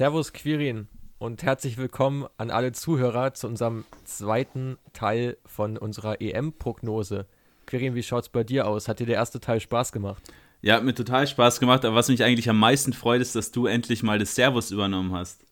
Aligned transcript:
Servus 0.00 0.32
Quirin 0.32 0.88
und 1.18 1.42
herzlich 1.42 1.76
willkommen 1.76 2.26
an 2.38 2.50
alle 2.50 2.72
Zuhörer 2.72 3.34
zu 3.34 3.46
unserem 3.46 3.84
zweiten 4.04 4.78
Teil 4.94 5.36
von 5.44 5.76
unserer 5.76 6.22
EM-Prognose. 6.22 7.26
Quirin, 7.66 7.94
wie 7.94 8.02
schaut's 8.02 8.30
bei 8.30 8.42
dir 8.42 8.66
aus? 8.66 8.88
Hat 8.88 9.00
dir 9.00 9.04
der 9.04 9.16
erste 9.16 9.40
Teil 9.40 9.60
Spaß 9.60 9.92
gemacht? 9.92 10.22
Ja, 10.62 10.76
hat 10.76 10.84
mir 10.84 10.94
total 10.94 11.26
Spaß 11.26 11.60
gemacht, 11.60 11.84
aber 11.84 11.96
was 11.96 12.08
mich 12.08 12.24
eigentlich 12.24 12.48
am 12.48 12.58
meisten 12.58 12.94
freut, 12.94 13.20
ist, 13.20 13.36
dass 13.36 13.52
du 13.52 13.66
endlich 13.66 14.02
mal 14.02 14.18
das 14.18 14.34
Servus 14.34 14.70
übernommen 14.70 15.12
hast. 15.12 15.44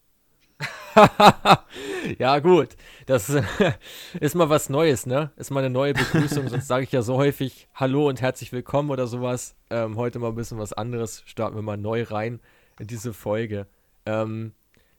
ja, 2.18 2.38
gut. 2.38 2.68
Das 3.04 3.28
ist 4.20 4.34
mal 4.34 4.48
was 4.48 4.70
Neues, 4.70 5.04
ne? 5.04 5.30
Ist 5.36 5.50
mal 5.50 5.60
eine 5.60 5.68
neue 5.68 5.92
Begrüßung. 5.92 6.48
Sonst 6.48 6.68
sage 6.68 6.84
ich 6.84 6.92
ja 6.92 7.02
so 7.02 7.16
häufig 7.18 7.68
Hallo 7.74 8.08
und 8.08 8.22
herzlich 8.22 8.50
willkommen 8.52 8.88
oder 8.88 9.08
sowas. 9.08 9.56
Ähm, 9.68 9.96
heute 9.96 10.18
mal 10.18 10.28
ein 10.28 10.36
bisschen 10.36 10.56
was 10.56 10.72
anderes. 10.72 11.22
Starten 11.26 11.54
wir 11.54 11.60
mal 11.60 11.76
neu 11.76 12.04
rein 12.04 12.40
in 12.80 12.86
diese 12.86 13.12
Folge. 13.12 13.66
Ähm, 14.08 14.52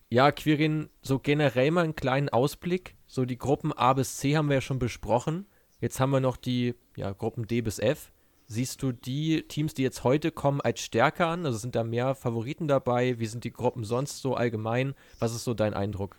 ja, 0.09 0.31
Quirin, 0.31 0.89
so 1.01 1.19
generell 1.19 1.71
mal 1.71 1.83
einen 1.83 1.95
kleinen 1.95 2.29
Ausblick. 2.29 2.95
So 3.07 3.25
die 3.25 3.37
Gruppen 3.37 3.73
A 3.73 3.93
bis 3.93 4.17
C 4.17 4.37
haben 4.37 4.49
wir 4.49 4.55
ja 4.55 4.61
schon 4.61 4.79
besprochen. 4.79 5.45
Jetzt 5.81 5.99
haben 5.99 6.11
wir 6.11 6.19
noch 6.19 6.37
die 6.37 6.75
ja, 6.95 7.11
Gruppen 7.11 7.47
D 7.47 7.61
bis 7.61 7.79
F. 7.79 8.11
Siehst 8.45 8.81
du 8.81 8.91
die 8.91 9.43
Teams, 9.47 9.75
die 9.75 9.83
jetzt 9.83 10.03
heute 10.03 10.31
kommen, 10.31 10.61
als 10.61 10.81
stärker 10.81 11.27
an? 11.27 11.45
Also 11.45 11.57
sind 11.59 11.75
da 11.75 11.83
mehr 11.83 12.15
Favoriten 12.15 12.67
dabei? 12.67 13.19
Wie 13.19 13.27
sind 13.27 13.43
die 13.43 13.53
Gruppen 13.53 13.83
sonst 13.83 14.21
so 14.21 14.35
allgemein? 14.35 14.95
Was 15.19 15.35
ist 15.35 15.43
so 15.43 15.53
dein 15.53 15.73
Eindruck? 15.73 16.15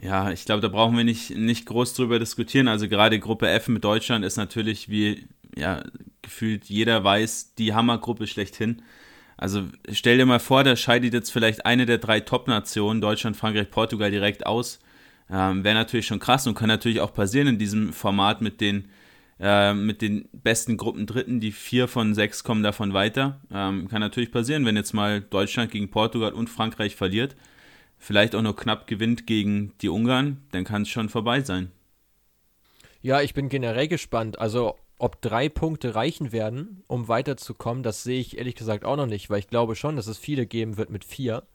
Ja, 0.00 0.30
ich 0.30 0.44
glaube, 0.44 0.60
da 0.60 0.68
brauchen 0.68 0.96
wir 0.96 1.04
nicht, 1.04 1.30
nicht 1.30 1.66
groß 1.66 1.94
drüber 1.94 2.18
diskutieren. 2.18 2.68
Also 2.68 2.88
gerade 2.88 3.18
Gruppe 3.18 3.48
F 3.48 3.68
mit 3.68 3.84
Deutschland 3.84 4.24
ist 4.24 4.36
natürlich, 4.36 4.88
wie 4.88 5.26
ja, 5.54 5.84
gefühlt 6.22 6.66
jeder 6.66 7.04
weiß, 7.04 7.54
die 7.54 7.74
Hammergruppe 7.74 8.26
schlechthin. 8.26 8.82
Also 9.36 9.64
stell 9.92 10.16
dir 10.16 10.26
mal 10.26 10.40
vor, 10.40 10.64
da 10.64 10.76
scheidet 10.76 11.12
jetzt 11.12 11.30
vielleicht 11.30 11.66
eine 11.66 11.84
der 11.86 11.98
drei 11.98 12.20
Top-Nationen, 12.20 13.00
Deutschland, 13.00 13.36
Frankreich, 13.36 13.70
Portugal, 13.70 14.10
direkt 14.10 14.46
aus. 14.46 14.80
Ähm, 15.30 15.64
Wäre 15.64 15.74
natürlich 15.74 16.06
schon 16.06 16.20
krass 16.20 16.46
und 16.46 16.54
kann 16.54 16.68
natürlich 16.68 17.00
auch 17.00 17.12
passieren 17.12 17.48
in 17.48 17.58
diesem 17.58 17.92
Format 17.92 18.40
mit 18.40 18.60
den, 18.60 18.88
äh, 19.38 19.74
mit 19.74 20.00
den 20.00 20.28
besten 20.32 20.76
Gruppen 20.76 21.06
Dritten. 21.06 21.40
Die 21.40 21.52
vier 21.52 21.88
von 21.88 22.14
sechs 22.14 22.44
kommen 22.44 22.62
davon 22.62 22.94
weiter. 22.94 23.40
Ähm, 23.52 23.88
kann 23.88 24.00
natürlich 24.00 24.32
passieren, 24.32 24.64
wenn 24.64 24.76
jetzt 24.76 24.94
mal 24.94 25.20
Deutschland 25.20 25.70
gegen 25.70 25.90
Portugal 25.90 26.32
und 26.32 26.48
Frankreich 26.48 26.96
verliert. 26.96 27.36
Vielleicht 27.98 28.34
auch 28.34 28.42
nur 28.42 28.56
knapp 28.56 28.86
gewinnt 28.86 29.26
gegen 29.26 29.72
die 29.80 29.88
Ungarn, 29.88 30.42
dann 30.52 30.64
kann 30.64 30.82
es 30.82 30.88
schon 30.88 31.08
vorbei 31.08 31.40
sein. 31.40 31.72
Ja, 33.02 33.20
ich 33.20 33.34
bin 33.34 33.48
generell 33.48 33.88
gespannt. 33.88 34.38
Also 34.38 34.76
ob 34.98 35.20
drei 35.20 35.48
Punkte 35.48 35.94
reichen 35.94 36.32
werden, 36.32 36.82
um 36.86 37.08
weiterzukommen, 37.08 37.82
das 37.82 38.02
sehe 38.02 38.20
ich 38.20 38.38
ehrlich 38.38 38.54
gesagt 38.54 38.84
auch 38.84 38.96
noch 38.96 39.06
nicht, 39.06 39.28
weil 39.28 39.40
ich 39.40 39.48
glaube 39.48 39.76
schon, 39.76 39.96
dass 39.96 40.06
es 40.06 40.18
viele 40.18 40.46
geben 40.46 40.76
wird 40.76 40.90
mit 40.90 41.04
vier 41.04 41.46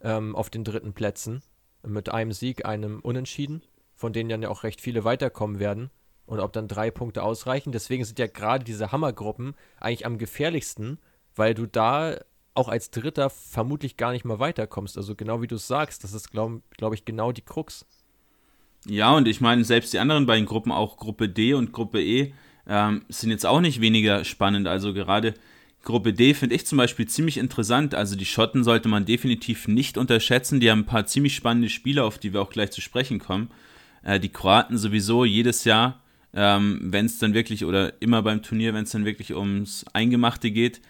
ähm, 0.00 0.34
auf 0.34 0.50
den 0.50 0.64
dritten 0.64 0.94
Plätzen. 0.94 1.42
Mit 1.86 2.08
einem 2.08 2.32
Sieg, 2.32 2.64
einem 2.64 3.00
Unentschieden, 3.00 3.62
von 3.94 4.12
denen 4.12 4.28
dann 4.28 4.42
ja 4.42 4.48
auch 4.48 4.64
recht 4.64 4.80
viele 4.80 5.04
weiterkommen 5.04 5.60
werden. 5.60 5.90
Und 6.24 6.40
ob 6.40 6.52
dann 6.52 6.66
drei 6.66 6.90
Punkte 6.90 7.22
ausreichen. 7.22 7.70
Deswegen 7.70 8.04
sind 8.04 8.18
ja 8.18 8.26
gerade 8.26 8.64
diese 8.64 8.90
Hammergruppen 8.90 9.54
eigentlich 9.78 10.06
am 10.06 10.18
gefährlichsten, 10.18 10.98
weil 11.36 11.54
du 11.54 11.66
da 11.66 12.18
auch 12.54 12.68
als 12.68 12.90
Dritter 12.90 13.30
vermutlich 13.30 13.96
gar 13.96 14.10
nicht 14.10 14.24
mal 14.24 14.40
weiterkommst. 14.40 14.96
Also 14.96 15.14
genau 15.14 15.40
wie 15.42 15.46
du 15.46 15.56
es 15.56 15.68
sagst, 15.68 16.02
das 16.02 16.14
ist, 16.14 16.32
glaube 16.32 16.62
glaub 16.76 16.94
ich, 16.94 17.04
genau 17.04 17.30
die 17.30 17.42
Krux. 17.42 17.86
Ja, 18.86 19.14
und 19.14 19.28
ich 19.28 19.40
meine, 19.40 19.64
selbst 19.64 19.92
die 19.92 19.98
anderen 19.98 20.26
beiden 20.26 20.46
Gruppen, 20.46 20.72
auch 20.72 20.96
Gruppe 20.96 21.28
D 21.28 21.54
und 21.54 21.72
Gruppe 21.72 22.02
E, 22.02 22.32
ähm, 22.68 23.02
sind 23.08 23.30
jetzt 23.30 23.46
auch 23.46 23.60
nicht 23.60 23.80
weniger 23.80 24.24
spannend. 24.24 24.66
Also 24.68 24.92
gerade 24.92 25.34
Gruppe 25.82 26.12
D 26.12 26.34
finde 26.34 26.56
ich 26.56 26.66
zum 26.66 26.78
Beispiel 26.78 27.06
ziemlich 27.06 27.38
interessant. 27.38 27.94
Also 27.94 28.16
die 28.16 28.26
Schotten 28.26 28.64
sollte 28.64 28.88
man 28.88 29.04
definitiv 29.04 29.68
nicht 29.68 29.96
unterschätzen. 29.96 30.60
Die 30.60 30.70
haben 30.70 30.80
ein 30.80 30.86
paar 30.86 31.06
ziemlich 31.06 31.34
spannende 31.34 31.68
Spieler, 31.68 32.04
auf 32.04 32.18
die 32.18 32.32
wir 32.32 32.42
auch 32.42 32.50
gleich 32.50 32.72
zu 32.72 32.80
sprechen 32.80 33.18
kommen. 33.20 33.50
Äh, 34.02 34.20
die 34.20 34.28
Kroaten 34.28 34.78
sowieso 34.78 35.24
jedes 35.24 35.64
Jahr, 35.64 36.02
ähm, 36.34 36.80
wenn 36.82 37.06
es 37.06 37.18
dann 37.18 37.34
wirklich, 37.34 37.64
oder 37.64 37.92
immer 38.00 38.22
beim 38.22 38.42
Turnier, 38.42 38.74
wenn 38.74 38.84
es 38.84 38.90
dann 38.90 39.04
wirklich 39.04 39.34
ums 39.34 39.84
Eingemachte 39.92 40.50
geht, 40.50 40.80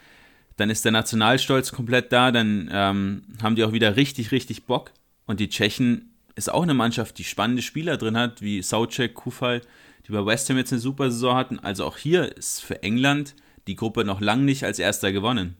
dann 0.56 0.70
ist 0.70 0.84
der 0.84 0.93
Nationalstolz 0.93 1.72
komplett 1.72 2.10
da, 2.12 2.32
dann 2.32 2.70
ähm, 2.72 3.22
haben 3.43 3.56
die 3.56 3.64
auch 3.64 3.72
wieder 3.72 3.97
richtig, 3.97 4.32
richtig 4.32 4.64
Bock. 4.64 4.93
Und 5.26 5.41
die 5.41 5.50
Tschechen 5.50 6.14
ist 6.34 6.50
auch 6.50 6.62
eine 6.62 6.75
Mannschaft, 6.75 7.19
die 7.19 7.25
spannende 7.25 7.62
Spieler 7.62 7.97
drin 7.97 8.16
hat, 8.16 8.41
wie 8.41 8.62
Saucek, 8.62 9.14
Kufal, 9.14 9.60
die 10.06 10.12
bei 10.12 10.25
West 10.25 10.49
Ham 10.49 10.56
jetzt 10.56 10.72
eine 10.72 10.81
super 10.81 11.11
Saison 11.11 11.37
hatten. 11.37 11.59
Also 11.59 11.84
auch 11.84 11.97
hier 11.97 12.37
ist 12.37 12.62
für 12.62 12.83
England 12.83 13.34
die 13.67 13.77
Gruppe 13.77 14.05
noch 14.05 14.21
lang 14.21 14.44
nicht 14.44 14.65
als 14.65 14.78
erster 14.78 15.12
gewonnen. 15.12 15.56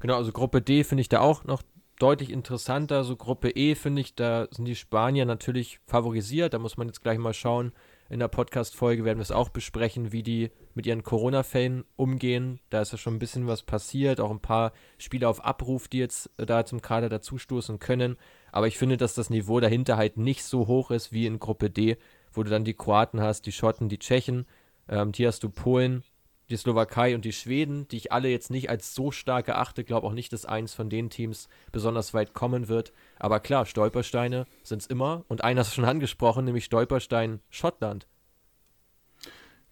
Genau, 0.00 0.16
also 0.16 0.32
Gruppe 0.32 0.62
D 0.62 0.84
finde 0.84 1.02
ich 1.02 1.08
da 1.08 1.20
auch 1.20 1.44
noch 1.44 1.62
deutlich 1.98 2.30
interessanter. 2.30 3.04
So 3.04 3.16
Gruppe 3.16 3.50
E 3.50 3.74
finde 3.74 4.02
ich, 4.02 4.14
da 4.14 4.48
sind 4.50 4.64
die 4.64 4.76
Spanier 4.76 5.24
natürlich 5.24 5.80
favorisiert. 5.86 6.54
Da 6.54 6.58
muss 6.58 6.76
man 6.76 6.88
jetzt 6.88 7.02
gleich 7.02 7.18
mal 7.18 7.34
schauen. 7.34 7.72
In 8.10 8.20
der 8.20 8.28
Podcast-Folge 8.28 9.04
werden 9.04 9.18
wir 9.18 9.22
es 9.22 9.30
auch 9.30 9.48
besprechen, 9.48 10.12
wie 10.12 10.22
die 10.22 10.50
mit 10.74 10.86
ihren 10.86 11.02
Corona-Fällen 11.02 11.84
umgehen. 11.96 12.60
Da 12.68 12.82
ist 12.82 12.92
ja 12.92 12.98
schon 12.98 13.14
ein 13.14 13.18
bisschen 13.18 13.46
was 13.46 13.62
passiert. 13.62 14.20
Auch 14.20 14.30
ein 14.30 14.40
paar 14.40 14.72
Spieler 14.98 15.30
auf 15.30 15.42
Abruf, 15.42 15.88
die 15.88 15.98
jetzt 15.98 16.30
da 16.36 16.66
zum 16.66 16.82
Kader 16.82 17.08
dazustoßen 17.08 17.78
können. 17.78 18.16
Aber 18.52 18.66
ich 18.66 18.76
finde, 18.76 18.98
dass 18.98 19.14
das 19.14 19.30
Niveau 19.30 19.58
dahinter 19.58 19.96
halt 19.96 20.18
nicht 20.18 20.44
so 20.44 20.66
hoch 20.66 20.90
ist 20.90 21.12
wie 21.12 21.26
in 21.26 21.38
Gruppe 21.38 21.70
D 21.70 21.96
wo 22.36 22.42
du 22.42 22.50
dann 22.50 22.64
die 22.64 22.74
Kroaten 22.74 23.20
hast, 23.20 23.46
die 23.46 23.52
Schotten, 23.52 23.88
die 23.88 23.98
Tschechen, 23.98 24.46
ähm, 24.88 25.12
hier 25.14 25.28
hast 25.28 25.42
du 25.42 25.48
Polen, 25.48 26.02
die 26.50 26.56
Slowakei 26.56 27.14
und 27.14 27.24
die 27.24 27.32
Schweden, 27.32 27.88
die 27.88 27.96
ich 27.96 28.12
alle 28.12 28.28
jetzt 28.28 28.50
nicht 28.50 28.68
als 28.68 28.94
so 28.94 29.10
stark 29.10 29.48
erachte, 29.48 29.84
glaube 29.84 30.06
auch 30.06 30.12
nicht, 30.12 30.32
dass 30.32 30.44
eins 30.44 30.74
von 30.74 30.90
den 30.90 31.08
Teams 31.08 31.48
besonders 31.72 32.12
weit 32.12 32.34
kommen 32.34 32.68
wird. 32.68 32.92
Aber 33.18 33.40
klar, 33.40 33.64
Stolpersteine 33.64 34.46
sind 34.62 34.82
es 34.82 34.86
immer. 34.86 35.24
Und 35.28 35.42
einer 35.42 35.60
hast 35.60 35.70
du 35.70 35.76
schon 35.76 35.84
angesprochen, 35.88 36.44
nämlich 36.44 36.66
Stolperstein 36.66 37.40
Schottland. 37.48 38.06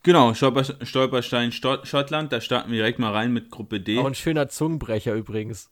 Genau, 0.02 0.34
Stolper, 0.34 0.64
Stolperstein 0.84 1.52
Schottland, 1.52 2.32
da 2.32 2.40
starten 2.40 2.72
wir 2.72 2.78
direkt 2.78 2.98
mal 2.98 3.12
rein 3.12 3.32
mit 3.32 3.50
Gruppe 3.50 3.78
D. 3.78 3.98
Auch 3.98 4.06
ein 4.06 4.16
schöner 4.16 4.48
Zungenbrecher 4.48 5.14
übrigens. 5.14 5.70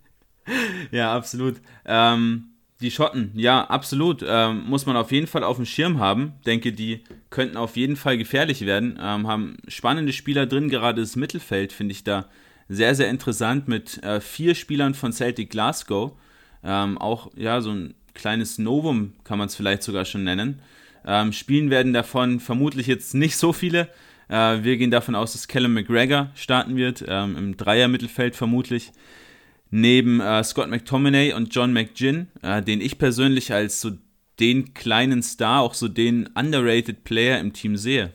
ja, 0.90 1.14
absolut. 1.14 1.60
Ähm, 1.84 2.49
die 2.80 2.90
Schotten, 2.90 3.32
ja, 3.34 3.64
absolut. 3.64 4.24
Ähm, 4.26 4.64
muss 4.66 4.86
man 4.86 4.96
auf 4.96 5.12
jeden 5.12 5.26
Fall 5.26 5.44
auf 5.44 5.56
dem 5.56 5.66
Schirm 5.66 5.98
haben. 5.98 6.32
Denke, 6.46 6.72
die 6.72 7.04
könnten 7.28 7.56
auf 7.56 7.76
jeden 7.76 7.96
Fall 7.96 8.16
gefährlich 8.16 8.64
werden. 8.64 8.98
Ähm, 9.00 9.26
haben 9.26 9.56
spannende 9.68 10.12
Spieler 10.12 10.46
drin, 10.46 10.68
gerade 10.68 11.00
das 11.02 11.16
Mittelfeld 11.16 11.72
finde 11.72 11.92
ich 11.92 12.04
da 12.04 12.26
sehr, 12.68 12.94
sehr 12.94 13.10
interessant 13.10 13.68
mit 13.68 14.02
äh, 14.02 14.20
vier 14.20 14.54
Spielern 14.54 14.94
von 14.94 15.12
Celtic 15.12 15.50
Glasgow. 15.50 16.12
Ähm, 16.62 16.98
auch, 16.98 17.30
ja, 17.36 17.60
so 17.60 17.70
ein 17.70 17.94
kleines 18.14 18.58
Novum 18.58 19.14
kann 19.24 19.38
man 19.38 19.48
es 19.48 19.56
vielleicht 19.56 19.82
sogar 19.82 20.04
schon 20.04 20.24
nennen. 20.24 20.60
Ähm, 21.06 21.32
spielen 21.32 21.70
werden 21.70 21.92
davon 21.92 22.40
vermutlich 22.40 22.86
jetzt 22.86 23.14
nicht 23.14 23.36
so 23.36 23.52
viele. 23.52 23.88
Äh, 24.28 24.62
wir 24.62 24.76
gehen 24.76 24.90
davon 24.90 25.14
aus, 25.14 25.32
dass 25.32 25.48
Callum 25.48 25.74
McGregor 25.74 26.30
starten 26.34 26.76
wird, 26.76 27.04
ähm, 27.06 27.36
im 27.36 27.56
Dreier-Mittelfeld 27.56 28.36
vermutlich 28.36 28.92
neben 29.70 30.20
äh, 30.20 30.42
Scott 30.44 30.68
McTominay 30.68 31.32
und 31.32 31.54
John 31.54 31.72
McGinn, 31.72 32.28
äh, 32.42 32.62
den 32.62 32.80
ich 32.80 32.98
persönlich 32.98 33.52
als 33.52 33.80
so 33.80 33.92
den 34.38 34.74
kleinen 34.74 35.22
Star, 35.22 35.60
auch 35.60 35.74
so 35.74 35.88
den 35.88 36.28
underrated 36.34 37.04
Player 37.04 37.38
im 37.38 37.52
Team 37.52 37.76
sehe. 37.76 38.12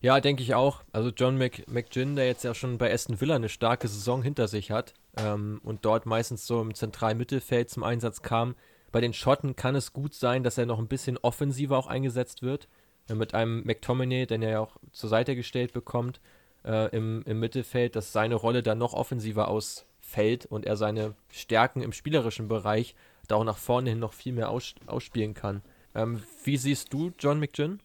Ja, 0.00 0.20
denke 0.20 0.42
ich 0.42 0.54
auch. 0.54 0.84
Also 0.92 1.10
John 1.10 1.36
Mc, 1.36 1.64
McGinn, 1.66 2.14
der 2.14 2.26
jetzt 2.26 2.44
ja 2.44 2.54
schon 2.54 2.78
bei 2.78 2.92
Aston 2.92 3.20
Villa 3.20 3.34
eine 3.34 3.48
starke 3.48 3.88
Saison 3.88 4.22
hinter 4.22 4.46
sich 4.46 4.70
hat 4.70 4.94
ähm, 5.16 5.60
und 5.64 5.84
dort 5.84 6.06
meistens 6.06 6.46
so 6.46 6.60
im 6.62 6.74
zentralen 6.74 7.18
Mittelfeld 7.18 7.68
zum 7.68 7.82
Einsatz 7.82 8.22
kam. 8.22 8.54
Bei 8.92 9.00
den 9.00 9.12
Schotten 9.12 9.56
kann 9.56 9.74
es 9.74 9.92
gut 9.92 10.14
sein, 10.14 10.44
dass 10.44 10.56
er 10.56 10.66
noch 10.66 10.78
ein 10.78 10.86
bisschen 10.86 11.18
offensiver 11.18 11.76
auch 11.76 11.88
eingesetzt 11.88 12.42
wird. 12.42 12.68
Äh, 13.08 13.16
mit 13.16 13.34
einem 13.34 13.64
McTominay, 13.64 14.26
den 14.26 14.42
er 14.42 14.50
ja 14.50 14.60
auch 14.60 14.76
zur 14.92 15.10
Seite 15.10 15.34
gestellt 15.34 15.72
bekommt 15.72 16.20
äh, 16.64 16.94
im, 16.96 17.22
im 17.26 17.40
Mittelfeld, 17.40 17.96
dass 17.96 18.12
seine 18.12 18.34
Rolle 18.34 18.62
dann 18.62 18.78
noch 18.78 18.94
offensiver 18.94 19.48
ausfällt 19.48 20.46
und 20.46 20.66
er 20.66 20.76
seine 20.76 21.14
Stärken 21.30 21.82
im 21.82 21.92
spielerischen 21.92 22.48
Bereich 22.48 22.94
da 23.26 23.36
auch 23.36 23.44
nach 23.44 23.58
vorne 23.58 23.90
hin 23.90 23.98
noch 23.98 24.12
viel 24.12 24.32
mehr 24.32 24.50
aus, 24.50 24.74
ausspielen 24.86 25.34
kann. 25.34 25.62
Ähm, 25.94 26.22
wie 26.44 26.56
siehst 26.56 26.92
du 26.92 27.12
John 27.18 27.40
McGinn? 27.40 27.80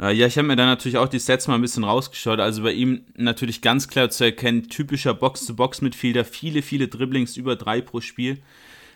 Äh, 0.00 0.14
ja, 0.14 0.26
ich 0.26 0.38
habe 0.38 0.48
mir 0.48 0.56
da 0.56 0.66
natürlich 0.66 0.98
auch 0.98 1.08
die 1.08 1.18
Sets 1.18 1.48
mal 1.48 1.56
ein 1.56 1.60
bisschen 1.60 1.84
rausgeschaut. 1.84 2.40
Also 2.40 2.62
bei 2.62 2.72
ihm 2.72 3.04
natürlich 3.16 3.62
ganz 3.62 3.88
klar 3.88 4.10
zu 4.10 4.24
erkennen, 4.24 4.68
typischer 4.68 5.14
Box-to-Box-Mitfielder, 5.14 6.24
viele, 6.24 6.62
viele 6.62 6.88
Dribblings, 6.88 7.36
über 7.36 7.56
drei 7.56 7.80
pro 7.80 8.00
Spiel. 8.00 8.42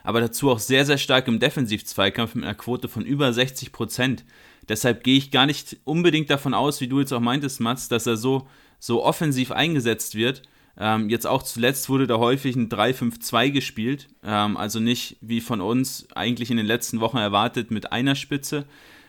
Aber 0.04 0.20
dazu 0.20 0.50
auch 0.50 0.60
sehr, 0.60 0.84
sehr 0.84 0.98
stark 0.98 1.26
im 1.26 1.40
Defensiv-Zweikampf 1.40 2.36
mit 2.36 2.44
einer 2.44 2.54
Quote 2.54 2.88
von 2.88 3.04
über 3.04 3.32
60 3.32 3.72
Prozent. 3.72 4.24
Deshalb 4.68 5.04
gehe 5.04 5.18
ich 5.18 5.30
gar 5.30 5.46
nicht 5.46 5.78
unbedingt 5.84 6.30
davon 6.30 6.54
aus, 6.54 6.80
wie 6.80 6.88
du 6.88 7.00
jetzt 7.00 7.12
auch 7.12 7.20
meintest, 7.20 7.60
Mats, 7.60 7.88
dass 7.88 8.06
er 8.06 8.16
so 8.16 8.48
so 8.78 9.04
offensiv 9.04 9.52
eingesetzt 9.52 10.14
wird. 10.14 10.42
Ähm, 10.78 11.08
jetzt 11.08 11.26
auch 11.26 11.42
zuletzt 11.42 11.88
wurde 11.88 12.06
da 12.06 12.18
häufig 12.18 12.54
ein 12.54 12.68
3-5-2 12.68 13.50
gespielt, 13.50 14.08
ähm, 14.22 14.56
also 14.56 14.78
nicht 14.78 15.16
wie 15.22 15.40
von 15.40 15.60
uns 15.60 16.06
eigentlich 16.14 16.50
in 16.50 16.58
den 16.58 16.66
letzten 16.66 17.00
Wochen 17.00 17.16
erwartet 17.16 17.70
mit 17.70 17.92
einer 17.92 18.14
Spitze, 18.14 18.66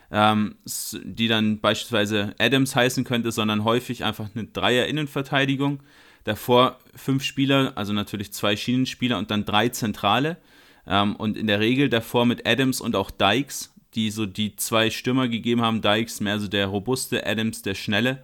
ähm, 0.09 0.55
die 1.03 1.27
dann 1.27 1.59
beispielsweise 1.59 2.33
Adams 2.39 2.73
heißen 2.75 3.03
könnte, 3.03 3.33
sondern 3.33 3.65
häufig 3.65 4.05
einfach 4.05 4.29
eine 4.33 4.45
Dreier-Innenverteidigung. 4.45 5.81
davor 6.23 6.79
fünf 6.93 7.23
Spieler, 7.23 7.71
also 7.75 7.93
natürlich 7.93 8.33
zwei 8.33 8.57
Schienenspieler 8.57 9.17
und 9.17 9.31
dann 9.31 9.45
drei 9.45 9.69
Zentrale. 9.69 10.37
Ähm, 10.85 11.15
und 11.15 11.37
in 11.37 11.47
der 11.47 11.59
Regel 11.59 11.89
davor 11.89 12.25
mit 12.25 12.47
Adams 12.47 12.81
und 12.81 12.95
auch 12.95 13.11
Dykes, 13.11 13.73
die 13.95 14.09
so 14.09 14.25
die 14.25 14.55
zwei 14.55 14.89
Stürmer 14.89 15.27
gegeben 15.27 15.61
haben. 15.61 15.81
Dykes 15.81 16.19
mehr 16.19 16.39
so 16.39 16.47
der 16.47 16.67
robuste, 16.67 17.25
Adams 17.25 17.61
der 17.61 17.75
schnelle. 17.75 18.23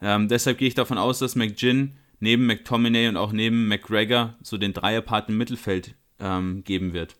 Ähm, 0.00 0.28
deshalb 0.28 0.58
gehe 0.58 0.68
ich 0.68 0.74
davon 0.74 0.98
aus, 0.98 1.18
dass 1.18 1.36
McGinn 1.36 1.96
neben 2.20 2.46
McTominay 2.46 3.08
und 3.08 3.16
auch 3.16 3.32
neben 3.32 3.68
McGregor 3.68 4.34
so 4.42 4.58
den 4.58 4.72
Dreierpart 4.72 5.28
im 5.28 5.38
Mittelfeld 5.38 5.94
ähm, 6.18 6.64
geben 6.64 6.92
wird. 6.92 7.16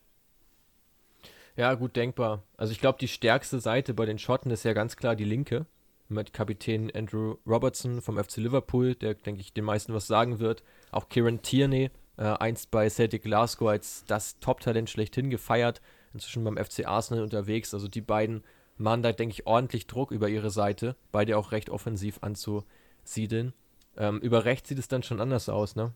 Ja, 1.56 1.72
gut 1.74 1.96
denkbar. 1.96 2.42
Also 2.56 2.72
ich 2.72 2.80
glaube, 2.80 2.98
die 3.00 3.08
stärkste 3.08 3.60
Seite 3.60 3.94
bei 3.94 4.04
den 4.04 4.18
Schotten 4.18 4.50
ist 4.50 4.64
ja 4.64 4.74
ganz 4.74 4.96
klar 4.96 5.16
die 5.16 5.24
linke. 5.24 5.66
Mit 6.08 6.32
Kapitän 6.32 6.94
Andrew 6.94 7.36
Robertson 7.46 8.00
vom 8.00 8.22
FC 8.22 8.36
Liverpool, 8.36 8.94
der, 8.94 9.14
denke 9.14 9.40
ich, 9.40 9.52
den 9.54 9.64
meisten 9.64 9.92
was 9.92 10.06
sagen 10.06 10.38
wird. 10.38 10.62
Auch 10.92 11.08
Kieran 11.08 11.42
Tierney, 11.42 11.90
äh, 12.16 12.24
einst 12.24 12.70
bei 12.70 12.88
Celtic 12.88 13.22
Glasgow 13.22 13.68
als 13.68 14.04
das 14.06 14.38
Top-Talent 14.38 14.88
schlechthin 14.88 15.30
gefeiert. 15.30 15.80
Inzwischen 16.12 16.44
beim 16.44 16.56
FC 16.56 16.86
Arsenal 16.86 17.24
unterwegs. 17.24 17.74
Also 17.74 17.88
die 17.88 18.02
beiden 18.02 18.44
machen 18.78 19.02
da, 19.02 19.12
denke 19.12 19.32
ich, 19.32 19.46
ordentlich 19.46 19.86
Druck 19.86 20.10
über 20.10 20.28
ihre 20.28 20.50
Seite. 20.50 20.96
Beide 21.12 21.38
auch 21.38 21.52
recht 21.52 21.70
offensiv 21.70 22.18
anzusiedeln. 22.22 23.52
Ähm, 23.96 24.20
über 24.20 24.44
rechts 24.44 24.68
sieht 24.68 24.78
es 24.78 24.88
dann 24.88 25.02
schon 25.02 25.20
anders 25.20 25.48
aus, 25.48 25.76
ne? 25.76 25.92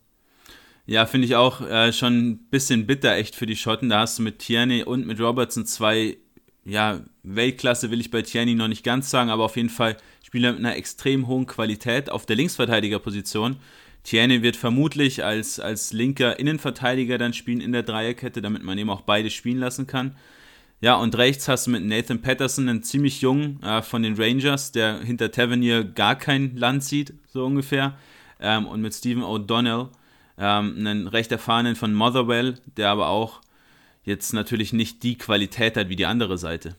Ja, 0.86 1.06
finde 1.06 1.26
ich 1.26 1.36
auch 1.36 1.60
äh, 1.60 1.92
schon 1.92 2.30
ein 2.30 2.38
bisschen 2.50 2.86
bitter 2.86 3.14
echt 3.14 3.36
für 3.36 3.46
die 3.46 3.56
Schotten. 3.56 3.90
Da 3.90 4.00
hast 4.00 4.18
du 4.18 4.22
mit 4.22 4.38
Tierney 4.38 4.82
und 4.82 5.06
mit 5.06 5.20
Robertson 5.20 5.66
zwei, 5.66 6.16
ja, 6.64 7.00
Weltklasse 7.22 7.90
will 7.90 8.00
ich 8.00 8.10
bei 8.10 8.22
Tierney 8.22 8.54
noch 8.54 8.68
nicht 8.68 8.82
ganz 8.82 9.10
sagen, 9.10 9.30
aber 9.30 9.44
auf 9.44 9.56
jeden 9.56 9.68
Fall 9.68 9.96
Spieler 10.22 10.52
mit 10.52 10.60
einer 10.60 10.76
extrem 10.76 11.26
hohen 11.26 11.46
Qualität 11.46 12.10
auf 12.10 12.26
der 12.26 12.36
Linksverteidigerposition. 12.36 13.56
Tierney 14.02 14.42
wird 14.42 14.56
vermutlich 14.56 15.22
als, 15.22 15.60
als 15.60 15.92
linker 15.92 16.38
Innenverteidiger 16.38 17.18
dann 17.18 17.34
spielen 17.34 17.60
in 17.60 17.72
der 17.72 17.82
Dreierkette, 17.82 18.40
damit 18.40 18.62
man 18.62 18.78
eben 18.78 18.90
auch 18.90 19.02
beide 19.02 19.28
spielen 19.30 19.58
lassen 19.58 19.86
kann. 19.86 20.16
Ja, 20.82 20.96
und 20.96 21.16
rechts 21.18 21.46
hast 21.46 21.66
du 21.66 21.72
mit 21.72 21.84
Nathan 21.84 22.22
Patterson 22.22 22.68
einen 22.68 22.82
ziemlich 22.82 23.20
jungen 23.20 23.62
äh, 23.62 23.82
von 23.82 24.02
den 24.02 24.16
Rangers, 24.16 24.72
der 24.72 25.00
hinter 25.00 25.30
Tavernier 25.30 25.84
gar 25.84 26.16
kein 26.16 26.56
Land 26.56 26.84
sieht, 26.84 27.12
so 27.26 27.44
ungefähr. 27.44 27.98
Ähm, 28.40 28.66
und 28.66 28.80
mit 28.80 28.94
Stephen 28.94 29.22
O'Donnell, 29.22 29.90
ähm, 30.38 30.76
einen 30.78 31.06
recht 31.06 31.30
erfahrenen 31.32 31.76
von 31.76 31.92
Motherwell, 31.92 32.54
der 32.78 32.88
aber 32.88 33.08
auch 33.08 33.42
jetzt 34.04 34.32
natürlich 34.32 34.72
nicht 34.72 35.02
die 35.02 35.18
Qualität 35.18 35.76
hat 35.76 35.90
wie 35.90 35.96
die 35.96 36.06
andere 36.06 36.38
Seite. 36.38 36.76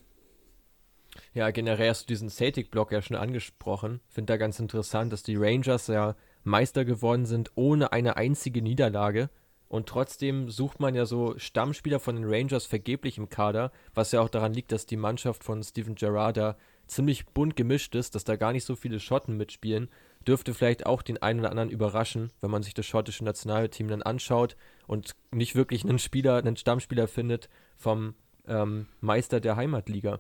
Ja, 1.33 1.51
generell 1.51 1.89
hast 1.89 2.04
du 2.04 2.07
diesen 2.07 2.30
Celtic-Block 2.30 2.92
ja 2.92 3.04
schon 3.04 3.15
angesprochen. 3.15 4.01
Finde 4.09 4.33
da 4.33 4.38
ganz 4.38 4.59
interessant, 4.59 5.13
dass 5.13 5.21
die 5.21 5.36
Rangers 5.38 5.88
ja 5.88 6.15
Meister 6.44 6.86
geworden 6.86 7.27
sind 7.27 7.51
ohne 7.54 7.94
eine 7.94 8.18
einzige 8.18 8.63
Niederlage. 8.63 9.30
Und 9.71 9.88
trotzdem 9.88 10.50
sucht 10.50 10.81
man 10.81 10.95
ja 10.95 11.06
so 11.06 11.33
Stammspieler 11.38 12.01
von 12.01 12.18
den 12.18 12.25
Rangers 12.27 12.65
vergeblich 12.65 13.18
im 13.18 13.29
Kader, 13.29 13.71
was 13.94 14.12
ja 14.12 14.19
auch 14.19 14.27
daran 14.27 14.53
liegt, 14.53 14.73
dass 14.73 14.85
die 14.85 14.97
Mannschaft 14.97 15.45
von 15.45 15.63
Steven 15.63 15.95
Gerrard 15.95 16.35
da 16.35 16.57
ziemlich 16.88 17.25
bunt 17.27 17.56
gemischt 17.56 17.95
ist, 17.95 18.13
dass 18.13 18.25
da 18.25 18.35
gar 18.35 18.51
nicht 18.51 18.65
so 18.65 18.75
viele 18.75 19.00
Schotten 19.00 19.38
mitspielen. 19.38 19.88
Dürfte 20.27 20.53
vielleicht 20.53 20.85
auch 20.85 21.01
den 21.01 21.21
einen 21.21 21.39
oder 21.39 21.51
anderen 21.51 21.69
überraschen, 21.69 22.33
wenn 22.41 22.51
man 22.51 22.63
sich 22.63 22.73
das 22.73 22.85
schottische 22.85 23.23
Nationalteam 23.23 23.88
dann 23.88 24.01
anschaut 24.01 24.57
und 24.88 25.15
nicht 25.31 25.56
wirklich 25.56 25.85
einen 25.85 26.00
Spieler, 26.00 26.35
einen 26.35 26.57
Stammspieler 26.57 27.07
findet 27.07 27.47
vom 27.77 28.15
ähm, 28.50 28.88
Meister 29.00 29.39
der 29.39 29.56
Heimatliga. 29.56 30.19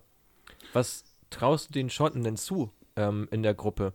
Was 0.71 1.03
traust 1.29 1.67
du 1.67 1.73
den 1.73 1.89
Schotten 1.89 2.23
denn 2.23 2.37
zu 2.37 2.71
ähm, 2.95 3.27
in 3.31 3.43
der 3.43 3.53
Gruppe? 3.53 3.91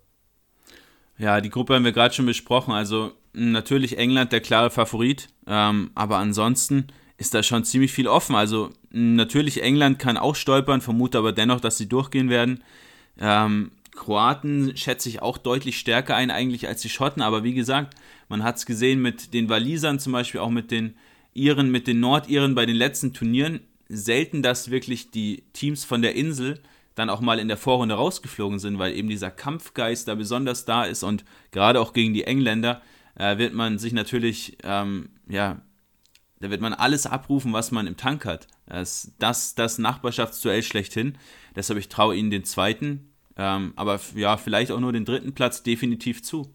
Ja, 1.17 1.41
die 1.41 1.49
Gruppe 1.49 1.75
haben 1.75 1.85
wir 1.85 1.93
gerade 1.93 2.15
schon 2.15 2.27
besprochen. 2.27 2.75
Also 2.75 3.13
natürlich 3.37 3.99
England 3.99 4.33
der 4.33 4.41
klare 4.41 4.71
Favorit, 4.71 5.29
ähm, 5.47 5.91
aber 5.95 6.17
ansonsten 6.17 6.89
ist 7.19 7.35
da 7.35 7.43
schon 7.43 7.65
ziemlich 7.65 7.93
viel 7.93 8.09
offen. 8.09 8.35
Also 8.35 8.71
natürlich 8.91 9.63
England 9.63 9.99
kann 9.99 10.17
auch 10.17 10.35
stolpern, 10.35 10.81
vermute 10.81 11.19
aber 11.19 11.33
dennoch, 11.33 11.61
dass 11.61 11.79
sie 11.79 11.89
durchgehen 11.89 12.31
werden. 12.31 12.63
Ähm, 13.19 13.71
Kroaten 13.95 14.77
schätze 14.77 15.09
ich 15.09 15.23
auch 15.23 15.39
deutlich 15.39 15.79
stärker 15.79 16.17
ein 16.17 16.31
eigentlich 16.31 16.69
als 16.69 16.83
die 16.83 16.89
Schotten, 16.89 17.23
aber 17.23 17.45
wie 17.45 17.55
gesagt, 17.55 17.95
man 18.29 18.43
hat 18.43 18.57
es 18.57 18.67
gesehen 18.67 19.01
mit 19.01 19.33
den 19.33 19.49
Walisern 19.49 19.99
zum 19.99 20.13
Beispiel, 20.13 20.41
auch 20.41 20.51
mit 20.51 20.71
den 20.71 20.97
Iren, 21.33 21.71
mit 21.71 21.87
den 21.87 22.01
Nordiren 22.01 22.55
bei 22.55 22.67
den 22.67 22.77
letzten 22.77 23.13
Turnieren. 23.13 23.61
Selten, 23.89 24.43
dass 24.43 24.71
wirklich 24.71 25.11
die 25.11 25.45
Teams 25.53 25.85
von 25.85 26.03
der 26.03 26.15
Insel 26.15 26.61
dann 26.95 27.11
auch 27.11 27.21
mal 27.21 27.39
in 27.39 27.49
der 27.49 27.57
Vorrunde 27.57 27.95
rausgeflogen 27.95 28.59
sind, 28.59 28.79
weil 28.79 28.95
eben 28.95 29.09
dieser 29.09 29.31
Kampfgeist 29.31 30.09
da 30.09 30.15
besonders 30.15 30.65
da 30.65 30.85
ist 30.85 31.03
und 31.03 31.25
gerade 31.53 31.81
auch 31.81 31.93
gegen 31.93 32.15
die 32.15 32.25
Engländer 32.25 32.83
äh, 33.17 33.39
wird 33.39 33.55
man 33.55 33.79
sich 33.79 33.93
natürlich, 33.93 34.59
ähm, 34.63 35.11
ja, 35.29 35.61
da 36.41 36.51
wird 36.51 36.61
man 36.61 36.75
alles 36.75 37.07
abrufen, 37.07 37.53
was 37.53 37.71
man 37.71 37.87
im 37.87 37.97
Tank 37.97 38.25
hat. 38.25 38.47
Das, 38.67 39.13
das, 39.19 39.55
das 39.55 39.79
Nachbarschaftsduell 39.79 40.63
schlechthin. 40.63 41.17
Deshalb 41.55 41.79
ich 41.79 41.89
traue 41.89 42.15
ihnen 42.15 42.31
den 42.31 42.45
zweiten, 42.45 43.13
ähm, 43.37 43.73
aber 43.77 44.01
ja, 44.15 44.37
vielleicht 44.37 44.71
auch 44.71 44.81
nur 44.81 44.93
den 44.93 45.05
dritten 45.05 45.35
Platz 45.35 45.63
definitiv 45.63 46.23
zu. 46.23 46.53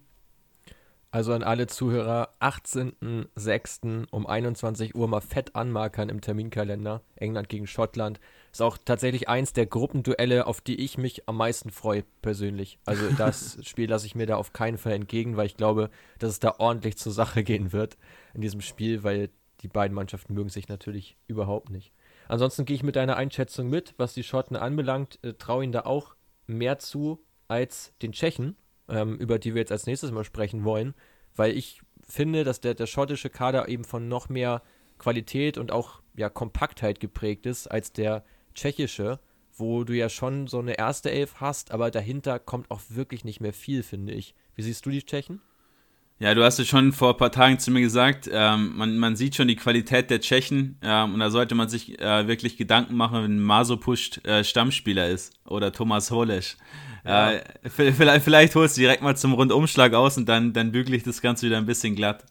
Also 1.13 1.33
an 1.33 1.43
alle 1.43 1.67
Zuhörer, 1.67 2.29
18.06. 2.39 4.07
um 4.11 4.25
21 4.25 4.95
Uhr 4.95 5.09
mal 5.09 5.19
fett 5.19 5.55
anmarkern 5.55 6.07
im 6.07 6.21
Terminkalender. 6.21 7.01
England 7.15 7.49
gegen 7.49 7.67
Schottland. 7.67 8.21
Ist 8.51 8.61
auch 8.61 8.77
tatsächlich 8.77 9.29
eins 9.29 9.53
der 9.53 9.65
Gruppenduelle, 9.65 10.45
auf 10.45 10.61
die 10.61 10.75
ich 10.81 10.97
mich 10.97 11.27
am 11.27 11.37
meisten 11.37 11.69
freue, 11.69 12.03
persönlich. 12.21 12.79
Also 12.85 13.09
das 13.17 13.57
Spiel 13.63 13.89
lasse 13.89 14.05
ich 14.05 14.15
mir 14.15 14.25
da 14.25 14.37
auf 14.37 14.53
keinen 14.53 14.77
Fall 14.77 14.93
entgegen, 14.93 15.37
weil 15.37 15.45
ich 15.45 15.57
glaube, 15.57 15.89
dass 16.19 16.31
es 16.31 16.39
da 16.39 16.55
ordentlich 16.57 16.97
zur 16.97 17.11
Sache 17.11 17.43
gehen 17.43 17.71
wird 17.71 17.97
in 18.33 18.41
diesem 18.41 18.61
Spiel, 18.61 19.03
weil 19.03 19.29
die 19.61 19.67
beiden 19.67 19.95
Mannschaften 19.95 20.33
mögen 20.33 20.49
sich 20.49 20.67
natürlich 20.67 21.17
überhaupt 21.27 21.69
nicht. 21.69 21.93
Ansonsten 22.27 22.65
gehe 22.65 22.75
ich 22.75 22.83
mit 22.83 22.95
deiner 22.95 23.17
Einschätzung 23.17 23.69
mit, 23.69 23.93
was 23.97 24.13
die 24.13 24.23
Schotten 24.23 24.55
anbelangt, 24.55 25.19
äh, 25.23 25.33
traue 25.33 25.63
ihnen 25.63 25.73
da 25.73 25.81
auch 25.81 26.15
mehr 26.47 26.79
zu 26.79 27.23
als 27.47 27.93
den 28.01 28.13
Tschechen 28.13 28.55
ähm, 28.91 29.15
über 29.17 29.39
die 29.39 29.55
wir 29.55 29.61
jetzt 29.61 29.71
als 29.71 29.87
nächstes 29.87 30.11
mal 30.11 30.23
sprechen 30.23 30.63
wollen, 30.63 30.93
weil 31.35 31.57
ich 31.57 31.81
finde, 32.07 32.43
dass 32.43 32.59
der, 32.59 32.73
der 32.75 32.87
schottische 32.87 33.29
Kader 33.29 33.67
eben 33.69 33.85
von 33.85 34.07
noch 34.07 34.29
mehr 34.29 34.61
Qualität 34.99 35.57
und 35.57 35.71
auch 35.71 36.01
ja, 36.15 36.29
Kompaktheit 36.29 36.99
geprägt 36.99 37.45
ist 37.45 37.67
als 37.67 37.93
der 37.93 38.23
tschechische, 38.53 39.19
wo 39.53 39.83
du 39.83 39.93
ja 39.93 40.09
schon 40.09 40.47
so 40.47 40.59
eine 40.59 40.77
erste 40.77 41.11
Elf 41.11 41.35
hast, 41.35 41.71
aber 41.71 41.91
dahinter 41.91 42.39
kommt 42.39 42.71
auch 42.71 42.81
wirklich 42.89 43.23
nicht 43.23 43.41
mehr 43.41 43.53
viel, 43.53 43.83
finde 43.83 44.13
ich. 44.13 44.33
Wie 44.55 44.63
siehst 44.63 44.85
du 44.85 44.89
die 44.89 45.03
Tschechen? 45.03 45.41
Ja, 46.19 46.35
du 46.35 46.43
hast 46.43 46.59
es 46.59 46.67
schon 46.67 46.93
vor 46.93 47.13
ein 47.13 47.17
paar 47.17 47.31
Tagen 47.31 47.57
zu 47.57 47.71
mir 47.71 47.81
gesagt, 47.81 48.29
ähm, 48.31 48.77
man, 48.77 48.99
man 48.99 49.15
sieht 49.15 49.35
schon 49.35 49.47
die 49.47 49.55
Qualität 49.55 50.11
der 50.11 50.21
Tschechen 50.21 50.77
ähm, 50.83 51.15
und 51.15 51.19
da 51.19 51.31
sollte 51.31 51.55
man 51.55 51.67
sich 51.67 51.99
äh, 51.99 52.27
wirklich 52.27 52.57
Gedanken 52.57 52.95
machen, 52.95 53.23
wenn 53.23 53.39
Masopust 53.39 54.23
äh, 54.23 54.43
Stammspieler 54.43 55.09
ist 55.09 55.33
oder 55.45 55.71
Thomas 55.71 56.11
Holesch. 56.11 56.57
Ja. 57.03 57.31
Äh, 57.31 57.43
vielleicht, 57.67 58.23
vielleicht 58.23 58.55
holst 58.55 58.77
du 58.77 58.81
direkt 58.81 59.01
mal 59.01 59.17
zum 59.17 59.33
Rundumschlag 59.33 59.95
aus 59.95 60.15
und 60.17 60.29
dann, 60.29 60.53
dann 60.53 60.71
bügel 60.71 60.93
ich 60.93 61.01
das 61.01 61.21
Ganze 61.21 61.47
wieder 61.47 61.57
ein 61.57 61.65
bisschen 61.65 61.95
glatt. 61.95 62.23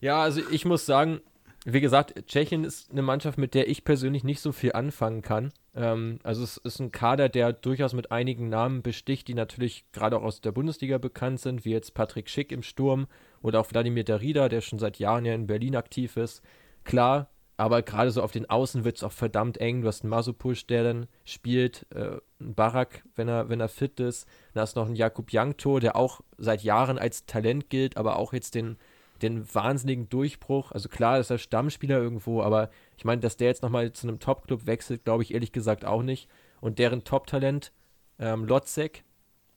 Ja, 0.00 0.20
also 0.22 0.40
ich 0.50 0.64
muss 0.64 0.86
sagen, 0.86 1.20
wie 1.68 1.80
gesagt, 1.80 2.14
Tschechien 2.28 2.62
ist 2.62 2.92
eine 2.92 3.02
Mannschaft, 3.02 3.38
mit 3.38 3.52
der 3.52 3.68
ich 3.68 3.82
persönlich 3.82 4.22
nicht 4.22 4.40
so 4.40 4.52
viel 4.52 4.72
anfangen 4.72 5.20
kann. 5.20 5.52
Ähm, 5.74 6.20
also 6.22 6.44
es 6.44 6.58
ist 6.58 6.78
ein 6.78 6.92
Kader, 6.92 7.28
der 7.28 7.52
durchaus 7.52 7.92
mit 7.92 8.12
einigen 8.12 8.48
Namen 8.48 8.82
besticht, 8.82 9.26
die 9.26 9.34
natürlich 9.34 9.84
gerade 9.90 10.16
auch 10.16 10.22
aus 10.22 10.40
der 10.40 10.52
Bundesliga 10.52 10.98
bekannt 10.98 11.40
sind, 11.40 11.64
wie 11.64 11.72
jetzt 11.72 11.92
Patrick 11.92 12.30
Schick 12.30 12.52
im 12.52 12.62
Sturm 12.62 13.08
oder 13.42 13.58
auch 13.60 13.68
Wladimir 13.70 14.04
Darida, 14.04 14.48
der 14.48 14.60
schon 14.60 14.78
seit 14.78 15.00
Jahren 15.00 15.24
ja 15.24 15.34
in 15.34 15.48
Berlin 15.48 15.74
aktiv 15.74 16.16
ist. 16.16 16.40
Klar, 16.84 17.30
aber 17.56 17.82
gerade 17.82 18.12
so 18.12 18.22
auf 18.22 18.32
den 18.32 18.48
Außen 18.48 18.84
wird 18.84 18.98
es 18.98 19.02
auch 19.02 19.12
verdammt 19.12 19.58
eng. 19.58 19.80
Du 19.80 19.88
hast 19.88 20.02
einen 20.02 20.10
Masupush, 20.10 20.68
der 20.68 20.84
dann 20.84 21.06
spielt, 21.24 21.86
äh, 21.92 22.18
einen 22.38 22.54
Barak, 22.54 23.02
wenn 23.16 23.28
er, 23.28 23.48
wenn 23.48 23.60
er 23.60 23.68
fit 23.68 23.98
ist. 23.98 24.28
Dann 24.54 24.60
hast 24.62 24.76
du 24.76 24.80
noch 24.80 24.86
einen 24.86 24.96
Jakub 24.96 25.32
Jankto, 25.32 25.80
der 25.80 25.96
auch 25.96 26.20
seit 26.38 26.62
Jahren 26.62 26.98
als 26.98 27.26
Talent 27.26 27.70
gilt, 27.70 27.96
aber 27.96 28.18
auch 28.18 28.32
jetzt 28.32 28.54
den, 28.54 28.76
den 29.22 29.52
wahnsinnigen 29.54 30.08
Durchbruch. 30.08 30.72
Also 30.72 30.88
klar 30.88 31.18
ist 31.18 31.30
er 31.30 31.38
Stammspieler 31.38 31.98
irgendwo, 31.98 32.42
aber 32.42 32.70
ich 32.96 33.04
meine, 33.04 33.20
dass 33.20 33.36
der 33.36 33.48
jetzt 33.48 33.62
nochmal 33.62 33.92
zu 33.92 34.08
einem 34.08 34.18
Top-Club 34.18 34.66
wechselt, 34.66 35.04
glaube 35.04 35.22
ich 35.22 35.34
ehrlich 35.34 35.52
gesagt 35.52 35.84
auch 35.84 36.02
nicht. 36.02 36.28
Und 36.60 36.78
deren 36.78 37.04
Top-Talent, 37.04 37.72
ähm, 38.18 38.44
Lotzek, 38.44 39.04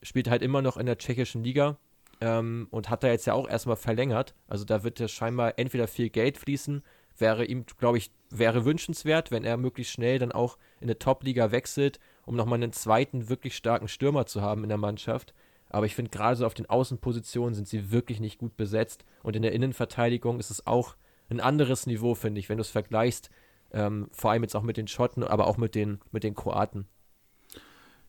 spielt 0.02 0.30
halt 0.30 0.42
immer 0.42 0.62
noch 0.62 0.78
in 0.78 0.86
der 0.86 0.98
tschechischen 0.98 1.44
Liga 1.44 1.78
ähm, 2.22 2.68
und 2.72 2.90
hat 2.90 3.04
da 3.04 3.08
jetzt 3.08 3.26
ja 3.26 3.34
auch 3.34 3.50
erstmal 3.50 3.76
verlängert. 3.76 4.34
Also 4.48 4.66
da 4.66 4.84
wird 4.84 5.00
ja 5.00 5.08
scheinbar 5.08 5.58
entweder 5.58 5.88
viel 5.88 6.10
Geld 6.10 6.38
fließen 6.38 6.84
wäre 7.20 7.46
ihm, 7.46 7.66
glaube 7.78 7.98
ich, 7.98 8.12
wäre 8.30 8.66
wünschenswert, 8.66 9.32
wenn 9.32 9.44
er 9.44 9.58
möglichst 9.58 9.94
schnell 9.94 10.20
dann 10.20 10.32
auch 10.32 10.58
in 10.80 10.86
eine 10.86 11.00
Top-Liga 11.00 11.52
wechselt, 11.52 12.00
um 12.26 12.36
nochmal 12.36 12.58
einen 12.58 12.74
zweiten 12.74 13.30
wirklich 13.30 13.56
starken 13.56 13.88
Stürmer 13.88 14.26
zu 14.26 14.42
haben 14.42 14.64
in 14.64 14.70
der 14.70 14.78
Mannschaft. 14.78 15.34
Aber 15.70 15.86
ich 15.86 15.96
finde, 15.96 16.12
gerade 16.12 16.36
so 16.36 16.46
auf 16.46 16.54
den 16.54 16.68
Außenpositionen 16.68 17.54
sind 17.54 17.68
sie 17.68 17.92
wirklich 17.92 18.20
nicht 18.20 18.40
gut 18.40 18.58
besetzt. 18.58 19.06
Und 19.24 19.36
in 19.36 19.44
der 19.44 19.52
Innenverteidigung 19.52 20.40
ist 20.40 20.50
es 20.50 20.66
auch 20.66 20.96
ein 21.30 21.40
anderes 21.40 21.86
Niveau, 21.86 22.16
finde 22.16 22.40
ich, 22.40 22.50
wenn 22.50 22.58
du 22.58 22.62
es 22.62 22.72
vergleichst, 22.72 23.30
ähm, 23.72 24.08
vor 24.12 24.32
allem 24.32 24.42
jetzt 24.44 24.56
auch 24.56 24.64
mit 24.64 24.78
den 24.78 24.88
Schotten, 24.88 25.24
aber 25.24 25.48
auch 25.48 25.58
mit 25.58 25.76
den, 25.76 26.00
mit 26.12 26.24
den 26.24 26.34
Kroaten. 26.34 26.88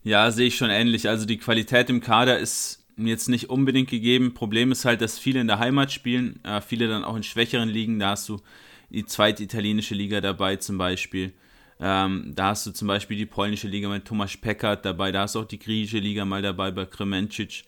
Ja, 0.02 0.30
sehe 0.30 0.46
ich 0.46 0.56
schon 0.56 0.70
ähnlich. 0.70 1.08
Also 1.08 1.26
die 1.26 1.36
Qualität 1.36 1.90
im 1.90 2.00
Kader 2.00 2.38
ist 2.38 2.86
jetzt 2.96 3.28
nicht 3.28 3.50
unbedingt 3.50 3.90
gegeben. 3.90 4.32
Problem 4.32 4.72
ist 4.72 4.86
halt, 4.86 5.02
dass 5.02 5.18
viele 5.18 5.40
in 5.40 5.46
der 5.46 5.58
Heimat 5.58 5.92
spielen, 5.92 6.42
äh, 6.44 6.62
viele 6.62 6.88
dann 6.88 7.04
auch 7.04 7.16
in 7.16 7.22
schwächeren 7.22 7.68
Ligen. 7.68 7.98
Da 7.98 8.10
hast 8.10 8.28
du 8.28 8.40
die 8.88 9.04
zweite 9.04 9.42
italienische 9.42 9.94
Liga 9.94 10.22
dabei 10.22 10.56
zum 10.56 10.78
Beispiel. 10.78 11.34
Ähm, 11.80 12.32
da 12.34 12.48
hast 12.48 12.66
du 12.66 12.72
zum 12.72 12.88
Beispiel 12.88 13.16
die 13.16 13.26
polnische 13.26 13.66
Liga 13.66 13.88
mit 13.88 14.04
Tomasz 14.04 14.36
Peckert 14.36 14.84
dabei. 14.84 15.12
Da 15.12 15.22
hast 15.22 15.34
du 15.34 15.40
auch 15.40 15.46
die 15.46 15.58
griechische 15.58 15.98
Liga 15.98 16.24
mal 16.24 16.42
dabei 16.42 16.70
bei 16.70 16.84
Kremencic. 16.84 17.64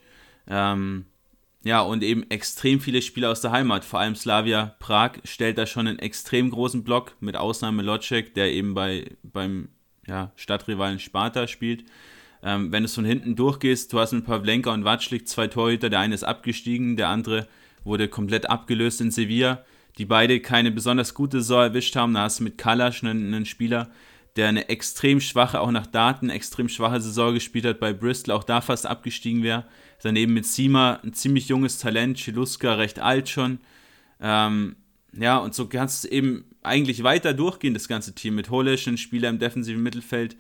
Ähm, 0.47 1.07
ja, 1.65 1.81
und 1.81 2.03
eben 2.03 2.29
extrem 2.31 2.81
viele 2.81 3.01
Spieler 3.03 3.31
aus 3.31 3.41
der 3.41 3.53
Heimat. 3.53 3.85
Vor 3.85 4.01
allem 4.01 4.17
Slavia 4.17 4.75
Prag 4.81 5.13
stellt 5.25 5.59
da 5.59 5.67
schon 5.67 5.87
einen 5.87 5.99
extrem 5.99 6.51
großen 6.51 6.83
Block, 6.83 7.17
mit 7.21 7.37
Ausnahme 7.37 7.83
Locek, 7.83 8.35
der 8.35 8.53
eben 8.53 8.75
bei, 8.75 9.07
beim 9.23 9.69
ja, 10.07 10.33
Stadtrivalen 10.37 10.99
Sparta 10.99 11.47
spielt. 11.47 11.85
Ähm, 12.43 12.73
wenn 12.73 12.83
du 12.83 12.89
von 12.89 13.05
hinten 13.05 13.37
durchgehst, 13.37 13.93
du 13.93 14.01
hast 14.01 14.13
mit 14.13 14.27
Pavlenka 14.27 14.75
und 14.75 14.85
Watschlik 14.85 15.29
zwei 15.29 15.47
Torhüter, 15.47 15.89
der 15.89 16.01
eine 16.01 16.15
ist 16.15 16.25
abgestiegen, 16.25 16.97
der 16.97 17.09
andere 17.09 17.47
wurde 17.85 18.09
komplett 18.09 18.51
abgelöst 18.51 19.01
in 19.01 19.13
Sevilla, 19.13 19.65
die 19.99 20.05
beide 20.05 20.41
keine 20.41 20.71
besonders 20.71 21.15
gute 21.15 21.41
Saison 21.41 21.63
erwischt 21.63 21.97
haben. 21.97 22.15
Da 22.15 22.23
hast 22.23 22.41
du 22.41 22.45
mit 22.45 22.59
Kalasch 22.59 23.03
einen, 23.03 23.35
einen 23.35 23.47
Spieler, 23.47 23.91
der 24.37 24.49
eine 24.49 24.69
extrem 24.69 25.21
schwache, 25.21 25.61
auch 25.61 25.71
nach 25.71 25.87
Daten, 25.87 26.31
extrem 26.31 26.69
schwache 26.69 27.01
Saison 27.01 27.35
gespielt 27.35 27.67
hat 27.67 27.81
bei 27.81 27.93
Bristol, 27.93 28.35
auch 28.35 28.45
da 28.45 28.61
fast 28.61 28.87
abgestiegen 28.87 29.43
wäre. 29.43 29.67
Daneben 30.03 30.33
mit 30.33 30.47
Sima 30.47 31.01
ein 31.05 31.13
ziemlich 31.13 31.49
junges 31.49 31.79
Talent, 31.79 32.17
Chiluska 32.17 32.75
recht 32.75 32.99
alt 32.99 33.29
schon. 33.29 33.59
Ähm, 34.21 34.77
ja, 35.13 35.37
und 35.37 35.55
so 35.55 35.67
kannst 35.67 36.05
du 36.05 36.09
eben 36.09 36.45
eigentlich 36.63 37.03
weiter 37.03 37.35
durchgehen, 37.35 37.75
das 37.75 37.89
ganze 37.89 38.15
Team. 38.15 38.35
Mit 38.35 38.51
Holisch, 38.51 38.87
ein 38.87 38.97
Spieler 38.97 39.29
im 39.29 39.39
defensiven 39.39 39.83
Mittelfeld, 39.83 40.37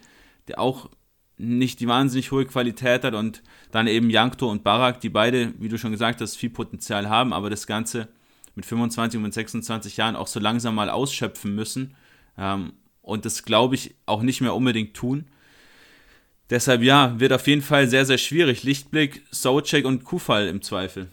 der 0.48 0.58
auch 0.58 0.88
nicht 1.36 1.80
die 1.80 1.88
wahnsinnig 1.88 2.30
hohe 2.30 2.46
Qualität 2.46 3.04
hat 3.04 3.14
und 3.14 3.42
dann 3.70 3.86
eben 3.86 4.10
Jankto 4.10 4.50
und 4.50 4.64
Barak, 4.64 5.00
die 5.00 5.08
beide, 5.08 5.52
wie 5.58 5.68
du 5.68 5.78
schon 5.78 5.90
gesagt 5.90 6.20
hast, 6.20 6.36
viel 6.36 6.50
Potenzial 6.50 7.08
haben, 7.08 7.32
aber 7.32 7.50
das 7.50 7.66
Ganze 7.66 8.08
mit 8.54 8.66
25 8.66 9.22
und 9.22 9.32
26 9.32 9.96
Jahren 9.96 10.16
auch 10.16 10.26
so 10.26 10.40
langsam 10.40 10.74
mal 10.74 10.90
ausschöpfen 10.90 11.54
müssen 11.54 11.94
ähm, 12.38 12.72
und 13.02 13.24
das 13.24 13.42
glaube 13.42 13.74
ich 13.74 13.94
auch 14.06 14.22
nicht 14.22 14.40
mehr 14.40 14.54
unbedingt 14.54 14.94
tun. 14.94 15.26
Deshalb 16.50 16.82
ja, 16.82 17.18
wird 17.18 17.32
auf 17.32 17.46
jeden 17.46 17.62
Fall 17.62 17.88
sehr, 17.88 18.04
sehr 18.04 18.18
schwierig. 18.18 18.62
Lichtblick, 18.62 19.22
Socek 19.30 19.86
und 19.86 20.04
Kufal 20.04 20.48
im 20.48 20.60
Zweifel. 20.60 21.08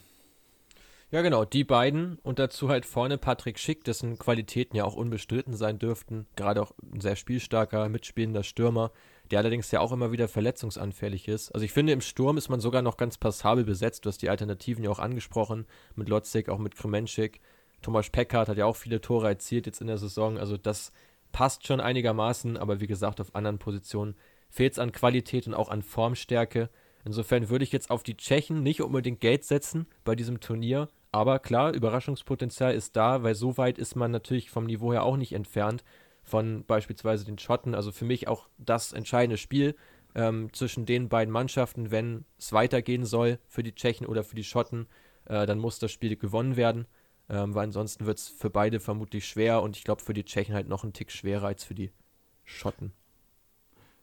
Ja, 1.12 1.22
genau, 1.22 1.43
die 1.43 1.63
beiden 1.63 2.19
und 2.22 2.38
dazu 2.38 2.69
halt 2.69 2.86
vorne 2.86 3.17
Patrick 3.17 3.58
Schick, 3.58 3.84
dessen 3.84 4.19
Qualitäten 4.19 4.75
ja 4.75 4.84
auch 4.84 4.96
unbestritten 4.96 5.55
sein 5.55 5.79
dürften. 5.79 6.27
Gerade 6.36 6.62
auch 6.62 6.74
ein 6.93 7.01
sehr 7.01 7.15
spielstarker, 7.15 7.89
mitspielender 7.89 8.43
Stürmer, 8.43 8.91
der 9.32 9.40
allerdings 9.40 9.72
ja 9.72 9.80
auch 9.80 9.92
immer 9.92 10.12
wieder 10.12 10.28
verletzungsanfällig 10.28 11.28
ist. 11.28 11.52
Also 11.52 11.64
ich 11.64 11.72
finde, 11.72 11.94
im 11.94 12.02
Sturm 12.02 12.38
ist 12.38 12.50
man 12.50 12.60
sogar 12.60 12.82
noch 12.82 12.98
ganz 12.98 13.18
passabel 13.18 13.64
besetzt. 13.64 14.06
Du 14.06 14.10
hast 14.10 14.22
die 14.22 14.30
Alternativen 14.30 14.84
ja 14.84 14.90
auch 14.90 15.00
angesprochen, 15.00 15.66
mit 15.96 16.10
Lotzig, 16.10 16.50
auch 16.50 16.58
mit 16.58 16.76
Kremenschik. 16.76 17.40
Thomas 17.82 18.10
Peckhardt 18.10 18.50
hat 18.50 18.58
ja 18.58 18.66
auch 18.66 18.76
viele 18.76 19.02
Tore 19.02 19.28
erzielt 19.28 19.66
jetzt 19.66 19.82
in 19.82 19.88
der 19.88 19.98
Saison. 19.98 20.38
Also 20.38 20.58
das 20.58 20.92
passt 21.32 21.68
schon 21.68 21.80
einigermaßen, 21.80 22.58
aber 22.58 22.80
wie 22.82 22.88
gesagt, 22.88 23.22
auf 23.22 23.36
anderen 23.36 23.60
Positionen 23.60 24.16
fehlt 24.50 24.74
es 24.74 24.80
an 24.80 24.92
Qualität 24.92 25.48
und 25.48 25.54
auch 25.54 25.70
an 25.70 25.84
Formstärke. 25.84 26.70
Insofern 27.06 27.50
würde 27.50 27.64
ich 27.64 27.72
jetzt 27.72 27.92
auf 27.92 28.04
die 28.04 28.18
Tschechen 28.18 28.64
nicht 28.64 28.82
unbedingt 28.82 29.22
Geld 29.22 29.44
setzen 29.44 29.88
bei 30.04 30.16
diesem 30.16 30.40
Turnier. 30.40 30.90
Aber 31.12 31.40
klar, 31.40 31.74
Überraschungspotenzial 31.74 32.74
ist 32.74 32.96
da, 32.96 33.24
weil 33.24 33.36
so 33.36 33.58
weit 33.58 33.78
ist 33.78 33.96
man 33.96 34.12
natürlich 34.12 34.50
vom 34.50 34.66
Niveau 34.66 34.92
her 34.92 35.04
auch 35.04 35.18
nicht 35.18 35.34
entfernt 35.34 35.84
von 36.30 36.64
beispielsweise 36.66 37.26
den 37.26 37.38
Schotten. 37.38 37.76
Also 37.76 37.92
für 37.92 38.06
mich 38.06 38.28
auch 38.28 38.48
das 38.58 38.94
entscheidende 38.94 39.38
Spiel 39.38 39.76
ähm, 40.16 40.52
zwischen 40.54 40.86
den 40.86 41.10
beiden 41.10 41.32
Mannschaften, 41.32 41.92
wenn 41.92 42.26
es 42.38 42.54
weitergehen 42.54 43.06
soll 43.06 43.40
für 43.48 43.64
die 43.64 43.76
Tschechen 43.76 44.08
oder 44.08 44.24
für 44.24 44.36
die 44.36 44.44
Schotten, 44.44 44.88
äh, 45.26 45.46
dann 45.46 45.60
muss 45.60 45.80
das 45.80 45.92
Spiel 45.92 46.16
gewonnen 46.16 46.56
werden, 46.56 46.88
ähm, 47.30 47.54
weil 47.54 47.66
ansonsten 47.66 48.06
wird 48.06 48.20
es 48.20 48.28
für 48.28 48.50
beide 48.50 48.80
vermutlich 48.80 49.28
schwer 49.28 49.62
und 49.62 49.78
ich 49.78 49.84
glaube 49.84 50.02
für 50.02 50.14
die 50.14 50.26
Tschechen 50.26 50.56
halt 50.56 50.68
noch 50.68 50.84
einen 50.84 50.94
Tick 50.94 51.12
schwerer 51.12 51.48
als 51.48 51.64
für 51.64 51.76
die 51.76 51.92
Schotten. 52.46 52.94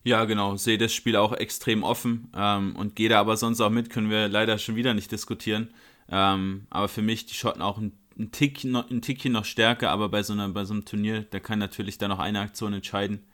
Ja, 0.04 0.24
genau, 0.24 0.54
sehe 0.54 0.78
das 0.78 0.94
Spiel 0.94 1.16
auch 1.16 1.32
extrem 1.32 1.82
offen 1.82 2.30
ähm, 2.36 2.76
und 2.76 2.94
gehe 2.94 3.08
da 3.08 3.18
aber 3.18 3.36
sonst 3.36 3.60
auch 3.60 3.70
mit, 3.70 3.90
können 3.90 4.08
wir 4.08 4.28
leider 4.28 4.56
schon 4.58 4.76
wieder 4.76 4.94
nicht 4.94 5.10
diskutieren. 5.10 5.74
Ähm, 6.08 6.68
aber 6.70 6.86
für 6.86 7.02
mich 7.02 7.26
die 7.26 7.34
Schotten 7.34 7.60
auch 7.60 7.78
ein, 7.78 7.92
ein, 8.18 8.32
Tick, 8.32 8.64
ein 8.64 9.02
Tickchen 9.02 9.32
noch 9.32 9.44
stärker, 9.44 9.90
aber 9.90 10.08
bei 10.08 10.22
so, 10.22 10.32
einer, 10.32 10.48
bei 10.48 10.64
so 10.64 10.74
einem 10.74 10.84
Turnier, 10.84 11.22
da 11.22 11.40
kann 11.40 11.58
natürlich 11.58 11.98
da 11.98 12.08
noch 12.08 12.18
eine 12.18 12.40
Aktion 12.40 12.72
entscheiden. 12.72 13.24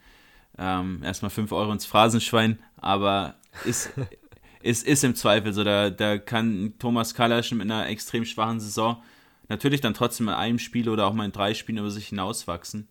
Ähm, 0.57 1.01
erstmal 1.03 1.31
5 1.31 1.51
Euro 1.51 1.71
ins 1.71 1.85
Phrasenschwein, 1.85 2.59
aber 2.77 3.35
ist, 3.65 3.91
ist, 4.61 4.85
ist 4.85 5.03
im 5.03 5.15
Zweifel 5.15 5.53
so. 5.53 5.63
Da, 5.63 5.89
da 5.89 6.17
kann 6.17 6.73
Thomas 6.79 7.15
Kalasch 7.15 7.51
mit 7.51 7.61
einer 7.61 7.87
extrem 7.87 8.25
schwachen 8.25 8.59
Saison 8.59 9.01
natürlich 9.49 9.81
dann 9.81 9.93
trotzdem 9.93 10.27
in 10.27 10.33
einem 10.33 10.59
Spiel 10.59 10.89
oder 10.89 11.05
auch 11.05 11.13
mal 11.13 11.25
in 11.25 11.31
drei 11.31 11.53
Spielen 11.53 11.77
über 11.77 11.91
sich 11.91 12.07
hinauswachsen. 12.07 12.87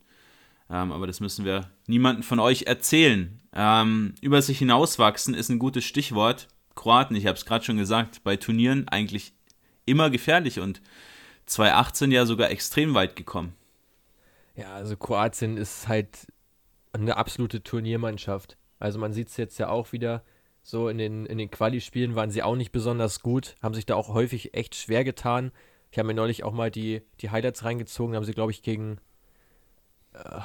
Ähm, 0.71 0.93
aber 0.93 1.07
das 1.07 1.21
müssen 1.21 1.45
wir 1.45 1.71
niemanden 1.87 2.23
von 2.23 2.41
euch 2.41 2.63
erzählen. 2.63 3.41
Ähm, 3.55 4.15
über 4.21 4.41
sich 4.43 4.59
hinauswachsen 4.59 5.35
ist 5.35 5.51
ein 5.51 5.59
gutes 5.59 5.85
Stichwort. 5.85 6.49
Kroaten, 6.75 7.17
ich 7.17 7.27
habe 7.27 7.37
es 7.37 7.45
gerade 7.45 7.65
schon 7.65 7.77
gesagt, 7.77 8.23
bei 8.25 8.37
Turnieren 8.37 8.89
eigentlich 8.89 9.35
immer 9.85 10.09
gefährlich 10.11 10.61
und 10.61 10.81
2018 11.47 12.11
ja 12.11 12.27
sogar 12.27 12.51
extrem 12.51 12.95
weit 12.95 13.17
gekommen. 13.17 13.55
Ja, 14.55 14.75
also 14.75 14.97
Kroatien 14.97 15.57
ist 15.57 15.89
halt 15.89 16.27
eine 16.93 17.17
absolute 17.17 17.63
Turniermannschaft. 17.63 18.57
Also 18.79 18.99
man 18.99 19.13
sieht 19.13 19.29
es 19.29 19.37
jetzt 19.37 19.59
ja 19.59 19.69
auch 19.69 19.93
wieder, 19.93 20.23
so 20.63 20.89
in 20.89 20.99
den, 20.99 21.27
in 21.27 21.39
den 21.39 21.51
Quali-Spielen 21.51 22.15
waren 22.15 22.31
sie 22.31 22.43
auch 22.43 22.57
nicht 22.57 22.73
besonders 22.73 23.21
gut, 23.21 23.57
haben 23.63 23.75
sich 23.75 23.87
da 23.87 23.97
auch 23.97 24.09
häufig 24.09 24.55
echt 24.55 24.75
schwer 24.75 25.05
getan. 25.05 25.53
Ich 25.91 25.99
habe 25.99 26.07
mir 26.07 26.15
neulich 26.15 26.45
auch 26.45 26.53
mal 26.53 26.71
die, 26.71 27.03
die 27.21 27.31
Highlights 27.31 27.65
reingezogen, 27.65 28.15
haben 28.15 28.25
sie, 28.25 28.33
glaube 28.33 28.53
ich, 28.53 28.63
gegen 28.63 28.99
äh, 30.13 30.41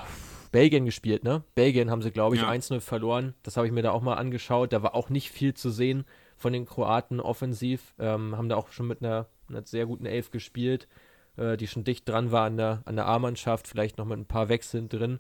Belgien 0.52 0.86
gespielt, 0.86 1.24
ne? 1.24 1.44
Belgien 1.56 1.92
haben 1.92 2.02
sie, 2.02 2.12
glaube 2.12 2.36
ich, 2.36 2.42
ja. 2.42 2.50
1-0 2.50 2.80
verloren. 2.80 3.36
Das 3.44 3.58
habe 3.58 3.68
ich 3.68 3.74
mir 3.74 3.84
da 3.84 3.92
auch 3.92 4.02
mal 4.02 4.16
angeschaut. 4.16 4.74
Da 4.74 4.82
war 4.82 4.96
auch 4.96 5.10
nicht 5.10 5.30
viel 5.30 5.54
zu 5.54 5.70
sehen 5.70 6.06
von 6.36 6.54
den 6.54 6.66
Kroaten 6.66 7.20
offensiv. 7.20 7.94
Ähm, 8.00 8.36
haben 8.36 8.50
da 8.50 8.56
auch 8.56 8.72
schon 8.72 8.88
mit 8.88 9.04
einer, 9.04 9.28
einer 9.50 9.66
sehr 9.66 9.86
guten 9.86 10.06
Elf 10.06 10.32
gespielt, 10.32 10.88
äh, 11.38 11.58
die 11.58 11.68
schon 11.68 11.84
dicht 11.84 12.08
dran 12.08 12.32
war 12.32 12.46
an 12.46 12.58
der, 12.58 12.82
an 12.86 12.96
der 12.96 13.06
A-Mannschaft, 13.06 13.68
vielleicht 13.68 13.98
noch 13.98 14.06
mit 14.06 14.18
ein 14.18 14.26
paar 14.26 14.50
Wechseln 14.50 14.90
drin. 14.90 15.20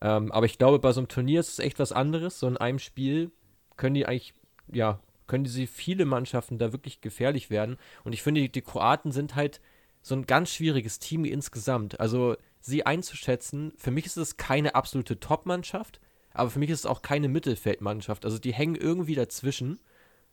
Ähm, 0.00 0.32
aber 0.32 0.46
ich 0.46 0.58
glaube, 0.58 0.78
bei 0.78 0.92
so 0.92 1.00
einem 1.00 1.08
Turnier 1.08 1.40
ist 1.40 1.50
es 1.50 1.58
echt 1.58 1.78
was 1.78 1.92
anderes. 1.92 2.38
So 2.38 2.46
in 2.46 2.56
einem 2.56 2.78
Spiel 2.78 3.30
können 3.76 3.94
die 3.94 4.06
eigentlich, 4.06 4.34
ja, 4.72 5.00
können 5.26 5.46
sie 5.46 5.66
viele 5.66 6.04
Mannschaften 6.04 6.58
da 6.58 6.72
wirklich 6.72 7.00
gefährlich 7.00 7.50
werden. 7.50 7.76
Und 8.04 8.12
ich 8.12 8.22
finde, 8.22 8.42
die, 8.42 8.52
die 8.52 8.62
Kroaten 8.62 9.12
sind 9.12 9.34
halt 9.34 9.60
so 10.02 10.14
ein 10.14 10.26
ganz 10.26 10.52
schwieriges 10.52 10.98
Team 10.98 11.24
insgesamt. 11.24 11.98
Also 11.98 12.36
sie 12.60 12.84
einzuschätzen, 12.84 13.72
für 13.76 13.90
mich 13.90 14.06
ist 14.06 14.16
es 14.16 14.36
keine 14.36 14.74
absolute 14.74 15.18
Top-Mannschaft, 15.18 16.00
aber 16.32 16.50
für 16.50 16.58
mich 16.58 16.70
ist 16.70 16.80
es 16.80 16.86
auch 16.86 17.00
keine 17.00 17.28
Mittelfeldmannschaft. 17.28 18.24
Also 18.24 18.38
die 18.38 18.52
hängen 18.52 18.74
irgendwie 18.74 19.14
dazwischen 19.14 19.78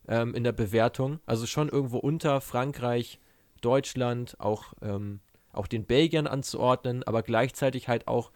ähm, 0.08 0.34
in 0.34 0.44
der 0.44 0.52
Bewertung. 0.52 1.20
Also 1.26 1.46
schon 1.46 1.70
irgendwo 1.70 1.98
unter 1.98 2.42
Frankreich, 2.42 3.20
Deutschland, 3.62 4.40
auch, 4.40 4.74
ähm, 4.82 5.20
auch 5.54 5.68
den 5.68 5.86
Belgiern 5.86 6.28
anzuordnen, 6.28 7.04
aber 7.04 7.24
gleichzeitig 7.24 7.88
halt 7.88 8.08
auch 8.08 8.32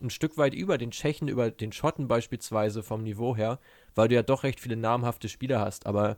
ein 0.00 0.10
Stück 0.10 0.38
weit 0.38 0.54
über 0.54 0.78
den 0.78 0.92
Tschechen, 0.92 1.28
über 1.28 1.50
den 1.50 1.72
Schotten 1.72 2.08
beispielsweise 2.08 2.82
vom 2.82 3.02
Niveau 3.02 3.36
her, 3.36 3.58
weil 3.94 4.08
du 4.08 4.14
ja 4.14 4.22
doch 4.22 4.44
recht 4.44 4.60
viele 4.60 4.76
namhafte 4.76 5.28
Spieler 5.28 5.60
hast. 5.60 5.86
Aber 5.86 6.16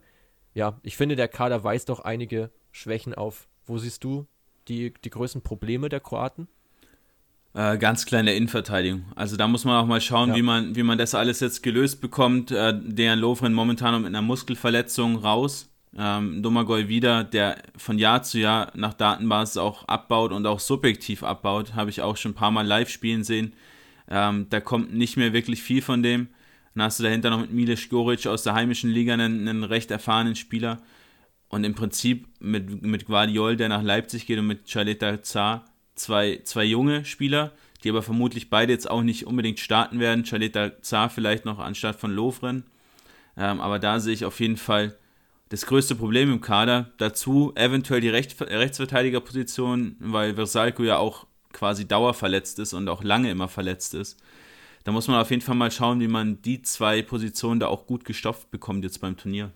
ja, 0.54 0.78
ich 0.82 0.96
finde, 0.96 1.16
der 1.16 1.28
Kader 1.28 1.64
weist 1.64 1.88
doch 1.88 2.00
einige 2.00 2.50
Schwächen 2.70 3.14
auf. 3.14 3.48
Wo 3.64 3.78
siehst 3.78 4.04
du 4.04 4.26
die, 4.68 4.94
die 4.94 5.10
größten 5.10 5.42
Probleme 5.42 5.88
der 5.88 6.00
Kroaten? 6.00 6.48
Äh, 7.54 7.76
ganz 7.76 8.06
kleine 8.06 8.32
Innenverteidigung. 8.32 9.04
Also 9.14 9.36
da 9.36 9.46
muss 9.46 9.64
man 9.64 9.76
auch 9.76 9.86
mal 9.86 10.00
schauen, 10.00 10.30
ja. 10.30 10.36
wie, 10.36 10.42
man, 10.42 10.74
wie 10.74 10.82
man 10.82 10.96
das 10.96 11.14
alles 11.14 11.40
jetzt 11.40 11.62
gelöst 11.62 12.00
bekommt. 12.00 12.50
Äh, 12.50 12.74
Dejan 12.82 13.18
Lovren 13.18 13.52
momentan 13.52 14.00
mit 14.00 14.06
einer 14.06 14.22
Muskelverletzung 14.22 15.16
raus. 15.16 15.68
Ähm, 15.94 16.42
Domagoj 16.42 16.88
wieder, 16.88 17.24
der 17.24 17.58
von 17.76 17.98
Jahr 17.98 18.22
zu 18.22 18.38
Jahr 18.38 18.72
nach 18.74 18.94
Datenbasis 18.94 19.58
auch 19.58 19.86
abbaut 19.86 20.32
und 20.32 20.46
auch 20.46 20.60
subjektiv 20.60 21.22
abbaut. 21.22 21.74
Habe 21.74 21.90
ich 21.90 22.00
auch 22.00 22.16
schon 22.16 22.32
ein 22.32 22.36
paar 22.36 22.50
Mal 22.50 22.66
live 22.66 22.88
spielen 22.88 23.22
sehen. 23.22 23.52
Ähm, 24.08 24.46
da 24.48 24.60
kommt 24.60 24.94
nicht 24.94 25.18
mehr 25.18 25.34
wirklich 25.34 25.62
viel 25.62 25.82
von 25.82 26.02
dem. 26.02 26.28
Dann 26.74 26.84
hast 26.84 27.00
du 27.00 27.02
dahinter 27.02 27.28
noch 27.28 27.40
mit 27.40 27.52
Miles 27.52 27.90
Goric 27.90 28.26
aus 28.26 28.44
der 28.44 28.54
heimischen 28.54 28.88
Liga 28.88 29.12
einen, 29.12 29.46
einen 29.46 29.64
recht 29.64 29.90
erfahrenen 29.90 30.36
Spieler. 30.36 30.80
Und 31.50 31.64
im 31.64 31.74
Prinzip 31.74 32.28
mit, 32.40 32.80
mit 32.80 33.04
Guardiol, 33.04 33.58
der 33.58 33.68
nach 33.68 33.82
Leipzig 33.82 34.26
geht, 34.26 34.38
und 34.38 34.46
mit 34.46 34.64
Chaleta 34.64 35.22
Zar 35.22 35.66
zwei, 35.94 36.40
zwei 36.44 36.64
junge 36.64 37.04
Spieler, 37.04 37.52
die 37.82 37.90
aber 37.90 38.02
vermutlich 38.02 38.50
beide 38.50 38.72
jetzt 38.72 38.90
auch 38.90 39.02
nicht 39.02 39.26
unbedingt 39.26 39.60
starten 39.60 39.98
werden. 39.98 40.24
Chaleta 40.24 40.80
Zar 40.82 41.10
vielleicht 41.10 41.44
noch 41.44 41.58
anstatt 41.58 41.96
von 41.96 42.12
Lovren. 42.12 42.64
Ähm, 43.36 43.60
aber 43.60 43.78
da 43.78 44.00
sehe 44.00 44.14
ich 44.14 44.24
auf 44.24 44.40
jeden 44.40 44.56
Fall 44.56 44.96
das 45.48 45.66
größte 45.66 45.94
Problem 45.94 46.32
im 46.32 46.40
Kader. 46.40 46.92
Dazu 46.98 47.52
eventuell 47.56 48.00
die 48.00 48.08
Recht, 48.08 48.40
Rechtsverteidigerposition, 48.40 49.96
weil 49.98 50.34
Versalco 50.34 50.82
ja 50.82 50.98
auch 50.98 51.26
quasi 51.52 51.86
dauerverletzt 51.86 52.58
ist 52.58 52.72
und 52.72 52.88
auch 52.88 53.02
lange 53.02 53.30
immer 53.30 53.48
verletzt 53.48 53.94
ist. 53.94 54.18
Da 54.84 54.92
muss 54.92 55.08
man 55.08 55.20
auf 55.20 55.30
jeden 55.30 55.42
Fall 55.42 55.54
mal 55.54 55.70
schauen, 55.70 56.00
wie 56.00 56.08
man 56.08 56.42
die 56.42 56.62
zwei 56.62 57.02
Positionen 57.02 57.60
da 57.60 57.68
auch 57.68 57.86
gut 57.86 58.04
gestopft 58.04 58.50
bekommt 58.50 58.84
jetzt 58.84 59.00
beim 59.00 59.16
Turnier. 59.16 59.52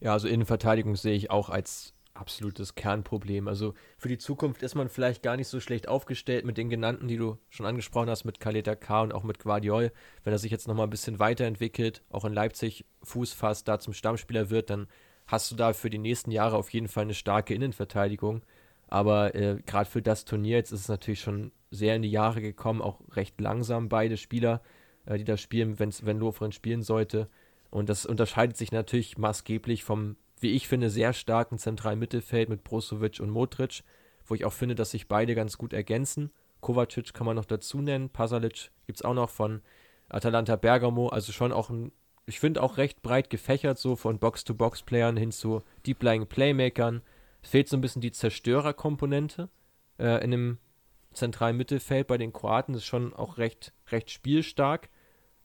Ja, 0.00 0.12
also 0.12 0.28
Innenverteidigung 0.28 0.96
sehe 0.96 1.16
ich 1.16 1.30
auch 1.30 1.48
als 1.48 1.93
absolutes 2.14 2.74
Kernproblem. 2.74 3.48
Also 3.48 3.74
für 3.98 4.08
die 4.08 4.18
Zukunft 4.18 4.62
ist 4.62 4.74
man 4.74 4.88
vielleicht 4.88 5.22
gar 5.22 5.36
nicht 5.36 5.48
so 5.48 5.60
schlecht 5.60 5.88
aufgestellt 5.88 6.44
mit 6.44 6.56
den 6.56 6.70
genannten, 6.70 7.08
die 7.08 7.16
du 7.16 7.38
schon 7.50 7.66
angesprochen 7.66 8.08
hast, 8.08 8.24
mit 8.24 8.40
Kaleta 8.40 8.74
K. 8.76 9.02
und 9.02 9.12
auch 9.12 9.24
mit 9.24 9.40
Guardiol. 9.40 9.92
Wenn 10.22 10.32
er 10.32 10.38
sich 10.38 10.52
jetzt 10.52 10.68
nochmal 10.68 10.86
ein 10.86 10.90
bisschen 10.90 11.18
weiterentwickelt, 11.18 12.02
auch 12.10 12.24
in 12.24 12.32
Leipzig 12.32 12.84
Fuß 13.02 13.32
fasst, 13.32 13.68
da 13.68 13.78
zum 13.78 13.92
Stammspieler 13.92 14.50
wird, 14.50 14.70
dann 14.70 14.86
hast 15.26 15.50
du 15.50 15.56
da 15.56 15.72
für 15.72 15.90
die 15.90 15.98
nächsten 15.98 16.30
Jahre 16.30 16.56
auf 16.56 16.70
jeden 16.70 16.88
Fall 16.88 17.02
eine 17.02 17.14
starke 17.14 17.54
Innenverteidigung. 17.54 18.42
Aber 18.88 19.34
äh, 19.34 19.58
gerade 19.66 19.90
für 19.90 20.02
das 20.02 20.24
Turnier 20.24 20.58
jetzt 20.58 20.72
ist 20.72 20.80
es 20.80 20.88
natürlich 20.88 21.20
schon 21.20 21.52
sehr 21.70 21.96
in 21.96 22.02
die 22.02 22.10
Jahre 22.10 22.40
gekommen, 22.40 22.82
auch 22.82 23.00
recht 23.16 23.40
langsam 23.40 23.88
beide 23.88 24.16
Spieler, 24.16 24.62
äh, 25.06 25.18
die 25.18 25.24
da 25.24 25.36
spielen, 25.36 25.78
wenn's, 25.78 26.04
wenn 26.04 26.18
Lofren 26.18 26.52
spielen 26.52 26.82
sollte. 26.82 27.28
Und 27.70 27.88
das 27.88 28.06
unterscheidet 28.06 28.56
sich 28.56 28.70
natürlich 28.70 29.18
maßgeblich 29.18 29.82
vom 29.82 30.16
wie 30.44 30.52
ich 30.52 30.68
finde, 30.68 30.90
sehr 30.90 31.14
starken 31.14 31.56
zentralen 31.56 31.98
Mittelfeld 31.98 32.50
mit 32.50 32.64
Brozovic 32.64 33.18
und 33.18 33.30
Modric, 33.30 33.82
wo 34.26 34.34
ich 34.34 34.44
auch 34.44 34.52
finde, 34.52 34.74
dass 34.74 34.90
sich 34.90 35.08
beide 35.08 35.34
ganz 35.34 35.56
gut 35.56 35.72
ergänzen. 35.72 36.30
Kovacic 36.60 37.14
kann 37.14 37.24
man 37.24 37.36
noch 37.36 37.46
dazu 37.46 37.80
nennen, 37.80 38.10
Pasalic 38.10 38.70
gibt 38.86 38.98
es 38.98 39.02
auch 39.02 39.14
noch 39.14 39.30
von 39.30 39.62
Atalanta 40.10 40.56
Bergamo, 40.56 41.08
also 41.08 41.32
schon 41.32 41.50
auch 41.50 41.70
ein, 41.70 41.92
ich 42.26 42.40
finde 42.40 42.62
auch 42.62 42.76
recht 42.76 43.00
breit 43.00 43.30
gefächert, 43.30 43.78
so 43.78 43.96
von 43.96 44.18
Box-to-Box-Playern 44.18 45.16
hin 45.16 45.32
zu 45.32 45.62
Deep-Lying-Playmakern. 45.86 47.00
Es 47.42 47.48
fehlt 47.48 47.68
so 47.68 47.78
ein 47.78 47.80
bisschen 47.80 48.02
die 48.02 48.12
Zerstörerkomponente 48.12 49.48
äh, 49.98 50.22
in 50.22 50.30
dem 50.30 50.58
zentralen 51.14 51.56
Mittelfeld 51.56 52.06
bei 52.06 52.18
den 52.18 52.34
Kroaten, 52.34 52.74
das 52.74 52.82
ist 52.82 52.88
schon 52.88 53.14
auch 53.14 53.38
recht, 53.38 53.72
recht 53.90 54.10
spielstark. 54.10 54.90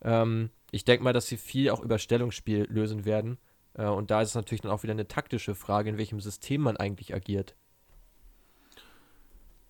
Ähm, 0.02 0.50
ich 0.72 0.84
denke 0.84 1.04
mal, 1.04 1.14
dass 1.14 1.26
sie 1.26 1.38
viel 1.38 1.70
auch 1.70 1.80
über 1.80 1.98
Stellungsspiel 1.98 2.66
lösen 2.68 3.06
werden 3.06 3.38
äh, 3.74 3.86
und 3.86 4.10
da 4.10 4.22
ist 4.22 4.30
es 4.30 4.34
natürlich 4.34 4.62
dann 4.62 4.70
auch 4.70 4.82
wieder 4.82 4.92
eine 4.92 5.08
taktische 5.08 5.54
Frage, 5.54 5.90
in 5.90 5.98
welchem 5.98 6.20
System 6.20 6.62
man 6.62 6.76
eigentlich 6.76 7.14
agiert. 7.14 7.54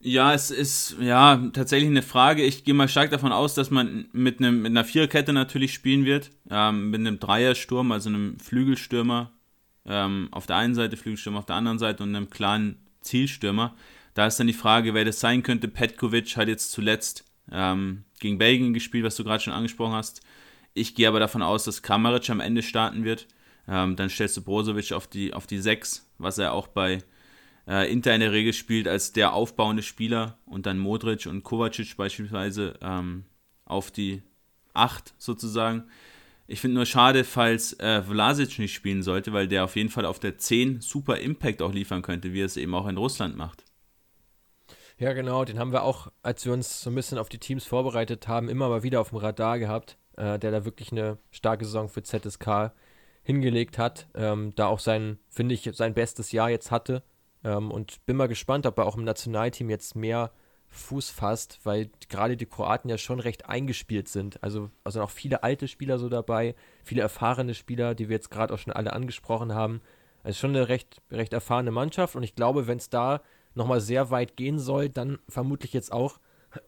Ja, 0.03 0.33
es 0.33 0.51
ist 0.51 0.97
ja 0.99 1.37
tatsächlich 1.53 1.91
eine 1.91 2.03
Frage. 2.03 2.43
Ich 2.43 2.65
gehe 2.65 2.73
mal 2.73 2.89
stark 2.89 3.11
davon 3.11 3.33
aus, 3.33 3.55
dass 3.55 3.71
man 3.71 4.09
mit, 4.13 4.39
einem, 4.39 4.63
mit 4.63 4.71
einer 4.71 4.85
Viererkette 4.85 5.35
natürlich 5.35 5.75
spielen 5.75 6.07
wird. 6.07 6.31
Ähm, 6.51 6.89
mit 6.89 7.01
einem 7.01 7.19
Dreiersturm, 7.19 7.93
also 7.93 8.09
einem 8.09 8.39
Flügelstürmer 8.39 9.31
ähm, 9.85 10.29
auf 10.31 10.47
der 10.47 10.57
einen 10.57 10.75
Seite, 10.75 10.97
Flügelstürmer 10.97 11.41
auf 11.41 11.47
der 11.47 11.57
anderen 11.57 11.79
Seite 11.79 12.03
und 12.03 12.17
einem 12.17 12.31
klaren 12.31 12.79
Zielstürmer. 13.03 13.77
Da 14.15 14.27
ist 14.27 14.41
dann 14.41 14.47
die 14.47 14.55
Frage, 14.55 14.95
wer 14.95 15.05
das 15.05 15.21
sein 15.21 15.43
könnte. 15.43 15.69
Petkovic 15.69 16.35
hat 16.37 16.49
jetzt 16.49 16.73
zuletzt 16.73 17.25
ähm, 17.53 18.05
gegen 18.21 18.39
Belgien 18.39 18.73
gespielt, 18.73 19.05
was 19.05 19.17
du 19.17 19.25
gerade 19.25 19.43
schon 19.43 19.53
angesprochen 19.53 19.95
hast. 19.95 20.23
Ich 20.73 20.95
gehe 20.95 21.09
aber 21.09 21.21
davon 21.21 21.43
aus, 21.43 21.65
dass 21.65 21.83
Kramaric 21.83 22.31
am 22.31 22.41
Ende 22.41 22.63
starten 22.63 23.05
wird. 23.05 23.27
Ähm, 23.71 23.95
dann 23.95 24.11
stellst 24.11 24.37
du 24.37 24.43
Brozovic 24.43 24.93
auf 24.93 25.07
die, 25.07 25.33
auf 25.33 25.47
die 25.47 25.59
6, 25.59 26.11
was 26.19 26.39
er 26.39 26.53
auch 26.53 26.67
bei 26.67 26.99
äh, 27.69 27.91
Inter 27.91 28.13
in 28.13 28.21
der 28.21 28.33
Regel 28.33 28.53
spielt, 28.53 28.89
als 28.89 29.13
der 29.13 29.33
aufbauende 29.33 29.85
Spieler. 29.85 30.39
Und 30.45 30.67
dann 30.67 30.79
Modric 30.79 31.27
und 31.27 31.45
Kovacic 31.45 31.97
beispielsweise 31.97 32.75
ähm, 32.83 33.25
auf 33.65 33.93
die 33.93 34.23
8 34.75 35.15
sozusagen. 35.19 35.85
Ich 36.49 36.61
finde 36.61 36.75
nur 36.75 36.87
schade, 36.87 37.23
falls 37.23 37.79
äh, 37.79 38.03
Vlasic 38.03 38.59
nicht 38.59 38.75
spielen 38.75 39.05
sollte, 39.05 39.33
weil 39.33 39.47
der 39.47 39.63
auf 39.63 39.77
jeden 39.77 39.89
Fall 39.89 40.05
auf 40.05 40.19
der 40.19 40.37
10 40.37 40.81
super 40.81 41.19
Impact 41.19 41.63
auch 41.63 41.73
liefern 41.73 42.03
könnte, 42.03 42.33
wie 42.33 42.43
er 42.43 42.47
es 42.47 42.57
eben 42.57 42.75
auch 42.75 42.89
in 42.89 42.97
Russland 42.97 43.37
macht. 43.37 43.65
Ja, 44.99 45.13
genau, 45.13 45.45
den 45.45 45.61
haben 45.61 45.71
wir 45.73 45.85
auch, 45.85 46.09
als 46.23 46.45
wir 46.45 46.53
uns 46.53 46.83
so 46.83 46.91
ein 46.91 46.97
bisschen 46.97 47.19
auf 47.19 47.29
die 47.29 47.39
Teams 47.39 47.65
vorbereitet 47.65 48.27
haben, 48.27 48.49
immer 48.49 48.69
mal 48.69 48.83
wieder 48.83 49.01
auf 49.01 49.11
dem 49.11 49.19
Radar 49.19 49.61
gehabt, 49.61 49.97
äh, 50.17 50.41
der 50.41 50.51
da 50.51 50.65
wirklich 50.65 50.91
eine 50.91 51.19
starke 51.31 51.65
Saison 51.65 51.89
für 51.89 52.03
ZSK 52.03 52.73
hingelegt 53.31 53.79
hat, 53.79 54.09
ähm, 54.15 54.53
da 54.57 54.67
auch 54.67 54.81
sein, 54.81 55.19
finde 55.29 55.55
ich, 55.55 55.71
sein 55.73 55.95
bestes 55.95 56.33
Jahr 56.33 56.51
jetzt 56.51 56.73
hatte. 56.73 57.05
Ähm, 57.45 57.71
und 57.71 58.05
bin 58.05 58.17
mal 58.17 58.27
gespannt, 58.27 58.67
ob 58.67 58.79
er 58.79 58.87
auch 58.87 58.97
im 58.97 59.05
Nationalteam 59.05 59.71
jetzt 59.71 59.95
mehr 59.95 60.33
Fuß 60.69 61.11
fasst, 61.11 61.61
weil 61.65 61.91
gerade 62.09 62.37
die 62.37 62.47
Kroaten 62.47 62.89
ja 62.89 62.99
schon 62.99 63.21
recht 63.21 63.47
eingespielt 63.47 64.09
sind. 64.09 64.43
Also, 64.43 64.71
also 64.85 65.03
auch 65.03 65.11
viele 65.11 65.43
alte 65.45 65.69
Spieler 65.69 65.99
so 65.99 66.09
dabei, 66.09 66.55
viele 66.85 67.03
erfahrene 67.03 67.55
Spieler, 67.55 67.95
die 67.95 68.09
wir 68.09 68.17
jetzt 68.17 68.31
gerade 68.31 68.53
auch 68.53 68.59
schon 68.59 68.73
alle 68.73 68.93
angesprochen 68.93 69.55
haben. 69.55 69.81
Ist 70.25 70.39
schon 70.39 70.51
eine 70.51 70.69
recht, 70.69 71.01
recht 71.11 71.33
erfahrene 71.33 71.71
Mannschaft 71.71 72.15
und 72.17 72.25
ich 72.25 72.35
glaube, 72.35 72.67
wenn 72.67 72.79
es 72.79 72.91
da 72.91 73.23
nochmal 73.55 73.81
sehr 73.81 74.11
weit 74.11 74.37
gehen 74.37 74.59
soll, 74.59 74.89
dann 74.89 75.19
vermutlich 75.29 75.73
jetzt 75.73 75.93
auch, 75.93 76.19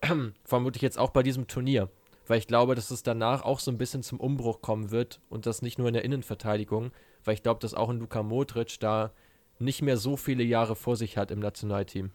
vermutlich 0.45 0.83
jetzt 0.83 0.99
auch 0.99 1.11
bei 1.11 1.23
diesem 1.23 1.49
Turnier 1.49 1.91
weil 2.33 2.39
ich 2.39 2.47
glaube, 2.47 2.75
dass 2.75 2.91
es 2.91 3.03
danach 3.03 3.43
auch 3.43 3.61
so 3.61 3.71
ein 3.71 3.77
bisschen 3.77 4.03
zum 4.03 4.19
Umbruch 4.19 4.63
kommen 4.63 4.91
wird 4.91 5.21
und 5.29 5.45
das 5.45 5.61
nicht 5.61 5.79
nur 5.79 5.89
in 5.89 5.93
der 5.93 6.03
Innenverteidigung, 6.03 6.91
weil 7.27 7.35
ich 7.35 7.43
glaube, 7.43 7.61
dass 7.61 7.75
auch 7.75 7.91
ein 7.91 7.99
Luka 7.99 8.23
Modric 8.23 8.81
da 8.81 9.13
nicht 9.59 9.83
mehr 9.83 9.99
so 9.99 10.17
viele 10.17 10.43
Jahre 10.43 10.75
vor 10.75 10.97
sich 10.97 11.19
hat 11.19 11.31
im 11.31 11.41
Nationalteam. 11.41 12.11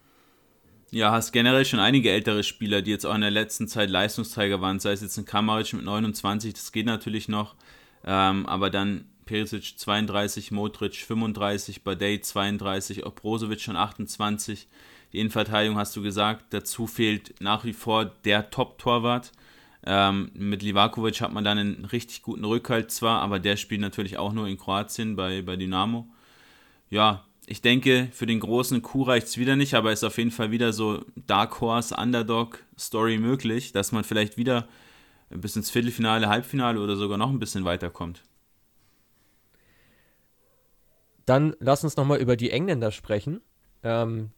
Ja, 0.90 1.12
hast 1.12 1.30
generell 1.30 1.64
schon 1.64 1.78
einige 1.78 2.10
ältere 2.10 2.42
Spieler, 2.42 2.82
die 2.82 2.90
jetzt 2.90 3.06
auch 3.06 3.14
in 3.14 3.20
der 3.20 3.30
letzten 3.30 3.68
Zeit 3.68 3.90
Leistungsträger 3.90 4.60
waren, 4.60 4.80
sei 4.80 4.90
es 4.90 5.02
jetzt 5.02 5.16
ein 5.18 5.24
Kamaric 5.24 5.72
mit 5.72 5.84
29, 5.84 6.52
das 6.52 6.72
geht 6.72 6.86
natürlich 6.86 7.28
noch, 7.28 7.54
ähm, 8.04 8.44
aber 8.46 8.70
dann 8.70 9.04
Perisic 9.24 9.78
32, 9.78 10.50
Modric 10.50 10.96
35, 10.96 11.84
Badei 11.84 12.18
32, 12.18 13.06
Obrozovic 13.06 13.60
schon 13.60 13.76
28. 13.76 14.66
Die 15.12 15.20
Innenverteidigung 15.20 15.78
hast 15.78 15.94
du 15.94 16.02
gesagt, 16.02 16.46
dazu 16.50 16.88
fehlt 16.88 17.40
nach 17.40 17.64
wie 17.64 17.72
vor 17.72 18.06
der 18.24 18.50
Top-Torwart. 18.50 19.30
Ähm, 19.90 20.30
mit 20.34 20.62
Livakovic 20.62 21.22
hat 21.22 21.32
man 21.32 21.44
dann 21.44 21.56
einen 21.56 21.86
richtig 21.86 22.20
guten 22.20 22.44
Rückhalt 22.44 22.90
zwar, 22.90 23.22
aber 23.22 23.38
der 23.38 23.56
spielt 23.56 23.80
natürlich 23.80 24.18
auch 24.18 24.34
nur 24.34 24.46
in 24.46 24.58
Kroatien 24.58 25.16
bei, 25.16 25.40
bei 25.40 25.56
Dynamo. 25.56 26.06
Ja, 26.90 27.24
ich 27.46 27.62
denke, 27.62 28.08
für 28.12 28.26
den 28.26 28.40
großen 28.40 28.82
Coup 28.82 29.06
reicht 29.06 29.28
es 29.28 29.38
wieder 29.38 29.56
nicht, 29.56 29.72
aber 29.72 29.90
ist 29.90 30.04
auf 30.04 30.18
jeden 30.18 30.30
Fall 30.30 30.50
wieder 30.50 30.74
so 30.74 31.06
Dark 31.16 31.62
Horse, 31.62 31.96
Underdog 31.96 32.62
Story 32.78 33.16
möglich, 33.16 33.72
dass 33.72 33.90
man 33.90 34.04
vielleicht 34.04 34.36
wieder 34.36 34.68
bis 35.30 35.56
ins 35.56 35.70
Viertelfinale, 35.70 36.28
Halbfinale 36.28 36.80
oder 36.80 36.96
sogar 36.96 37.16
noch 37.16 37.30
ein 37.30 37.38
bisschen 37.38 37.64
weiterkommt. 37.64 38.24
Dann 41.24 41.56
lass 41.60 41.82
uns 41.82 41.96
nochmal 41.96 42.18
über 42.18 42.36
die 42.36 42.50
Engländer 42.50 42.90
sprechen. 42.92 43.40
Ähm, 43.82 44.32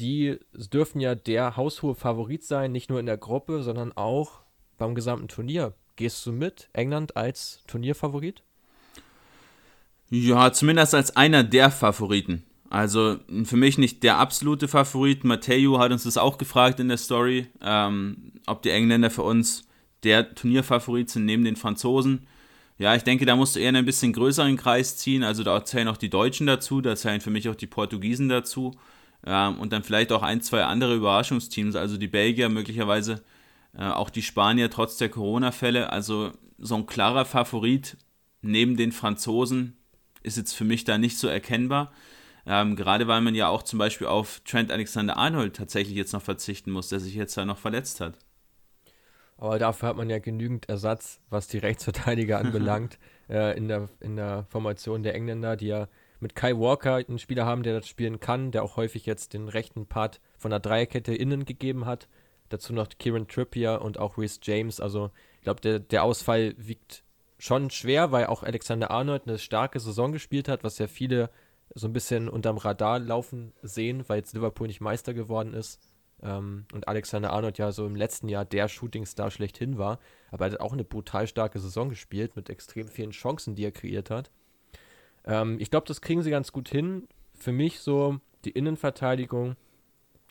die 0.00 0.40
dürften 0.52 0.98
ja 0.98 1.14
der 1.14 1.56
haushohe 1.56 1.94
Favorit 1.94 2.42
sein, 2.42 2.72
nicht 2.72 2.90
nur 2.90 2.98
in 2.98 3.06
der 3.06 3.18
Gruppe, 3.18 3.62
sondern 3.62 3.92
auch 3.92 4.45
beim 4.78 4.94
gesamten 4.94 5.28
Turnier. 5.28 5.74
Gehst 5.96 6.24
du 6.26 6.32
mit 6.32 6.68
England 6.72 7.16
als 7.16 7.62
Turnierfavorit? 7.66 8.42
Ja, 10.10 10.52
zumindest 10.52 10.94
als 10.94 11.16
einer 11.16 11.42
der 11.42 11.70
Favoriten. 11.70 12.44
Also 12.68 13.18
für 13.44 13.56
mich 13.56 13.78
nicht 13.78 14.02
der 14.02 14.18
absolute 14.18 14.68
Favorit. 14.68 15.24
Matteo 15.24 15.78
hat 15.78 15.92
uns 15.92 16.04
das 16.04 16.18
auch 16.18 16.38
gefragt 16.38 16.80
in 16.80 16.88
der 16.88 16.96
Story, 16.96 17.46
ähm, 17.62 18.32
ob 18.46 18.62
die 18.62 18.70
Engländer 18.70 19.10
für 19.10 19.22
uns 19.22 19.64
der 20.02 20.34
Turnierfavorit 20.34 21.10
sind 21.10 21.24
neben 21.24 21.44
den 21.44 21.56
Franzosen. 21.56 22.26
Ja, 22.78 22.94
ich 22.94 23.02
denke, 23.02 23.24
da 23.24 23.36
musst 23.36 23.56
du 23.56 23.60
eher 23.60 23.70
einen 23.70 23.86
bisschen 23.86 24.12
größeren 24.12 24.56
Kreis 24.56 24.96
ziehen. 24.96 25.22
Also 25.22 25.42
da 25.42 25.64
zählen 25.64 25.88
auch 25.88 25.96
die 25.96 26.10
Deutschen 26.10 26.46
dazu, 26.46 26.80
da 26.80 26.94
zählen 26.94 27.20
für 27.20 27.30
mich 27.30 27.48
auch 27.48 27.54
die 27.54 27.66
Portugiesen 27.66 28.28
dazu. 28.28 28.74
Ähm, 29.24 29.58
und 29.58 29.72
dann 29.72 29.82
vielleicht 29.82 30.12
auch 30.12 30.22
ein, 30.22 30.42
zwei 30.42 30.64
andere 30.64 30.94
Überraschungsteams, 30.94 31.74
also 31.74 31.96
die 31.96 32.08
Belgier 32.08 32.48
möglicherweise 32.48 33.22
äh, 33.76 33.84
auch 33.84 34.10
die 34.10 34.22
Spanier 34.22 34.70
trotz 34.70 34.96
der 34.96 35.08
Corona-Fälle. 35.08 35.92
Also 35.92 36.32
so 36.58 36.76
ein 36.76 36.86
klarer 36.86 37.24
Favorit 37.24 37.96
neben 38.42 38.76
den 38.76 38.92
Franzosen 38.92 39.76
ist 40.22 40.36
jetzt 40.36 40.54
für 40.54 40.64
mich 40.64 40.84
da 40.84 40.98
nicht 40.98 41.18
so 41.18 41.28
erkennbar. 41.28 41.92
Ähm, 42.46 42.76
gerade 42.76 43.08
weil 43.08 43.20
man 43.22 43.34
ja 43.34 43.48
auch 43.48 43.62
zum 43.62 43.78
Beispiel 43.78 44.06
auf 44.06 44.40
Trent 44.44 44.70
Alexander-Arnold 44.70 45.56
tatsächlich 45.56 45.96
jetzt 45.96 46.12
noch 46.12 46.22
verzichten 46.22 46.70
muss, 46.70 46.88
der 46.88 47.00
sich 47.00 47.14
jetzt 47.14 47.36
da 47.36 47.44
noch 47.44 47.58
verletzt 47.58 48.00
hat. 48.00 48.18
Aber 49.36 49.58
dafür 49.58 49.90
hat 49.90 49.96
man 49.96 50.08
ja 50.08 50.18
genügend 50.18 50.68
Ersatz, 50.68 51.20
was 51.28 51.48
die 51.48 51.58
Rechtsverteidiger 51.58 52.38
anbelangt, 52.38 52.98
äh, 53.28 53.56
in, 53.56 53.68
der, 53.68 53.88
in 54.00 54.16
der 54.16 54.46
Formation 54.48 55.02
der 55.02 55.14
Engländer, 55.14 55.56
die 55.56 55.66
ja 55.66 55.88
mit 56.20 56.34
Kai 56.34 56.56
Walker 56.56 56.94
einen 56.94 57.18
Spieler 57.18 57.44
haben, 57.44 57.62
der 57.62 57.74
das 57.74 57.88
spielen 57.88 58.20
kann, 58.20 58.52
der 58.52 58.62
auch 58.62 58.76
häufig 58.76 59.06
jetzt 59.06 59.34
den 59.34 59.48
rechten 59.48 59.86
Part 59.86 60.20
von 60.38 60.50
der 60.50 60.60
Dreierkette 60.60 61.14
innen 61.14 61.44
gegeben 61.44 61.84
hat. 61.84 62.08
Dazu 62.48 62.72
noch 62.72 62.88
Kieran 62.98 63.28
Trippier 63.28 63.80
und 63.82 63.98
auch 63.98 64.18
Rhys 64.18 64.40
James. 64.42 64.80
Also 64.80 65.10
ich 65.38 65.42
glaube, 65.42 65.60
der, 65.60 65.78
der 65.78 66.04
Ausfall 66.04 66.54
wiegt 66.56 67.02
schon 67.38 67.70
schwer, 67.70 68.12
weil 68.12 68.26
auch 68.26 68.42
Alexander 68.42 68.90
Arnold 68.90 69.26
eine 69.26 69.38
starke 69.38 69.80
Saison 69.80 70.12
gespielt 70.12 70.48
hat, 70.48 70.64
was 70.64 70.78
ja 70.78 70.86
viele 70.86 71.30
so 71.74 71.86
ein 71.86 71.92
bisschen 71.92 72.28
unterm 72.28 72.56
Radar 72.56 72.98
laufen 72.98 73.52
sehen, 73.62 74.04
weil 74.08 74.18
jetzt 74.18 74.34
Liverpool 74.34 74.66
nicht 74.66 74.80
Meister 74.80 75.14
geworden 75.14 75.52
ist. 75.52 75.80
Ähm, 76.22 76.64
und 76.72 76.88
Alexander 76.88 77.32
Arnold 77.32 77.58
ja 77.58 77.72
so 77.72 77.86
im 77.86 77.96
letzten 77.96 78.28
Jahr 78.28 78.44
der 78.44 78.68
Shootingstar 78.68 79.30
schlechthin 79.30 79.76
war. 79.76 79.98
Aber 80.30 80.46
er 80.46 80.52
hat 80.52 80.60
auch 80.60 80.72
eine 80.72 80.84
brutal 80.84 81.26
starke 81.26 81.58
Saison 81.58 81.88
gespielt 81.88 82.36
mit 82.36 82.48
extrem 82.48 82.88
vielen 82.88 83.10
Chancen, 83.10 83.54
die 83.54 83.64
er 83.64 83.72
kreiert 83.72 84.10
hat. 84.10 84.30
Ähm, 85.24 85.58
ich 85.60 85.70
glaube, 85.70 85.86
das 85.86 86.00
kriegen 86.00 86.22
sie 86.22 86.30
ganz 86.30 86.52
gut 86.52 86.68
hin. 86.68 87.08
Für 87.34 87.52
mich 87.52 87.80
so 87.80 88.18
die 88.44 88.50
Innenverteidigung 88.50 89.56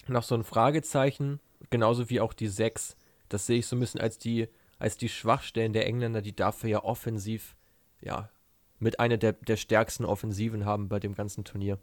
noch 0.08 0.24
so 0.24 0.36
ein 0.36 0.44
Fragezeichen, 0.44 1.40
genauso 1.70 2.10
wie 2.10 2.20
auch 2.20 2.34
die 2.34 2.48
6. 2.48 2.96
Das 3.30 3.46
sehe 3.48 3.60
ich 3.60 3.68
so 3.68 3.76
ein 3.76 3.80
bisschen 3.80 4.02
als 4.02 4.18
die, 4.18 4.48
als 4.80 4.98
die 4.98 5.10
Schwachstellen 5.10 5.74
der 5.74 5.88
Engländer, 5.88 6.22
die 6.22 6.36
dafür 6.36 6.70
ja 6.70 6.84
offensiv 6.84 7.56
ja 8.02 8.30
mit 8.80 9.00
einer 9.00 9.18
der, 9.18 9.34
der 9.34 9.58
stärksten 9.58 10.06
Offensiven 10.06 10.66
haben 10.66 10.90
bei 10.90 11.00
dem 11.00 11.16
ganzen 11.16 11.44
Turnier. 11.44 11.80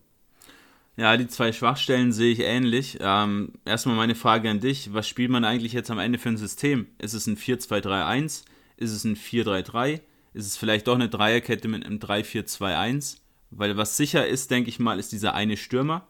Ja, 0.97 1.17
die 1.17 1.27
zwei 1.27 1.53
Schwachstellen 1.53 2.13
sehe 2.13 2.33
ich 2.33 2.41
ähnlich. 2.41 2.99
Ähm, 3.01 3.53
erstmal 3.65 3.97
meine 3.97 4.15
Frage 4.15 4.51
an 4.51 4.61
dich. 4.61 4.93
Was 4.93 5.09
spielt 5.09 5.31
man 5.31 5.45
eigentlich 5.45 5.73
jetzt 5.73 5.91
am 5.91 5.99
Ende 5.99 6.19
für 6.19 6.29
ein 6.29 6.37
System? 6.37 6.87
Ist 6.99 7.15
es 7.15 7.27
ein 7.27 7.37
4-2-3-1? 7.37 8.45
Ist 8.77 8.93
es 8.93 9.05
ein 9.05 9.17
4-3-3? 9.17 10.01
Ist 10.35 10.47
es 10.47 10.57
vielleicht 10.57 10.87
doch 10.87 10.95
eine 10.95 11.09
Dreierkette 11.09 11.69
mit 11.69 11.85
einem 11.85 11.99
3-4-2-1? 11.99 13.19
Weil 13.51 13.77
was 13.77 13.97
sicher 13.97 14.27
ist, 14.27 14.51
denke 14.51 14.69
ich 14.69 14.79
mal, 14.79 14.99
ist 14.99 15.13
dieser 15.13 15.35
eine 15.35 15.57
Stürmer. 15.57 16.07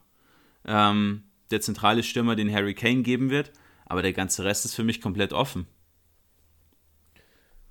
Ähm, 0.64 1.24
der 1.52 1.60
zentrale 1.60 2.02
Stürmer, 2.02 2.34
den 2.34 2.52
Harry 2.52 2.74
Kane 2.74 3.02
geben 3.02 3.30
wird. 3.30 3.52
Aber 3.92 4.00
der 4.00 4.14
ganze 4.14 4.42
Rest 4.42 4.64
ist 4.64 4.74
für 4.74 4.84
mich 4.84 5.02
komplett 5.02 5.34
offen. 5.34 5.66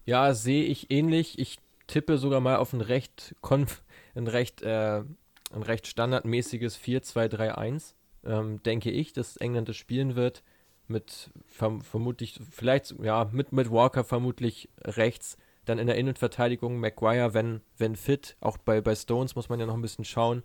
Ja, 0.05 0.35
sehe 0.35 0.65
ich 0.65 0.91
ähnlich. 0.91 1.39
Ich 1.39 1.57
tippe 1.87 2.19
sogar 2.19 2.41
mal 2.41 2.57
auf 2.57 2.73
ein 2.73 2.81
recht, 2.81 3.35
ein 3.41 4.27
recht, 4.27 4.61
äh, 4.61 4.99
ein 5.51 5.63
recht 5.63 5.87
standardmäßiges 5.87 6.77
4-2-3-1. 6.77 7.95
Ähm, 8.23 8.61
denke 8.61 8.91
ich, 8.91 9.13
dass 9.13 9.37
England 9.37 9.69
das 9.69 9.77
spielen 9.77 10.15
wird. 10.15 10.43
Mit 10.87 11.31
verm 11.47 11.81
vermutlich, 11.81 12.39
vielleicht, 12.51 12.93
ja, 13.01 13.27
mit, 13.31 13.51
mit 13.51 13.71
Walker 13.71 14.03
vermutlich 14.03 14.69
rechts. 14.83 15.39
Dann 15.65 15.79
in 15.79 15.87
der 15.87 15.97
Innenverteidigung 15.97 16.79
Maguire, 16.79 17.33
wenn, 17.33 17.61
wenn 17.79 17.95
fit. 17.95 18.37
Auch 18.41 18.59
bei, 18.59 18.79
bei 18.79 18.93
Stones 18.93 19.35
muss 19.35 19.49
man 19.49 19.59
ja 19.59 19.65
noch 19.65 19.73
ein 19.73 19.81
bisschen 19.81 20.05
schauen. 20.05 20.43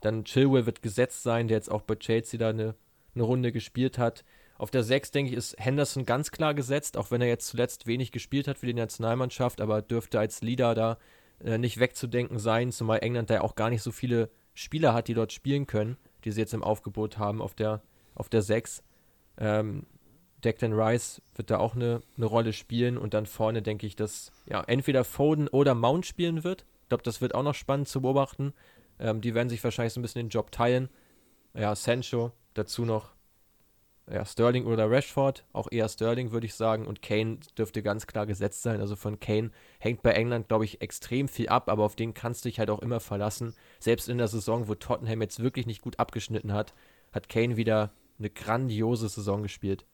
Dann 0.00 0.24
Chilwell 0.24 0.64
wird 0.64 0.80
gesetzt 0.80 1.22
sein, 1.22 1.48
der 1.48 1.58
jetzt 1.58 1.70
auch 1.70 1.82
bei 1.82 1.96
Chelsea 1.96 2.38
da 2.38 2.48
eine, 2.48 2.76
eine 3.14 3.24
Runde 3.24 3.52
gespielt 3.52 3.98
hat. 3.98 4.24
Auf 4.58 4.72
der 4.72 4.82
6, 4.82 5.12
denke 5.12 5.30
ich, 5.30 5.36
ist 5.36 5.54
Henderson 5.58 6.04
ganz 6.04 6.32
klar 6.32 6.52
gesetzt, 6.52 6.96
auch 6.96 7.12
wenn 7.12 7.20
er 7.20 7.28
jetzt 7.28 7.46
zuletzt 7.46 7.86
wenig 7.86 8.10
gespielt 8.10 8.48
hat 8.48 8.58
für 8.58 8.66
die 8.66 8.74
Nationalmannschaft, 8.74 9.60
aber 9.60 9.82
dürfte 9.82 10.18
als 10.18 10.42
Leader 10.42 10.74
da 10.74 10.98
äh, 11.42 11.58
nicht 11.58 11.78
wegzudenken 11.78 12.40
sein, 12.40 12.72
zumal 12.72 12.98
England 12.98 13.30
da 13.30 13.34
ja 13.34 13.40
auch 13.42 13.54
gar 13.54 13.70
nicht 13.70 13.82
so 13.82 13.92
viele 13.92 14.30
Spieler 14.54 14.92
hat, 14.92 15.06
die 15.06 15.14
dort 15.14 15.32
spielen 15.32 15.68
können, 15.68 15.96
die 16.24 16.32
sie 16.32 16.40
jetzt 16.40 16.54
im 16.54 16.64
Aufgebot 16.64 17.18
haben 17.18 17.40
auf 17.40 17.54
der, 17.54 17.82
auf 18.16 18.28
der 18.28 18.42
6. 18.42 18.82
Ähm, 19.38 19.86
Declan 20.44 20.72
Rice 20.72 21.22
wird 21.36 21.50
da 21.50 21.58
auch 21.58 21.76
eine, 21.76 22.00
eine 22.16 22.26
Rolle 22.26 22.52
spielen 22.52 22.98
und 22.98 23.14
dann 23.14 23.26
vorne 23.26 23.62
denke 23.62 23.86
ich, 23.86 23.94
dass 23.94 24.32
ja, 24.46 24.62
entweder 24.64 25.04
Foden 25.04 25.46
oder 25.46 25.74
Mount 25.76 26.06
spielen 26.06 26.42
wird. 26.42 26.66
Ich 26.82 26.88
glaube, 26.88 27.04
das 27.04 27.20
wird 27.20 27.34
auch 27.34 27.44
noch 27.44 27.54
spannend 27.54 27.88
zu 27.88 28.00
beobachten. 28.00 28.52
Ähm, 28.98 29.20
die 29.20 29.34
werden 29.34 29.48
sich 29.48 29.62
wahrscheinlich 29.62 29.92
so 29.92 30.00
ein 30.00 30.02
bisschen 30.02 30.22
den 30.22 30.30
Job 30.30 30.50
teilen. 30.50 30.88
Ja, 31.54 31.74
Sancho, 31.76 32.32
dazu 32.54 32.84
noch 32.84 33.12
ja, 34.12 34.24
Sterling 34.24 34.66
oder 34.66 34.90
Rashford, 34.90 35.44
auch 35.52 35.68
eher 35.70 35.88
Sterling 35.88 36.32
würde 36.32 36.46
ich 36.46 36.54
sagen 36.54 36.86
und 36.86 37.02
Kane 37.02 37.38
dürfte 37.56 37.82
ganz 37.82 38.06
klar 38.06 38.26
gesetzt 38.26 38.62
sein. 38.62 38.80
Also 38.80 38.96
von 38.96 39.20
Kane 39.20 39.50
hängt 39.78 40.02
bei 40.02 40.12
England, 40.12 40.48
glaube 40.48 40.64
ich, 40.64 40.80
extrem 40.80 41.28
viel 41.28 41.48
ab, 41.48 41.68
aber 41.68 41.84
auf 41.84 41.96
den 41.96 42.14
kannst 42.14 42.44
du 42.44 42.48
dich 42.48 42.58
halt 42.58 42.70
auch 42.70 42.80
immer 42.80 43.00
verlassen. 43.00 43.54
Selbst 43.80 44.08
in 44.08 44.18
der 44.18 44.28
Saison, 44.28 44.68
wo 44.68 44.74
Tottenham 44.74 45.22
jetzt 45.22 45.42
wirklich 45.42 45.66
nicht 45.66 45.82
gut 45.82 45.98
abgeschnitten 45.98 46.52
hat, 46.52 46.74
hat 47.12 47.28
Kane 47.28 47.56
wieder 47.56 47.90
eine 48.18 48.30
grandiose 48.30 49.08
Saison 49.08 49.42
gespielt. 49.42 49.84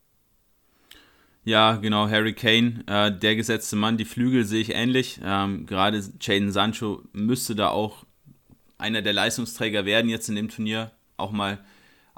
Ja, 1.45 1.77
genau, 1.77 2.09
Harry 2.09 2.33
Kane, 2.33 2.85
äh, 2.87 3.13
der 3.13 3.37
gesetzte 3.37 3.77
Mann, 3.77 3.99
die 3.99 4.07
Flügel 4.07 4.45
sehe 4.45 4.63
ich 4.63 4.75
ähnlich. 4.75 5.21
Ähm, 5.23 5.67
Gerade 5.67 6.03
Jaden 6.21 6.51
Sancho 6.51 7.03
müsste 7.13 7.55
da 7.55 7.69
auch 7.69 8.07
einer 8.79 9.03
der 9.03 9.13
Leistungsträger 9.13 9.85
werden 9.85 10.09
jetzt 10.09 10.29
in 10.29 10.37
dem 10.37 10.49
Turnier, 10.49 10.93
auch 11.17 11.33
mal 11.33 11.59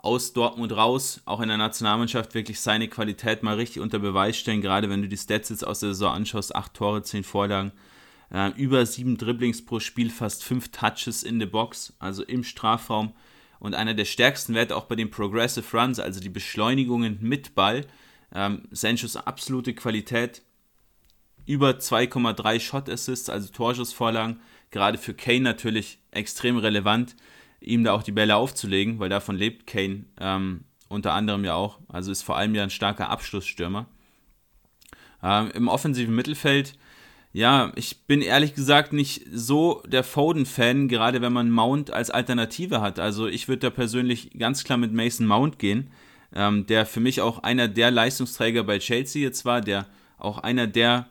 aus 0.06 0.32
Dortmund 0.32 0.70
raus, 0.70 1.20
auch 1.24 1.40
in 1.40 1.48
der 1.48 1.56
Nationalmannschaft 1.58 2.32
wirklich 2.34 2.60
seine 2.60 2.86
Qualität 2.86 3.42
mal 3.42 3.56
richtig 3.56 3.82
unter 3.82 3.98
Beweis 3.98 4.36
stellen, 4.36 4.62
gerade 4.62 4.88
wenn 4.88 5.02
du 5.02 5.08
die 5.08 5.16
Stats 5.16 5.48
jetzt 5.48 5.66
aus 5.66 5.80
der 5.80 5.88
Saison 5.88 6.14
anschaust, 6.14 6.54
acht 6.54 6.74
Tore, 6.74 7.02
zehn 7.02 7.24
Vorlagen, 7.24 7.72
äh, 8.30 8.52
über 8.52 8.86
sieben 8.86 9.16
Dribblings 9.18 9.64
pro 9.64 9.80
Spiel, 9.80 10.10
fast 10.10 10.44
fünf 10.44 10.70
Touches 10.70 11.24
in 11.24 11.40
der 11.40 11.46
Box, 11.46 11.92
also 11.98 12.22
im 12.22 12.44
Strafraum 12.44 13.14
und 13.58 13.74
einer 13.74 13.94
der 13.94 14.04
stärksten 14.04 14.54
Werte 14.54 14.76
auch 14.76 14.84
bei 14.84 14.94
den 14.94 15.10
Progressive 15.10 15.76
Runs, 15.76 15.98
also 15.98 16.20
die 16.20 16.28
Beschleunigungen 16.28 17.18
mit 17.20 17.56
Ball. 17.56 17.84
Ähm, 18.32 18.68
Sanchos 18.70 19.16
absolute 19.16 19.74
Qualität, 19.74 20.42
über 21.46 21.70
2,3 21.70 22.60
Shot 22.60 22.88
Assists, 22.88 23.28
also 23.28 23.52
Torschussvorlagen, 23.52 24.40
gerade 24.70 24.98
für 24.98 25.14
Kane 25.14 25.40
natürlich 25.40 25.98
extrem 26.12 26.58
relevant 26.58 27.16
ihm 27.66 27.84
da 27.84 27.92
auch 27.92 28.02
die 28.02 28.12
Bälle 28.12 28.36
aufzulegen, 28.36 28.98
weil 28.98 29.08
davon 29.08 29.36
lebt 29.36 29.66
Kane 29.66 30.04
ähm, 30.18 30.64
unter 30.88 31.12
anderem 31.12 31.44
ja 31.44 31.54
auch. 31.54 31.80
Also 31.88 32.12
ist 32.12 32.22
vor 32.22 32.36
allem 32.36 32.54
ja 32.54 32.62
ein 32.62 32.70
starker 32.70 33.10
Abschlussstürmer. 33.10 33.86
Ähm, 35.22 35.50
Im 35.52 35.68
offensiven 35.68 36.14
Mittelfeld, 36.14 36.74
ja, 37.32 37.72
ich 37.74 38.06
bin 38.06 38.22
ehrlich 38.22 38.54
gesagt 38.54 38.92
nicht 38.92 39.22
so 39.30 39.82
der 39.86 40.04
Foden-Fan, 40.04 40.88
gerade 40.88 41.20
wenn 41.20 41.32
man 41.32 41.50
Mount 41.50 41.90
als 41.90 42.10
Alternative 42.10 42.80
hat. 42.80 42.98
Also 42.98 43.26
ich 43.26 43.48
würde 43.48 43.60
da 43.60 43.70
persönlich 43.70 44.30
ganz 44.38 44.64
klar 44.64 44.78
mit 44.78 44.92
Mason 44.92 45.26
Mount 45.26 45.58
gehen, 45.58 45.90
ähm, 46.34 46.66
der 46.66 46.86
für 46.86 47.00
mich 47.00 47.20
auch 47.20 47.40
einer 47.40 47.68
der 47.68 47.90
Leistungsträger 47.90 48.62
bei 48.64 48.78
Chelsea 48.78 49.22
jetzt 49.22 49.44
war, 49.44 49.60
der 49.60 49.86
auch 50.18 50.38
einer 50.38 50.66
der 50.66 51.08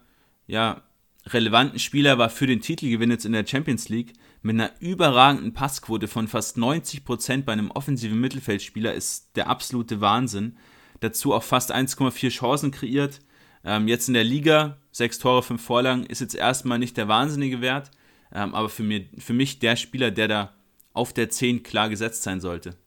ja, 0.48 0.82
relevanten 1.28 1.80
Spieler 1.80 2.18
war 2.18 2.30
für 2.30 2.48
den 2.48 2.62
Titelgewinn 2.62 3.12
jetzt 3.12 3.26
in 3.26 3.34
der 3.34 3.46
Champions 3.46 3.90
League 3.90 4.14
mit 4.46 4.62
einer 4.62 4.80
überragenden 4.80 5.54
Passquote 5.54 6.08
von 6.08 6.28
fast 6.28 6.56
90% 6.56 7.46
bei 7.46 7.54
einem 7.54 7.72
offensiven 7.72 8.22
Mittelfeldspieler 8.22 8.94
ist 8.94 9.36
der 9.36 9.48
absolute 9.48 10.02
Wahnsinn. 10.02 10.56
Dazu 11.00 11.34
auch 11.34 11.42
fast 11.42 11.74
1,4 11.74 12.30
Chancen 12.30 12.70
kreiert. 12.70 13.22
Ähm, 13.64 13.88
jetzt 13.88 14.08
in 14.08 14.14
der 14.14 14.24
Liga, 14.24 14.78
6 14.92 15.18
Tore, 15.18 15.42
5 15.42 15.60
Vorlagen, 15.60 16.06
ist 16.06 16.22
jetzt 16.22 16.36
erstmal 16.36 16.78
nicht 16.78 16.96
der 16.96 17.08
wahnsinnige 17.08 17.60
Wert, 17.62 17.90
ähm, 18.32 18.54
aber 18.54 18.70
für, 18.70 18.84
mir, 18.84 19.06
für 19.18 19.34
mich 19.34 19.58
der 19.58 19.76
Spieler, 19.76 20.12
der 20.12 20.28
da 20.28 20.54
auf 20.94 21.12
der 21.12 21.32
10 21.32 21.64
klar 21.64 21.90
gesetzt 21.90 22.22
sein 22.22 22.40
sollte. 22.40 22.78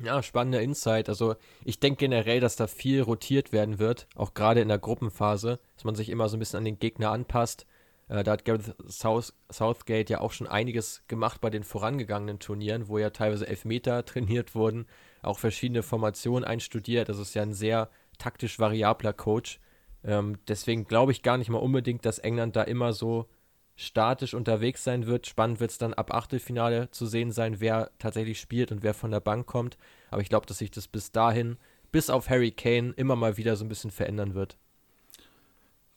Ja, 0.00 0.20
spannender 0.20 0.62
Insight. 0.62 1.08
Also 1.08 1.36
ich 1.64 1.78
denke 1.78 1.98
generell, 1.98 2.40
dass 2.40 2.56
da 2.56 2.66
viel 2.66 3.02
rotiert 3.02 3.52
werden 3.52 3.78
wird, 3.78 4.08
auch 4.16 4.34
gerade 4.34 4.62
in 4.62 4.68
der 4.68 4.80
Gruppenphase, 4.80 5.60
dass 5.76 5.84
man 5.84 5.94
sich 5.94 6.08
immer 6.08 6.28
so 6.28 6.36
ein 6.36 6.40
bisschen 6.40 6.58
an 6.58 6.64
den 6.64 6.80
Gegner 6.80 7.12
anpasst. 7.12 7.66
Äh, 8.12 8.24
da 8.24 8.32
hat 8.32 8.44
Gareth 8.44 8.76
South, 8.88 9.32
Southgate 9.50 10.10
ja 10.10 10.20
auch 10.20 10.32
schon 10.32 10.46
einiges 10.46 11.02
gemacht 11.08 11.40
bei 11.40 11.48
den 11.48 11.64
vorangegangenen 11.64 12.38
Turnieren, 12.38 12.88
wo 12.88 12.98
ja 12.98 13.08
teilweise 13.08 13.48
Elfmeter 13.48 14.04
trainiert 14.04 14.54
wurden, 14.54 14.86
auch 15.22 15.38
verschiedene 15.38 15.82
Formationen 15.82 16.44
einstudiert. 16.44 17.08
Das 17.08 17.18
ist 17.18 17.34
ja 17.34 17.42
ein 17.42 17.54
sehr 17.54 17.88
taktisch 18.18 18.58
variabler 18.58 19.14
Coach. 19.14 19.60
Ähm, 20.04 20.38
deswegen 20.46 20.84
glaube 20.86 21.12
ich 21.12 21.22
gar 21.22 21.38
nicht 21.38 21.48
mal 21.48 21.58
unbedingt, 21.58 22.04
dass 22.04 22.18
England 22.18 22.54
da 22.54 22.62
immer 22.62 22.92
so 22.92 23.30
statisch 23.76 24.34
unterwegs 24.34 24.84
sein 24.84 25.06
wird. 25.06 25.26
Spannend 25.26 25.60
wird 25.60 25.70
es 25.70 25.78
dann 25.78 25.94
ab 25.94 26.12
Achtelfinale 26.12 26.90
zu 26.90 27.06
sehen 27.06 27.32
sein, 27.32 27.60
wer 27.60 27.92
tatsächlich 27.98 28.38
spielt 28.38 28.72
und 28.72 28.82
wer 28.82 28.92
von 28.92 29.10
der 29.10 29.20
Bank 29.20 29.46
kommt. 29.46 29.78
Aber 30.10 30.20
ich 30.20 30.28
glaube, 30.28 30.44
dass 30.44 30.58
sich 30.58 30.70
das 30.70 30.86
bis 30.86 31.12
dahin, 31.12 31.56
bis 31.90 32.10
auf 32.10 32.28
Harry 32.28 32.50
Kane, 32.50 32.92
immer 32.94 33.16
mal 33.16 33.38
wieder 33.38 33.56
so 33.56 33.64
ein 33.64 33.68
bisschen 33.68 33.90
verändern 33.90 34.34
wird. 34.34 34.58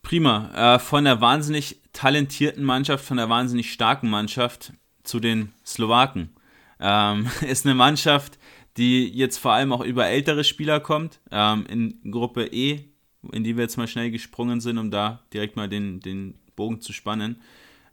Prima. 0.05 0.75
Äh, 0.75 0.79
von 0.79 1.03
der 1.03 1.19
wahnsinnig 1.19 1.81
talentierten 1.91 2.63
Mannschaft, 2.63 3.03
von 3.03 3.17
der 3.17 3.27
wahnsinnig 3.27 3.73
starken 3.73 4.07
Mannschaft 4.07 4.71
zu 5.01 5.19
den 5.19 5.51
Slowaken. 5.65 6.29
Ähm, 6.79 7.27
ist 7.41 7.65
eine 7.65 7.73
Mannschaft, 7.73 8.37
die 8.77 9.09
jetzt 9.09 9.39
vor 9.39 9.53
allem 9.53 9.73
auch 9.73 9.83
über 9.83 10.05
ältere 10.05 10.43
Spieler 10.43 10.79
kommt. 10.79 11.19
Ähm, 11.31 11.65
in 11.65 12.11
Gruppe 12.11 12.45
E, 12.45 12.81
in 13.31 13.43
die 13.43 13.57
wir 13.57 13.63
jetzt 13.63 13.77
mal 13.77 13.87
schnell 13.87 14.11
gesprungen 14.11 14.61
sind, 14.61 14.77
um 14.77 14.91
da 14.91 15.23
direkt 15.33 15.55
mal 15.55 15.67
den, 15.67 16.01
den 16.01 16.37
Bogen 16.55 16.81
zu 16.81 16.93
spannen. 16.93 17.41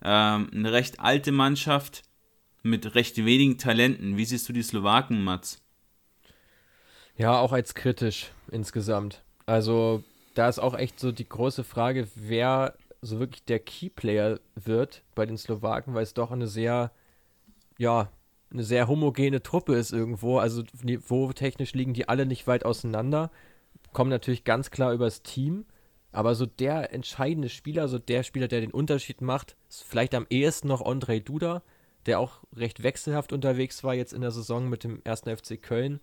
Ähm, 0.04 0.50
eine 0.52 0.70
recht 0.70 1.00
alte 1.00 1.32
Mannschaft 1.32 2.02
mit 2.62 2.94
recht 2.94 3.24
wenigen 3.24 3.56
Talenten. 3.56 4.18
Wie 4.18 4.26
siehst 4.26 4.46
du 4.50 4.52
die 4.52 4.62
Slowaken, 4.62 5.24
Mats? 5.24 5.62
Ja, 7.16 7.38
auch 7.38 7.52
als 7.52 7.74
kritisch 7.74 8.32
insgesamt. 8.50 9.22
Also 9.46 10.04
da 10.34 10.48
ist 10.48 10.58
auch 10.58 10.74
echt 10.74 10.98
so 10.98 11.12
die 11.12 11.28
große 11.28 11.64
Frage, 11.64 12.08
wer 12.14 12.74
so 13.00 13.18
wirklich 13.18 13.44
der 13.44 13.58
Keyplayer 13.58 14.38
wird 14.54 15.02
bei 15.14 15.26
den 15.26 15.36
Slowaken, 15.36 15.94
weil 15.94 16.04
es 16.04 16.14
doch 16.14 16.30
eine 16.30 16.46
sehr, 16.46 16.92
ja, 17.78 18.10
eine 18.52 18.64
sehr 18.64 18.86
homogene 18.86 19.42
Truppe 19.42 19.74
ist 19.74 19.92
irgendwo. 19.92 20.38
Also 20.38 20.62
niveautechnisch 20.82 21.74
liegen 21.74 21.94
die 21.94 22.08
alle 22.08 22.26
nicht 22.26 22.46
weit 22.46 22.64
auseinander. 22.64 23.30
Kommen 23.92 24.10
natürlich 24.10 24.44
ganz 24.44 24.70
klar 24.70 24.92
übers 24.92 25.22
Team. 25.22 25.66
Aber 26.12 26.34
so 26.34 26.44
der 26.44 26.92
entscheidende 26.92 27.48
Spieler, 27.48 27.88
so 27.88 27.98
der 27.98 28.22
Spieler, 28.22 28.46
der 28.46 28.60
den 28.60 28.70
Unterschied 28.70 29.22
macht, 29.22 29.56
ist 29.68 29.82
vielleicht 29.82 30.14
am 30.14 30.26
ehesten 30.28 30.68
noch 30.68 30.84
Andrei 30.84 31.20
Duda, 31.20 31.62
der 32.04 32.20
auch 32.20 32.40
recht 32.54 32.82
wechselhaft 32.82 33.32
unterwegs 33.32 33.82
war 33.82 33.94
jetzt 33.94 34.12
in 34.12 34.20
der 34.20 34.30
Saison 34.30 34.68
mit 34.68 34.84
dem 34.84 35.00
ersten 35.04 35.34
FC 35.34 35.60
Köln. 35.60 36.00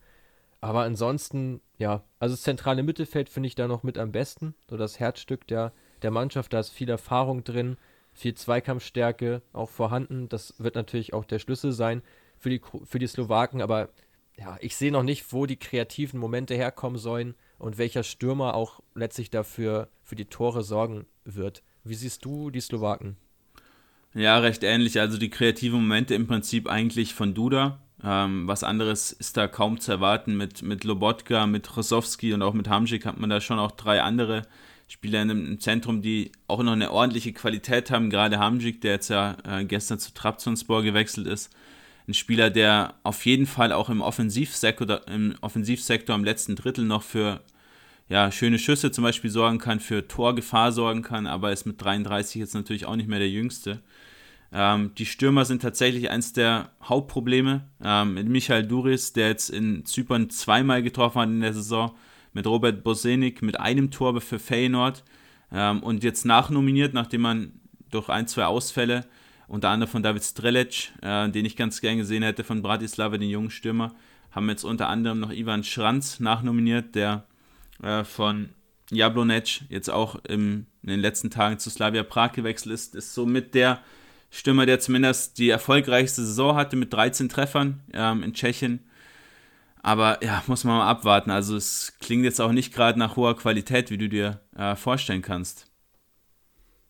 Aber 0.62 0.82
ansonsten, 0.82 1.62
ja, 1.78 2.04
also 2.20 2.34
das 2.34 2.42
zentrale 2.42 2.84
Mittelfeld 2.84 3.30
finde 3.30 3.48
ich 3.48 3.56
da 3.56 3.68
noch 3.68 3.84
mit 3.84 3.98
am 3.98 4.12
besten. 4.12 4.56
So 4.70 4.78
das 4.78 5.00
Herzstück 5.00 5.48
der, 5.48 5.72
der 6.02 6.12
Mannschaft, 6.12 6.54
da 6.54 6.60
ist 6.60 6.70
viel 6.70 6.90
Erfahrung 6.90 7.44
drin, 7.44 7.78
viel 8.12 8.34
Zweikampfstärke 8.34 9.42
auch 9.54 9.70
vorhanden. 9.70 10.28
Das 10.28 10.56
wird 10.58 10.76
natürlich 10.76 11.14
auch 11.14 11.26
der 11.26 11.40
Schlüssel 11.40 11.72
sein 11.72 12.02
für 12.38 12.50
die, 12.50 12.62
für 12.84 13.00
die 13.00 13.08
Slowaken. 13.08 13.62
Aber 13.62 13.90
ja, 14.38 14.58
ich 14.60 14.76
sehe 14.76 14.92
noch 14.92 15.04
nicht, 15.04 15.32
wo 15.32 15.46
die 15.46 15.58
kreativen 15.58 16.20
Momente 16.20 16.56
herkommen 16.56 16.98
sollen 16.98 17.36
und 17.58 17.78
welcher 17.78 18.04
Stürmer 18.04 18.54
auch 18.54 18.82
letztlich 18.96 19.30
dafür 19.30 19.90
für 20.04 20.16
die 20.16 20.26
Tore 20.26 20.64
sorgen 20.64 21.06
wird. 21.24 21.64
Wie 21.84 21.96
siehst 21.96 22.26
du 22.26 22.50
die 22.50 22.62
Slowaken? 22.62 23.16
Ja, 24.14 24.40
recht 24.40 24.64
ähnlich. 24.64 25.00
Also 25.00 25.18
die 25.18 25.30
kreativen 25.30 25.82
Momente 25.82 26.16
im 26.16 26.28
Prinzip 26.28 26.68
eigentlich 26.68 27.14
von 27.14 27.34
Duda. 27.34 27.82
Ähm, 28.04 28.48
was 28.48 28.64
anderes 28.64 29.12
ist 29.12 29.36
da 29.38 29.48
kaum 29.48 29.80
zu 29.80 29.92
erwarten. 29.92 30.38
Mit, 30.38 30.62
mit 30.62 30.84
Lobotka, 30.84 31.48
mit 31.48 31.76
Rosowski 31.76 32.34
und 32.34 32.42
auch 32.42 32.54
mit 32.54 32.70
Hamzik 32.70 33.06
hat 33.06 33.20
man 33.20 33.30
da 33.30 33.42
schon 33.42 33.60
auch 33.60 33.72
drei 33.72 34.02
andere 34.02 34.44
Spieler 34.88 35.22
im 35.22 35.60
Zentrum, 35.60 36.02
die 36.02 36.32
auch 36.48 36.64
noch 36.64 36.72
eine 36.72 36.92
ordentliche 36.92 37.34
Qualität 37.34 37.92
haben. 37.92 38.10
Gerade 38.10 38.40
Hamzik, 38.40 38.82
der 38.82 38.94
jetzt 38.94 39.10
ja 39.10 39.38
äh, 39.48 39.66
gestern 39.66 40.00
zu 40.00 40.14
Trabzonspor 40.14 40.82
gewechselt 40.82 41.28
ist. 41.28 41.52
Ein 42.08 42.16
Spieler, 42.16 42.50
der 42.50 42.96
auf 43.04 43.26
jeden 43.26 43.46
Fall 43.46 43.72
auch 43.72 43.90
im 43.90 44.02
Offensivsektor, 44.02 45.08
im 45.08 45.36
Offensivsektor 45.42 46.16
im 46.16 46.24
letzten 46.24 46.56
Drittel 46.56 46.86
noch 46.86 47.04
für 47.04 47.42
ja, 48.08 48.32
schöne 48.32 48.58
Schüsse 48.58 48.92
zum 48.92 49.04
Beispiel 49.04 49.30
sorgen 49.30 49.60
kann, 49.60 49.80
für 49.80 50.08
Torgefahr 50.08 50.72
sorgen 50.72 51.04
kann, 51.04 51.28
aber 51.28 51.52
ist 51.52 51.68
mit 51.68 51.80
33 51.80 52.42
jetzt 52.42 52.56
natürlich 52.56 52.86
auch 52.86 52.96
nicht 52.96 53.08
mehr 53.08 53.20
der 53.20 53.30
Jüngste. 53.30 53.82
Ähm, 54.52 54.94
die 54.96 55.06
Stürmer 55.06 55.46
sind 55.46 55.62
tatsächlich 55.62 56.10
eines 56.10 56.34
der 56.34 56.72
Hauptprobleme. 56.84 57.66
Ähm, 57.84 58.16
mit 58.16 58.28
Michael 58.28 58.68
Duris, 58.68 59.14
der 59.14 59.28
jetzt 59.28 59.50
in 59.50 59.86
Zypern 59.86 60.30
zweimal 60.30 60.82
getroffen 60.82 61.22
hat 61.22 61.30
in 61.30 61.42
der 61.42 61.54
Saison, 61.54 61.92
mit 62.34 62.46
Robert 62.48 62.84
Bosenik 62.84 63.42
mit 63.42 63.60
einem 63.60 63.92
Tor 63.92 64.20
für 64.22 64.40
Feyenoord 64.40 65.04
ähm, 65.52 65.82
und 65.82 66.04
jetzt 66.04 66.26
nachnominiert, 66.26 66.94
nachdem 66.94 67.22
man 67.22 67.60
durch 67.90 68.10
ein, 68.10 68.28
zwei 68.28 68.46
Ausfälle, 68.46 69.06
unter 69.48 69.70
anderem 69.70 69.90
von 69.90 70.04
David 70.04 70.24
Strelec, 70.24 70.92
äh, 71.02 71.30
den 71.30 71.46
ich 71.46 71.56
ganz 71.56 71.82
gern 71.82 71.98
gesehen 71.98 72.24
hätte, 72.24 72.44
von 72.44 72.62
Bratislava, 72.62 73.18
den 73.18 73.30
jungen 73.30 73.50
Stürmer, 73.50 73.96
haben 74.32 74.48
jetzt 74.50 74.64
unter 74.64 74.90
anderem 74.90 75.20
noch 75.20 75.32
Ivan 75.32 75.64
Schranz 75.64 76.20
nachnominiert, 76.20 76.94
der 76.94 77.26
äh, 77.82 78.04
von 78.04 78.50
Jablonec 78.92 79.62
jetzt 79.70 79.90
auch 79.90 80.16
im, 80.28 80.68
in 80.84 80.90
den 80.90 81.00
letzten 81.00 81.32
Tagen 81.32 81.58
zu 81.58 81.70
Slavia 81.70 82.04
Prag 82.04 82.34
gewechselt 82.34 82.74
ist, 82.74 82.96
ist 82.96 83.14
somit 83.14 83.56
der 83.56 83.80
Stürmer, 84.30 84.66
der 84.66 84.80
zumindest 84.80 85.38
die 85.38 85.50
erfolgreichste 85.50 86.24
Saison 86.24 86.56
hatte 86.56 86.76
mit 86.76 86.94
13 86.94 87.30
Treffern 87.30 87.82
ähm, 87.94 88.24
in 88.24 88.34
Tschechien. 88.34 88.86
Aber 89.82 90.24
ja, 90.24 90.44
muss 90.48 90.64
man 90.64 90.78
mal 90.78 90.90
abwarten. 90.90 91.32
Also 91.32 91.56
es 91.56 91.98
klingt 92.00 92.26
jetzt 92.26 92.42
auch 92.42 92.52
nicht 92.52 92.74
gerade 92.74 93.00
nach 93.00 93.16
hoher 93.16 93.36
Qualität, 93.36 93.92
wie 93.92 93.98
du 93.98 94.10
dir 94.10 94.42
äh, 94.56 94.76
vorstellen 94.76 95.22
kannst. 95.22 95.68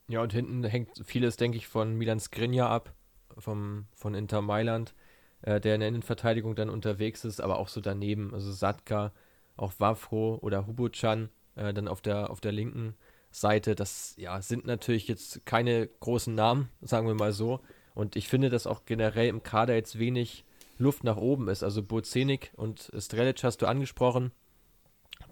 Ja, 0.08 0.22
und 0.22 0.34
hinten 0.34 0.64
hängt 0.64 1.02
vieles, 1.06 1.38
denke 1.38 1.58
ich, 1.58 1.68
von 1.68 1.96
Milan 1.96 2.20
Skriniar 2.20 2.70
ab, 2.70 2.94
vom, 3.38 3.86
von 3.94 4.16
Inter 4.16 4.42
Mailand, 4.42 4.96
äh, 5.44 5.62
der 5.62 5.76
in 5.76 5.82
der 5.82 5.90
Innenverteidigung 5.90 6.56
dann 6.56 6.70
unterwegs 6.70 7.26
ist, 7.26 7.40
aber 7.40 7.60
auch 7.60 7.68
so 7.68 7.80
daneben. 7.80 8.34
Also 8.34 8.52
Satka, 8.52 9.14
auch 9.56 9.74
Wafro 9.78 10.40
oder 10.42 10.66
Hubuchan 10.66 11.30
äh, 11.56 11.74
dann 11.74 11.88
auf 11.88 12.02
der, 12.02 12.32
auf 12.32 12.42
der 12.42 12.52
linken 12.52 12.96
Seite. 13.40 13.76
Das 13.76 14.16
ja, 14.18 14.42
sind 14.42 14.66
natürlich 14.66 15.08
jetzt 15.08 15.46
keine 15.46 15.88
großen 15.88 16.34
Namen, 16.34 16.70
sagen 16.82 17.08
wir 17.08 17.16
mal 17.16 17.32
so. 17.32 17.60
Und 17.94 18.16
ich 18.16 18.28
finde, 18.28 18.50
dass 18.50 18.68
auch 18.68 18.86
generell 18.86 19.28
im 19.28 19.44
Kader 19.44 19.76
jetzt 19.76 20.00
wenig 20.00 20.46
Luft 20.78 21.04
nach 21.04 21.18
oben 21.18 21.50
ist. 21.50 21.64
Also 21.64 21.84
Bozenik 21.84 22.52
und 22.56 22.92
Strelic 22.98 23.44
hast 23.44 23.62
du 23.62 23.68
angesprochen. 23.68 24.32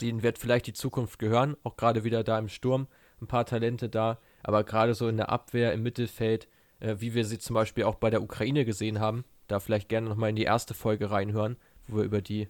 Denen 0.02 0.22
wird 0.22 0.38
vielleicht 0.38 0.68
die 0.68 0.74
Zukunft 0.74 1.18
gehören, 1.18 1.56
auch 1.64 1.78
gerade 1.78 2.04
wieder 2.04 2.24
da 2.24 2.38
im 2.38 2.50
Sturm. 2.50 2.88
Ein 3.22 3.28
paar 3.28 3.46
Talente 3.46 3.90
da, 3.90 4.20
aber 4.44 4.64
gerade 4.64 4.94
so 4.94 5.08
in 5.08 5.18
der 5.18 5.30
Abwehr, 5.30 5.74
im 5.74 5.82
Mittelfeld, 5.82 6.48
äh, 6.80 6.98
wie 7.00 7.16
wir 7.16 7.26
sie 7.26 7.40
zum 7.40 7.56
Beispiel 7.56 7.86
auch 7.86 7.96
bei 7.96 8.12
der 8.12 8.22
Ukraine 8.22 8.64
gesehen 8.64 9.00
haben, 9.00 9.26
da 9.48 9.60
vielleicht 9.60 9.90
gerne 9.90 10.08
nochmal 10.08 10.30
in 10.30 10.36
die 10.36 10.44
erste 10.44 10.76
Folge 10.76 11.10
reinhören, 11.10 11.58
wo 11.88 11.98
wir 11.98 12.04
über 12.04 12.22
die 12.22 12.48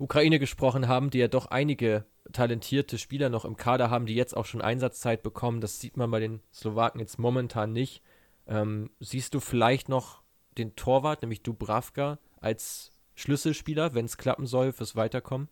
Ukraine 0.00 0.38
gesprochen 0.38 0.88
haben, 0.88 1.10
die 1.10 1.18
ja 1.18 1.28
doch 1.28 1.46
einige 1.46 2.06
talentierte 2.32 2.98
Spieler 2.98 3.28
noch 3.28 3.44
im 3.44 3.56
Kader 3.56 3.90
haben, 3.90 4.06
die 4.06 4.14
jetzt 4.14 4.36
auch 4.36 4.46
schon 4.46 4.62
Einsatzzeit 4.62 5.22
bekommen. 5.22 5.60
Das 5.60 5.78
sieht 5.78 5.96
man 5.96 6.10
bei 6.10 6.20
den 6.20 6.40
Slowaken 6.52 7.00
jetzt 7.00 7.18
momentan 7.18 7.72
nicht. 7.72 8.02
Ähm, 8.46 8.90
siehst 8.98 9.34
du 9.34 9.40
vielleicht 9.40 9.88
noch 9.88 10.22
den 10.56 10.74
Torwart, 10.74 11.22
nämlich 11.22 11.42
Dubravka, 11.42 12.18
als 12.40 12.92
Schlüsselspieler, 13.14 13.94
wenn 13.94 14.06
es 14.06 14.16
klappen 14.16 14.46
soll, 14.46 14.72
fürs 14.72 14.96
Weiterkommen? 14.96 15.48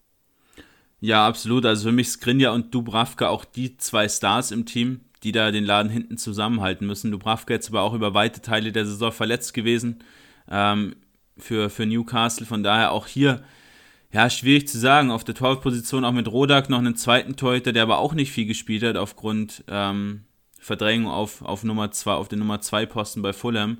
Ja, 1.00 1.26
absolut. 1.26 1.66
Also 1.66 1.88
für 1.88 1.94
mich 1.94 2.08
Skrinja 2.08 2.50
und 2.50 2.74
Dubravka 2.74 3.28
auch 3.28 3.44
die 3.44 3.76
zwei 3.76 4.08
Stars 4.08 4.50
im 4.50 4.66
Team, 4.66 5.02
die 5.22 5.32
da 5.32 5.50
den 5.50 5.64
Laden 5.64 5.90
hinten 5.90 6.16
zusammenhalten 6.16 6.86
müssen. 6.86 7.10
Dubravka 7.10 7.52
jetzt 7.52 7.68
aber 7.68 7.82
auch 7.82 7.92
über 7.92 8.14
weite 8.14 8.40
Teile 8.40 8.72
der 8.72 8.86
Saison 8.86 9.12
verletzt 9.12 9.52
gewesen 9.52 10.02
ähm, 10.50 10.96
für, 11.36 11.70
für 11.70 11.86
Newcastle. 11.86 12.46
Von 12.46 12.62
daher 12.62 12.92
auch 12.92 13.06
hier 13.06 13.42
ja, 14.12 14.30
schwierig 14.30 14.68
zu 14.68 14.78
sagen. 14.78 15.10
Auf 15.10 15.24
der 15.24 15.34
Torwartposition 15.34 16.04
auch 16.04 16.12
mit 16.12 16.28
Rodak 16.28 16.70
noch 16.70 16.78
einen 16.78 16.96
zweiten 16.96 17.36
Torhüter, 17.36 17.72
der 17.72 17.82
aber 17.82 17.98
auch 17.98 18.14
nicht 18.14 18.32
viel 18.32 18.46
gespielt 18.46 18.82
hat 18.82 18.96
aufgrund 18.96 19.64
ähm, 19.68 20.24
Verdrängung 20.58 21.10
auf, 21.10 21.42
auf 21.42 21.64
Nummer 21.64 21.90
zwei, 21.90 22.12
auf 22.12 22.28
den 22.28 22.38
Nummer 22.38 22.60
2 22.60 22.86
Posten 22.86 23.22
bei 23.22 23.32
Fulham. 23.32 23.78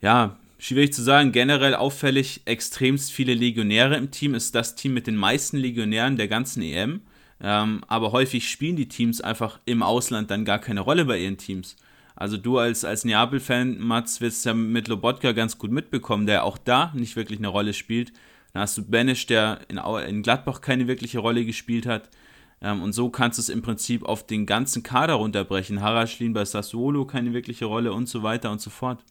Ja, 0.00 0.36
schwierig 0.58 0.92
zu 0.92 1.02
sagen. 1.02 1.32
Generell 1.32 1.74
auffällig 1.74 2.42
extremst 2.44 3.12
viele 3.12 3.34
Legionäre 3.34 3.96
im 3.96 4.10
Team. 4.10 4.34
Ist 4.34 4.54
das 4.54 4.74
Team 4.74 4.94
mit 4.94 5.06
den 5.06 5.16
meisten 5.16 5.56
Legionären 5.56 6.16
der 6.16 6.28
ganzen 6.28 6.62
EM. 6.62 7.02
Ähm, 7.40 7.82
aber 7.88 8.12
häufig 8.12 8.48
spielen 8.48 8.76
die 8.76 8.88
Teams 8.88 9.20
einfach 9.20 9.58
im 9.64 9.82
Ausland 9.82 10.30
dann 10.30 10.44
gar 10.44 10.60
keine 10.60 10.80
Rolle 10.80 11.04
bei 11.04 11.18
ihren 11.18 11.38
Teams. 11.38 11.76
Also 12.14 12.36
du 12.36 12.58
als, 12.58 12.84
als 12.84 13.04
Neapel-Fan, 13.04 13.80
Mats, 13.80 14.20
wirst 14.20 14.44
ja 14.44 14.54
mit 14.54 14.86
Lobotka 14.86 15.32
ganz 15.32 15.58
gut 15.58 15.72
mitbekommen, 15.72 16.26
der 16.26 16.44
auch 16.44 16.58
da 16.58 16.92
nicht 16.94 17.16
wirklich 17.16 17.40
eine 17.40 17.48
Rolle 17.48 17.74
spielt. 17.74 18.12
Dann 18.52 18.62
hast 18.62 18.76
du 18.76 18.84
Benisch, 18.84 19.26
der 19.26 19.60
in, 19.68 20.22
Gladbach 20.22 20.60
keine 20.60 20.86
wirkliche 20.86 21.18
Rolle 21.18 21.44
gespielt 21.44 21.86
hat. 21.86 22.10
Ähm, 22.60 22.82
und 22.82 22.92
so 22.92 23.10
kannst 23.10 23.38
du 23.38 23.42
es 23.42 23.48
im 23.48 23.62
Prinzip 23.62 24.04
auf 24.04 24.26
den 24.26 24.46
ganzen 24.46 24.82
Kader 24.82 25.14
runterbrechen. 25.14 25.80
Haraschlin 25.80 26.32
bei 26.32 26.44
Sassuolo 26.44 27.06
keine 27.06 27.32
wirkliche 27.32 27.64
Rolle 27.64 27.92
und 27.92 28.08
so 28.08 28.22
weiter 28.22 28.50
und 28.50 28.60
so 28.60 28.70
fort. 28.70 29.04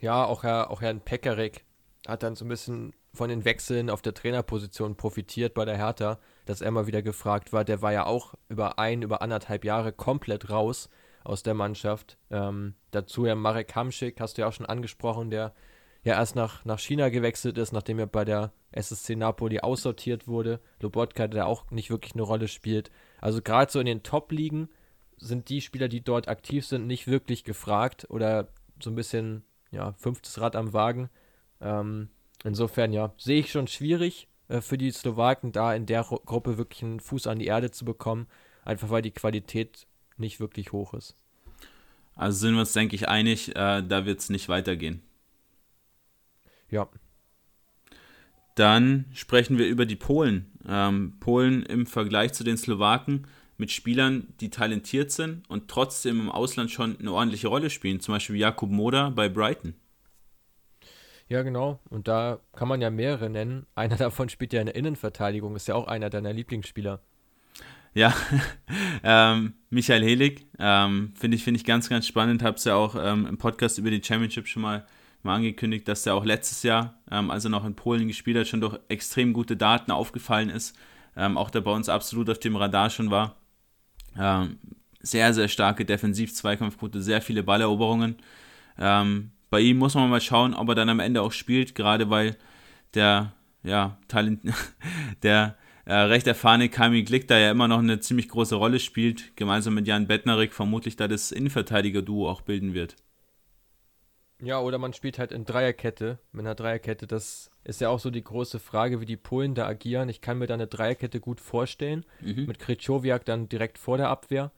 Ja, 0.00 0.24
auch 0.24 0.42
Herr, 0.42 0.70
auch 0.70 0.80
Herrn 0.80 1.00
Pekarik 1.00 1.64
hat 2.06 2.22
dann 2.22 2.34
so 2.34 2.44
ein 2.44 2.48
bisschen 2.48 2.92
von 3.14 3.28
den 3.28 3.44
Wechseln 3.44 3.90
auf 3.90 4.02
der 4.02 4.14
Trainerposition 4.14 4.96
profitiert 4.96 5.54
bei 5.54 5.64
der 5.64 5.76
Hertha, 5.76 6.18
dass 6.46 6.62
er 6.62 6.70
mal 6.70 6.86
wieder 6.86 7.02
gefragt 7.02 7.52
war. 7.52 7.64
Der 7.64 7.82
war 7.82 7.92
ja 7.92 8.06
auch 8.06 8.34
über 8.48 8.78
ein, 8.78 9.02
über 9.02 9.22
anderthalb 9.22 9.64
Jahre 9.64 9.92
komplett 9.92 10.50
raus 10.50 10.88
aus 11.22 11.42
der 11.42 11.54
Mannschaft. 11.54 12.16
Ähm, 12.30 12.74
dazu 12.90 13.26
ja 13.26 13.34
Marek 13.34 13.74
Hamschick, 13.74 14.20
hast 14.20 14.36
du 14.36 14.42
ja 14.42 14.48
auch 14.48 14.52
schon 14.52 14.66
angesprochen, 14.66 15.30
der 15.30 15.54
ja 16.04 16.14
erst 16.14 16.34
nach, 16.34 16.64
nach 16.64 16.78
China 16.78 17.08
gewechselt 17.08 17.58
ist, 17.58 17.72
nachdem 17.72 17.98
er 17.98 18.06
bei 18.06 18.24
der 18.24 18.52
SSC 18.72 19.16
Napoli 19.16 19.60
aussortiert 19.60 20.26
wurde. 20.26 20.60
Lobotka, 20.80 21.28
der 21.28 21.46
auch 21.46 21.70
nicht 21.70 21.90
wirklich 21.90 22.14
eine 22.14 22.22
Rolle 22.22 22.48
spielt. 22.48 22.90
Also 23.20 23.40
gerade 23.40 23.70
so 23.70 23.78
in 23.78 23.86
den 23.86 24.02
Top-Ligen 24.02 24.68
sind 25.18 25.48
die 25.48 25.60
Spieler, 25.60 25.88
die 25.88 26.02
dort 26.02 26.28
aktiv 26.28 26.66
sind, 26.66 26.86
nicht 26.86 27.06
wirklich 27.06 27.44
gefragt 27.44 28.06
oder 28.10 28.48
so 28.80 28.90
ein 28.90 28.96
bisschen, 28.96 29.44
ja, 29.70 29.92
fünftes 29.92 30.40
Rad 30.40 30.56
am 30.56 30.72
Wagen. 30.72 31.08
Ähm, 31.60 32.08
insofern, 32.42 32.92
ja, 32.92 33.14
sehe 33.16 33.38
ich 33.38 33.52
schon 33.52 33.68
schwierig 33.68 34.26
äh, 34.48 34.60
für 34.60 34.78
die 34.78 34.90
Slowaken, 34.90 35.52
da 35.52 35.74
in 35.74 35.86
der 35.86 36.02
Gruppe 36.02 36.58
wirklich 36.58 36.82
einen 36.82 36.98
Fuß 36.98 37.28
an 37.28 37.38
die 37.38 37.46
Erde 37.46 37.70
zu 37.70 37.84
bekommen, 37.84 38.26
einfach 38.64 38.90
weil 38.90 39.02
die 39.02 39.12
Qualität 39.12 39.86
nicht 40.16 40.40
wirklich 40.40 40.72
hoch 40.72 40.94
ist. 40.94 41.14
Also 42.14 42.38
sind 42.38 42.54
wir 42.54 42.60
uns, 42.60 42.72
denke 42.72 42.96
ich, 42.96 43.08
einig, 43.08 43.50
äh, 43.56 43.82
da 43.82 44.04
wird 44.04 44.18
es 44.18 44.28
nicht 44.28 44.48
weitergehen. 44.48 45.02
Ja. 46.72 46.88
Dann 48.56 49.04
sprechen 49.12 49.58
wir 49.58 49.68
über 49.68 49.86
die 49.86 49.96
Polen. 49.96 50.50
Ähm, 50.66 51.14
Polen 51.20 51.62
im 51.62 51.86
Vergleich 51.86 52.32
zu 52.32 52.44
den 52.44 52.56
Slowaken 52.56 53.26
mit 53.56 53.70
Spielern, 53.70 54.34
die 54.40 54.50
talentiert 54.50 55.12
sind 55.12 55.48
und 55.48 55.68
trotzdem 55.68 56.18
im 56.18 56.30
Ausland 56.30 56.70
schon 56.70 56.98
eine 56.98 57.12
ordentliche 57.12 57.48
Rolle 57.48 57.70
spielen. 57.70 58.00
Zum 58.00 58.14
Beispiel 58.14 58.36
Jakub 58.36 58.70
Moda 58.70 59.10
bei 59.10 59.28
Brighton. 59.28 59.74
Ja, 61.28 61.42
genau. 61.42 61.78
Und 61.88 62.08
da 62.08 62.40
kann 62.54 62.68
man 62.68 62.80
ja 62.80 62.90
mehrere 62.90 63.30
nennen. 63.30 63.66
Einer 63.74 63.96
davon 63.96 64.28
spielt 64.28 64.52
ja 64.52 64.60
in 64.60 64.66
der 64.66 64.74
Innenverteidigung, 64.74 65.54
ist 65.56 65.68
ja 65.68 65.74
auch 65.74 65.86
einer 65.86 66.10
deiner 66.10 66.32
Lieblingsspieler. 66.32 67.00
Ja, 67.94 68.14
ähm, 69.04 69.54
Michael 69.70 70.02
Helig, 70.02 70.46
ähm, 70.58 71.12
finde 71.14 71.36
ich, 71.36 71.44
find 71.44 71.56
ich 71.56 71.64
ganz, 71.64 71.88
ganz 71.88 72.06
spannend. 72.06 72.42
Habe 72.42 72.56
es 72.56 72.64
ja 72.64 72.74
auch 72.74 72.96
ähm, 72.98 73.26
im 73.26 73.38
Podcast 73.38 73.78
über 73.78 73.90
die 73.90 74.02
Championship 74.02 74.46
schon 74.46 74.62
mal 74.62 74.86
mal 75.24 75.36
angekündigt, 75.36 75.86
dass 75.88 76.06
er 76.06 76.14
auch 76.14 76.24
letztes 76.24 76.62
Jahr, 76.62 76.94
ähm, 77.10 77.30
als 77.30 77.44
er 77.44 77.50
noch 77.50 77.64
in 77.64 77.74
Polen 77.74 78.08
gespielt 78.08 78.36
hat, 78.36 78.48
schon 78.48 78.60
durch 78.60 78.78
extrem 78.88 79.32
gute 79.32 79.56
Daten 79.56 79.90
aufgefallen 79.90 80.50
ist. 80.50 80.76
Ähm, 81.16 81.36
auch 81.36 81.50
der 81.50 81.60
bei 81.60 81.72
uns 81.72 81.88
absolut 81.88 82.30
auf 82.30 82.38
dem 82.38 82.56
Radar 82.56 82.90
schon 82.90 83.10
war. 83.10 83.36
Ähm, 84.18 84.58
sehr, 85.00 85.34
sehr 85.34 85.48
starke 85.48 85.84
Defensiv-Zweikampfquote, 85.84 87.02
sehr 87.02 87.20
viele 87.20 87.42
Balleroberungen. 87.42 88.16
Ähm, 88.78 89.32
bei 89.50 89.60
ihm 89.60 89.78
muss 89.78 89.94
man 89.94 90.08
mal 90.08 90.20
schauen, 90.20 90.54
ob 90.54 90.68
er 90.68 90.74
dann 90.74 90.88
am 90.88 91.00
Ende 91.00 91.22
auch 91.22 91.32
spielt, 91.32 91.74
gerade 91.74 92.08
weil 92.08 92.36
der, 92.94 93.32
ja, 93.62 93.98
Talent, 94.08 94.40
der 95.22 95.56
äh, 95.84 95.94
recht 95.94 96.26
erfahrene 96.26 96.68
Kami 96.68 97.02
Glick 97.02 97.28
da 97.28 97.38
ja 97.38 97.50
immer 97.50 97.68
noch 97.68 97.80
eine 97.80 98.00
ziemlich 98.00 98.28
große 98.28 98.54
Rolle 98.54 98.78
spielt, 98.78 99.36
gemeinsam 99.36 99.74
mit 99.74 99.86
Jan 99.86 100.06
Bettnerik 100.06 100.52
vermutlich 100.52 100.96
da 100.96 101.08
das 101.08 101.32
Innenverteidiger-Duo 101.32 102.28
auch 102.28 102.42
bilden 102.42 102.74
wird. 102.74 102.96
Ja, 104.42 104.60
oder 104.60 104.78
man 104.78 104.92
spielt 104.92 105.20
halt 105.20 105.30
in 105.30 105.44
Dreierkette, 105.44 106.18
mit 106.32 106.44
einer 106.44 106.56
Dreierkette. 106.56 107.06
Das 107.06 107.52
ist 107.62 107.80
ja 107.80 107.90
auch 107.90 108.00
so 108.00 108.10
die 108.10 108.24
große 108.24 108.58
Frage, 108.58 109.00
wie 109.00 109.06
die 109.06 109.16
Polen 109.16 109.54
da 109.54 109.68
agieren. 109.68 110.08
Ich 110.08 110.20
kann 110.20 110.38
mir 110.38 110.48
da 110.48 110.54
eine 110.54 110.66
Dreierkette 110.66 111.20
gut 111.20 111.40
vorstellen, 111.40 112.04
mhm. 112.20 112.46
mit 112.46 112.58
Kryczowiak 112.58 113.24
dann 113.24 113.48
direkt 113.48 113.78
vor 113.78 113.98
der 113.98 114.08
Abwehr. 114.08 114.50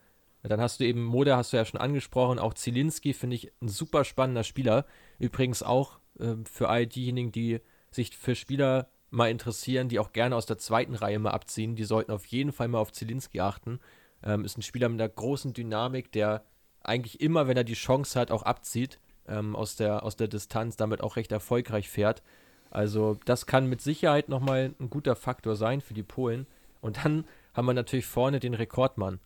Dann 0.43 0.61
hast 0.61 0.81
du 0.81 0.85
eben 0.85 1.05
Moda, 1.05 1.37
hast 1.37 1.53
du 1.53 1.59
ja 1.59 1.67
schon 1.67 1.81
angesprochen, 1.81 2.39
auch 2.39 2.55
Zielinski 2.55 3.13
finde 3.13 3.37
ich 3.37 3.53
ein 3.61 3.69
super 3.69 4.05
spannender 4.05 4.43
Spieler. 4.43 4.87
Übrigens 5.19 5.63
auch 5.63 5.99
äh, 6.19 6.35
für 6.45 6.71
all 6.71 6.87
diejenigen, 6.87 7.31
die 7.31 7.61
sich 7.91 8.17
für 8.17 8.35
Spieler 8.35 8.89
mal 9.11 9.31
interessieren, 9.31 9.89
die 9.89 9.99
auch 9.99 10.13
gerne 10.13 10.35
aus 10.35 10.47
der 10.47 10.59
zweiten 10.59 10.95
Reihe 10.95 11.19
mal 11.19 11.31
abziehen, 11.31 11.77
die 11.77 11.85
sollten 11.85 12.11
auf 12.11 12.27
jeden 12.27 12.53
Fall 12.53 12.69
mal 12.69 12.79
auf 12.79 12.93
Zielinski 12.93 13.41
achten. 13.41 13.81
Ähm, 14.23 14.47
ist 14.47 14.57
ein 14.57 14.63
Spieler 14.63 14.89
mit 14.89 15.01
einer 15.01 15.11
großen 15.11 15.53
Dynamik, 15.53 16.11
der 16.13 16.45
eigentlich 16.81 17.21
immer, 17.21 17.49
wenn 17.49 17.57
er 17.57 17.65
die 17.65 17.75
Chance 17.75 18.19
hat, 18.19 18.31
auch 18.31 18.43
abzieht 18.43 18.99
ähm, 19.29 19.57
aus, 19.57 19.77
der, 19.77 20.03
aus 20.03 20.17
der 20.17 20.29
Distanz, 20.29 20.77
damit 20.77 21.01
auch 21.01 21.17
recht 21.17 21.33
erfolgreich 21.33 21.89
fährt. 21.89 22.23
Also 22.71 23.19
das 23.25 23.47
kann 23.47 23.69
mit 23.69 23.81
Sicherheit 23.81 24.29
nochmal 24.29 24.75
ein 24.81 24.91
guter 24.91 25.17
Faktor 25.17 25.57
sein 25.57 25.81
für 25.81 25.95
die 25.95 26.03
Polen. 26.03 26.47
Und 26.81 27.05
dann 27.05 27.25
haben 27.55 27.67
wir 27.67 27.75
natürlich 27.75 28.07
vorne 28.07 28.41
den 28.41 28.55
Rekordmann. 28.55 29.21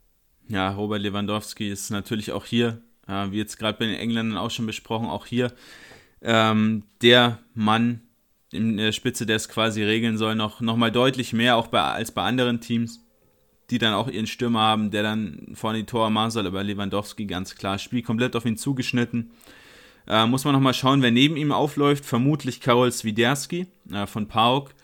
Ja, 0.48 0.70
Robert 0.70 1.00
Lewandowski 1.00 1.68
ist 1.70 1.90
natürlich 1.90 2.32
auch 2.32 2.44
hier, 2.44 2.80
äh, 3.06 3.30
wie 3.30 3.38
jetzt 3.38 3.58
gerade 3.58 3.78
bei 3.78 3.86
den 3.86 3.96
Engländern 3.96 4.38
auch 4.38 4.50
schon 4.50 4.66
besprochen, 4.66 5.08
auch 5.08 5.26
hier 5.26 5.52
ähm, 6.22 6.84
der 7.02 7.38
Mann 7.54 8.02
in 8.50 8.76
der 8.76 8.92
Spitze, 8.92 9.26
der 9.26 9.36
es 9.36 9.48
quasi 9.48 9.82
regeln 9.82 10.16
soll, 10.16 10.34
noch, 10.34 10.60
noch 10.60 10.76
mal 10.76 10.90
deutlich 10.90 11.32
mehr 11.32 11.56
auch 11.56 11.66
bei, 11.66 11.82
als 11.82 12.12
bei 12.12 12.22
anderen 12.22 12.60
Teams, 12.60 13.04
die 13.70 13.78
dann 13.78 13.92
auch 13.92 14.08
ihren 14.08 14.26
Stürmer 14.26 14.60
haben, 14.60 14.90
der 14.90 15.02
dann 15.02 15.52
vorne 15.54 15.78
die 15.78 15.84
Tore 15.84 16.10
machen 16.10 16.30
soll, 16.30 16.46
aber 16.46 16.62
Lewandowski 16.62 17.26
ganz 17.26 17.54
klar, 17.56 17.78
Spiel 17.78 18.02
komplett 18.02 18.36
auf 18.36 18.46
ihn 18.46 18.56
zugeschnitten. 18.56 19.30
Äh, 20.08 20.26
muss 20.26 20.44
man 20.44 20.54
nochmal 20.54 20.74
schauen, 20.74 21.02
wer 21.02 21.10
neben 21.10 21.36
ihm 21.36 21.52
aufläuft. 21.52 22.04
Vermutlich 22.04 22.60
Karol 22.60 22.90
Swiderski 22.90 23.66
äh, 23.92 24.06
von 24.06 24.26
PAOK, 24.26 24.74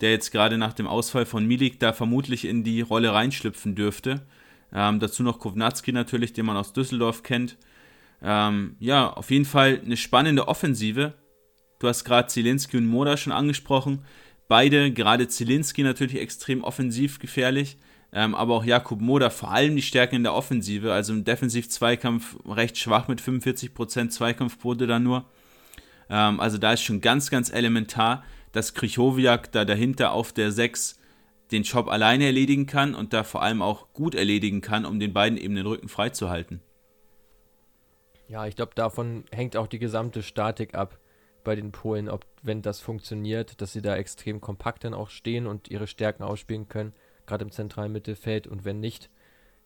der 0.00 0.10
jetzt 0.10 0.30
gerade 0.30 0.58
nach 0.58 0.74
dem 0.74 0.86
Ausfall 0.86 1.24
von 1.24 1.46
Milik 1.46 1.80
da 1.80 1.92
vermutlich 1.92 2.44
in 2.44 2.64
die 2.64 2.82
Rolle 2.82 3.12
reinschlüpfen 3.12 3.74
dürfte. 3.74 4.26
Ähm, 4.72 5.00
dazu 5.00 5.22
noch 5.22 5.38
Kovnatski 5.38 5.92
natürlich, 5.92 6.34
den 6.34 6.44
man 6.46 6.56
aus 6.56 6.74
Düsseldorf 6.74 7.22
kennt. 7.22 7.56
Ähm, 8.22 8.76
ja, 8.78 9.10
auf 9.10 9.30
jeden 9.30 9.46
Fall 9.46 9.80
eine 9.82 9.96
spannende 9.96 10.48
Offensive. 10.48 11.14
Du 11.78 11.88
hast 11.88 12.04
gerade 12.04 12.28
Zielinski 12.28 12.76
und 12.76 12.86
Moda 12.86 13.16
schon 13.16 13.32
angesprochen. 13.32 14.04
Beide, 14.48 14.92
gerade 14.92 15.28
Zielinski 15.28 15.82
natürlich 15.82 16.20
extrem 16.20 16.62
offensiv 16.62 17.18
gefährlich 17.18 17.78
ähm, 18.16 18.36
aber 18.36 18.54
auch 18.54 18.64
Jakub 18.64 19.00
Moda, 19.00 19.28
vor 19.28 19.50
allem 19.50 19.74
die 19.74 19.82
Stärke 19.82 20.14
in 20.14 20.22
der 20.22 20.34
Offensive, 20.34 20.92
also 20.92 21.12
im 21.12 21.24
Defensiv-Zweikampf 21.24 22.36
recht 22.46 22.78
schwach 22.78 23.08
mit 23.08 23.20
45% 23.20 24.10
Zweikampfquote 24.10 24.86
da 24.86 25.00
nur. 25.00 25.24
Ähm, 26.08 26.38
also 26.38 26.56
da 26.56 26.74
ist 26.74 26.82
schon 26.82 27.00
ganz, 27.00 27.28
ganz 27.28 27.52
elementar, 27.52 28.22
dass 28.52 28.72
Krychowiak 28.74 29.50
da 29.50 29.64
dahinter 29.64 30.12
auf 30.12 30.32
der 30.32 30.52
6 30.52 31.00
den 31.50 31.64
Job 31.64 31.88
alleine 31.88 32.26
erledigen 32.26 32.66
kann 32.66 32.94
und 32.94 33.12
da 33.12 33.24
vor 33.24 33.42
allem 33.42 33.62
auch 33.62 33.92
gut 33.92 34.14
erledigen 34.14 34.60
kann, 34.60 34.86
um 34.86 35.00
den 35.00 35.12
beiden 35.12 35.36
eben 35.36 35.56
den 35.56 35.66
Rücken 35.66 35.88
freizuhalten. 35.88 36.62
Ja, 38.28 38.46
ich 38.46 38.54
glaube, 38.54 38.72
davon 38.76 39.24
hängt 39.32 39.56
auch 39.56 39.66
die 39.66 39.80
gesamte 39.80 40.22
Statik 40.22 40.74
ab 40.74 41.00
bei 41.42 41.56
den 41.56 41.72
Polen, 41.72 42.08
ob 42.08 42.24
wenn 42.42 42.62
das 42.62 42.80
funktioniert, 42.80 43.60
dass 43.60 43.72
sie 43.72 43.82
da 43.82 43.96
extrem 43.96 44.40
kompakt 44.40 44.84
dann 44.84 44.94
auch 44.94 45.10
stehen 45.10 45.48
und 45.48 45.68
ihre 45.68 45.88
Stärken 45.88 46.22
ausspielen 46.22 46.68
können 46.68 46.94
gerade 47.26 47.44
im 47.44 47.50
zentralen 47.50 47.92
Mittelfeld. 47.92 48.46
Und 48.46 48.64
wenn 48.64 48.80
nicht, 48.80 49.10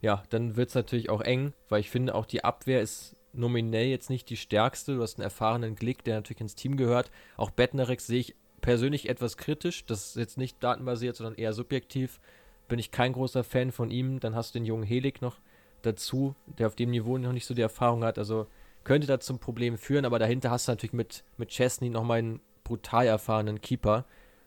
ja, 0.01 0.23
dann 0.31 0.57
wird 0.57 0.71
es 0.71 0.75
natürlich 0.75 1.11
auch 1.11 1.21
eng, 1.21 1.53
weil 1.69 1.81
ich 1.81 1.91
finde, 1.91 2.15
auch 2.15 2.27
die 2.27 2.45
Abwehr 2.45 2.81
ist 2.81 3.17
nominell 3.33 3.87
jetzt 3.87 4.11
nicht 4.11 4.31
die 4.31 4.37
stärkste. 4.37 4.97
Du 4.97 5.03
hast 5.03 5.19
einen 5.19 5.25
erfahrenen 5.25 5.75
Glick, 5.75 6.05
der 6.05 6.17
natürlich 6.17 6.41
ins 6.41 6.55
Team 6.55 6.77
gehört. 6.77 7.11
Auch 7.37 7.51
Bettnerex 7.51 8.07
sehe 8.07 8.21
ich 8.21 8.35
persönlich 8.61 9.09
etwas 9.09 9.37
kritisch. 9.37 9.87
Das 9.87 10.09
ist 10.09 10.17
jetzt 10.17 10.39
nicht 10.39 10.63
datenbasiert, 10.63 11.17
sondern 11.17 11.35
eher 11.35 11.53
subjektiv. 11.53 12.21
Bin 12.69 12.79
ich 12.79 12.91
kein 12.91 13.13
großer 13.13 13.45
Fan 13.45 13.73
von 13.73 13.91
ihm. 13.91 14.21
Dann 14.21 14.35
hast 14.35 14.55
du 14.55 14.59
den 14.59 14.67
jungen 14.67 14.83
Helik 14.83 15.23
noch 15.23 15.37
dazu, 15.83 16.35
der 16.59 16.67
auf 16.67 16.75
dem 16.75 16.91
Niveau 16.91 17.19
noch 17.19 17.33
nicht 17.33 17.47
so 17.47 17.55
die 17.55 17.63
Erfahrung 17.63 18.05
hat. 18.05 18.19
Also 18.19 18.47
könnte 18.85 19.07
das 19.07 19.25
zum 19.25 19.39
Problem 19.39 19.79
führen, 19.79 20.05
aber 20.05 20.19
dahinter 20.19 20.51
hast 20.51 20.67
du 20.67 20.73
natürlich 20.73 20.93
mit, 20.93 21.25
mit 21.37 21.51
Chesney 21.51 21.91
nochmal 21.91 22.19
einen 22.19 22.41
brutal 22.65 23.07
erfahrenen 23.07 23.61
Keeper. 23.61 24.05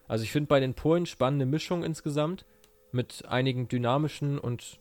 Also 0.07 0.23
ich 0.23 0.31
finde 0.31 0.47
bei 0.47 0.59
den 0.59 0.73
Polen 0.73 1.05
spannende 1.05 1.45
Mischung 1.45 1.83
insgesamt 1.83 2.45
mit 2.91 3.25
einigen 3.27 3.67
dynamischen 3.67 4.39
und 4.39 4.79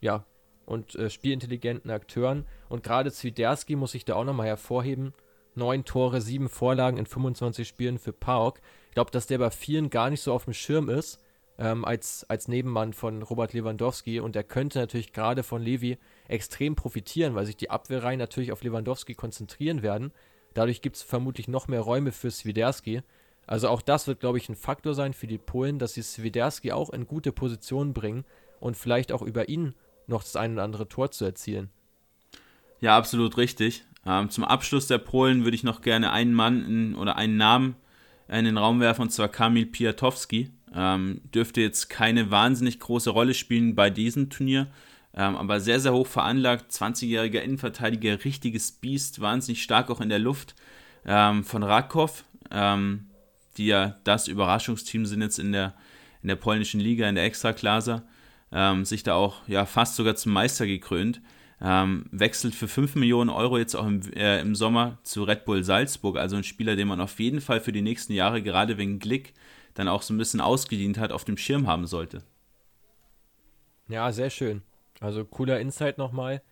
ja, 0.00 0.24
und 0.66 0.94
äh, 0.94 1.10
spielintelligenten 1.10 1.90
Akteuren. 1.90 2.46
Und 2.68 2.82
gerade 2.82 3.10
Zwiderski 3.10 3.76
muss 3.76 3.94
ich 3.94 4.04
da 4.04 4.14
auch 4.14 4.24
nochmal 4.24 4.46
hervorheben. 4.46 5.12
Neun 5.54 5.84
Tore, 5.84 6.20
sieben 6.20 6.48
Vorlagen 6.48 6.96
in 6.96 7.06
25 7.06 7.66
Spielen 7.66 7.98
für 7.98 8.12
Pauk. 8.12 8.60
Ich 8.88 8.94
glaube, 8.94 9.10
dass 9.10 9.26
der 9.26 9.38
bei 9.38 9.50
vielen 9.50 9.90
gar 9.90 10.10
nicht 10.10 10.20
so 10.20 10.32
auf 10.32 10.44
dem 10.44 10.54
Schirm 10.54 10.88
ist, 10.88 11.20
ähm, 11.58 11.84
als, 11.84 12.24
als 12.28 12.46
Nebenmann 12.46 12.92
von 12.92 13.22
Robert 13.22 13.52
Lewandowski. 13.52 14.20
Und 14.20 14.36
der 14.36 14.44
könnte 14.44 14.78
natürlich 14.78 15.12
gerade 15.12 15.42
von 15.42 15.60
Levi 15.60 15.98
extrem 16.28 16.76
profitieren, 16.76 17.34
weil 17.34 17.46
sich 17.46 17.56
die 17.56 17.70
Abwehrreihen 17.70 18.18
natürlich 18.18 18.52
auf 18.52 18.62
Lewandowski 18.62 19.14
konzentrieren 19.14 19.82
werden. 19.82 20.12
Dadurch 20.54 20.82
gibt 20.82 20.96
es 20.96 21.02
vermutlich 21.02 21.48
noch 21.48 21.68
mehr 21.68 21.80
Räume 21.80 22.12
für 22.12 22.30
Swiderski. 22.30 23.02
Also 23.50 23.68
auch 23.68 23.82
das 23.82 24.06
wird, 24.06 24.20
glaube 24.20 24.38
ich, 24.38 24.48
ein 24.48 24.54
Faktor 24.54 24.94
sein 24.94 25.12
für 25.12 25.26
die 25.26 25.36
Polen, 25.36 25.80
dass 25.80 25.94
sie 25.94 26.02
Swiderski 26.02 26.70
auch 26.70 26.88
in 26.90 27.08
gute 27.08 27.32
Positionen 27.32 27.92
bringen 27.92 28.24
und 28.60 28.76
vielleicht 28.76 29.10
auch 29.10 29.22
über 29.22 29.48
ihn 29.48 29.74
noch 30.06 30.22
das 30.22 30.36
ein 30.36 30.52
oder 30.52 30.62
andere 30.62 30.88
Tor 30.88 31.10
zu 31.10 31.24
erzielen. 31.24 31.68
Ja, 32.80 32.96
absolut 32.96 33.36
richtig. 33.38 33.84
Ähm, 34.06 34.30
zum 34.30 34.44
Abschluss 34.44 34.86
der 34.86 34.98
Polen 34.98 35.42
würde 35.42 35.56
ich 35.56 35.64
noch 35.64 35.82
gerne 35.82 36.12
einen 36.12 36.32
Mann 36.32 36.64
in, 36.64 36.94
oder 36.94 37.16
einen 37.16 37.36
Namen 37.38 37.74
in 38.28 38.44
den 38.44 38.56
Raum 38.56 38.78
werfen, 38.78 39.02
und 39.02 39.10
zwar 39.10 39.28
Kamil 39.28 39.66
Piatowski. 39.66 40.52
Ähm, 40.72 41.20
dürfte 41.34 41.60
jetzt 41.60 41.90
keine 41.90 42.30
wahnsinnig 42.30 42.78
große 42.78 43.10
Rolle 43.10 43.34
spielen 43.34 43.74
bei 43.74 43.90
diesem 43.90 44.30
Turnier, 44.30 44.68
ähm, 45.12 45.34
aber 45.34 45.58
sehr, 45.58 45.80
sehr 45.80 45.92
hoch 45.92 46.06
veranlagt. 46.06 46.70
20-jähriger 46.70 47.40
Innenverteidiger, 47.40 48.24
richtiges 48.24 48.70
Biest, 48.70 49.20
wahnsinnig 49.20 49.64
stark 49.64 49.90
auch 49.90 50.00
in 50.00 50.08
der 50.08 50.20
Luft. 50.20 50.54
Ähm, 51.04 51.42
von 51.42 51.64
Rakow, 51.64 52.22
ähm, 52.52 53.09
die 53.56 53.66
ja 53.66 53.96
das 54.04 54.28
Überraschungsteam 54.28 55.06
sind 55.06 55.22
jetzt 55.22 55.38
in 55.38 55.52
der, 55.52 55.74
in 56.22 56.28
der 56.28 56.36
polnischen 56.36 56.80
Liga, 56.80 57.08
in 57.08 57.14
der 57.14 57.24
Extraklasse, 57.24 58.02
ähm, 58.52 58.84
sich 58.84 59.02
da 59.02 59.14
auch 59.14 59.46
ja 59.48 59.66
fast 59.66 59.96
sogar 59.96 60.16
zum 60.16 60.32
Meister 60.32 60.66
gekrönt. 60.66 61.20
Ähm, 61.62 62.06
wechselt 62.10 62.54
für 62.54 62.68
5 62.68 62.94
Millionen 62.94 63.28
Euro 63.28 63.58
jetzt 63.58 63.74
auch 63.74 63.86
im, 63.86 64.00
äh, 64.14 64.40
im 64.40 64.54
Sommer 64.54 64.98
zu 65.02 65.24
Red 65.24 65.44
Bull 65.44 65.62
Salzburg, 65.62 66.16
also 66.16 66.36
ein 66.36 66.44
Spieler, 66.44 66.74
den 66.74 66.88
man 66.88 67.02
auf 67.02 67.20
jeden 67.20 67.42
Fall 67.42 67.60
für 67.60 67.72
die 67.72 67.82
nächsten 67.82 68.14
Jahre, 68.14 68.42
gerade 68.42 68.78
wegen 68.78 68.98
Glick, 68.98 69.34
dann 69.74 69.86
auch 69.86 70.00
so 70.00 70.14
ein 70.14 70.18
bisschen 70.18 70.40
ausgedient 70.40 70.96
hat, 70.96 71.12
auf 71.12 71.24
dem 71.24 71.36
Schirm 71.36 71.66
haben 71.66 71.86
sollte. 71.86 72.22
Ja, 73.88 74.10
sehr 74.10 74.30
schön. 74.30 74.62
Also 75.00 75.24
cooler 75.24 75.60
Insight 75.60 75.98
nochmal. 75.98 76.42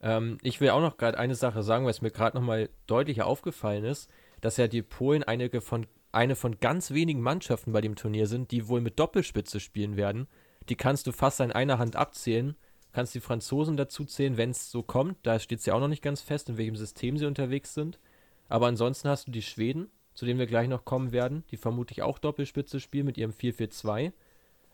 Ähm, 0.00 0.38
ich 0.42 0.60
will 0.60 0.70
auch 0.70 0.80
noch 0.80 0.96
gerade 0.96 1.18
eine 1.18 1.34
Sache 1.34 1.62
sagen, 1.62 1.86
was 1.86 2.02
mir 2.02 2.10
gerade 2.10 2.36
nochmal 2.36 2.68
deutlicher 2.86 3.26
aufgefallen 3.26 3.84
ist, 3.84 4.10
dass 4.40 4.56
ja 4.56 4.68
die 4.68 4.82
Polen 4.82 5.22
einige 5.22 5.60
von 5.60 5.86
eine 6.12 6.36
von 6.36 6.60
ganz 6.60 6.92
wenigen 6.92 7.22
Mannschaften 7.22 7.72
bei 7.72 7.80
dem 7.80 7.96
Turnier 7.96 8.26
sind, 8.26 8.50
die 8.50 8.68
wohl 8.68 8.80
mit 8.80 8.98
Doppelspitze 8.98 9.60
spielen 9.60 9.96
werden. 9.96 10.28
Die 10.68 10.76
kannst 10.76 11.06
du 11.06 11.12
fast 11.12 11.40
an 11.40 11.52
einer 11.52 11.78
Hand 11.78 11.96
abzählen. 11.96 12.56
Kannst 12.92 13.14
die 13.14 13.20
Franzosen 13.20 13.78
dazu 13.78 14.04
zählen, 14.04 14.36
wenn 14.36 14.50
es 14.50 14.70
so 14.70 14.82
kommt. 14.82 15.16
Da 15.22 15.38
steht 15.38 15.60
es 15.60 15.66
ja 15.66 15.74
auch 15.74 15.80
noch 15.80 15.88
nicht 15.88 16.02
ganz 16.02 16.20
fest, 16.20 16.50
in 16.50 16.58
welchem 16.58 16.76
System 16.76 17.16
sie 17.16 17.24
unterwegs 17.24 17.72
sind. 17.72 17.98
Aber 18.48 18.66
ansonsten 18.66 19.08
hast 19.08 19.26
du 19.26 19.30
die 19.30 19.40
Schweden, 19.40 19.90
zu 20.12 20.26
denen 20.26 20.38
wir 20.38 20.46
gleich 20.46 20.68
noch 20.68 20.84
kommen 20.84 21.10
werden, 21.10 21.44
die 21.50 21.56
vermutlich 21.56 22.02
auch 22.02 22.18
Doppelspitze 22.18 22.80
spielen 22.80 23.06
mit 23.06 23.16
ihrem 23.16 23.32
4-4-2. 23.32 24.12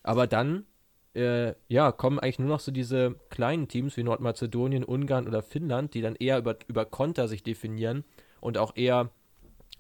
Aber 0.02 0.26
dann, 0.26 0.66
äh, 1.14 1.54
ja, 1.68 1.92
kommen 1.92 2.18
eigentlich 2.18 2.40
nur 2.40 2.48
noch 2.48 2.60
so 2.60 2.72
diese 2.72 3.14
kleinen 3.30 3.68
Teams 3.68 3.96
wie 3.96 4.02
Nordmazedonien, 4.02 4.82
Ungarn 4.82 5.28
oder 5.28 5.42
Finnland, 5.42 5.94
die 5.94 6.02
dann 6.02 6.16
eher 6.16 6.38
über, 6.38 6.56
über 6.66 6.84
Konter 6.84 7.28
sich 7.28 7.44
definieren 7.44 8.02
und 8.40 8.58
auch 8.58 8.74
eher 8.74 9.10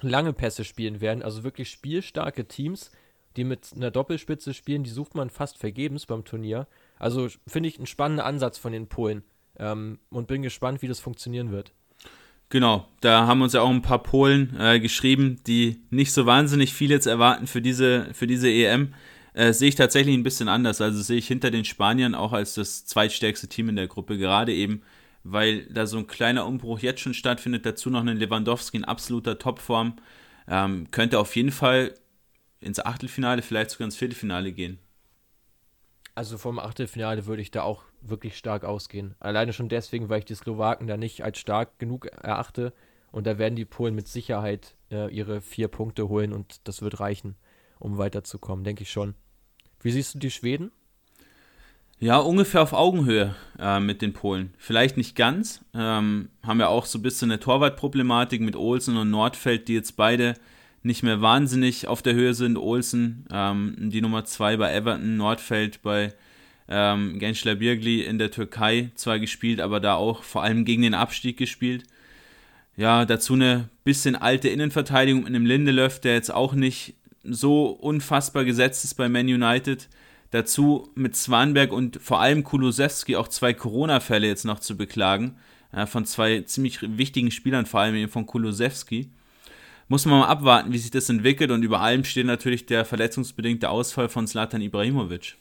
lange 0.00 0.32
Pässe 0.32 0.64
spielen 0.64 1.00
werden. 1.00 1.22
Also 1.22 1.44
wirklich 1.44 1.70
spielstarke 1.70 2.46
Teams, 2.46 2.90
die 3.36 3.44
mit 3.44 3.70
einer 3.74 3.90
Doppelspitze 3.90 4.54
spielen, 4.54 4.84
die 4.84 4.90
sucht 4.90 5.14
man 5.14 5.30
fast 5.30 5.58
vergebens 5.58 6.06
beim 6.06 6.24
Turnier. 6.24 6.66
Also 6.98 7.28
finde 7.46 7.68
ich 7.68 7.78
einen 7.78 7.86
spannenden 7.86 8.26
Ansatz 8.26 8.58
von 8.58 8.72
den 8.72 8.88
Polen 8.88 9.22
ähm, 9.58 9.98
und 10.10 10.26
bin 10.26 10.42
gespannt, 10.42 10.82
wie 10.82 10.88
das 10.88 11.00
funktionieren 11.00 11.52
wird. 11.52 11.72
Genau, 12.50 12.88
da 13.02 13.26
haben 13.26 13.42
uns 13.42 13.52
ja 13.52 13.60
auch 13.60 13.68
ein 13.68 13.82
paar 13.82 14.02
Polen 14.02 14.56
äh, 14.58 14.80
geschrieben, 14.80 15.40
die 15.46 15.82
nicht 15.90 16.12
so 16.12 16.24
wahnsinnig 16.24 16.72
viel 16.72 16.90
jetzt 16.90 17.06
erwarten 17.06 17.46
für 17.46 17.60
diese, 17.60 18.08
für 18.14 18.26
diese 18.26 18.48
EM. 18.48 18.94
Äh, 19.34 19.52
sehe 19.52 19.68
ich 19.68 19.74
tatsächlich 19.74 20.16
ein 20.16 20.22
bisschen 20.22 20.48
anders. 20.48 20.80
Also 20.80 21.02
sehe 21.02 21.18
ich 21.18 21.28
hinter 21.28 21.50
den 21.50 21.66
Spaniern 21.66 22.14
auch 22.14 22.32
als 22.32 22.54
das 22.54 22.86
zweitstärkste 22.86 23.48
Team 23.48 23.68
in 23.68 23.76
der 23.76 23.86
Gruppe, 23.86 24.16
gerade 24.16 24.54
eben 24.54 24.82
weil 25.24 25.66
da 25.66 25.86
so 25.86 25.98
ein 25.98 26.06
kleiner 26.06 26.46
Umbruch 26.46 26.80
jetzt 26.80 27.00
schon 27.00 27.14
stattfindet. 27.14 27.66
Dazu 27.66 27.90
noch 27.90 28.00
einen 28.00 28.16
Lewandowski 28.16 28.78
in 28.78 28.84
absoluter 28.84 29.38
Topform. 29.38 29.96
Ähm, 30.46 30.90
könnte 30.90 31.18
auf 31.18 31.36
jeden 31.36 31.52
Fall 31.52 31.94
ins 32.60 32.80
Achtelfinale, 32.80 33.42
vielleicht 33.42 33.70
sogar 33.70 33.86
ins 33.86 33.96
Viertelfinale 33.96 34.52
gehen. 34.52 34.78
Also 36.14 36.36
vom 36.36 36.58
Achtelfinale 36.58 37.26
würde 37.26 37.42
ich 37.42 37.52
da 37.52 37.62
auch 37.62 37.84
wirklich 38.00 38.36
stark 38.36 38.64
ausgehen. 38.64 39.14
Alleine 39.20 39.52
schon 39.52 39.68
deswegen, 39.68 40.08
weil 40.08 40.20
ich 40.20 40.24
die 40.24 40.34
Slowaken 40.34 40.88
da 40.88 40.96
nicht 40.96 41.22
als 41.22 41.38
stark 41.38 41.78
genug 41.78 42.06
erachte. 42.06 42.72
Und 43.12 43.26
da 43.26 43.38
werden 43.38 43.56
die 43.56 43.64
Polen 43.64 43.94
mit 43.94 44.08
Sicherheit 44.08 44.74
äh, 44.90 45.14
ihre 45.14 45.40
vier 45.40 45.68
Punkte 45.68 46.08
holen 46.08 46.32
und 46.32 46.66
das 46.68 46.82
wird 46.82 47.00
reichen, 47.00 47.36
um 47.78 47.98
weiterzukommen, 47.98 48.64
denke 48.64 48.82
ich 48.82 48.90
schon. 48.90 49.14
Wie 49.80 49.92
siehst 49.92 50.14
du 50.14 50.18
die 50.18 50.30
Schweden? 50.30 50.72
Ja, 52.00 52.18
ungefähr 52.18 52.62
auf 52.62 52.72
Augenhöhe 52.72 53.34
äh, 53.58 53.80
mit 53.80 54.02
den 54.02 54.12
Polen. 54.12 54.54
Vielleicht 54.56 54.96
nicht 54.96 55.16
ganz. 55.16 55.64
Ähm, 55.74 56.28
haben 56.46 56.60
ja 56.60 56.68
auch 56.68 56.86
so 56.86 57.00
ein 57.00 57.02
bisschen 57.02 57.30
eine 57.30 57.40
Torwartproblematik 57.40 58.40
mit 58.40 58.54
Olsen 58.54 58.96
und 58.96 59.10
Nordfeld, 59.10 59.66
die 59.66 59.74
jetzt 59.74 59.96
beide 59.96 60.34
nicht 60.84 61.02
mehr 61.02 61.20
wahnsinnig 61.20 61.88
auf 61.88 62.00
der 62.00 62.14
Höhe 62.14 62.34
sind. 62.34 62.56
Olsen, 62.56 63.26
ähm, 63.32 63.74
die 63.90 64.00
Nummer 64.00 64.24
2 64.24 64.58
bei 64.58 64.72
Everton, 64.72 65.16
Nordfeld 65.16 65.82
bei 65.82 66.14
ähm, 66.68 67.18
Gençler 67.18 67.56
Birgli 67.56 68.02
in 68.02 68.18
der 68.18 68.30
Türkei 68.30 68.92
zwar 68.94 69.18
gespielt, 69.18 69.60
aber 69.60 69.80
da 69.80 69.94
auch 69.94 70.22
vor 70.22 70.44
allem 70.44 70.64
gegen 70.64 70.82
den 70.82 70.94
Abstieg 70.94 71.36
gespielt. 71.36 71.82
Ja, 72.76 73.06
dazu 73.06 73.32
eine 73.32 73.70
bisschen 73.82 74.14
alte 74.14 74.48
Innenverteidigung 74.48 75.24
mit 75.24 75.34
einem 75.34 75.46
Lindelöf, 75.46 75.98
der 75.98 76.14
jetzt 76.14 76.32
auch 76.32 76.54
nicht 76.54 76.94
so 77.24 77.66
unfassbar 77.66 78.44
gesetzt 78.44 78.84
ist 78.84 78.94
bei 78.94 79.08
Man 79.08 79.26
United. 79.26 79.88
Dazu 80.30 80.90
mit 80.94 81.16
Swanberg 81.16 81.72
und 81.72 82.00
vor 82.02 82.20
allem 82.20 82.44
Kulusewski 82.44 83.16
auch 83.16 83.28
zwei 83.28 83.54
Corona-Fälle 83.54 84.26
jetzt 84.26 84.44
noch 84.44 84.60
zu 84.60 84.76
beklagen. 84.76 85.36
Äh, 85.72 85.86
von 85.86 86.04
zwei 86.04 86.42
ziemlich 86.42 86.80
wichtigen 86.82 87.30
Spielern, 87.30 87.66
vor 87.66 87.80
allem 87.80 87.94
eben 87.94 88.10
von 88.10 88.26
Kulusewski. 88.26 89.10
Muss 89.88 90.04
man 90.04 90.20
mal 90.20 90.26
abwarten, 90.26 90.72
wie 90.72 90.78
sich 90.78 90.90
das 90.90 91.08
entwickelt 91.08 91.50
und 91.50 91.62
über 91.62 91.80
allem 91.80 92.04
steht 92.04 92.26
natürlich 92.26 92.66
der 92.66 92.84
verletzungsbedingte 92.84 93.70
Ausfall 93.70 94.10
von 94.10 94.26
Zlatan 94.26 94.60
Ibrahimovic. 94.60 95.36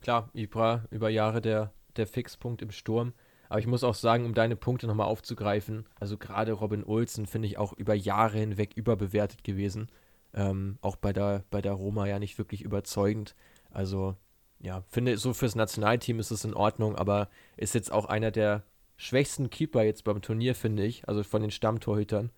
Klar, 0.00 0.30
Ibra 0.32 0.84
über 0.90 1.10
Jahre 1.10 1.42
der, 1.42 1.72
der 1.96 2.06
Fixpunkt 2.06 2.62
im 2.62 2.70
Sturm. 2.70 3.12
Aber 3.50 3.60
ich 3.60 3.66
muss 3.66 3.84
auch 3.84 3.94
sagen, 3.94 4.24
um 4.24 4.32
deine 4.32 4.56
Punkte 4.56 4.86
nochmal 4.86 5.08
aufzugreifen, 5.08 5.84
also 6.00 6.16
gerade 6.16 6.52
Robin 6.52 6.84
Olsen 6.84 7.26
finde 7.26 7.48
ich 7.48 7.58
auch 7.58 7.74
über 7.74 7.92
Jahre 7.92 8.38
hinweg 8.38 8.72
überbewertet 8.76 9.44
gewesen. 9.44 9.88
Ähm, 10.34 10.78
auch 10.80 10.96
bei 10.96 11.12
der, 11.12 11.44
bei 11.50 11.60
der 11.60 11.72
Roma 11.72 12.06
ja 12.06 12.18
nicht 12.18 12.38
wirklich 12.38 12.62
überzeugend. 12.62 13.34
Also, 13.70 14.16
ja, 14.60 14.82
finde, 14.88 15.16
so 15.18 15.34
fürs 15.34 15.54
Nationalteam 15.54 16.18
ist 16.20 16.30
es 16.30 16.44
in 16.44 16.54
Ordnung, 16.54 16.96
aber 16.96 17.28
ist 17.56 17.74
jetzt 17.74 17.92
auch 17.92 18.06
einer 18.06 18.30
der 18.30 18.64
schwächsten 18.96 19.50
Keeper 19.50 19.82
jetzt 19.82 20.04
beim 20.04 20.22
Turnier, 20.22 20.54
finde 20.54 20.84
ich. 20.84 21.08
Also 21.08 21.22
von 21.22 21.42
den 21.42 21.50
Stammtorhütern. 21.50 22.30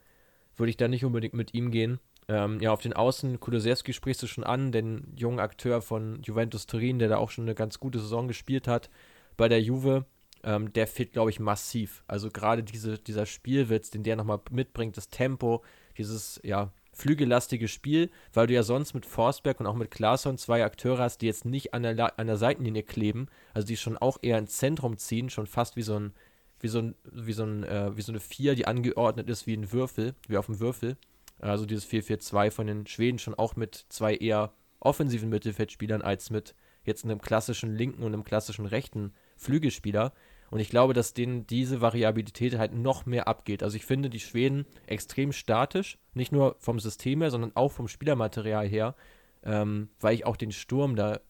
Würde 0.57 0.71
ich 0.71 0.77
da 0.77 0.89
nicht 0.89 1.05
unbedingt 1.05 1.35
mit 1.35 1.53
ihm 1.53 1.71
gehen. 1.71 1.99
Ähm, 2.29 2.61
ja, 2.61 2.73
auf 2.73 2.81
den 2.81 2.95
Außen, 2.95 3.39
Kulusewski 3.41 3.93
sprichst 3.93 4.23
du 4.23 4.27
schon 4.27 4.45
an, 4.45 4.73
den 4.73 5.13
jungen 5.17 5.41
Akteur 5.41 5.83
von 5.83 6.23
Juventus 6.23 6.67
Turin, 6.67 6.99
der 6.99 7.09
da 7.09 7.19
auch 7.19 7.31
schon 7.31 7.45
eine 7.45 7.55
ganz 7.55 7.81
gute 7.81 7.99
Saison 7.99 8.29
gespielt 8.29 8.67
hat 8.67 8.89
bei 9.37 9.49
der 9.49 9.61
Juve. 9.61 10.07
Ähm, 10.43 10.73
der 10.73 10.87
fehlt, 10.87 11.13
glaube 11.13 11.31
ich, 11.31 11.41
massiv. 11.41 12.05
Also 12.07 12.31
gerade 12.31 12.63
diese, 12.63 12.99
dieser 12.99 13.27
Spielwitz, 13.27 13.91
den 13.91 14.03
der 14.03 14.17
nochmal 14.17 14.41
mitbringt, 14.51 14.97
das 14.97 15.09
Tempo, 15.09 15.63
dieses, 15.99 16.41
ja, 16.45 16.73
flügellastige 16.95 17.69
Spiel, 17.69 18.11
weil 18.33 18.47
du 18.47 18.55
ja 18.55 18.63
sonst 18.63 18.95
mit 18.95 19.05
Forsberg 19.05 19.61
und 19.61 19.67
auch 19.67 19.75
mit 19.75 19.91
Klaasson 19.91 20.39
zwei 20.39 20.65
Akteure 20.65 20.99
hast, 20.99 21.19
die 21.19 21.27
jetzt 21.27 21.45
nicht 21.45 21.75
an 21.75 21.83
der, 21.83 22.19
an 22.19 22.27
der 22.27 22.37
Seitenlinie 22.37 22.83
kleben, 22.83 23.27
also 23.53 23.67
die 23.67 23.77
schon 23.77 23.99
auch 23.99 24.19
eher 24.23 24.39
ins 24.39 24.57
Zentrum 24.57 24.97
ziehen, 24.97 25.31
schon 25.31 25.47
fast 25.47 25.77
wie 25.77 25.83
so 25.83 25.99
ein, 25.99 26.15
wie 26.61 26.69
so 26.69 26.79
ein, 26.79 26.95
wie 27.05 27.33
so 27.33 27.45
ein, 27.45 27.65
äh, 27.65 27.97
wie 27.97 28.03
so 28.03 28.13
eine 28.13 28.21
Vier, 28.21 28.55
die 28.55 28.67
angeordnet 28.67 29.29
ist 29.29 29.47
wie 29.47 29.57
ein 29.57 29.73
Würfel, 29.73 30.15
wie 30.29 30.37
auf 30.37 30.47
dem 30.47 30.61
Würfel. 30.61 30.97
Also 31.41 31.67
dieses 31.67 31.87
4-4-2 31.87 32.51
von 32.51 32.67
den 32.67 32.87
Schweden 32.87 33.19
schon 33.19 33.35
auch 33.35 33.57
mit 33.57 33.87
zwei 33.89 34.15
eher 34.15 34.53
offensiven 34.81 35.29
Mittelfeldspielern 35.29 36.03
als 36.03 36.31
mit 36.31 36.55
jetzt 36.85 37.05
einem 37.05 37.21
klassischen 37.21 37.75
linken 37.75 38.03
und 38.03 38.13
einem 38.13 38.25
klassischen 38.25 38.67
rechten 38.67 39.13
Flügelspieler. 39.37 40.13
Und 40.51 40.61
ich 40.61 40.69
glaube, 40.69 40.95
dass 40.95 41.15
denen 41.15 41.47
diese 41.47 41.81
Variabilität 41.81 42.59
halt 42.59 42.75
noch 42.75 43.07
mehr 43.07 43.27
abgeht. 43.29 43.63
Also 43.63 43.77
ich 43.77 43.85
finde 43.85 44.11
die 44.11 44.21
Schweden 44.21 44.67
extrem 44.87 45.33
statisch, 45.33 45.99
nicht 46.15 46.33
nur 46.33 46.57
vom 46.59 46.79
System 46.79 47.21
her, 47.23 47.31
sondern 47.31 47.53
auch 47.55 47.73
vom 47.73 47.89
Spielermaterial 47.89 48.69
her, 48.69 48.95
ähm, 49.43 49.89
weil 50.01 50.15
ich 50.15 50.27
auch 50.27 50.37
den 50.37 50.53
Sturm 50.53 50.97
da, 50.97 51.21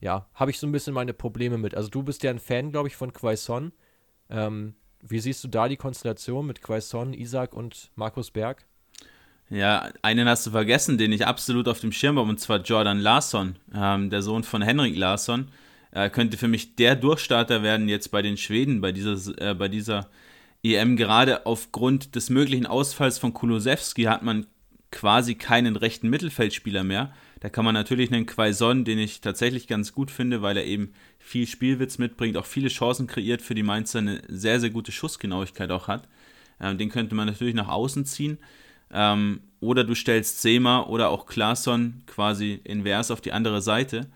ja, 0.00 0.28
habe 0.34 0.50
ich 0.50 0.58
so 0.58 0.66
ein 0.66 0.72
bisschen 0.72 0.94
meine 0.94 1.14
Probleme 1.14 1.56
mit. 1.56 1.74
Also 1.74 1.88
du 1.88 2.02
bist 2.02 2.22
ja 2.22 2.30
ein 2.30 2.38
Fan, 2.38 2.72
glaube 2.72 2.88
ich, 2.88 2.96
von 2.96 3.12
Quaison. 3.12 3.72
Ähm, 4.28 4.74
wie 5.02 5.20
siehst 5.20 5.42
du 5.44 5.48
da 5.48 5.68
die 5.68 5.76
Konstellation 5.76 6.46
mit 6.46 6.62
Quaison, 6.62 7.12
Isaac 7.12 7.54
und 7.54 7.90
Markus 7.94 8.30
Berg? 8.30 8.66
Ja, 9.50 9.90
einen 10.02 10.28
hast 10.28 10.46
du 10.46 10.50
vergessen, 10.50 10.96
den 10.96 11.12
ich 11.12 11.26
absolut 11.26 11.68
auf 11.68 11.80
dem 11.80 11.92
Schirm 11.92 12.18
habe, 12.18 12.28
und 12.28 12.40
zwar 12.40 12.60
Jordan 12.60 12.98
Larsson, 12.98 13.56
ähm, 13.74 14.08
der 14.08 14.22
Sohn 14.22 14.42
von 14.42 14.62
Henrik 14.62 14.96
Larsson 14.96 15.48
äh, 15.94 16.10
könnte 16.10 16.36
für 16.36 16.48
mich 16.48 16.76
der 16.76 16.96
Durchstarter 16.96 17.62
werden 17.62 17.88
jetzt 17.88 18.10
bei 18.10 18.20
den 18.20 18.36
Schweden, 18.36 18.80
bei 18.80 18.92
dieser, 18.92 19.40
äh, 19.40 19.54
bei 19.54 19.68
dieser 19.68 20.10
EM. 20.62 20.96
Gerade 20.96 21.46
aufgrund 21.46 22.16
des 22.16 22.30
möglichen 22.30 22.66
Ausfalls 22.66 23.18
von 23.18 23.32
Kulusewski 23.32 24.02
hat 24.02 24.22
man 24.22 24.46
quasi 24.90 25.34
keinen 25.34 25.76
rechten 25.76 26.10
Mittelfeldspieler 26.10 26.84
mehr. 26.84 27.12
Da 27.40 27.48
kann 27.48 27.64
man 27.64 27.74
natürlich 27.74 28.12
einen 28.12 28.26
Quaison, 28.26 28.84
den 28.84 28.98
ich 28.98 29.20
tatsächlich 29.20 29.66
ganz 29.66 29.92
gut 29.92 30.10
finde, 30.10 30.42
weil 30.42 30.56
er 30.56 30.64
eben 30.64 30.92
viel 31.18 31.46
Spielwitz 31.46 31.98
mitbringt, 31.98 32.36
auch 32.36 32.46
viele 32.46 32.68
Chancen 32.68 33.06
kreiert 33.06 33.42
für 33.42 33.54
die 33.54 33.62
Mainzer, 33.62 34.00
eine 34.00 34.22
sehr, 34.28 34.60
sehr 34.60 34.70
gute 34.70 34.92
Schussgenauigkeit 34.92 35.70
auch 35.70 35.88
hat. 35.88 36.08
Ähm, 36.60 36.78
den 36.78 36.90
könnte 36.90 37.14
man 37.14 37.26
natürlich 37.26 37.54
nach 37.54 37.68
außen 37.68 38.04
ziehen. 38.04 38.38
Ähm, 38.92 39.40
oder 39.60 39.84
du 39.84 39.94
stellst 39.94 40.42
Sema 40.42 40.82
oder 40.82 41.10
auch 41.10 41.26
Klaasson 41.26 42.02
quasi 42.06 42.60
invers 42.64 43.10
auf 43.10 43.20
die 43.20 43.32
andere 43.32 43.62
Seite. 43.62 44.08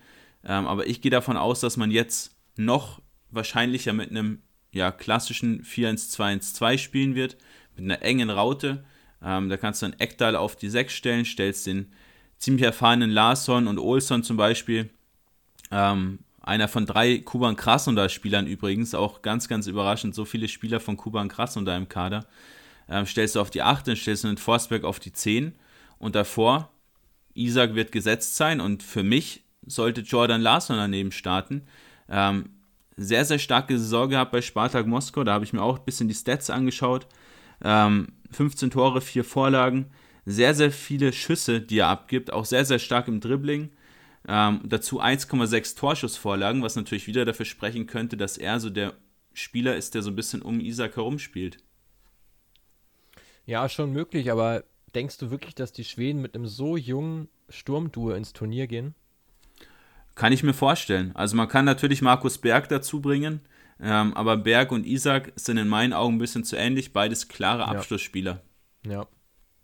Ähm, 0.49 0.65
aber 0.65 0.87
ich 0.87 0.99
gehe 1.01 1.11
davon 1.11 1.37
aus, 1.37 1.59
dass 1.59 1.77
man 1.77 1.91
jetzt 1.91 2.35
noch 2.57 3.01
wahrscheinlicher 3.29 3.93
mit 3.93 4.09
einem 4.09 4.41
ja, 4.71 4.91
klassischen 4.91 5.63
4-1-2-1-2 5.63 6.79
spielen 6.79 7.13
wird, 7.13 7.37
mit 7.75 7.85
einer 7.85 8.01
engen 8.01 8.31
Raute. 8.31 8.83
Ähm, 9.23 9.49
da 9.49 9.57
kannst 9.57 9.83
du 9.83 9.85
einen 9.85 9.99
Eckdal 9.99 10.35
auf 10.35 10.55
die 10.55 10.69
6 10.69 10.91
stellen, 10.91 11.23
stellst 11.23 11.67
den 11.67 11.93
ziemlich 12.39 12.65
erfahrenen 12.65 13.11
Larsson 13.11 13.67
und 13.67 13.77
Olson 13.77 14.23
zum 14.23 14.37
Beispiel. 14.37 14.89
Ähm, 15.69 16.19
einer 16.41 16.67
von 16.67 16.87
drei 16.87 17.19
Kuban 17.19 17.55
Krasnodar-Spielern 17.55 18.47
übrigens, 18.47 18.95
auch 18.95 19.21
ganz, 19.21 19.47
ganz 19.49 19.67
überraschend, 19.67 20.15
so 20.15 20.25
viele 20.25 20.47
Spieler 20.47 20.79
von 20.79 20.97
Kuban 20.97 21.27
Krasnodar 21.27 21.77
im 21.77 21.89
Kader. 21.89 22.25
Ähm, 22.89 23.05
stellst 23.05 23.35
du 23.35 23.41
auf 23.41 23.51
die 23.51 23.61
8, 23.61 23.87
dann 23.87 23.95
stellst 23.95 24.23
du 24.23 24.29
einen 24.29 24.37
Forsberg 24.37 24.83
auf 24.83 24.99
die 24.99 25.13
10 25.13 25.53
und 25.99 26.15
davor, 26.15 26.71
Isaac 27.35 27.75
wird 27.75 27.91
gesetzt 27.91 28.35
sein 28.35 28.61
und 28.61 28.81
für 28.81 29.03
mich 29.03 29.43
sollte 29.69 30.01
Jordan 30.01 30.41
Larsson 30.41 30.77
daneben 30.77 31.11
starten. 31.11 31.63
Ähm, 32.09 32.49
sehr, 32.97 33.23
sehr 33.23 33.39
starke 33.39 33.77
Saison 33.77 34.09
gehabt 34.09 34.31
bei 34.31 34.41
Spartak 34.41 34.85
Moskau. 34.85 35.23
Da 35.23 35.33
habe 35.33 35.45
ich 35.45 35.53
mir 35.53 35.61
auch 35.61 35.79
ein 35.79 35.85
bisschen 35.85 36.07
die 36.07 36.13
Stats 36.13 36.49
angeschaut. 36.49 37.07
Ähm, 37.63 38.09
15 38.31 38.71
Tore, 38.71 39.01
4 39.01 39.23
Vorlagen. 39.23 39.91
Sehr, 40.25 40.53
sehr 40.53 40.71
viele 40.71 41.13
Schüsse, 41.13 41.61
die 41.61 41.79
er 41.79 41.87
abgibt. 41.87 42.33
Auch 42.33 42.45
sehr, 42.45 42.65
sehr 42.65 42.79
stark 42.79 43.07
im 43.07 43.21
Dribbling. 43.21 43.69
Ähm, 44.27 44.61
dazu 44.65 45.01
1,6 45.01 45.77
Torschussvorlagen, 45.77 46.61
was 46.61 46.75
natürlich 46.75 47.07
wieder 47.07 47.25
dafür 47.25 47.45
sprechen 47.45 47.87
könnte, 47.87 48.17
dass 48.17 48.37
er 48.37 48.59
so 48.59 48.69
der 48.69 48.93
Spieler 49.33 49.75
ist, 49.75 49.95
der 49.95 50.01
so 50.01 50.11
ein 50.11 50.15
bisschen 50.15 50.41
um 50.41 50.59
Isaac 50.59 50.97
herumspielt. 50.97 51.57
Ja, 53.45 53.67
schon 53.69 53.93
möglich, 53.93 54.31
aber 54.31 54.63
denkst 54.93 55.17
du 55.17 55.31
wirklich, 55.31 55.55
dass 55.55 55.71
die 55.71 55.83
Schweden 55.83 56.21
mit 56.21 56.35
einem 56.35 56.45
so 56.45 56.77
jungen 56.77 57.29
Sturmduo 57.47 58.11
ins 58.11 58.33
Turnier 58.33 58.67
gehen? 58.67 58.93
Kann 60.19 60.33
ich 60.33 60.43
mir 60.43 60.53
vorstellen. 60.53 61.15
Also 61.15 61.37
man 61.37 61.47
kann 61.47 61.63
natürlich 61.63 62.01
Markus 62.01 62.39
Berg 62.39 62.67
dazu 62.67 62.99
bringen, 62.99 63.39
ähm, 63.79 64.13
aber 64.15 64.35
Berg 64.35 64.73
und 64.73 64.85
Isaac 64.85 65.31
sind 65.37 65.55
in 65.55 65.69
meinen 65.69 65.93
Augen 65.93 66.15
ein 66.15 66.17
bisschen 66.17 66.43
zu 66.43 66.57
ähnlich, 66.57 66.91
beides 66.91 67.29
klare 67.29 67.69
Abschlussspieler. 67.69 68.41
Ja, 68.85 69.07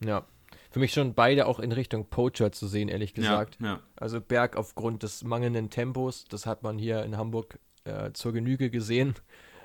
ja. 0.01 0.25
Für 0.71 0.79
mich 0.79 0.93
schon 0.93 1.13
beide 1.13 1.47
auch 1.47 1.59
in 1.59 1.73
Richtung 1.73 2.09
Poacher 2.09 2.53
zu 2.53 2.67
sehen, 2.67 2.87
ehrlich 2.87 3.13
gesagt. 3.13 3.57
Ja, 3.59 3.67
ja. 3.67 3.79
Also 3.97 4.21
Berg 4.21 4.55
aufgrund 4.55 5.03
des 5.03 5.25
mangelnden 5.25 5.69
Tempos, 5.69 6.23
das 6.23 6.45
hat 6.45 6.63
man 6.63 6.77
hier 6.77 7.03
in 7.03 7.17
Hamburg 7.17 7.59
äh, 7.83 8.13
zur 8.13 8.31
Genüge 8.31 8.69
gesehen. 8.69 9.13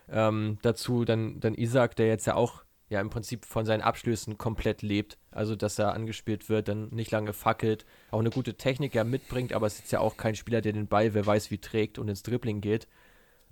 Ähm, 0.08 0.58
dazu 0.62 1.04
dann, 1.04 1.38
dann 1.38 1.54
Isaac, 1.54 1.94
der 1.94 2.08
jetzt 2.08 2.26
ja 2.26 2.34
auch 2.34 2.64
ja 2.90 3.00
im 3.00 3.08
Prinzip 3.08 3.46
von 3.46 3.64
seinen 3.64 3.80
Abschlüssen 3.80 4.36
komplett 4.36 4.82
lebt. 4.82 5.16
Also, 5.30 5.56
dass 5.56 5.78
er 5.78 5.94
angespielt 5.94 6.48
wird, 6.48 6.68
dann 6.68 6.88
nicht 6.90 7.12
lange 7.12 7.32
fackelt, 7.32 7.86
auch 8.10 8.18
eine 8.18 8.30
gute 8.30 8.54
Technik 8.54 8.94
ja 8.94 9.04
mitbringt, 9.04 9.52
aber 9.52 9.68
es 9.68 9.78
ist 9.78 9.92
ja 9.92 10.00
auch 10.00 10.16
kein 10.16 10.34
Spieler, 10.34 10.60
der 10.60 10.72
den 10.72 10.88
Ball, 10.88 11.14
wer 11.14 11.24
weiß 11.24 11.50
wie, 11.52 11.58
trägt 11.58 11.98
und 11.98 12.08
ins 12.08 12.24
Dribbling 12.24 12.60
geht. 12.60 12.88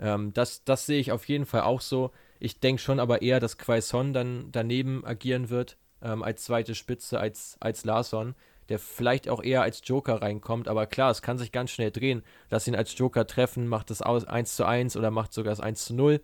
Ähm, 0.01 0.32
das, 0.34 0.64
das 0.64 0.86
sehe 0.86 1.01
ich 1.01 1.12
auf 1.12 1.26
jeden 1.28 1.47
Fall 1.47 1.62
auch 1.62 1.80
so. 1.80 2.11
Ich 2.41 2.59
denke 2.61 2.82
schon 2.82 3.01
aber 3.01 3.22
eher, 3.22 3.39
dass 3.39 3.59
Quaison 3.59 4.12
dann 4.12 4.49
daneben 4.51 5.05
agieren 5.07 5.51
wird, 5.51 5.78
ähm, 6.03 6.22
als 6.24 6.45
zweite 6.45 6.74
Spitze, 6.74 7.20
als, 7.20 7.57
als 7.61 7.84
Larsson, 7.84 8.34
der 8.68 8.80
vielleicht 8.80 9.28
auch 9.28 9.43
eher 9.43 9.62
als 9.62 9.82
Joker 9.84 10.20
reinkommt. 10.20 10.66
Aber 10.66 10.86
klar, 10.86 11.12
es 11.12 11.22
kann 11.22 11.39
sich 11.39 11.53
ganz 11.53 11.70
schnell 11.70 11.93
drehen. 11.93 12.24
Lass 12.51 12.66
ihn 12.66 12.76
als 12.76 12.99
Joker 12.99 13.26
treffen, 13.26 13.68
macht 13.68 13.91
das 13.91 14.03
aus 14.03 14.24
1 14.24 14.57
zu 14.57 14.66
1 14.66 14.97
oder 14.97 15.12
macht 15.12 15.32
sogar 15.32 15.53
das 15.53 15.61
1 15.61 15.84
zu 15.84 15.95
0 15.95 16.20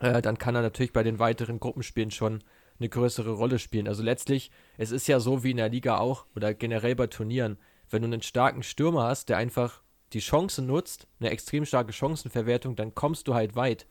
äh, 0.00 0.22
dann 0.22 0.38
kann 0.38 0.54
er 0.54 0.62
natürlich 0.62 0.92
bei 0.92 1.02
den 1.02 1.18
weiteren 1.18 1.60
Gruppenspielen 1.60 2.10
schon 2.10 2.42
eine 2.78 2.88
größere 2.88 3.32
Rolle 3.32 3.58
spielen. 3.58 3.88
Also 3.88 4.02
letztlich, 4.02 4.50
es 4.76 4.90
ist 4.90 5.08
ja 5.08 5.20
so 5.20 5.42
wie 5.42 5.50
in 5.50 5.56
der 5.56 5.68
Liga 5.68 5.98
auch 5.98 6.26
oder 6.36 6.54
generell 6.54 6.94
bei 6.94 7.08
Turnieren, 7.08 7.58
wenn 7.90 8.02
du 8.02 8.06
einen 8.06 8.22
starken 8.22 8.62
Stürmer 8.62 9.04
hast, 9.04 9.28
der 9.28 9.36
einfach 9.36 9.82
die 10.12 10.20
Chance 10.20 10.62
nutzt, 10.62 11.06
eine 11.20 11.30
extrem 11.30 11.64
starke 11.64 11.92
Chancenverwertung, 11.92 12.76
dann 12.76 12.94
kommst 12.94 13.28
du 13.28 13.34
halt 13.34 13.56
weit. 13.56 13.86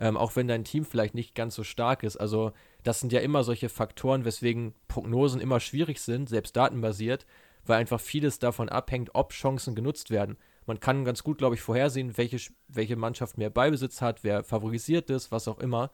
Ähm, 0.00 0.16
auch 0.16 0.36
wenn 0.36 0.46
dein 0.46 0.64
Team 0.64 0.84
vielleicht 0.84 1.14
nicht 1.14 1.34
ganz 1.34 1.56
so 1.56 1.64
stark 1.64 2.04
ist. 2.04 2.16
Also 2.16 2.52
das 2.84 3.00
sind 3.00 3.12
ja 3.12 3.20
immer 3.20 3.42
solche 3.42 3.68
Faktoren, 3.68 4.24
weswegen 4.24 4.74
Prognosen 4.86 5.40
immer 5.40 5.58
schwierig 5.58 6.00
sind, 6.00 6.28
selbst 6.28 6.56
datenbasiert, 6.56 7.26
weil 7.66 7.80
einfach 7.80 8.00
vieles 8.00 8.38
davon 8.38 8.68
abhängt, 8.68 9.10
ob 9.14 9.32
Chancen 9.32 9.74
genutzt 9.74 10.10
werden. 10.10 10.36
Man 10.68 10.80
kann 10.80 11.06
ganz 11.06 11.24
gut, 11.24 11.38
glaube 11.38 11.54
ich, 11.54 11.62
vorhersehen, 11.62 12.18
welche, 12.18 12.38
welche 12.68 12.94
Mannschaft 12.94 13.38
mehr 13.38 13.48
Ballbesitz 13.48 14.02
hat, 14.02 14.22
wer 14.22 14.44
favorisiert 14.44 15.08
ist, 15.08 15.32
was 15.32 15.48
auch 15.48 15.60
immer. 15.60 15.90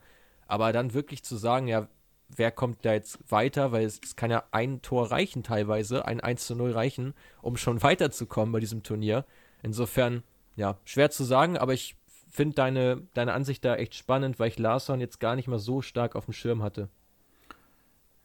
Aber 0.47 0.73
dann 0.73 0.93
wirklich 0.93 1.23
zu 1.23 1.37
sagen, 1.37 1.69
ja, 1.69 1.87
wer 2.27 2.51
kommt 2.51 2.83
da 2.83 2.91
jetzt 2.91 3.19
weiter, 3.31 3.71
weil 3.71 3.85
es, 3.85 4.01
es 4.03 4.17
kann 4.17 4.31
ja 4.31 4.43
ein 4.51 4.81
Tor 4.81 5.11
reichen 5.11 5.43
teilweise, 5.43 6.05
ein 6.05 6.19
1 6.19 6.45
zu 6.45 6.55
0 6.55 6.71
reichen, 6.71 7.13
um 7.41 7.55
schon 7.55 7.81
weiterzukommen 7.83 8.51
bei 8.51 8.59
diesem 8.59 8.83
Turnier. 8.83 9.25
Insofern, 9.63 10.23
ja, 10.57 10.77
schwer 10.83 11.09
zu 11.09 11.23
sagen, 11.23 11.57
aber 11.57 11.73
ich 11.73 11.95
finde 12.29 12.55
deine, 12.55 13.07
deine 13.13 13.31
Ansicht 13.31 13.63
da 13.63 13.77
echt 13.77 13.95
spannend, 13.95 14.39
weil 14.39 14.49
ich 14.49 14.59
Larsson 14.59 14.99
jetzt 14.99 15.21
gar 15.21 15.37
nicht 15.37 15.47
mal 15.47 15.57
so 15.57 15.81
stark 15.81 16.17
auf 16.17 16.25
dem 16.25 16.33
Schirm 16.33 16.61
hatte. 16.61 16.89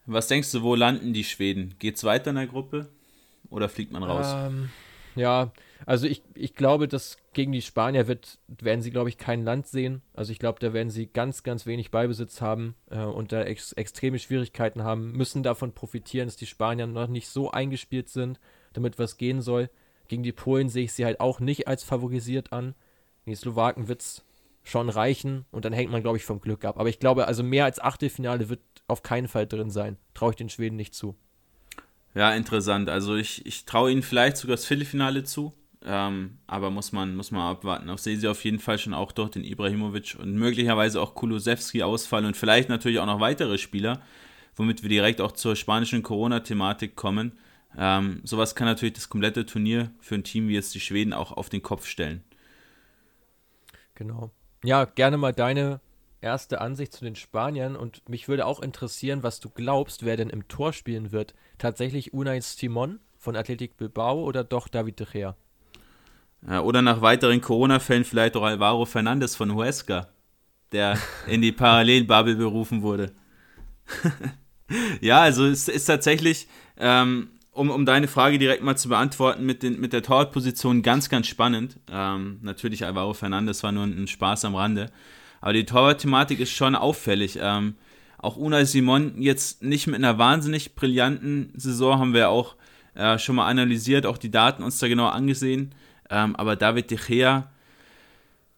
Was 0.05 0.27
denkst 0.27 0.51
du, 0.51 0.63
wo 0.63 0.75
landen 0.75 1.13
die 1.13 1.23
Schweden? 1.23 1.77
Geht 1.79 1.95
es 1.95 2.03
weiter 2.03 2.31
in 2.31 2.37
der 2.37 2.49
Gruppe 2.49 2.89
oder 3.51 3.69
fliegt 3.69 3.93
man 3.93 4.03
raus? 4.03 4.27
Ähm, 4.35 4.71
ja, 5.17 5.53
also 5.87 6.07
ich, 6.07 6.23
ich 6.35 6.55
glaube, 6.55 6.89
dass 6.89 7.19
gegen 7.33 7.53
die 7.53 7.63
Spanier 7.63 8.07
wird, 8.07 8.39
werden 8.49 8.83
sie, 8.83 8.91
glaube 8.91 9.09
ich, 9.09 9.19
kein 9.19 9.45
Land 9.45 9.67
sehen. 9.67 10.03
Also 10.15 10.33
ich 10.33 10.39
glaube, 10.39 10.59
da 10.61 10.73
werden 10.73 10.91
sie 10.91 11.07
ganz, 11.07 11.43
ganz 11.43 11.67
wenig 11.67 11.91
Beibesitz 11.91 12.41
haben 12.41 12.75
äh, 12.91 13.03
und 13.03 13.33
da 13.33 13.43
ex 13.43 13.73
extreme 13.73 14.19
Schwierigkeiten 14.19 14.83
haben, 14.83 15.13
müssen 15.13 15.43
davon 15.43 15.73
profitieren, 15.73 16.27
dass 16.27 16.37
die 16.37 16.47
Spanier 16.47 16.87
noch 16.87 17.09
nicht 17.09 17.29
so 17.29 17.51
eingespielt 17.51 18.09
sind, 18.09 18.41
damit 18.73 18.99
was 18.99 19.17
gehen 19.17 19.43
soll. 19.43 19.71
Gegen 20.09 20.23
die 20.23 20.33
Polen 20.33 20.69
sehe 20.69 20.85
ich 20.85 20.93
sie 20.93 21.05
halt 21.05 21.21
auch 21.21 21.41
nicht 21.41 21.69
als 21.69 21.85
favorisiert 21.85 22.53
an. 22.53 22.75
Gegen 23.25 23.33
die 23.33 23.41
Slowaken 23.41 23.89
wird 23.89 24.01
es 24.01 24.25
schon 24.63 24.89
reichen 24.89 25.47
und 25.51 25.65
dann 25.65 25.73
hängt 25.73 25.91
man, 25.91 26.03
glaube 26.03 26.19
ich, 26.19 26.25
vom 26.25 26.41
Glück 26.41 26.65
ab. 26.65 26.79
Aber 26.79 26.89
ich 26.89 26.99
glaube, 26.99 27.27
also 27.27 27.43
mehr 27.43 27.65
als 27.65 27.81
Achtelfinale 27.81 28.49
wird 28.49 28.61
auf 28.89 29.03
keinen 29.03 29.29
Fall 29.29 29.47
drin 29.47 29.71
sein. 29.71 29.97
Traue 30.15 30.31
ich 30.31 30.37
den 30.37 30.49
Schweden 30.49 30.77
nicht 30.77 30.95
zu. 30.95 31.17
Ja, 32.15 32.33
interessant. 32.33 32.89
Also 32.89 33.17
ich, 33.17 33.47
ich 33.47 33.65
traue 33.65 33.93
ihnen 33.93 34.03
vielleicht 34.03 34.37
sogar 34.37 34.57
das 34.57 34.67
Viertelfinale 34.67 35.25
zu. 35.25 35.55
Ähm, 35.83 36.39
aber 36.47 36.71
muss 36.71 36.93
man, 36.93 37.17
muss 37.17 37.31
man 37.31 37.43
abwarten. 37.43 37.89
Auch 37.89 37.99
sehe 37.99 38.17
sie 38.17 38.29
auf 38.29 38.45
jeden 38.45 38.59
Fall 38.59 38.79
schon 38.79 38.93
auch 38.93 39.13
dort 39.13 39.35
den 39.35 39.45
Ibrahimovic 39.45 40.17
und 40.19 40.35
möglicherweise 40.35 41.01
auch 41.01 41.15
Kulusewski 41.15 41.83
ausfallen 41.83 42.27
und 42.27 42.37
vielleicht 42.37 42.69
natürlich 42.69 42.99
auch 42.99 43.07
noch 43.07 43.21
weitere 43.21 43.57
Spieler, 43.57 44.03
womit 44.57 44.83
wir 44.83 44.91
direkt 44.91 45.23
auch 45.23 45.33
zur 45.33 45.57
spanischen 45.57 46.03
Corona-Thematik 46.03 46.97
kommen. 46.97 47.39
Ähm, 47.79 48.21
sowas 48.25 48.55
kann 48.55 48.67
natürlich 48.67 48.95
das 48.95 49.09
komplette 49.09 49.47
Turnier 49.47 49.91
für 50.01 50.17
ein 50.17 50.25
Team 50.25 50.49
wie 50.49 50.55
jetzt 50.55 50.75
die 50.75 50.81
Schweden 50.81 51.15
auch 51.15 51.33
auf 51.33 51.49
den 51.49 51.63
Kopf 51.63 51.87
stellen. 51.87 52.23
Genau. 53.95 54.31
Ja, 54.65 54.85
gerne 54.85 55.17
mal 55.17 55.33
deine 55.33 55.81
erste 56.21 56.61
Ansicht 56.61 56.93
zu 56.93 57.05
den 57.05 57.17
Spaniern 57.17 57.77
und 57.77 58.09
mich 58.09 58.29
würde 58.29 58.47
auch 58.47 58.61
interessieren, 58.61 59.23
was 59.23 59.41
du 59.41 59.51
glaubst, 59.51 60.05
wer 60.05 60.17
denn 60.17 60.31
im 60.31 60.49
Tor 60.49 60.73
spielen 60.73 61.13
wird. 61.13 61.35
Tatsächlich 61.59 62.13
Unai 62.13 62.41
Simon 62.41 63.01
von 63.19 63.37
Athletic 63.37 63.77
Bilbao 63.77 64.25
oder 64.25 64.45
doch 64.45 64.69
David 64.69 65.01
de 65.01 65.07
Gea? 65.11 65.37
Ja, 66.49 66.61
oder 66.63 66.81
nach 66.81 67.03
weiteren 67.03 67.41
Corona-Fällen 67.41 68.05
vielleicht 68.05 68.37
auch 68.37 68.43
Alvaro 68.43 68.87
Fernandes 68.87 69.37
von 69.37 69.55
Huesca, 69.55 70.09
der 70.73 70.99
in 71.27 71.43
die 71.43 71.53
Parallelbubble 71.53 72.37
berufen 72.37 72.83
wurde. 72.83 73.13
ja, 75.01 75.21
also 75.21 75.47
es 75.47 75.69
ist 75.69 75.85
tatsächlich, 75.85 76.49
ähm, 76.79 77.31
um, 77.53 77.71
um 77.71 77.85
deine 77.85 78.09
Frage 78.09 78.39
direkt 78.39 78.63
mal 78.63 78.77
zu 78.77 78.89
beantworten, 78.89 79.45
mit, 79.45 79.63
den, 79.63 79.81
mit 79.81 79.93
der 79.93 80.03
Torwartposition 80.03 80.83
ganz, 80.83 81.09
ganz 81.11 81.27
spannend. 81.27 81.79
Ähm, 81.91 82.39
natürlich 82.43 82.85
Alvaro 82.85 83.13
Fernandes 83.13 83.63
war 83.63 83.73
nur 83.73 83.85
ein, 83.85 84.05
ein 84.05 84.07
Spaß 84.07 84.47
am 84.47 84.55
Rande. 84.55 84.91
Aber 85.41 85.53
die 85.53 85.65
Torwart-Thematik 85.65 86.41
ist 86.41 86.51
schon 86.51 86.75
auffällig. 86.75 87.39
Ähm, 87.41 87.75
auch 88.19 88.37
Unai 88.37 88.65
Simon 88.65 89.21
jetzt 89.21 89.63
nicht 89.63 89.87
mit 89.87 89.97
einer 89.97 90.19
wahnsinnig 90.19 90.75
brillanten 90.75 91.53
Saison 91.57 91.99
haben 91.99 92.15
wir 92.15 92.29
auch 92.29 92.57
äh, 92.95 93.19
schon 93.19 93.37
mal 93.37 93.47
analysiert, 93.47 94.05
auch 94.05 94.19
die 94.19 94.31
Daten 94.31 94.63
uns 94.63 94.79
da 94.79 94.89
genau 94.89 95.07
angesehen. 95.07 95.75
Ähm, 96.11 96.37
aber 96.37 96.57
David 96.57 96.91
De 96.91 96.99
Gea, 96.99 97.51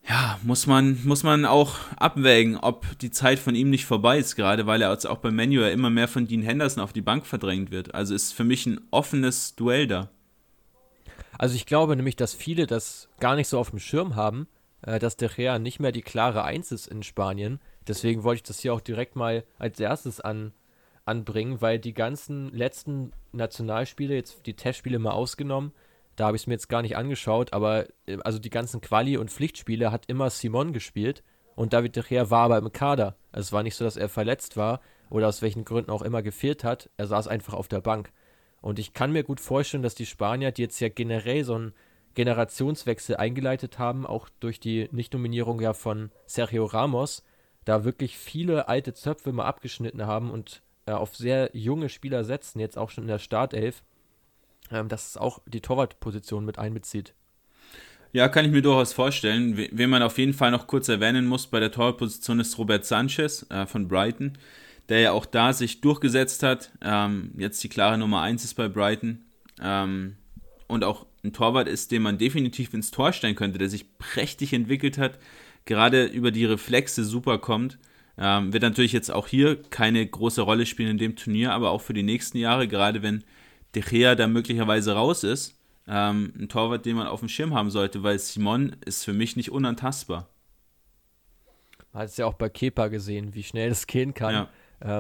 ja, 0.09 0.39
muss 0.43 0.67
man, 0.67 0.99
muss 1.05 1.23
man 1.23 1.45
auch 1.45 1.77
abwägen, 1.97 2.57
ob 2.57 2.99
die 2.99 3.11
Zeit 3.11 3.39
von 3.39 3.55
ihm 3.55 3.71
nicht 3.71 3.87
vorbei 3.87 4.19
ist, 4.19 4.35
gerade 4.35 4.67
weil 4.67 4.83
er 4.83 4.91
jetzt 4.91 5.07
auch 5.07 5.19
beim 5.19 5.37
Menu 5.37 5.61
ja 5.61 5.69
immer 5.69 5.91
mehr 5.91 6.09
von 6.09 6.27
Dean 6.27 6.43
Henderson 6.43 6.83
auf 6.83 6.93
die 6.93 7.03
Bank 7.03 7.25
verdrängt 7.25 7.71
wird. 7.71 7.95
Also 7.95 8.15
ist 8.15 8.33
für 8.33 8.45
mich 8.45 8.67
ein 8.67 8.81
offenes 8.91 9.55
Duell 9.55 9.87
da. 9.87 10.09
Also 11.39 11.55
ich 11.55 11.67
glaube 11.67 11.95
nämlich, 11.95 12.17
dass 12.17 12.35
viele 12.35 12.67
das 12.67 13.09
gar 13.21 13.37
nicht 13.37 13.49
so 13.49 13.59
auf 13.59 13.71
dem 13.71 13.79
Schirm 13.79 14.17
haben, 14.17 14.49
äh, 14.83 14.99
dass 14.99 15.17
De 15.17 15.29
Gea 15.29 15.59
nicht 15.59 15.81
mehr 15.81 15.93
die 15.93 16.03
klare 16.03 16.45
Eins 16.45 16.73
ist 16.73 16.87
in 16.87 17.03
Spanien. 17.03 17.61
Deswegen 17.87 18.25
wollte 18.25 18.39
ich 18.39 18.43
das 18.45 18.61
hier 18.61 18.75
auch 18.75 18.81
direkt 18.81 19.17
mal 19.17 19.45
als 19.59 19.81
erstes 19.81 20.21
an, 20.21 20.53
anbringen, 21.05 21.61
weil 21.61 21.79
die 21.79 21.95
ganzen 21.95 22.53
letzten 22.53 23.13
Nationalspiele, 23.33 24.15
jetzt 24.15 24.47
die 24.47 24.55
Testspiele 24.55 24.99
mal 24.99 25.13
ausgenommen, 25.13 25.73
da 26.17 26.27
habe 26.27 26.37
ich 26.37 26.43
es 26.43 26.47
mir 26.47 26.55
jetzt 26.55 26.69
gar 26.69 26.83
nicht 26.83 26.97
angeschaut, 26.97 27.53
aber 27.53 27.87
äh, 28.07 28.19
also 28.25 28.39
die 28.39 28.51
ganzen 28.51 28.81
Quali- 28.81 29.17
und 29.17 29.31
Pflichtspiele 29.31 29.91
hat 29.91 30.07
immer 30.07 30.31
Simon 30.31 30.73
gespielt 30.73 31.23
und 31.55 31.73
David 31.73 31.97
De 31.97 32.03
Gea 32.03 32.31
war 32.31 32.45
aber 32.45 32.59
im 32.59 32.73
Kader. 32.73 33.17
Also 33.31 33.47
es 33.47 33.53
war 33.53 33.63
nicht 33.63 33.77
so, 33.77 33.85
dass 33.85 33.97
er 33.97 34.09
verletzt 34.09 34.57
war 34.57 34.81
oder 35.11 35.29
aus 35.29 35.43
welchen 35.43 35.65
Gründen 35.65 35.91
auch 35.91 36.03
immer 36.03 36.23
gefehlt 36.23 36.65
hat. 36.65 36.91
Er 36.97 37.07
saß 37.07 37.29
einfach 37.29 37.55
auf 37.55 37.69
der 37.69 37.81
Bank. 37.81 38.11
Und 38.61 38.79
ich 38.79 38.93
kann 38.93 39.13
mir 39.13 39.25
gut 39.25 39.41
vorstellen, 39.41 39.83
dass 39.83 39.95
die 39.95 40.07
Spanier, 40.07 40.53
die 40.53 40.63
jetzt 40.63 40.81
ja 40.81 40.89
generell 40.89 41.45
so 41.45 41.55
einen 41.55 41.75
Generationswechsel 42.15 43.17
eingeleitet 43.17 43.79
haben, 43.79 44.07
auch 44.07 44.29
durch 44.41 44.61
die 44.61 44.89
Nichtnominierung 44.93 45.61
ja 45.61 45.73
von 45.73 46.11
Sergio 46.27 46.65
Ramos, 46.65 47.25
da 47.65 47.85
wirklich 47.85 48.19
viele 48.19 48.69
alte 48.69 48.95
Zöpfe 48.95 49.33
mal 49.33 49.47
abgeschnitten 49.47 50.07
haben 50.07 50.31
und 50.31 50.63
äh, 50.87 50.93
auf 50.93 51.17
sehr 51.17 51.51
junge 51.53 51.89
Spieler 51.89 52.25
setzen, 52.25 52.61
jetzt 52.61 52.79
auch 52.79 52.91
schon 52.91 53.05
in 53.05 53.09
der 53.09 53.19
Startelf 53.19 53.83
ähm, 54.73 54.89
dass 54.89 55.09
es 55.09 55.17
auch 55.17 55.41
die 55.47 55.61
Torwartposition 55.61 56.45
mit 56.45 56.59
einbezieht. 56.59 57.15
Ja, 58.13 58.29
kann 58.29 58.45
ich 58.45 58.51
mir 58.51 58.63
durchaus 58.63 58.93
vorstellen. 58.93 59.57
Wen 59.57 59.91
man 59.91 60.03
auf 60.03 60.19
jeden 60.19 60.35
Fall 60.35 60.51
noch 60.51 60.67
kurz 60.67 60.89
erwähnen 60.89 61.27
muss 61.27 61.47
bei 61.47 61.61
der 61.61 61.73
Torwartposition 61.73 62.41
ist 62.41 62.59
Robert 62.59 62.85
Sanchez 62.85 63.47
äh, 63.51 63.67
von 63.67 63.89
Brighton, 63.89 64.37
der 64.89 65.01
ja 65.01 65.13
auch 65.13 65.25
da 65.25 65.53
sich 65.53 65.81
durchgesetzt 65.81 66.43
hat. 66.43 66.73
Ähm, 66.83 67.33
jetzt 67.39 67.63
die 67.65 67.71
klare 67.71 67.97
Nummer 67.97 68.21
1 68.21 68.45
ist 68.45 68.55
bei 68.55 68.69
Brighton. 68.69 69.25
Ähm, 69.63 70.17
und 70.67 70.85
auch 70.85 71.07
ein 71.25 71.33
Torwart 71.33 71.69
ist, 71.69 71.91
den 71.91 72.03
man 72.03 72.19
definitiv 72.19 72.75
ins 72.75 72.91
Tor 72.91 73.13
stellen 73.13 73.35
könnte, 73.35 73.59
der 73.59 73.69
sich 73.69 73.97
prächtig 73.99 74.53
entwickelt 74.53 74.99
hat, 74.99 75.19
gerade 75.65 76.05
über 76.05 76.31
die 76.31 76.45
Reflexe 76.45 77.05
super 77.05 77.39
kommt. 77.39 77.79
Ähm, 78.19 78.53
wird 78.53 78.63
natürlich 78.63 78.93
jetzt 78.93 79.11
auch 79.11 79.27
hier 79.27 79.63
keine 79.71 80.07
große 80.07 80.43
Rolle 80.43 80.67
spielen 80.67 80.91
in 80.91 80.99
dem 80.99 81.17
Turnier, 81.17 81.53
aber 81.53 81.71
auch 81.71 81.81
für 81.81 81.95
die 81.95 82.03
nächsten 82.03 82.39
Jahre, 82.39 82.69
gerade 82.69 83.03
wenn 83.03 83.25
De 83.75 83.83
Gea 83.83 84.15
da 84.15 84.27
möglicherweise 84.27 84.93
raus 84.93 85.25
ist, 85.25 85.59
ähm, 85.89 86.33
ein 86.39 86.49
Torwart, 86.49 86.85
den 86.85 86.97
man 86.97 87.07
auf 87.07 87.21
dem 87.21 87.29
Schirm 87.29 87.55
haben 87.55 87.71
sollte, 87.71 88.03
weil 88.03 88.19
Simon 88.19 88.77
ist 88.85 89.05
für 89.05 89.13
mich 89.15 89.37
nicht 89.37 89.51
unantastbar. 89.51 90.29
Man 91.93 92.03
hat 92.03 92.11
es 92.11 92.17
ja 92.17 92.27
auch 92.27 92.35
bei 92.35 92.49
Kepa 92.49 92.89
gesehen, 92.89 93.35
wie 93.35 93.43
schnell 93.43 93.71
es 93.71 93.87
gehen 93.87 94.15
kann, 94.15 94.35
ja. 94.35 94.49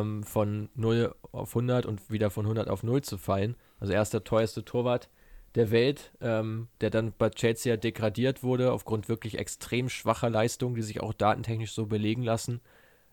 ähm, 0.00 0.22
von 0.24 0.68
0 0.74 1.14
auf 1.32 1.50
100 1.50 1.86
und 1.86 2.10
wieder 2.10 2.30
von 2.30 2.46
100 2.46 2.68
auf 2.68 2.82
0 2.82 3.02
zu 3.02 3.18
fallen. 3.18 3.56
Also 3.78 3.92
er 3.92 4.02
ist 4.02 4.14
der 4.14 4.24
teuerste 4.24 4.64
Torwart 4.64 5.08
der 5.54 5.70
Welt, 5.70 6.12
ähm, 6.20 6.68
der 6.80 6.90
dann 6.90 7.12
bei 7.16 7.30
Chelsea 7.30 7.76
degradiert 7.76 8.42
wurde, 8.42 8.72
aufgrund 8.72 9.08
wirklich 9.08 9.38
extrem 9.38 9.88
schwacher 9.88 10.30
Leistungen, 10.30 10.74
die 10.74 10.82
sich 10.82 11.00
auch 11.00 11.12
datentechnisch 11.12 11.72
so 11.72 11.86
belegen 11.86 12.22
lassen. 12.22 12.60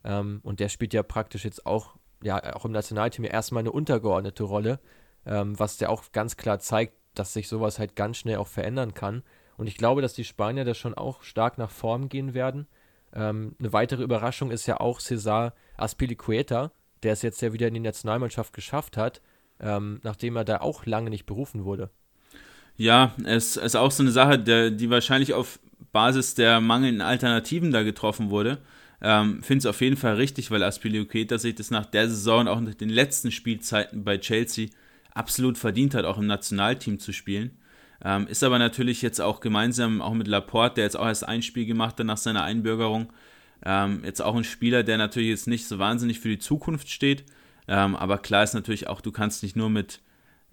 Ähm, 0.04 0.40
und 0.44 0.60
der 0.60 0.70
spielt 0.70 0.94
ja 0.94 1.04
praktisch 1.04 1.44
jetzt 1.44 1.66
auch, 1.66 1.96
ja, 2.24 2.56
auch 2.56 2.66
im 2.66 2.72
Nationalteam 2.72 3.26
erstmal 3.26 3.62
eine 3.62 3.72
untergeordnete 3.72 4.44
Rolle 4.44 4.80
ähm, 5.26 5.58
was 5.60 5.80
ja 5.80 5.90
auch 5.90 6.12
ganz 6.12 6.38
klar 6.38 6.60
zeigt, 6.60 6.94
dass 7.14 7.34
sich 7.34 7.48
sowas 7.48 7.80
halt 7.80 7.96
ganz 7.96 8.18
schnell 8.18 8.38
auch 8.38 8.48
verändern 8.48 8.94
kann. 8.94 9.24
Und 9.58 9.68
ich 9.68 9.78
glaube, 9.78 10.02
dass 10.02 10.14
die 10.14 10.24
Spanier 10.24 10.66
da 10.66 10.74
schon 10.74 10.94
auch 10.94 11.22
stark 11.24 11.58
nach 11.58 11.72
Form 11.72 12.10
gehen 12.10 12.34
werden. 12.34 12.68
Ähm, 13.14 13.56
eine 13.60 13.74
weitere 13.74 14.04
Überraschung 14.04 14.52
ist 14.52 14.68
ja 14.68 14.80
auch 14.80 15.00
Cesar 15.00 15.54
Aspilicueta, 15.76 16.72
der 17.04 17.14
es 17.14 17.22
jetzt 17.22 17.42
ja 17.42 17.54
wieder 17.54 17.68
in 17.68 17.74
die 17.74 17.80
Nationalmannschaft 17.80 18.54
geschafft 18.54 18.98
hat, 18.98 19.22
ähm, 19.60 20.00
nachdem 20.04 20.36
er 20.36 20.46
da 20.46 20.62
auch 20.62 20.86
lange 20.86 21.10
nicht 21.10 21.26
berufen 21.26 21.66
wurde. 21.66 21.90
Ja, 22.80 23.14
es 23.26 23.58
ist 23.58 23.76
auch 23.76 23.92
so 23.92 24.04
eine 24.04 24.12
Sache, 24.14 24.40
der, 24.40 24.72
die 24.72 24.90
wahrscheinlich 24.90 25.34
auf 25.34 25.60
Basis 25.92 26.36
der 26.36 26.62
mangelnden 26.62 27.02
Alternativen 27.02 27.72
da 27.74 27.84
getroffen 27.84 28.30
wurde. 28.30 28.60
Ähm, 29.02 29.44
Finde 29.44 29.60
es 29.60 29.66
auf 29.66 29.82
jeden 29.82 29.98
Fall 29.98 30.16
richtig, 30.16 30.50
weil 30.50 30.64
Aspilicueta 30.64 31.38
sich 31.38 31.56
das 31.56 31.72
nach 31.72 31.86
der 31.86 32.08
Saison 32.08 32.40
und 32.42 32.48
auch 32.48 32.62
nach 32.62 32.76
den 32.76 32.88
letzten 32.88 33.34
Spielzeiten 33.34 34.06
bei 34.06 34.18
Chelsea 34.18 34.70
absolut 35.14 35.58
verdient 35.58 35.94
hat, 35.94 36.06
auch 36.06 36.20
im 36.20 36.28
Nationalteam 36.28 37.00
zu 37.00 37.12
spielen. 37.12 37.52
Ähm, 38.02 38.28
ist 38.28 38.46
aber 38.46 38.60
natürlich 38.60 39.02
jetzt 39.02 39.20
auch 39.20 39.42
gemeinsam, 39.42 40.02
auch 40.02 40.14
mit 40.14 40.30
Laporte, 40.30 40.76
der 40.76 40.86
jetzt 40.86 40.96
auch 40.96 41.08
erst 41.08 41.28
ein 41.28 41.42
Spiel 41.42 41.66
gemacht 41.66 42.00
hat 42.00 42.06
nach 42.06 42.16
seiner 42.16 42.44
Einbürgerung, 42.44 43.12
ähm, 43.66 44.04
jetzt 44.06 44.22
auch 44.22 44.36
ein 44.38 44.46
Spieler, 44.46 44.84
der 44.84 44.98
natürlich 44.98 45.28
jetzt 45.28 45.48
nicht 45.48 45.68
so 45.68 45.80
wahnsinnig 45.80 46.22
für 46.22 46.30
die 46.30 46.40
Zukunft 46.40 46.90
steht. 46.90 47.26
Ähm, 47.68 47.98
aber 47.98 48.20
klar 48.20 48.46
ist 48.46 48.54
natürlich 48.54 48.88
auch, 48.88 49.02
du 49.02 49.12
kannst 49.12 49.44
nicht 49.44 49.58
nur 49.58 49.70
mit 49.70 50.00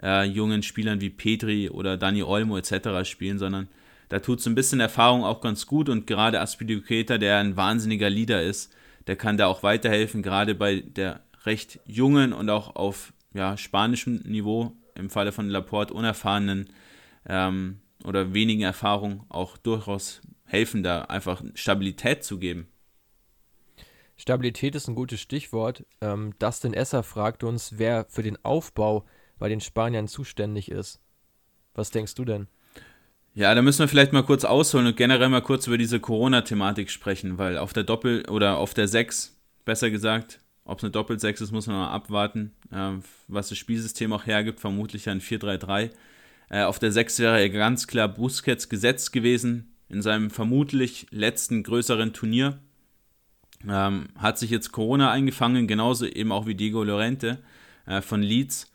äh, 0.02 0.24
jungen 0.24 0.62
Spielern 0.62 1.00
wie 1.00 1.10
Petri 1.10 1.70
oder 1.70 1.96
Dani 1.96 2.22
Olmo 2.22 2.56
etc. 2.56 3.08
spielen, 3.08 3.38
sondern 3.38 3.68
da 4.08 4.20
tut 4.20 4.40
so 4.40 4.50
ein 4.50 4.54
bisschen 4.54 4.80
Erfahrung 4.80 5.24
auch 5.24 5.40
ganz 5.40 5.66
gut 5.66 5.88
und 5.88 6.06
gerade 6.06 6.40
Aspilicueta, 6.40 7.18
der 7.18 7.38
ein 7.38 7.56
wahnsinniger 7.56 8.10
Leader 8.10 8.42
ist, 8.42 8.72
der 9.06 9.16
kann 9.16 9.36
da 9.36 9.46
auch 9.46 9.62
weiterhelfen, 9.62 10.22
gerade 10.22 10.54
bei 10.54 10.80
der 10.80 11.20
recht 11.44 11.80
jungen 11.86 12.32
und 12.32 12.50
auch 12.50 12.76
auf 12.76 13.12
ja, 13.34 13.56
spanischem 13.56 14.22
Niveau, 14.24 14.72
im 14.94 15.10
Falle 15.10 15.32
von 15.32 15.48
Laporte 15.48 15.94
unerfahrenen 15.94 16.70
ähm, 17.28 17.80
oder 18.04 18.32
wenigen 18.32 18.62
Erfahrung 18.62 19.24
auch 19.28 19.56
durchaus 19.56 20.22
helfen, 20.44 20.82
da 20.82 21.02
einfach 21.02 21.42
Stabilität 21.54 22.24
zu 22.24 22.38
geben. 22.38 22.68
Stabilität 24.16 24.74
ist 24.74 24.88
ein 24.88 24.94
gutes 24.94 25.20
Stichwort. 25.20 25.84
Ähm, 26.00 26.32
Dustin 26.38 26.72
Esser 26.72 27.02
fragt 27.02 27.44
uns, 27.44 27.78
wer 27.78 28.06
für 28.08 28.22
den 28.22 28.42
Aufbau 28.44 29.04
bei 29.38 29.48
den 29.48 29.60
Spaniern 29.60 30.08
zuständig 30.08 30.70
ist. 30.70 31.00
Was 31.74 31.90
denkst 31.90 32.14
du 32.14 32.24
denn? 32.24 32.48
Ja, 33.34 33.54
da 33.54 33.60
müssen 33.60 33.80
wir 33.80 33.88
vielleicht 33.88 34.14
mal 34.14 34.22
kurz 34.22 34.44
ausholen 34.44 34.86
und 34.86 34.96
generell 34.96 35.28
mal 35.28 35.42
kurz 35.42 35.66
über 35.66 35.76
diese 35.76 36.00
Corona-Thematik 36.00 36.90
sprechen, 36.90 37.36
weil 37.36 37.58
auf 37.58 37.74
der 37.74 37.84
Doppel- 37.84 38.26
oder 38.30 38.56
auf 38.56 38.72
der 38.72 38.88
6, 38.88 39.36
besser 39.66 39.90
gesagt, 39.90 40.40
ob 40.64 40.78
es 40.78 40.84
eine 40.84 40.90
Doppel-6 40.90 41.42
ist, 41.42 41.52
muss 41.52 41.66
man 41.66 41.76
mal 41.76 41.90
abwarten, 41.90 42.52
äh, 42.72 42.92
was 43.28 43.50
das 43.50 43.58
Spielsystem 43.58 44.12
auch 44.12 44.26
hergibt, 44.26 44.58
vermutlich 44.58 45.08
ein 45.08 45.20
4-3-3. 45.20 45.90
Äh, 46.48 46.62
auf 46.62 46.78
der 46.78 46.92
6 46.92 47.18
wäre 47.18 47.40
ja 47.40 47.48
ganz 47.48 47.86
klar 47.86 48.08
Busquets 48.08 48.68
gesetzt 48.68 49.12
gewesen 49.12 49.74
in 49.88 50.02
seinem 50.02 50.30
vermutlich 50.30 51.06
letzten 51.10 51.62
größeren 51.62 52.12
Turnier. 52.12 52.58
Ähm, 53.68 54.08
hat 54.16 54.38
sich 54.38 54.50
jetzt 54.50 54.72
Corona 54.72 55.10
eingefangen, 55.10 55.66
genauso 55.66 56.06
eben 56.06 56.32
auch 56.32 56.46
wie 56.46 56.54
Diego 56.54 56.82
Lorente 56.82 57.38
äh, 57.86 58.00
von 58.00 58.22
Leeds. 58.22 58.72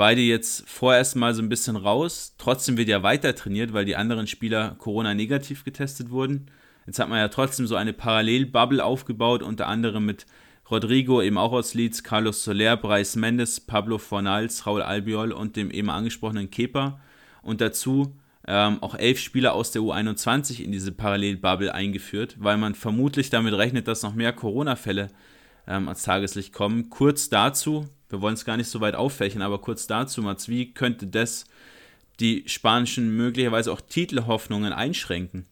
Beide 0.00 0.22
jetzt 0.22 0.66
vorerst 0.66 1.14
mal 1.14 1.34
so 1.34 1.42
ein 1.42 1.50
bisschen 1.50 1.76
raus. 1.76 2.34
Trotzdem 2.38 2.78
wird 2.78 2.88
ja 2.88 3.02
weiter 3.02 3.34
trainiert, 3.34 3.74
weil 3.74 3.84
die 3.84 3.96
anderen 3.96 4.26
Spieler 4.26 4.74
Corona 4.78 5.12
negativ 5.12 5.62
getestet 5.62 6.08
wurden. 6.08 6.46
Jetzt 6.86 6.98
hat 6.98 7.10
man 7.10 7.18
ja 7.18 7.28
trotzdem 7.28 7.66
so 7.66 7.76
eine 7.76 7.92
Parallelbubble 7.92 8.82
aufgebaut, 8.82 9.42
unter 9.42 9.66
anderem 9.66 10.06
mit 10.06 10.24
Rodrigo, 10.70 11.20
eben 11.20 11.36
auch 11.36 11.52
aus 11.52 11.74
Leeds, 11.74 12.02
Carlos 12.02 12.42
Soler, 12.44 12.78
Bryce 12.78 13.16
Mendes, 13.16 13.60
Pablo 13.60 13.98
Fornals, 13.98 14.66
Raul 14.66 14.80
Albiol 14.80 15.32
und 15.32 15.56
dem 15.56 15.70
eben 15.70 15.90
angesprochenen 15.90 16.50
Kepa. 16.50 16.98
Und 17.42 17.60
dazu 17.60 18.16
ähm, 18.48 18.82
auch 18.82 18.94
elf 18.94 19.18
Spieler 19.18 19.52
aus 19.52 19.70
der 19.70 19.82
U21 19.82 20.62
in 20.62 20.72
diese 20.72 20.92
Parallelbubble 20.92 21.74
eingeführt, 21.74 22.36
weil 22.38 22.56
man 22.56 22.74
vermutlich 22.74 23.28
damit 23.28 23.52
rechnet, 23.52 23.86
dass 23.86 24.02
noch 24.02 24.14
mehr 24.14 24.32
Corona-Fälle 24.32 25.08
ähm, 25.66 25.88
ans 25.88 26.04
Tageslicht 26.04 26.54
kommen. 26.54 26.88
Kurz 26.88 27.28
dazu, 27.28 27.86
wir 28.10 28.20
wollen 28.20 28.34
es 28.34 28.44
gar 28.44 28.56
nicht 28.56 28.68
so 28.68 28.80
weit 28.80 28.94
auffächern, 28.94 29.42
aber 29.42 29.60
kurz 29.60 29.86
dazu, 29.86 30.22
Mats, 30.22 30.48
wie 30.48 30.72
könnte 30.72 31.06
das 31.06 31.44
die 32.18 32.44
spanischen 32.46 33.16
möglicherweise 33.16 33.72
auch 33.72 33.80
Titelhoffnungen 33.80 34.72
einschränken? 34.72 35.46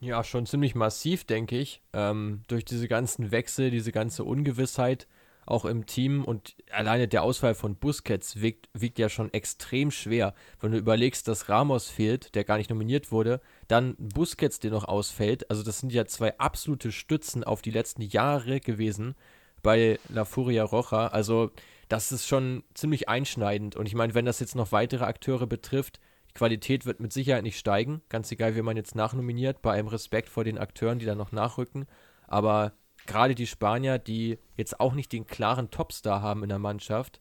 Ja, 0.00 0.22
schon 0.22 0.46
ziemlich 0.46 0.74
massiv, 0.74 1.24
denke 1.24 1.58
ich. 1.58 1.82
Ähm, 1.92 2.42
durch 2.46 2.64
diese 2.64 2.88
ganzen 2.88 3.32
Wechsel, 3.32 3.70
diese 3.70 3.92
ganze 3.92 4.24
Ungewissheit 4.24 5.08
auch 5.44 5.64
im 5.64 5.86
Team 5.86 6.24
und 6.24 6.54
alleine 6.70 7.08
der 7.08 7.22
Ausfall 7.22 7.54
von 7.54 7.74
Busquets 7.74 8.40
wiegt, 8.40 8.68
wiegt 8.74 8.98
ja 8.98 9.08
schon 9.08 9.32
extrem 9.32 9.90
schwer. 9.90 10.34
Wenn 10.60 10.72
du 10.72 10.78
überlegst, 10.78 11.26
dass 11.26 11.48
Ramos 11.48 11.88
fehlt, 11.88 12.34
der 12.34 12.44
gar 12.44 12.58
nicht 12.58 12.70
nominiert 12.70 13.10
wurde, 13.10 13.40
dann 13.66 13.96
Busquets, 13.98 14.60
der 14.60 14.70
noch 14.70 14.84
ausfällt. 14.84 15.50
Also 15.50 15.62
das 15.62 15.80
sind 15.80 15.92
ja 15.92 16.04
zwei 16.04 16.38
absolute 16.38 16.92
Stützen 16.92 17.44
auf 17.44 17.62
die 17.62 17.70
letzten 17.70 18.02
Jahre 18.02 18.60
gewesen 18.60 19.14
bei 19.62 19.98
La 20.08 20.24
Furia 20.24 20.64
Roja. 20.64 21.08
Also 21.08 21.50
das 21.88 22.12
ist 22.12 22.26
schon 22.26 22.64
ziemlich 22.74 23.08
einschneidend. 23.08 23.76
Und 23.76 23.86
ich 23.86 23.94
meine, 23.94 24.14
wenn 24.14 24.24
das 24.24 24.40
jetzt 24.40 24.54
noch 24.54 24.72
weitere 24.72 25.04
Akteure 25.04 25.46
betrifft, 25.46 26.00
die 26.30 26.34
Qualität 26.34 26.86
wird 26.86 27.00
mit 27.00 27.12
Sicherheit 27.12 27.42
nicht 27.42 27.58
steigen. 27.58 28.02
Ganz 28.08 28.30
egal, 28.30 28.54
wie 28.56 28.62
man 28.62 28.76
jetzt 28.76 28.94
nachnominiert, 28.94 29.62
bei 29.62 29.72
einem 29.72 29.88
Respekt 29.88 30.28
vor 30.28 30.44
den 30.44 30.58
Akteuren, 30.58 30.98
die 30.98 31.06
da 31.06 31.14
noch 31.14 31.32
nachrücken. 31.32 31.86
Aber 32.26 32.72
gerade 33.06 33.34
die 33.34 33.46
Spanier, 33.46 33.98
die 33.98 34.38
jetzt 34.56 34.80
auch 34.80 34.94
nicht 34.94 35.12
den 35.12 35.26
klaren 35.26 35.70
Topstar 35.70 36.20
haben 36.22 36.42
in 36.42 36.50
der 36.50 36.58
Mannschaft, 36.58 37.20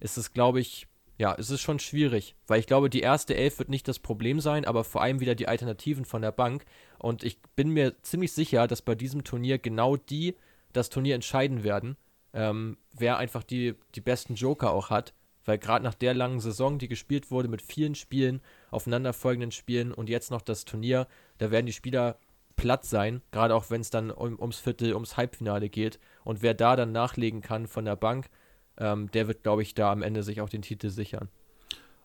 ist 0.00 0.18
es, 0.18 0.32
glaube 0.32 0.60
ich, 0.60 0.88
ja, 1.18 1.32
ist 1.32 1.50
es 1.50 1.60
schon 1.60 1.80
schwierig, 1.80 2.36
weil 2.46 2.60
ich 2.60 2.66
glaube, 2.66 2.88
die 2.88 3.00
erste 3.00 3.34
Elf 3.34 3.58
wird 3.58 3.70
nicht 3.70 3.88
das 3.88 3.98
Problem 3.98 4.38
sein, 4.40 4.64
aber 4.64 4.84
vor 4.84 5.02
allem 5.02 5.18
wieder 5.18 5.34
die 5.34 5.48
Alternativen 5.48 6.04
von 6.04 6.22
der 6.22 6.30
Bank. 6.30 6.64
Und 6.98 7.24
ich 7.24 7.40
bin 7.56 7.70
mir 7.70 8.00
ziemlich 8.02 8.32
sicher, 8.32 8.68
dass 8.68 8.82
bei 8.82 8.94
diesem 8.94 9.24
Turnier 9.24 9.58
genau 9.58 9.96
die 9.96 10.36
das 10.72 10.90
Turnier 10.90 11.14
entscheiden 11.14 11.64
werden, 11.64 11.96
ähm, 12.32 12.76
wer 12.96 13.18
einfach 13.18 13.42
die, 13.42 13.74
die 13.94 14.00
besten 14.00 14.34
Joker 14.34 14.72
auch 14.72 14.90
hat. 14.90 15.14
Weil 15.44 15.58
gerade 15.58 15.82
nach 15.82 15.94
der 15.94 16.12
langen 16.12 16.40
Saison, 16.40 16.78
die 16.78 16.88
gespielt 16.88 17.30
wurde 17.30 17.48
mit 17.48 17.62
vielen 17.62 17.94
Spielen, 17.94 18.42
aufeinanderfolgenden 18.70 19.50
Spielen 19.50 19.92
und 19.92 20.10
jetzt 20.10 20.30
noch 20.30 20.42
das 20.42 20.66
Turnier, 20.66 21.06
da 21.38 21.50
werden 21.50 21.64
die 21.64 21.72
Spieler 21.72 22.18
platt 22.56 22.84
sein, 22.84 23.22
gerade 23.30 23.54
auch 23.54 23.70
wenn 23.70 23.80
es 23.80 23.88
dann 23.88 24.10
um, 24.10 24.38
ums 24.38 24.58
Viertel, 24.58 24.92
ums 24.92 25.16
Halbfinale 25.16 25.70
geht. 25.70 25.98
Und 26.24 26.42
wer 26.42 26.52
da 26.52 26.76
dann 26.76 26.92
nachlegen 26.92 27.40
kann 27.40 27.66
von 27.66 27.86
der 27.86 27.96
Bank, 27.96 28.28
ähm, 28.76 29.10
der 29.12 29.26
wird, 29.26 29.42
glaube 29.42 29.62
ich, 29.62 29.74
da 29.74 29.90
am 29.90 30.02
Ende 30.02 30.22
sich 30.22 30.42
auch 30.42 30.50
den 30.50 30.62
Titel 30.62 30.90
sichern. 30.90 31.28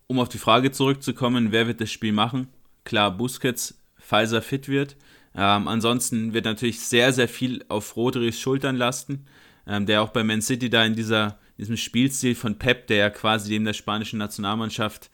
Um 0.08 0.20
auf 0.20 0.30
die 0.30 0.38
Frage 0.38 0.72
zurückzukommen, 0.72 1.52
wer 1.52 1.68
wird 1.68 1.82
das 1.82 1.92
Spiel 1.92 2.14
machen? 2.14 2.48
Klar, 2.86 3.12
Busquets, 3.18 3.78
falls 3.98 4.32
er 4.32 4.42
fit 4.42 4.68
wird. 4.68 4.96
Ähm, 5.36 5.68
ansonsten 5.68 6.34
wird 6.34 6.46
natürlich 6.46 6.80
sehr, 6.80 7.12
sehr 7.14 7.28
viel 7.28 7.66
auf 7.68 7.96
Rodri's 7.96 8.40
Schultern 8.40 8.76
lasten, 8.76 9.26
ähm, 9.66 9.86
der 9.86 10.02
auch 10.02 10.10
bei 10.10 10.24
Man 10.24 10.42
City 10.42 10.70
da 10.70 10.86
in 10.86 10.96
dieser, 10.96 11.40
diesem 11.58 11.78
Spielstil 11.78 12.36
von 12.36 12.60
Pep, 12.60 12.88
der 12.88 12.98
ja 12.98 13.10
quasi 13.10 13.50
dem 13.50 13.66
der 13.66 13.74
spanischen 13.74 14.20
Nationalmannschaft 14.20 15.10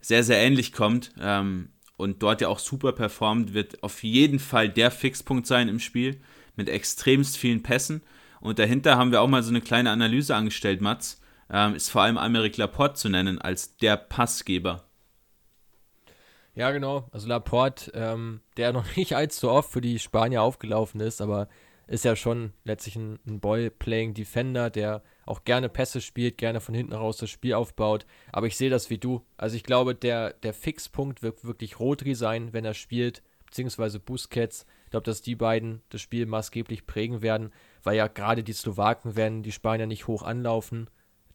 sehr, 0.00 0.24
sehr 0.24 0.38
ähnlich 0.38 0.72
kommt, 0.72 1.12
ähm, 1.20 1.68
und 1.96 2.22
dort 2.22 2.40
ja 2.40 2.48
auch 2.48 2.58
super 2.58 2.90
performt, 2.92 3.54
wird 3.54 3.82
auf 3.84 4.02
jeden 4.02 4.40
Fall 4.40 4.68
der 4.68 4.90
Fixpunkt 4.90 5.46
sein 5.46 5.68
im 5.68 5.78
Spiel 5.78 6.20
mit 6.56 6.68
extremst 6.68 7.36
vielen 7.36 7.62
Pässen. 7.62 8.02
Und 8.40 8.58
dahinter 8.58 8.96
haben 8.96 9.12
wir 9.12 9.20
auch 9.20 9.28
mal 9.28 9.44
so 9.44 9.50
eine 9.50 9.60
kleine 9.60 9.90
Analyse 9.90 10.34
angestellt, 10.34 10.80
Mats. 10.80 11.20
Ähm, 11.48 11.76
ist 11.76 11.90
vor 11.90 12.02
allem 12.02 12.18
Amerik 12.18 12.56
Laporte 12.56 12.94
zu 12.94 13.08
nennen 13.08 13.38
als 13.40 13.76
der 13.76 13.96
Passgeber. 13.96 14.88
Ja, 16.54 16.70
genau. 16.70 17.08
Also 17.12 17.28
Laporte, 17.28 17.90
ähm, 17.94 18.40
der 18.56 18.72
noch 18.72 18.96
nicht 18.96 19.16
allzu 19.16 19.50
oft 19.50 19.70
für 19.70 19.80
die 19.80 19.98
Spanier 19.98 20.42
aufgelaufen 20.42 21.00
ist, 21.00 21.20
aber 21.20 21.48
ist 21.86 22.04
ja 22.04 22.16
schon 22.16 22.52
letztlich 22.64 22.96
ein, 22.96 23.18
ein 23.26 23.40
Ball-Playing-Defender, 23.40 24.70
der 24.70 25.02
auch 25.26 25.44
gerne 25.44 25.68
Pässe 25.68 26.00
spielt, 26.00 26.38
gerne 26.38 26.60
von 26.60 26.74
hinten 26.74 26.94
raus 26.94 27.18
das 27.18 27.30
Spiel 27.30 27.54
aufbaut. 27.54 28.06
Aber 28.32 28.46
ich 28.46 28.56
sehe 28.56 28.70
das 28.70 28.88
wie 28.88 28.98
du. 28.98 29.22
Also 29.36 29.56
ich 29.56 29.64
glaube, 29.64 29.94
der, 29.94 30.32
der 30.32 30.54
Fixpunkt 30.54 31.22
wird 31.22 31.44
wirklich 31.44 31.80
Rodri 31.80 32.14
sein, 32.14 32.52
wenn 32.52 32.64
er 32.64 32.74
spielt, 32.74 33.22
beziehungsweise 33.44 34.00
Busquets. 34.00 34.64
Ich 34.84 34.90
glaube, 34.90 35.04
dass 35.04 35.22
die 35.22 35.36
beiden 35.36 35.82
das 35.90 36.00
Spiel 36.00 36.24
maßgeblich 36.26 36.86
prägen 36.86 37.20
werden, 37.20 37.52
weil 37.82 37.96
ja 37.96 38.06
gerade 38.06 38.42
die 38.42 38.52
Slowaken 38.52 39.16
werden 39.16 39.42
die 39.42 39.52
Spanier 39.52 39.86
nicht 39.86 40.06
hoch 40.06 40.22
anlaufen. 40.22 40.88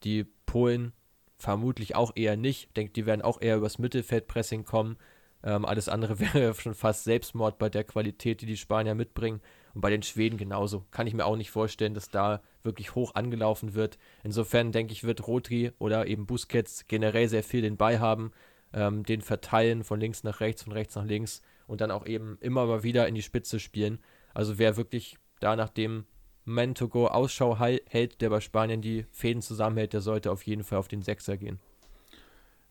Die 0.03 0.23
Polen 0.45 0.93
vermutlich 1.37 1.95
auch 1.95 2.11
eher 2.15 2.35
nicht. 2.37 2.67
Ich 2.67 2.73
denke, 2.73 2.93
die 2.93 3.05
werden 3.05 3.21
auch 3.21 3.41
eher 3.41 3.57
übers 3.57 3.79
Mittelfeldpressing 3.79 4.65
kommen. 4.65 4.97
Ähm, 5.43 5.65
alles 5.65 5.87
andere 5.89 6.19
wäre 6.33 6.53
schon 6.55 6.73
fast 6.73 7.03
Selbstmord 7.03 7.57
bei 7.57 7.69
der 7.69 7.83
Qualität, 7.83 8.41
die 8.41 8.45
die 8.45 8.57
Spanier 8.57 8.95
mitbringen. 8.95 9.41
Und 9.73 9.81
bei 9.81 9.89
den 9.89 10.01
Schweden 10.01 10.37
genauso. 10.37 10.85
Kann 10.91 11.07
ich 11.07 11.13
mir 11.13 11.25
auch 11.25 11.35
nicht 11.35 11.51
vorstellen, 11.51 11.93
dass 11.93 12.09
da 12.09 12.41
wirklich 12.63 12.95
hoch 12.95 13.15
angelaufen 13.15 13.75
wird. 13.75 13.97
Insofern 14.23 14.71
denke 14.71 14.93
ich, 14.93 15.03
wird 15.03 15.27
Rotri 15.27 15.71
oder 15.77 16.07
eben 16.07 16.25
Busquets 16.25 16.85
generell 16.87 17.29
sehr 17.29 17.43
viel 17.43 17.61
den 17.61 17.77
Ball 17.77 17.99
haben, 17.99 18.31
ähm, 18.73 19.03
den 19.03 19.21
verteilen 19.21 19.83
von 19.83 19.99
links 19.99 20.23
nach 20.23 20.39
rechts, 20.39 20.63
von 20.63 20.73
rechts 20.73 20.95
nach 20.95 21.05
links 21.05 21.41
und 21.67 21.81
dann 21.81 21.91
auch 21.91 22.05
eben 22.05 22.37
immer 22.41 22.65
mal 22.65 22.83
wieder 22.83 23.07
in 23.07 23.15
die 23.15 23.21
Spitze 23.21 23.59
spielen. 23.59 23.99
Also 24.33 24.57
wer 24.57 24.77
wirklich 24.77 25.17
da 25.39 25.55
nach 25.55 25.69
dem 25.69 26.05
Mentogo 26.47 27.07
Ausschau 27.07 27.57
hält, 27.59 28.21
der 28.21 28.29
bei 28.29 28.39
Spanien 28.39 28.81
die 28.81 29.05
Fäden 29.11 29.41
zusammenhält, 29.41 29.91
der 29.91 30.01
sollte 30.01 30.31
auf 30.31 30.43
jeden 30.43 30.63
Fall 30.63 30.79
auf 30.79 30.87
den 30.87 31.01
Sechser 31.01 31.35
gehen. 31.35 31.59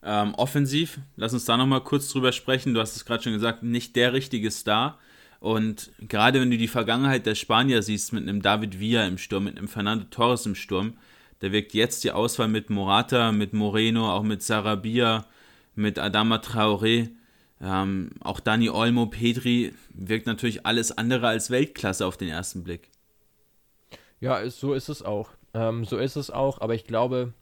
Ähm, 0.02 0.34
offensiv, 0.34 0.98
lass 1.16 1.34
uns 1.34 1.44
da 1.44 1.56
nochmal 1.56 1.82
kurz 1.82 2.08
drüber 2.08 2.32
sprechen. 2.32 2.72
Du 2.72 2.80
hast 2.80 2.96
es 2.96 3.04
gerade 3.04 3.22
schon 3.22 3.34
gesagt, 3.34 3.62
nicht 3.62 3.94
der 3.94 4.14
richtige 4.14 4.50
Star. 4.50 4.98
Und 5.40 5.92
gerade 5.98 6.40
wenn 6.40 6.50
du 6.50 6.56
die 6.56 6.68
Vergangenheit 6.68 7.26
der 7.26 7.34
Spanier 7.34 7.82
siehst, 7.82 8.14
mit 8.14 8.22
einem 8.22 8.40
David 8.40 8.80
Villa 8.80 9.06
im 9.06 9.18
Sturm, 9.18 9.44
mit 9.44 9.58
einem 9.58 9.68
Fernando 9.68 10.06
Torres 10.06 10.46
im 10.46 10.54
Sturm, 10.54 10.94
da 11.40 11.52
wirkt 11.52 11.74
jetzt 11.74 12.02
die 12.02 12.12
Auswahl 12.12 12.48
mit 12.48 12.70
Morata, 12.70 13.30
mit 13.30 13.52
Moreno, 13.52 14.10
auch 14.10 14.22
mit 14.22 14.42
Sarabia, 14.42 15.26
mit 15.74 15.98
Adama 15.98 16.36
Traoré, 16.36 17.10
ähm, 17.60 18.12
auch 18.20 18.40
Dani 18.40 18.70
Olmo, 18.70 19.06
Pedri, 19.06 19.74
wirkt 19.90 20.26
natürlich 20.26 20.64
alles 20.64 20.96
andere 20.96 21.28
als 21.28 21.50
Weltklasse 21.50 22.06
auf 22.06 22.16
den 22.16 22.28
ersten 22.28 22.64
Blick. 22.64 22.90
Ja, 24.20 24.38
ist, 24.38 24.60
so 24.60 24.74
ist 24.74 24.88
es 24.88 25.02
auch. 25.02 25.30
Ähm, 25.54 25.84
so 25.84 25.98
ist 25.98 26.16
es 26.16 26.30
auch, 26.30 26.60
aber 26.60 26.74
ich 26.74 26.84
glaube, 26.84 27.32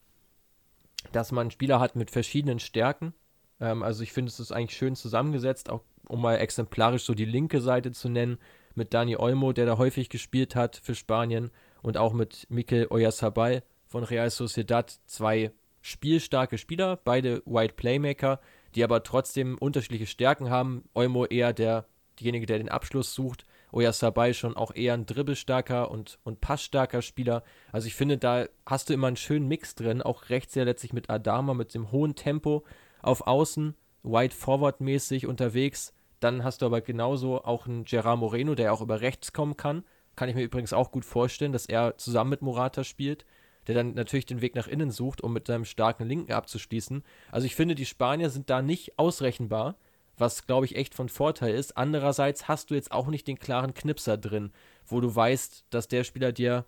dass 1.13 1.33
man 1.33 1.51
Spieler 1.51 1.81
hat 1.81 1.97
mit 1.97 2.11
verschiedenen 2.11 2.59
Stärken. 2.59 3.15
Ähm, 3.61 3.83
also 3.83 4.03
ich 4.03 4.13
finde, 4.13 4.31
es 4.31 4.41
ist 4.41 4.53
eigentlich 4.53 4.77
schön 4.77 4.97
zusammengesetzt, 4.97 5.71
auch 5.71 5.83
um 6.09 6.21
mal 6.21 6.37
exemplarisch 6.37 7.05
so 7.05 7.15
die 7.15 7.25
linke 7.25 7.61
Seite 7.61 7.93
zu 7.93 8.09
nennen, 8.09 8.39
mit 8.75 8.93
Dani 8.93 9.17
Olmo, 9.17 9.53
der 9.53 9.67
da 9.67 9.79
häufig 9.79 10.09
gespielt 10.09 10.57
hat 10.57 10.77
für 10.77 10.95
Spanien 10.95 11.51
und 11.83 11.97
auch 11.97 12.13
mit 12.13 12.47
Mikel 12.51 12.89
Oyarzabal 12.91 13.63
von 13.87 14.05
Real 14.05 14.31
Sociedad, 14.31 14.99
zwei 15.07 15.53
spielstarke 15.81 16.59
Spieler, 16.59 16.97
beide 16.97 17.43
White 17.47 17.75
Playmaker, 17.75 18.41
die 18.75 18.83
aber 18.83 19.03
trotzdem 19.03 19.57
unterschiedliche 19.59 20.07
Stärken 20.07 20.51
haben. 20.51 20.85
Olmo 20.95 21.27
eher 21.27 21.53
der, 21.53 21.87
derjenige, 22.19 22.47
der 22.47 22.59
den 22.59 22.69
Abschluss 22.69 23.15
sucht. 23.15 23.47
Oyarzabal 23.75 24.35
schon 24.35 24.57
auch 24.57 24.75
eher 24.75 24.95
ein 24.95 25.07
dribbelstarker 25.07 25.91
und, 25.91 26.19
und 26.25 26.41
passstarker 26.41 27.03
Spieler. 27.03 27.43
Also 27.73 27.87
ich 27.87 27.95
finde, 27.95 28.19
da 28.19 28.47
hast 28.67 28.89
du 28.89 28.95
immer 28.95 29.09
einen 29.09 29.17
schönen 29.17 29.49
Mix 29.49 29.75
drin, 29.75 30.03
auch 30.03 30.31
rechts 30.31 30.55
ja 30.55 30.65
letztlich 30.65 30.93
mit 30.93 31.11
Adama, 31.11 31.55
mit 31.55 31.75
dem 31.75 31.91
hohen 31.91 32.15
Tempo 32.15 32.65
auf 33.03 33.27
Außen 33.27 33.75
Wide 34.03 34.35
Forward 34.35 34.81
mäßig 34.81 35.27
unterwegs. 35.27 35.93
Dann 36.21 36.45
hast 36.45 36.63
du 36.63 36.67
aber 36.67 36.81
genauso 36.81 37.45
auch 37.45 37.67
einen 37.67 37.85
Gerard 37.85 38.19
Moreno, 38.19 38.55
der 38.55 38.73
auch 38.73 38.81
über 38.81 39.01
rechts 39.01 39.33
kommen 39.33 39.57
kann. 39.57 39.85
Kann 40.17 40.29
ich 40.29 40.35
mir 40.35 40.43
übrigens 40.43 40.73
auch 40.73 40.93
gut 40.93 41.05
vorstellen, 41.05 41.53
dass 41.53 41.67
er 41.67 41.99
zusammen 41.99 42.31
mit 42.31 42.43
Morata 42.43 42.85
spielt, 42.85 43.27
der 43.67 43.75
dann 43.75 43.95
natürlich 43.95 44.27
den 44.27 44.41
Weg 44.41 44.55
nach 44.55 44.69
innen 44.69 44.91
sucht, 44.91 45.23
um 45.23 45.33
mit 45.33 45.47
seinem 45.47 45.65
starken 45.65 46.07
Linken 46.07 46.33
abzuschließen. 46.33 47.03
Also 47.33 47.47
ich 47.47 47.57
finde, 47.57 47.75
die 47.75 47.87
Spanier 47.87 48.31
sind 48.31 48.51
da 48.51 48.63
nicht 48.63 48.99
ausrechenbar, 48.99 49.77
was 50.17 50.47
glaube 50.47 50.67
ich 50.67 50.77
echt 50.77 50.95
von 50.95 51.09
Vorteil 51.09 51.55
ist. 51.55 51.77
Andererseits 51.77 52.49
hast 52.49 52.71
du 52.71 52.75
jetzt 52.75 52.93
auch 52.93 53.09
nicht 53.09 53.27
den 53.27 53.39
klaren 53.39 53.75
Knipser 53.75 54.17
drin, 54.17 54.53
wo 54.87 55.01
du 55.01 55.15
weißt, 55.15 55.67
dass 55.71 55.89
der 55.89 56.05
Spieler 56.05 56.33
dir 56.33 56.65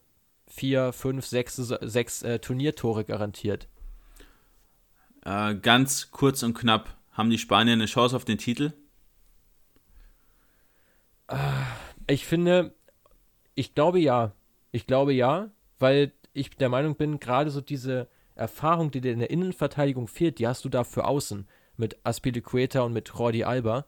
vier, 0.47 0.93
fünf, 0.93 1.27
sechs, 1.27 1.57
sechs 1.57 2.23
äh, 2.23 2.39
Turniertore 2.39 3.05
garantiert. 3.05 3.69
Äh, 5.25 5.57
ganz 5.57 6.11
kurz 6.11 6.43
und 6.43 6.55
knapp, 6.55 6.97
haben 7.13 7.31
die 7.31 7.39
Spanier 7.39 7.73
eine 7.73 7.87
Chance 7.87 8.15
auf 8.15 8.25
den 8.25 8.39
Titel? 8.39 8.73
Ich 12.07 12.27
finde, 12.27 12.75
ich 13.55 13.75
glaube 13.75 13.99
ja. 13.99 14.33
Ich 14.71 14.87
glaube 14.87 15.13
ja, 15.13 15.51
weil 15.79 16.13
ich 16.33 16.51
der 16.51 16.69
Meinung 16.69 16.97
bin, 16.97 17.19
gerade 17.19 17.51
so 17.51 17.61
diese 17.61 18.09
Erfahrung, 18.35 18.91
die 18.91 19.01
dir 19.01 19.13
in 19.13 19.19
der 19.19 19.31
Innenverteidigung 19.31 20.07
fehlt, 20.07 20.39
die 20.39 20.47
hast 20.47 20.65
du 20.65 20.69
da 20.69 20.85
für 20.85 21.07
außen 21.07 21.49
mit 21.77 21.97
Aspilicueta 22.05 22.81
und 22.81 22.93
mit 22.93 23.11
Jordi 23.17 23.45
Alba. 23.45 23.87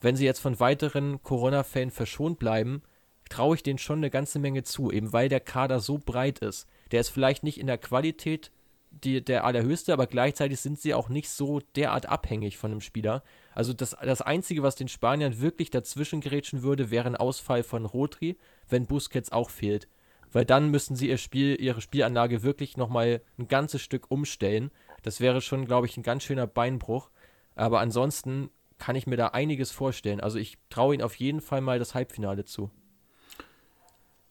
Wenn 0.00 0.16
sie 0.16 0.24
jetzt 0.24 0.40
von 0.40 0.58
weiteren 0.60 1.22
Corona-Fällen 1.22 1.90
verschont 1.90 2.38
bleiben, 2.38 2.82
traue 3.28 3.56
ich 3.56 3.62
denen 3.62 3.78
schon 3.78 3.98
eine 3.98 4.10
ganze 4.10 4.38
Menge 4.38 4.62
zu, 4.62 4.90
eben 4.90 5.12
weil 5.12 5.28
der 5.28 5.40
Kader 5.40 5.80
so 5.80 5.98
breit 5.98 6.40
ist. 6.40 6.66
Der 6.90 7.00
ist 7.00 7.10
vielleicht 7.10 7.42
nicht 7.42 7.60
in 7.60 7.66
der 7.66 7.78
Qualität 7.78 8.50
die, 8.90 9.24
der 9.24 9.44
allerhöchste, 9.44 9.92
aber 9.92 10.06
gleichzeitig 10.06 10.60
sind 10.60 10.80
sie 10.80 10.94
auch 10.94 11.08
nicht 11.08 11.30
so 11.30 11.60
derart 11.76 12.06
abhängig 12.06 12.58
von 12.58 12.72
einem 12.72 12.80
Spieler. 12.80 13.22
Also 13.54 13.72
das, 13.72 13.96
das 14.02 14.20
Einzige, 14.20 14.62
was 14.62 14.74
den 14.74 14.88
Spaniern 14.88 15.40
wirklich 15.40 15.70
dazwischen 15.70 16.20
gerätschen 16.20 16.62
würde, 16.62 16.90
wäre 16.90 17.06
ein 17.06 17.16
Ausfall 17.16 17.62
von 17.62 17.84
Rotri, 17.86 18.36
wenn 18.68 18.86
Busquets 18.86 19.32
auch 19.32 19.50
fehlt. 19.50 19.88
Weil 20.32 20.44
dann 20.44 20.70
müssten 20.70 20.96
sie 20.96 21.08
ihr 21.08 21.18
Spiel, 21.18 21.60
ihre 21.60 21.80
Spielanlage 21.80 22.42
wirklich 22.42 22.76
nochmal 22.76 23.20
ein 23.38 23.48
ganzes 23.48 23.82
Stück 23.82 24.10
umstellen. 24.10 24.70
Das 25.02 25.20
wäre 25.20 25.40
schon, 25.40 25.66
glaube 25.66 25.86
ich, 25.86 25.96
ein 25.96 26.02
ganz 26.02 26.24
schöner 26.24 26.46
Beinbruch. 26.46 27.10
Aber 27.54 27.80
ansonsten 27.80 28.50
kann 28.78 28.96
ich 28.96 29.06
mir 29.06 29.16
da 29.16 29.28
einiges 29.28 29.70
vorstellen. 29.70 30.20
Also 30.20 30.38
ich 30.38 30.58
traue 30.70 30.94
ihnen 30.94 31.02
auf 31.02 31.14
jeden 31.16 31.40
Fall 31.40 31.60
mal 31.60 31.78
das 31.78 31.94
Halbfinale 31.94 32.44
zu. 32.44 32.70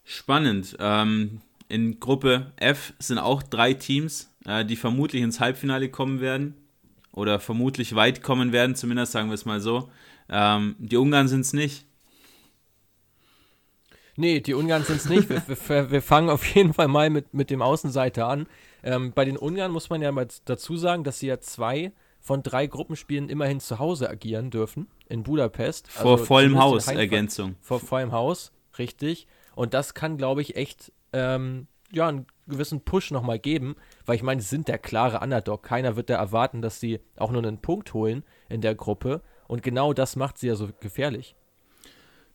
Spannend. 0.04 0.76
Ähm, 0.80 1.42
in 1.68 2.00
Gruppe 2.00 2.52
F 2.58 2.94
sind 3.00 3.20
auch 3.20 3.44
drei 3.44 3.74
Teams, 3.74 4.34
äh, 4.46 4.66
die 4.66 4.76
vermutlich 4.76 5.22
ins 5.22 5.40
Halbfinale 5.40 5.90
kommen 5.90 6.20
werden. 6.20 6.56
Oder 7.12 7.40
vermutlich 7.40 7.96
weit 7.96 8.24
kommen 8.24 8.52
werden, 8.52 8.76
zumindest 8.76 9.12
sagen 9.12 9.30
wir 9.30 9.36
es 9.36 9.46
mal 9.46 9.62
so. 9.62 9.90
Ähm, 10.30 10.76
die 10.80 10.98
Ungarn 10.98 11.28
sind 11.28 11.42
es 11.42 11.54
nicht. 11.54 11.86
Nee, 14.16 14.42
die 14.42 14.54
Ungarn 14.54 14.84
sind 14.84 14.98
es 14.98 15.10
nicht. 15.10 15.30
Wir, 15.30 15.42
wir, 15.48 15.92
wir, 15.92 16.02
fangen 16.02 16.30
auf 16.30 16.46
jeden 16.54 16.74
Fall 16.74 16.88
mal 16.88 17.10
mit, 17.10 17.34
mit 17.34 17.50
dem 17.50 17.62
Außenseiter 17.62 18.28
an. 18.28 18.48
Ähm, 18.84 19.14
bei 19.14 19.26
den 19.26 19.38
Ungarn 19.38 19.72
muss 19.72 19.90
man 19.90 20.02
ja 20.02 20.12
mal 20.12 20.28
dazu 20.46 20.76
sagen, 20.76 21.04
dass 21.04 21.20
sie 21.20 21.28
ja 21.28 21.40
zwei 21.40 21.92
von 22.20 22.44
drei 22.44 22.68
Gruppenspielen 22.68 23.30
immerhin 23.30 23.60
zu 23.60 23.80
Hause 23.80 24.10
agieren 24.10 24.52
dürfen 24.52 24.88
in 25.08 25.24
Budapest. 25.24 25.88
Vor 25.88 26.14
also 26.14 26.26
vollem 26.26 26.60
Haus, 26.60 26.88
Ergänzung. 26.88 27.56
Vor 27.62 27.80
vollem 27.80 28.12
Haus, 28.12 28.52
richtig. 28.78 29.28
Und 29.56 29.74
das 29.74 29.94
kann, 29.94 30.18
glaube 30.18 30.42
ich, 30.42 30.56
echt 30.56 30.92
ähm, 31.14 31.68
ja, 31.92 32.08
einen 32.08 32.28
gewissen 32.48 32.82
Push 32.82 33.12
nochmal 33.12 33.40
geben, 33.40 33.76
weil 34.06 34.16
ich 34.16 34.24
meine, 34.24 34.42
sie 34.42 34.48
sind 34.48 34.68
der 34.68 34.78
klare 34.78 35.20
Underdog. 35.20 35.64
Keiner 35.64 35.96
wird 35.96 36.10
da 36.10 36.16
erwarten, 36.16 36.62
dass 36.62 36.80
sie 36.80 37.00
auch 37.18 37.32
nur 37.32 37.44
einen 37.44 37.62
Punkt 37.62 37.94
holen 37.94 38.24
in 38.48 38.62
der 38.62 38.76
Gruppe. 38.76 39.22
Und 39.48 39.64
genau 39.64 39.94
das 39.94 40.16
macht 40.16 40.38
sie 40.38 40.48
ja 40.48 40.56
so 40.56 40.70
gefährlich. 40.80 41.36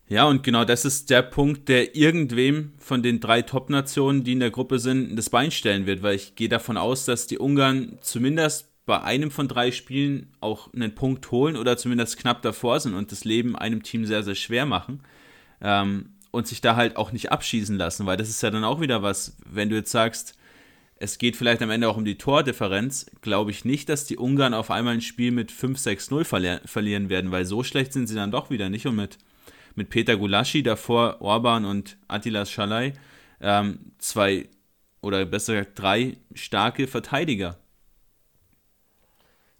Ja, 0.07 0.27
und 0.27 0.43
genau 0.43 0.65
das 0.65 0.85
ist 0.85 1.09
der 1.09 1.23
Punkt, 1.23 1.69
der 1.69 1.97
irgendwem 1.97 2.75
von 2.79 3.03
den 3.03 3.21
drei 3.21 3.41
Top-Nationen, 3.41 4.23
die 4.23 4.33
in 4.33 4.41
der 4.41 4.51
Gruppe 4.51 4.79
sind, 4.79 5.17
das 5.17 5.31
Bein 5.31 5.51
stellen 5.51 5.87
wird, 5.87 6.03
weil 6.03 6.17
ich 6.17 6.35
gehe 6.35 6.51
davon 6.51 6.77
aus, 6.77 7.07
dass 7.07 7.27
die 7.27 7.39
Ungarn 7.39 7.99
zumindest 8.03 8.69
bei 8.87 9.01
einem 9.03 9.31
von 9.31 9.49
drei 9.49 9.71
Spielen 9.71 10.33
auch 10.41 10.73
einen 10.75 10.95
Punkt 10.95 11.31
holen 11.31 11.57
oder 11.57 11.77
zumindest 11.77 12.19
knapp 12.19 12.43
davor 12.43 12.81
sind 12.81 12.95
und 12.95 13.13
das 13.13 13.25
Leben 13.25 13.57
einem 13.57 13.83
Team 13.83 14.05
sehr, 14.05 14.23
sehr 14.23 14.35
schwer 14.35 14.67
machen. 14.67 15.01
Ähm, 15.61 16.11
und 16.31 16.49
sich 16.49 16.61
da 16.61 16.75
halt 16.75 16.97
auch 16.97 17.13
nicht 17.13 17.31
abschießen 17.31 17.77
lassen, 17.77 18.07
weil 18.07 18.17
das 18.17 18.29
ist 18.29 18.43
ja 18.43 18.51
dann 18.51 18.65
auch 18.65 18.81
wieder 18.81 19.03
was, 19.03 19.37
wenn 19.47 19.69
du 19.69 19.77
jetzt 19.77 19.93
sagst, 19.93 20.37
es 20.97 21.19
geht 21.19 21.37
vielleicht 21.37 21.63
am 21.63 21.71
Ende 21.71 21.89
auch 21.89 21.97
um 21.97 22.05
die 22.05 22.19
Tordifferenz, 22.19 23.07
glaube 23.21 23.51
ich 23.51 23.65
nicht, 23.65 23.89
dass 23.89 24.05
die 24.05 24.17
Ungarn 24.17 24.55
auf 24.55 24.71
einmal 24.71 24.95
ein 24.95 25.01
Spiel 25.01 25.31
mit 25.31 25.53
5-6-0 25.53 26.25
verli 26.25 26.59
verlieren 26.65 27.09
werden, 27.09 27.31
weil 27.31 27.45
so 27.45 27.63
schlecht 27.63 27.93
sind 27.93 28.07
sie 28.09 28.15
dann 28.15 28.31
doch 28.31 28.51
wieder 28.51 28.69
nicht. 28.69 28.87
Und 28.87 28.97
mit, 28.97 29.19
mit 29.75 29.91
Peter 29.91 30.17
Gulaschi, 30.17 30.63
davor 30.63 31.21
Orban 31.21 31.65
und 31.65 31.97
Attilas 32.09 32.51
Schalai, 32.51 32.95
ähm, 33.41 33.93
zwei 33.99 34.49
oder 35.03 35.25
besser 35.27 35.55
gesagt 35.55 35.79
drei 35.79 36.17
starke 36.35 36.87
Verteidiger. 36.87 37.59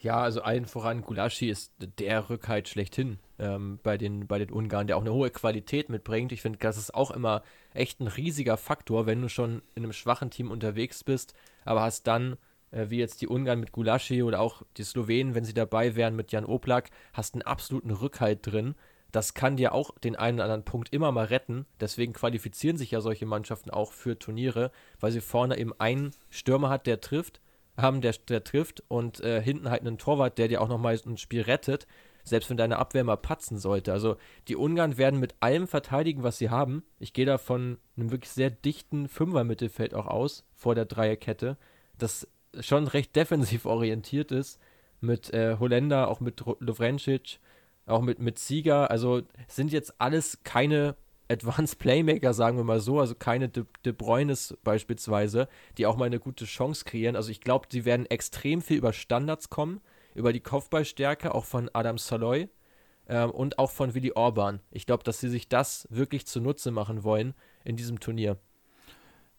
Ja, 0.05 0.21
also 0.21 0.43
allen 0.43 0.67
voran, 0.67 1.01
Gulaschi 1.01 1.49
ist 1.49 1.73
der 1.79 2.29
Rückhalt 2.29 2.69
schlechthin 2.69 3.19
ähm, 3.39 3.81
bei, 3.83 3.97
den, 3.97 4.27
bei 4.27 4.39
den 4.39 4.51
Ungarn, 4.51 4.87
der 4.87 4.99
auch 4.99 5.01
eine 5.01 5.15
hohe 5.15 5.31
Qualität 5.31 5.89
mitbringt. 5.89 6.31
Ich 6.31 6.43
finde, 6.43 6.59
das 6.59 6.77
ist 6.77 6.93
auch 6.93 7.11
immer 7.11 7.43
echt 7.73 8.01
ein 8.01 8.07
riesiger 8.09 8.59
Faktor, 8.59 9.07
wenn 9.07 9.23
du 9.23 9.31
schon 9.31 9.63
in 9.75 9.83
einem 9.83 9.95
schwachen 9.95 10.29
Team 10.29 10.51
unterwegs 10.51 11.05
bist, 11.05 11.33
aber 11.65 11.81
hast 11.81 12.07
dann, 12.07 12.37
äh, 12.71 12.91
wie 12.91 12.99
jetzt 12.99 13.23
die 13.23 13.29
Ungarn 13.29 13.61
mit 13.61 13.73
Gulaschi 13.73 14.23
oder 14.23 14.41
auch 14.41 14.61
die 14.77 14.85
Slowenen, 14.85 15.35
wenn 15.35 15.47
sie 15.47 15.55
dabei 15.55 15.97
wären 15.97 16.17
mit 16.17 16.33
Jan 16.33 16.45
Oblak, 16.45 16.91
hast 17.15 17.33
einen 17.33 17.41
absoluten 17.41 17.91
Rückhalt 17.91 18.41
drin. 18.43 18.75
Das 19.11 19.33
kann 19.33 19.57
dir 19.57 19.73
auch 19.73 19.99
den 20.01 20.17
einen 20.17 20.37
oder 20.37 20.45
anderen 20.45 20.67
Punkt 20.67 20.93
immer 20.93 21.13
mal 21.13 21.25
retten. 21.25 21.65
Deswegen 21.81 22.13
qualifizieren 22.13 22.77
sich 22.77 22.91
ja 22.91 23.01
solche 23.01 23.25
Mannschaften 23.25 23.71
auch 23.71 23.93
für 23.93 24.19
Turniere, 24.19 24.71
weil 25.01 25.13
sie 25.13 25.23
vorne 25.23 25.57
eben 25.57 25.73
einen 25.81 26.11
Stürmer 26.29 26.69
hat, 26.69 26.87
der 26.87 27.01
trifft 27.01 27.41
haben, 27.77 28.01
der, 28.01 28.15
der 28.29 28.45
trifft 28.45 28.83
und 28.89 29.21
äh, 29.21 29.43
hinten 29.43 29.71
halt 29.71 29.81
einen 29.81 29.99
Torwart, 29.99 30.39
der 30.39 30.49
dir 30.49 30.61
auch 30.61 30.69
nochmal 30.69 30.99
ein 31.05 31.17
Spiel 31.17 31.43
rettet, 31.43 31.87
selbst 32.23 32.49
wenn 32.51 32.57
deine 32.57 32.79
Abwehr 32.79 33.05
mal 33.05 33.17
patzen 33.17 33.59
sollte. 33.59 33.93
Also 33.93 34.17
die 34.49 34.57
Ungarn 34.57 34.97
werden 34.97 35.21
mit 35.21 35.35
allem 35.41 35.67
verteidigen, 35.67 36.23
was 36.23 36.39
sie 36.39 36.51
haben. 36.51 36.85
Ich 36.99 37.13
gehe 37.13 37.27
da 37.27 37.39
von 37.39 37.79
einem 37.97 38.11
wirklich 38.11 38.31
sehr 38.31 38.51
dichten 38.51 39.09
Fünfer-Mittelfeld 39.09 39.95
auch 39.95 40.07
aus, 40.07 40.45
vor 40.55 40.75
der 40.75 40.87
Dreierkette, 40.87 41.59
das 41.99 42.29
schon 42.61 42.87
recht 42.87 43.15
defensiv 43.17 43.67
orientiert 43.67 44.33
ist, 44.33 44.59
mit 45.01 45.33
äh, 45.35 45.57
Holländer, 45.59 46.09
auch 46.09 46.21
mit 46.21 46.43
Lovrencic, 46.61 47.39
auch 47.87 48.01
mit, 48.01 48.19
mit 48.19 48.39
Sieger. 48.39 48.91
Also 48.91 49.23
sind 49.49 49.73
jetzt 49.73 50.01
alles 50.01 50.43
keine 50.45 50.97
Advanced 51.29 51.79
Playmaker, 51.79 52.35
sagen 52.35 52.57
wir 52.57 52.65
mal 52.65 52.81
so, 52.81 53.01
also 53.01 53.15
keine 53.15 53.49
De, 53.49 53.65
De 53.85 53.93
Bruynes 53.93 54.57
beispielsweise, 54.63 55.49
die 55.79 55.87
auch 55.87 55.97
mal 55.97 56.05
eine 56.07 56.21
gute 56.21 56.45
Chance 56.45 56.85
kreieren. 56.85 57.17
Also 57.17 57.31
ich 57.31 57.41
glaube, 57.41 57.69
sie 57.71 57.85
werden 57.85 58.07
extrem 58.07 58.61
viel 58.63 58.79
über 58.79 58.93
Standards 58.93 59.49
kommen, 59.49 59.81
über 60.15 60.33
die 60.33 60.41
Kopfballstärke, 60.41 61.35
auch 61.35 61.45
von 61.45 61.71
Adam 61.73 61.99
Saloy 61.99 62.49
ähm, 63.09 63.31
und 63.31 63.59
auch 63.59 63.71
von 63.71 63.95
Willy 63.95 64.13
Orban. 64.15 64.61
Ich 64.71 64.87
glaube, 64.87 65.05
dass 65.05 65.21
sie 65.21 65.29
sich 65.29 65.49
das 65.49 65.87
wirklich 65.91 66.27
zunutze 66.27 66.71
machen 66.71 67.05
wollen 67.05 67.35
in 67.65 67.77
diesem 67.77 68.01
Turnier. 68.01 68.39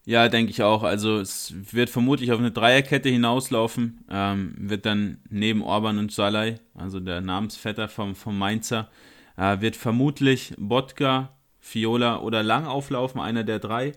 Ja, 0.07 0.29
denke 0.29 0.51
ich 0.51 0.61
auch. 0.61 0.83
Also 0.83 1.19
es 1.19 1.53
wird 1.73 1.89
vermutlich 1.89 2.31
auf 2.31 2.39
eine 2.39 2.51
Dreierkette 2.51 3.09
hinauslaufen. 3.09 4.05
Ähm, 4.09 4.53
wird 4.57 4.85
dann 4.85 5.17
neben 5.29 5.63
Orban 5.63 5.97
und 5.97 6.11
Salai, 6.11 6.59
also 6.75 6.99
der 6.99 7.21
Namensvetter 7.21 7.89
vom, 7.89 8.13
vom 8.13 8.37
Mainzer, 8.37 8.89
äh, 9.35 9.61
wird 9.61 9.75
vermutlich 9.75 10.53
Bodka, 10.59 11.34
Fiola 11.65 12.19
oder 12.19 12.43
Lang 12.43 12.67
auflaufen, 12.67 13.19
einer 13.19 13.43
der 13.43 13.57
drei. 13.57 13.93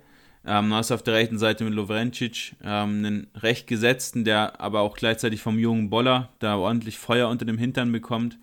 Ähm, 0.47 0.71
du 0.71 0.77
hast 0.77 0.91
auf 0.91 1.03
der 1.03 1.12
rechten 1.12 1.39
Seite 1.39 1.64
mit 1.64 1.75
Lovrencic 1.75 2.55
ähm, 2.64 3.05
einen 3.05 3.27
recht 3.35 3.66
gesetzten, 3.66 4.25
der 4.25 4.59
aber 4.59 4.81
auch 4.81 4.97
gleichzeitig 4.97 5.43
vom 5.43 5.59
jungen 5.59 5.91
Boller 5.91 6.31
da 6.39 6.57
ordentlich 6.57 6.97
Feuer 6.97 7.29
unter 7.29 7.45
dem 7.45 7.59
Hintern 7.59 7.93
bekommt. 7.93 8.39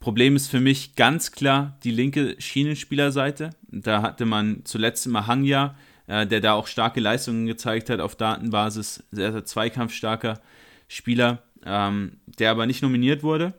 Problem 0.00 0.34
ist 0.34 0.48
für 0.48 0.60
mich 0.60 0.96
ganz 0.96 1.30
klar 1.30 1.76
die 1.84 1.90
linke 1.90 2.36
Schienenspielerseite. 2.38 3.50
Da 3.70 4.00
hatte 4.00 4.24
man 4.24 4.62
zuletzt 4.64 5.06
immer 5.06 5.26
Hangya, 5.26 5.74
äh, 6.06 6.26
der 6.26 6.40
da 6.40 6.54
auch 6.54 6.66
starke 6.66 7.00
Leistungen 7.00 7.44
gezeigt 7.44 7.90
hat 7.90 8.00
auf 8.00 8.16
Datenbasis, 8.16 9.04
sehr, 9.10 9.32
sehr 9.32 9.44
zweikampfstarker 9.44 10.40
Spieler, 10.88 11.42
ähm, 11.66 12.16
der 12.38 12.50
aber 12.50 12.64
nicht 12.64 12.82
nominiert 12.82 13.22
wurde, 13.22 13.52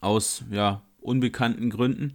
aus 0.00 0.42
ja, 0.50 0.82
unbekannten 1.00 1.70
Gründen. 1.70 2.14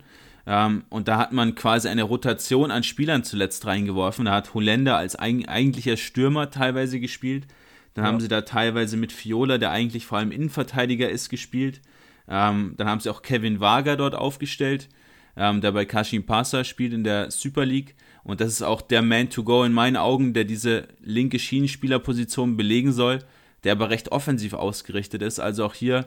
Ähm, 0.50 0.84
und 0.90 1.08
da 1.08 1.20
hat 1.20 1.32
man 1.32 1.54
quasi 1.54 1.90
eine 1.90 2.02
Rotation 2.02 2.72
an 2.72 2.82
Spielern 2.82 3.24
zuletzt 3.24 3.68
reingeworfen. 3.68 4.26
Da 4.26 4.32
hat 4.32 4.56
Holländer 4.56 4.98
als 4.98 5.18
eig 5.18 5.48
eigentlicher 5.48 5.96
Stürmer 5.96 6.50
teilweise 6.50 7.00
gespielt. 7.00 7.46
Dann 7.94 8.04
ja. 8.04 8.12
haben 8.12 8.20
sie 8.20 8.30
da 8.30 8.42
teilweise 8.42 8.98
mit 8.98 9.12
Fiola, 9.12 9.60
der 9.60 9.70
eigentlich 9.70 10.08
vor 10.08 10.18
allem 10.18 10.32
Innenverteidiger 10.32 11.08
ist, 11.08 11.30
gespielt. 11.30 11.82
Ähm, 12.28 12.74
dann 12.78 12.90
haben 12.90 13.00
sie 13.00 13.12
auch 13.12 13.22
Kevin 13.22 13.60
Wager 13.60 13.96
dort 13.96 14.16
aufgestellt, 14.16 14.90
ähm, 15.38 15.62
der 15.62 15.72
bei 15.72 15.86
Kashim 15.86 16.26
Pasa 16.26 16.64
spielt 16.64 16.94
in 16.94 17.04
der 17.04 17.30
Super 17.30 17.66
League. 17.66 17.94
Und 18.24 18.42
das 18.42 18.50
ist 18.50 18.64
auch 18.64 18.82
der 18.82 19.04
Man 19.04 19.30
to 19.30 19.44
go 19.44 19.64
in 19.64 19.74
meinen 19.74 19.98
Augen, 19.98 20.34
der 20.34 20.46
diese 20.46 20.88
linke 21.00 21.38
Schienenspielerposition 21.38 22.58
belegen 22.58 22.92
soll, 22.92 23.20
der 23.64 23.74
aber 23.74 23.92
recht 23.92 24.12
offensiv 24.12 24.54
ausgerichtet 24.54 25.22
ist. 25.22 25.40
Also 25.40 25.64
auch 25.66 25.76
hier 25.76 26.06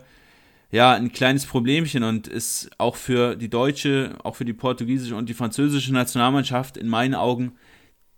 ja 0.73 0.93
ein 0.93 1.12
kleines 1.12 1.47
Problemchen 1.47 2.03
und 2.03 2.27
ist 2.27 2.70
auch 2.79 2.97
für 2.97 3.37
die 3.37 3.51
deutsche, 3.51 4.16
auch 4.25 4.35
für 4.35 4.45
die 4.45 4.55
portugiesische 4.55 5.14
und 5.14 5.29
die 5.29 5.35
französische 5.35 5.93
Nationalmannschaft 5.93 6.77
in 6.77 6.89
meinen 6.89 7.14
Augen 7.14 7.53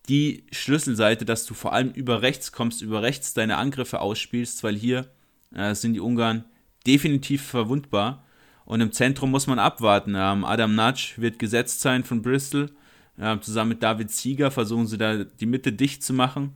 die 0.08 0.44
Schlüsselseite, 0.52 1.24
dass 1.24 1.46
du 1.46 1.54
vor 1.54 1.72
allem 1.72 1.90
über 1.90 2.22
rechts 2.22 2.52
kommst, 2.52 2.82
über 2.82 3.02
rechts 3.02 3.34
deine 3.34 3.56
Angriffe 3.56 4.00
ausspielst, 4.00 4.62
weil 4.62 4.76
hier 4.76 5.06
äh, 5.54 5.74
sind 5.74 5.94
die 5.94 6.00
Ungarn 6.00 6.44
definitiv 6.86 7.42
verwundbar. 7.42 8.24
Und 8.66 8.80
im 8.80 8.92
Zentrum 8.92 9.30
muss 9.30 9.46
man 9.46 9.58
abwarten. 9.58 10.14
Ähm, 10.16 10.44
Adam 10.44 10.74
Natsch 10.74 11.18
wird 11.18 11.38
gesetzt 11.38 11.80
sein 11.80 12.04
von 12.04 12.22
Bristol. 12.22 12.70
Ähm, 13.18 13.42
zusammen 13.42 13.70
mit 13.70 13.82
David 13.82 14.10
Sieger 14.10 14.50
versuchen 14.50 14.86
sie 14.86 14.98
da 14.98 15.24
die 15.24 15.46
Mitte 15.46 15.72
dicht 15.72 16.02
zu 16.02 16.12
machen. 16.12 16.54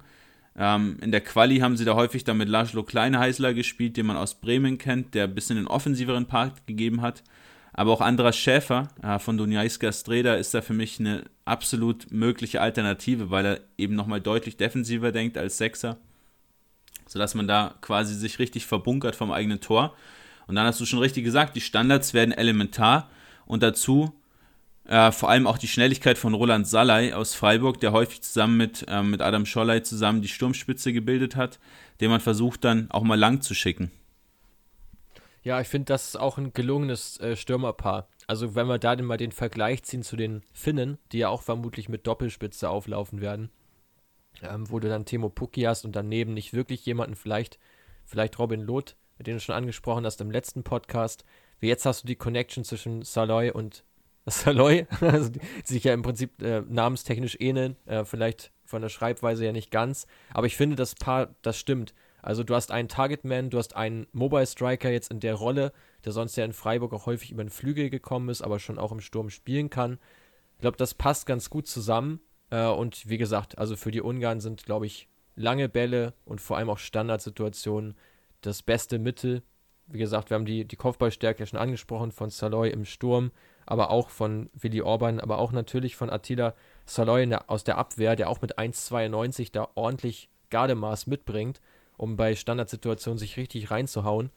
Ähm, 0.61 0.97
in 1.01 1.13
der 1.13 1.21
Quali 1.21 1.59
haben 1.59 1.77
sie 1.77 1.85
da 1.85 1.95
häufig 1.95 2.25
dann 2.25 2.37
mit 2.37 2.49
Laszlo 2.49 2.83
Kleinheißler 2.83 3.55
gespielt, 3.55 3.97
den 3.97 4.07
man 4.07 4.17
aus 4.17 4.35
Bremen 4.35 4.77
kennt, 4.77 5.15
der 5.15 5.25
ein 5.25 5.35
bisschen 5.35 5.57
den 5.57 5.69
offensiveren 5.69 6.27
Part 6.27 6.67
gegeben 6.67 7.01
hat. 7.01 7.23
Aber 7.73 7.93
auch 7.93 8.01
Andras 8.01 8.37
Schäfer 8.37 8.89
äh, 9.01 9.21
von 9.21 9.39
Dunajska 9.39 9.93
Streda 9.93 10.35
ist 10.35 10.53
da 10.53 10.61
für 10.61 10.75
mich 10.75 10.99
eine 10.99 11.23
absolut 11.45 12.11
mögliche 12.11 12.61
Alternative, 12.61 13.31
weil 13.31 13.47
er 13.47 13.61
eben 13.79 13.95
nochmal 13.95 14.21
deutlich 14.21 14.57
defensiver 14.57 15.13
denkt 15.13 15.39
als 15.39 15.59
Sechser. 15.59 15.97
Sodass 17.07 17.37
man 17.37 17.47
da 17.47 17.77
quasi 17.81 18.15
sich 18.15 18.41
richtig 18.41 18.67
verbunkert 18.67 19.15
vom 19.15 19.31
eigenen 19.31 19.61
Tor. 19.61 19.95
Und 20.49 20.57
dann 20.57 20.67
hast 20.67 20.81
du 20.81 20.87
schon 20.87 20.99
richtig 20.99 21.23
gesagt, 21.23 21.55
die 21.55 21.61
Standards 21.61 22.15
werden 22.15 22.33
elementar 22.33 23.09
und 23.47 23.63
dazu 23.63 24.13
äh, 24.89 25.13
vor 25.13 25.29
allem 25.29 25.47
auch 25.47 25.59
die 25.59 25.69
Schnelligkeit 25.69 26.17
von 26.17 26.35
Roland 26.35 26.67
Salai 26.67 27.15
aus 27.15 27.35
Freiburg, 27.35 27.79
der 27.81 27.93
häufig 27.93 28.23
zusammen 28.23 28.57
mit, 28.57 28.87
äh, 28.89 29.03
mit 29.03 29.21
Adam 29.21 29.45
Scholley 29.45 29.83
zusammen 29.83 30.23
die 30.23 30.29
Sturmspitze 30.29 30.93
gebildet 30.93 31.37
hat, 31.37 31.59
den 32.01 32.11
man 32.11 32.21
versucht 32.21 32.65
dann 32.65 32.91
auch 32.91 33.03
mal 33.03 33.19
lang 33.19 33.43
zu 33.43 33.55
schicken. 33.55 33.91
Ja, 35.43 35.61
ich 35.61 35.69
finde, 35.69 35.87
das 35.87 36.09
ist 36.09 36.17
auch 36.17 36.39
ein 36.39 36.53
gelungenes 36.53 37.21
äh, 37.21 37.37
Stürmerpaar. 37.37 38.09
Also, 38.27 38.55
wenn 38.55 38.67
wir 38.67 38.79
da 38.79 38.97
mal 38.97 39.17
den 39.17 39.33
Vergleich 39.33 39.83
ziehen 39.83 40.03
zu 40.03 40.17
den 40.17 40.43
Finnen, 40.53 40.99
die 41.13 41.19
ja 41.19 41.29
auch 41.29 41.43
vermutlich 41.43 41.89
mit 41.89 42.07
Doppelspitze 42.07 42.69
auflaufen 42.69 43.21
werden, 43.21 43.51
ähm, 44.43 44.71
wo 44.71 44.79
du 44.81 44.89
dann 44.89 45.05
Timo 45.05 45.29
Pukki 45.29 45.63
hast 45.63 45.85
und 45.85 45.97
daneben 45.97 46.35
nicht 46.35 46.53
wirklich 46.53 46.85
jemanden, 46.87 47.15
vielleicht, 47.15 47.59
vielleicht 48.05 48.39
Robin 48.39 48.61
Loth, 48.61 48.97
den 49.19 49.37
du 49.37 49.41
schon 49.41 49.55
angesprochen 49.55 50.05
hast 50.05 50.21
im 50.21 50.31
letzten 50.31 50.65
Podcast. 50.65 51.25
Wie 51.61 51.69
jetzt 51.69 51.87
hast 51.87 52.03
du 52.03 52.07
die 52.07 52.17
Connection 52.17 52.65
zwischen 52.65 53.03
Saloy 53.03 53.51
und 53.51 53.85
Saloy, 54.31 54.87
also 55.01 55.31
die, 55.31 55.41
die 55.41 55.73
sich 55.73 55.85
ja 55.85 55.95
im 55.95 56.03
Prinzip 56.03 56.43
äh, 56.43 56.63
namenstechnisch 56.69 57.37
ähneln, 57.41 57.77
äh, 57.87 58.05
vielleicht 58.05 58.53
von 58.65 58.83
der 58.83 58.89
Schreibweise 58.89 59.45
ja 59.45 59.53
nicht 59.53 59.71
ganz, 59.71 60.07
aber 60.33 60.47
ich 60.47 60.57
finde, 60.57 60.77
das 60.77 60.95
Paar, 60.95 61.35
das 61.43 61.59
stimmt. 61.59 61.95
Also 62.21 62.43
du 62.43 62.55
hast 62.55 62.71
einen 62.71 62.89
Targetman, 62.89 63.51
du 63.51 63.59
hast 63.59 63.77
einen 63.77 64.07
Mobile 64.13 64.47
Striker 64.47 64.91
jetzt 64.91 65.11
in 65.11 65.21
der 65.21 65.35
Rolle, 65.35 65.73
der 66.05 66.13
sonst 66.13 66.37
ja 66.37 66.45
in 66.45 66.53
Freiburg 66.53 66.93
auch 66.93 67.07
häufig 67.07 67.31
über 67.31 67.45
den 67.45 67.51
Flügel 67.51 67.91
gekommen 67.91 68.29
ist, 68.29 68.43
aber 68.43 68.59
schon 68.59 68.79
auch 68.79 68.93
im 68.93 69.01
Sturm 69.01 69.31
spielen 69.31 69.71
kann. 69.71 69.99
Ich 70.57 70.61
glaube, 70.61 70.77
das 70.77 70.95
passt 70.95 71.27
ganz 71.27 71.49
gut 71.51 71.67
zusammen. 71.67 72.21
Äh, 72.51 72.67
und 72.67 73.09
wie 73.09 73.19
gesagt, 73.19 73.59
also 73.59 73.77
für 73.77 73.91
die 73.91 74.03
Ungarn 74.03 74.41
sind, 74.41 74.65
glaube 74.65 74.87
ich, 74.87 75.09
lange 75.37 75.69
Bälle 75.69 76.15
und 76.25 76.41
vor 76.41 76.57
allem 76.57 76.71
auch 76.71 76.79
Standardsituationen 76.79 77.97
das 78.41 78.63
beste 78.63 78.99
Mittel. 78.99 79.43
Wie 79.87 79.99
gesagt, 79.99 80.31
wir 80.31 80.35
haben 80.35 80.45
die, 80.45 80.67
die 80.67 80.77
Kopfballstärke 80.77 81.41
ja 81.41 81.47
schon 81.47 81.59
angesprochen 81.59 82.13
von 82.13 82.31
Saloy 82.31 82.71
im 82.71 82.85
Sturm, 82.85 83.31
aber 83.69 83.91
auch 83.91 84.11
von 84.11 84.51
Willi 84.55 84.83
Orban, 84.83 85.21
aber 85.21 85.39
auch 85.39 85.53
natürlich 85.53 85.97
von 85.97 86.11
Attila 86.11 86.55
Saloy 86.87 87.33
aus 87.47 87.65
der 87.65 87.79
Abwehr, 87.79 88.17
der 88.17 88.31
auch 88.31 88.41
mit 88.41 88.59
1,92 88.59 89.53
da 89.53 89.69
ordentlich 89.75 90.29
Gardemaß 90.51 91.07
mitbringt 91.07 91.61
um 91.99 92.17
bei 92.17 92.35
Standardsituationen 92.35 93.19
sich 93.19 93.37
richtig 93.37 93.71
reinzuhauen. 93.71 94.31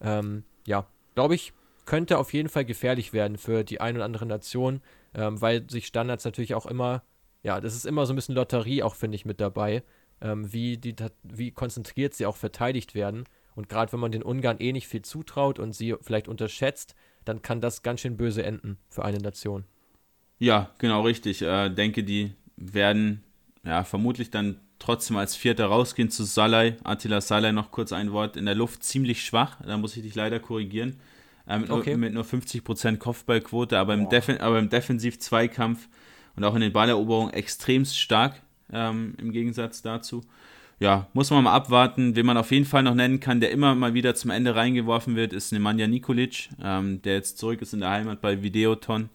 Ähm, 0.00 0.44
ja, 0.66 0.86
glaube 1.14 1.34
ich, 1.34 1.52
könnte 1.84 2.16
auf 2.16 2.32
jeden 2.32 2.48
Fall 2.48 2.64
gefährlich 2.64 3.12
werden 3.12 3.36
für 3.36 3.64
die 3.64 3.80
ein 3.80 3.96
oder 3.96 4.04
andere 4.04 4.24
Nation, 4.24 4.80
ähm, 5.14 5.40
weil 5.40 5.68
sich 5.68 5.86
Standards 5.86 6.24
natürlich 6.24 6.54
auch 6.54 6.66
immer, 6.66 7.02
ja, 7.42 7.60
das 7.60 7.74
ist 7.74 7.84
immer 7.84 8.06
so 8.06 8.12
ein 8.12 8.16
bisschen 8.16 8.34
Lotterie 8.34 8.82
auch, 8.82 8.94
finde 8.94 9.16
ich, 9.16 9.24
mit 9.24 9.40
dabei, 9.40 9.82
ähm, 10.20 10.50
wie, 10.52 10.78
die, 10.78 10.94
wie 11.22 11.50
konzentriert 11.50 12.14
sie 12.14 12.24
auch 12.24 12.36
verteidigt 12.36 12.94
werden. 12.94 13.24
Und 13.54 13.68
gerade 13.68 13.92
wenn 13.92 14.00
man 14.00 14.12
den 14.12 14.22
Ungarn 14.22 14.60
eh 14.60 14.72
nicht 14.72 14.86
viel 14.86 15.02
zutraut 15.02 15.58
und 15.58 15.72
sie 15.72 15.96
vielleicht 16.00 16.28
unterschätzt, 16.28 16.94
dann 17.28 17.42
kann 17.42 17.60
das 17.60 17.82
ganz 17.82 18.00
schön 18.00 18.16
böse 18.16 18.42
enden 18.42 18.78
für 18.88 19.04
eine 19.04 19.18
Nation. 19.18 19.64
Ja, 20.38 20.70
genau 20.78 21.02
richtig. 21.02 21.42
Äh, 21.42 21.68
denke, 21.68 22.04
die 22.04 22.32
werden 22.56 23.22
ja 23.64 23.84
vermutlich 23.84 24.30
dann 24.30 24.60
trotzdem 24.78 25.16
als 25.16 25.36
Vierter 25.36 25.66
rausgehen 25.66 26.10
zu 26.10 26.24
Salai. 26.24 26.76
Attila 26.84 27.20
Salai 27.20 27.52
noch 27.52 27.70
kurz 27.70 27.92
ein 27.92 28.12
Wort. 28.12 28.36
In 28.36 28.46
der 28.46 28.54
Luft 28.54 28.82
ziemlich 28.82 29.24
schwach, 29.24 29.58
da 29.64 29.76
muss 29.76 29.96
ich 29.96 30.02
dich 30.02 30.14
leider 30.14 30.40
korrigieren. 30.40 31.00
Äh, 31.46 31.58
mit, 31.58 31.70
okay. 31.70 31.90
nur, 31.90 31.98
mit 31.98 32.14
nur 32.14 32.24
50% 32.24 32.96
Kopfballquote, 32.98 33.78
aber 33.78 33.94
im, 33.94 34.08
Defen 34.08 34.38
aber 34.40 34.58
im 34.58 34.68
Defensiv-Zweikampf 34.68 35.88
und 36.36 36.44
auch 36.44 36.54
in 36.54 36.60
den 36.60 36.72
Balleroberungen 36.72 37.34
extrem 37.34 37.84
stark 37.84 38.40
ähm, 38.72 39.14
im 39.18 39.32
Gegensatz 39.32 39.82
dazu. 39.82 40.22
Ja, 40.80 41.08
muss 41.12 41.30
man 41.30 41.42
mal 41.42 41.54
abwarten. 41.54 42.14
Wen 42.14 42.26
man 42.26 42.36
auf 42.36 42.52
jeden 42.52 42.64
Fall 42.64 42.82
noch 42.84 42.94
nennen 42.94 43.18
kann, 43.20 43.40
der 43.40 43.50
immer 43.50 43.74
mal 43.74 43.94
wieder 43.94 44.14
zum 44.14 44.30
Ende 44.30 44.54
reingeworfen 44.54 45.16
wird, 45.16 45.32
ist 45.32 45.52
Nemanja 45.52 45.88
Nikolic, 45.88 46.50
ähm, 46.62 47.02
der 47.02 47.14
jetzt 47.14 47.38
zurück 47.38 47.60
ist 47.62 47.74
in 47.74 47.80
der 47.80 47.90
Heimat 47.90 48.20
bei 48.20 48.42
Videoton, 48.42 49.08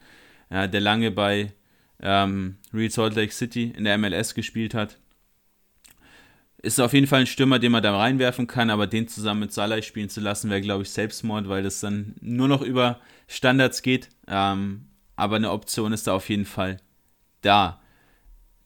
äh, 0.50 0.68
der 0.68 0.82
lange 0.82 1.12
bei 1.12 1.54
ähm, 2.02 2.58
Real 2.74 2.90
Salt 2.90 3.16
Lake 3.16 3.32
City 3.34 3.74
in 3.76 3.86
der 3.86 3.98
MLS 3.98 4.34
gespielt 4.36 4.74
hat. 4.74 4.98
Ist 6.62 6.80
auf 6.80 6.94
jeden 6.94 7.08
Fall 7.08 7.22
ein 7.22 7.28
Stürmer, 7.28 7.60
den 7.60 7.72
man 7.74 7.84
da 7.84 7.96
reinwerfen 7.98 8.48
kann, 8.48 8.70
aber 8.70 8.88
den 8.88 9.08
zusammen 9.08 9.42
mit 9.42 9.54
Salah 9.54 9.82
spielen 9.82 10.10
zu 10.10 10.22
lassen, 10.22 10.50
wäre, 10.50 10.62
glaube 10.62 10.84
ich, 10.84 10.90
Selbstmord, 10.90 11.50
weil 11.50 11.64
das 11.64 11.82
dann 11.82 12.16
nur 12.22 12.48
noch 12.48 12.62
über 12.62 13.00
Standards 13.28 13.82
geht. 13.82 14.10
Ähm, 14.28 14.86
aber 15.16 15.38
eine 15.38 15.52
Option 15.52 15.94
ist 15.94 16.08
da 16.08 16.14
auf 16.14 16.30
jeden 16.30 16.46
Fall 16.46 16.78
da. 17.42 17.83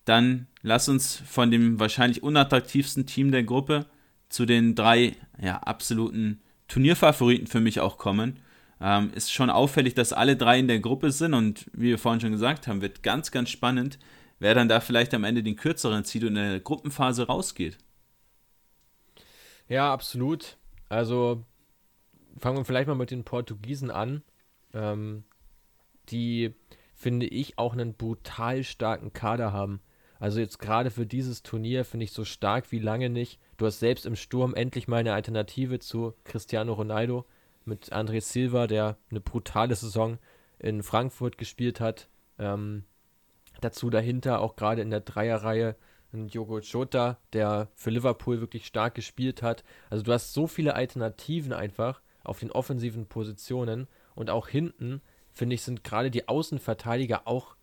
Dann 0.08 0.48
lass 0.62 0.88
uns 0.88 1.18
von 1.18 1.52
dem 1.52 1.82
wahrscheinlich 1.82 2.24
unattraktivsten 2.24 3.06
Team 3.06 3.30
der 3.32 3.44
Gruppe 3.44 3.88
zu 4.30 4.46
den 4.46 4.74
drei 4.74 5.18
ja, 5.38 5.58
absoluten 5.58 6.42
Turnierfavoriten 6.70 7.48
für 7.48 7.60
mich 7.60 7.82
auch 7.82 7.98
kommen. 7.98 8.40
Ähm, 8.80 9.12
ist 9.14 9.34
schon 9.34 9.50
auffällig, 9.50 9.96
dass 9.96 10.14
alle 10.14 10.38
drei 10.38 10.60
in 10.60 10.70
der 10.70 10.80
Gruppe 10.80 11.12
sind 11.12 11.34
und 11.34 11.66
wie 11.74 11.90
wir 11.90 12.00
vorhin 12.00 12.22
schon 12.22 12.32
gesagt 12.32 12.68
haben, 12.68 12.82
wird 12.82 13.04
ganz, 13.04 13.32
ganz 13.32 13.50
spannend, 13.50 14.00
wer 14.40 14.56
dann 14.56 14.70
da 14.70 14.80
vielleicht 14.80 15.14
am 15.14 15.26
Ende 15.26 15.44
den 15.44 15.58
kürzeren 15.58 16.06
zieht 16.06 16.24
und 16.24 16.38
in 16.38 16.52
der 16.52 16.60
Gruppenphase 16.62 17.28
rausgeht. 17.28 17.78
Ja, 19.68 19.92
absolut. 19.92 20.56
Also 20.88 21.44
fangen 22.38 22.60
wir 22.60 22.64
vielleicht 22.64 22.88
mal 22.88 22.96
mit 22.96 23.12
den 23.12 23.26
Portugiesen 23.26 23.92
an. 23.92 24.24
Ähm, 24.74 25.26
die, 26.08 26.56
finde 26.96 27.26
ich, 27.26 27.58
auch 27.60 27.74
einen 27.74 27.94
brutal 27.94 28.64
starken 28.64 29.12
Kader 29.12 29.52
haben. 29.52 29.82
Also 30.20 30.40
jetzt 30.40 30.60
gerade 30.60 30.92
für 30.92 31.06
dieses 31.06 31.44
Turnier 31.44 31.86
finde 31.86 32.06
ich 32.06 32.12
so 32.12 32.26
stark 32.26 32.72
wie 32.72 32.80
lange 32.80 33.10
nicht. 33.10 33.40
Du 33.58 33.66
hast 33.66 33.80
selbst 33.80 34.06
im 34.06 34.16
Sturm 34.16 34.56
endlich 34.56 34.88
mal 34.88 34.98
eine 34.98 35.14
Alternative 35.14 35.80
zu 35.80 36.14
Cristiano 36.24 36.74
Ronaldo 36.74 37.26
mit 37.66 37.92
André 37.94 38.22
Silva, 38.22 38.68
der 38.68 38.98
eine 39.12 39.20
brutale 39.20 39.76
Saison 39.76 40.18
in 40.60 40.84
Frankfurt 40.84 41.38
gespielt 41.38 41.80
hat. 41.80 42.08
Ähm, 42.40 42.84
dazu 43.62 43.90
dahinter 43.90 44.42
auch 44.42 44.56
gerade 44.56 44.82
in 44.82 44.90
der 44.90 45.02
Dreierreihe 45.02 45.76
ein 46.14 46.28
Diogo 46.30 46.60
Jota, 46.60 47.20
der 47.34 47.70
für 47.76 47.90
Liverpool 47.90 48.40
wirklich 48.40 48.66
stark 48.66 48.96
gespielt 48.96 49.42
hat. 49.42 49.64
Also 49.90 50.04
du 50.04 50.14
hast 50.14 50.34
so 50.34 50.48
viele 50.48 50.76
Alternativen 50.76 51.54
einfach 51.54 52.02
auf 52.24 52.40
den 52.40 52.52
offensiven 52.52 53.08
Positionen 53.08 53.88
und 54.16 54.30
auch 54.30 54.48
hinten, 54.48 55.02
finde 55.32 55.56
ich, 55.56 55.64
sind 55.64 55.84
gerade 55.84 56.10
die 56.10 56.28
Außenverteidiger 56.28 57.28
auch, 57.28 57.57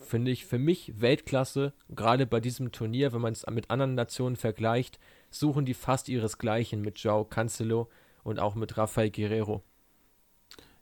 finde 0.00 0.30
ich, 0.30 0.46
für 0.46 0.58
mich 0.58 0.92
Weltklasse. 1.00 1.72
Gerade 1.88 2.26
bei 2.26 2.40
diesem 2.40 2.72
Turnier, 2.72 3.12
wenn 3.12 3.20
man 3.20 3.32
es 3.32 3.46
mit 3.50 3.70
anderen 3.70 3.94
Nationen 3.94 4.36
vergleicht, 4.36 4.98
suchen 5.30 5.64
die 5.64 5.74
fast 5.74 6.08
ihresgleichen 6.08 6.80
mit 6.80 6.98
Joao 6.98 7.24
Cancelo 7.24 7.88
und 8.22 8.38
auch 8.38 8.54
mit 8.54 8.76
Rafael 8.76 9.10
Guerrero. 9.10 9.62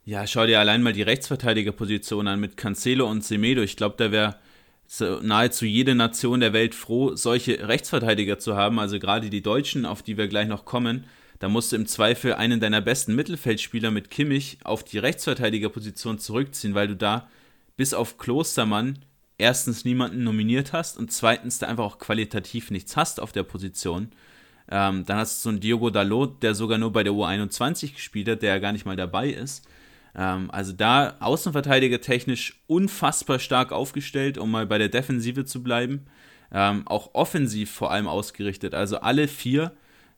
Ja, 0.05 0.25
schau 0.25 0.45
dir 0.45 0.59
allein 0.59 0.81
mal 0.81 0.93
die 0.93 1.03
Rechtsverteidigerposition 1.03 2.27
an 2.27 2.39
mit 2.39 2.57
Cancelo 2.57 3.09
und 3.09 3.23
Semedo. 3.23 3.61
Ich 3.61 3.77
glaube, 3.77 3.95
da 3.97 4.11
wäre 4.11 4.37
nahezu 5.21 5.65
jede 5.65 5.93
Nation 5.93 6.39
der 6.39 6.53
Welt 6.53 6.73
froh, 6.73 7.15
solche 7.15 7.67
Rechtsverteidiger 7.67 8.39
zu 8.39 8.55
haben. 8.55 8.79
Also 8.79 8.97
gerade 8.97 9.29
die 9.29 9.43
Deutschen, 9.43 9.85
auf 9.85 10.01
die 10.01 10.17
wir 10.17 10.27
gleich 10.27 10.47
noch 10.47 10.65
kommen. 10.65 11.05
Da 11.37 11.47
musst 11.47 11.71
du 11.71 11.75
im 11.75 11.85
Zweifel 11.85 12.33
einen 12.33 12.59
deiner 12.59 12.81
besten 12.81 13.15
Mittelfeldspieler 13.15 13.91
mit 13.91 14.09
Kimmich 14.09 14.57
auf 14.63 14.83
die 14.83 14.97
Rechtsverteidigerposition 14.97 16.19
zurückziehen, 16.19 16.73
weil 16.73 16.87
du 16.87 16.95
da 16.95 17.29
bis 17.77 17.93
auf 17.93 18.17
Klostermann 18.17 18.99
erstens 19.39 19.85
niemanden 19.85 20.23
nominiert 20.23 20.73
hast 20.73 20.97
und 20.97 21.11
zweitens 21.11 21.57
da 21.57 21.67
einfach 21.67 21.85
auch 21.85 21.97
qualitativ 21.97 22.69
nichts 22.69 22.95
hast 22.95 23.19
auf 23.19 23.31
der 23.31 23.43
Position. 23.43 24.11
Ähm, 24.69 25.05
dann 25.05 25.17
hast 25.17 25.39
du 25.39 25.43
so 25.43 25.49
einen 25.49 25.59
Diogo 25.61 25.89
Dalot, 25.89 26.43
der 26.43 26.53
sogar 26.53 26.77
nur 26.77 26.91
bei 26.91 27.03
der 27.03 27.13
U21 27.13 27.95
gespielt 27.95 28.29
hat, 28.29 28.43
der 28.43 28.53
ja 28.53 28.59
gar 28.59 28.71
nicht 28.71 28.85
mal 28.85 28.95
dabei 28.95 29.29
ist. 29.29 29.67
Ähm, 30.15 30.51
also 30.51 30.73
da 30.73 31.15
Außenverteidiger 31.19 32.01
technisch 32.01 32.61
unfassbar 32.67 33.39
stark 33.39 33.71
aufgestellt, 33.71 34.37
um 34.37 34.51
mal 34.51 34.67
bei 34.67 34.77
der 34.77 34.89
Defensive 34.89 35.45
zu 35.45 35.63
bleiben. 35.63 36.05
Ähm, 36.51 36.87
auch 36.87 37.11
offensiv 37.13 37.71
vor 37.71 37.91
allem 37.91 38.07
ausgerichtet. 38.07 38.75
Also 38.75 38.99
alle 38.99 39.27
vier, 39.27 39.71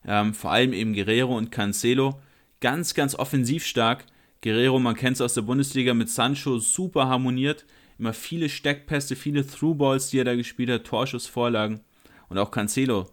ähm, 0.06 0.34
vor 0.34 0.50
allem 0.50 0.72
eben 0.72 0.94
Guerrero 0.94 1.36
und 1.36 1.50
Cancelo, 1.50 2.20
ganz, 2.60 2.94
ganz 2.94 3.14
offensiv 3.14 3.64
stark. 3.64 4.06
Guerrero, 4.42 4.78
man 4.80 4.96
kennt 4.96 5.16
es 5.16 5.20
aus 5.20 5.34
der 5.34 5.42
Bundesliga, 5.42 5.94
mit 5.94 6.10
Sancho 6.10 6.58
super 6.58 7.06
harmoniert. 7.06 7.64
Immer 8.02 8.14
viele 8.14 8.48
Steckpässe, 8.48 9.14
viele 9.14 9.46
Throughballs, 9.46 10.10
die 10.10 10.18
er 10.18 10.24
da 10.24 10.34
gespielt 10.34 10.68
hat, 10.70 10.82
Torschussvorlagen. 10.82 11.82
Und 12.28 12.36
auch 12.36 12.50
Cancelo, 12.50 13.08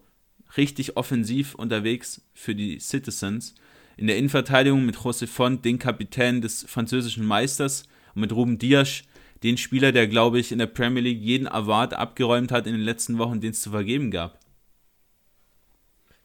richtig 0.57 0.97
offensiv 0.97 1.53
unterwegs 1.53 2.23
für 2.33 2.55
die 2.55 2.79
Citizens. 2.79 3.53
In 3.97 4.07
der 4.07 4.17
Innenverteidigung 4.17 4.87
mit 4.87 4.95
José 4.95 5.27
Font, 5.27 5.63
den 5.63 5.77
Kapitän 5.77 6.41
des 6.41 6.63
französischen 6.63 7.23
Meisters, 7.23 7.83
und 8.15 8.21
mit 8.21 8.33
Ruben 8.33 8.57
Dias, 8.57 9.03
den 9.43 9.57
Spieler, 9.57 9.91
der, 9.91 10.07
glaube 10.07 10.39
ich, 10.39 10.51
in 10.51 10.57
der 10.57 10.65
Premier 10.65 11.03
League 11.03 11.21
jeden 11.21 11.47
Award 11.47 11.93
abgeräumt 11.93 12.51
hat 12.51 12.65
in 12.65 12.73
den 12.73 12.81
letzten 12.81 13.19
Wochen, 13.19 13.41
den 13.41 13.51
es 13.51 13.61
zu 13.61 13.69
vergeben 13.69 14.09
gab. 14.09 14.39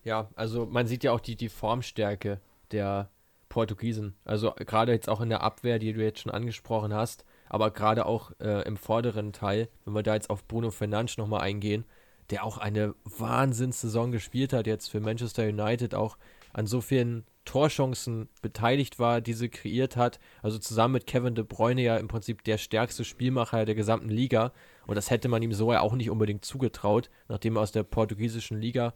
Ja, 0.05 0.31
also 0.37 0.65
man 0.65 0.87
sieht 0.87 1.05
ja 1.05 1.13
auch 1.13 1.21
die, 1.21 1.37
die 1.37 1.51
Formstärke 1.51 2.41
der 2.71 3.11
Portugiesen. 3.51 4.15
Also 4.25 4.55
gerade 4.57 4.93
jetzt 4.93 5.11
auch 5.11 5.21
in 5.21 5.29
der 5.29 5.43
Abwehr, 5.43 5.79
die 5.79 5.93
du 5.93 6.03
jetzt 6.03 6.21
schon 6.21 6.33
angesprochen 6.33 6.95
hast, 6.95 7.27
aber 7.55 7.71
gerade 7.71 8.05
auch 8.05 8.33
äh, 8.41 8.67
im 8.67 8.77
vorderen 8.77 9.33
Teil, 9.33 9.69
wenn 9.85 9.95
wir 9.95 10.03
da 10.03 10.15
jetzt 10.15 10.29
auf 10.29 10.45
Bruno 10.49 10.73
Fernandes 10.73 11.19
nochmal 11.19 11.43
eingehen, 11.43 11.85
der 12.31 12.43
auch 12.43 12.59
eine 12.59 12.97
Wahnsinnssaison 13.05 14.11
gespielt 14.11 14.53
hat, 14.53 14.67
jetzt 14.67 14.89
für 14.89 14.99
Manchester 14.99 15.45
United 15.45 15.95
auch 15.95 16.19
an 16.53 16.67
so 16.67 16.81
vielen 16.81 17.25
Torchancen 17.45 18.29
beteiligt 18.43 18.99
war, 18.99 19.21
diese 19.21 19.49
kreiert 19.49 19.97
hat. 19.97 20.19
Also 20.43 20.59
zusammen 20.59 20.95
mit 20.95 21.07
Kevin 21.07 21.37
De 21.37 21.45
Bruyne 21.45 21.81
ja 21.81 21.97
im 21.97 22.09
Prinzip 22.09 22.43
der 22.43 22.59
stärkste 22.59 23.05
Spielmacher 23.05 23.65
der 23.65 23.77
gesamten 23.77 24.09
Liga. 24.09 24.53
Und 24.89 24.97
das 24.97 25.11
hätte 25.11 25.29
man 25.29 25.41
ihm 25.41 25.53
so 25.53 25.73
ja 25.73 25.81
auch 25.81 25.95
nicht 25.95 26.11
unbedingt 26.11 26.45
zugetraut, 26.45 27.09
nachdem 27.29 27.55
er 27.55 27.63
aus 27.63 27.71
der 27.71 27.85
portugiesischen 27.85 28.61
Liga 28.61 28.95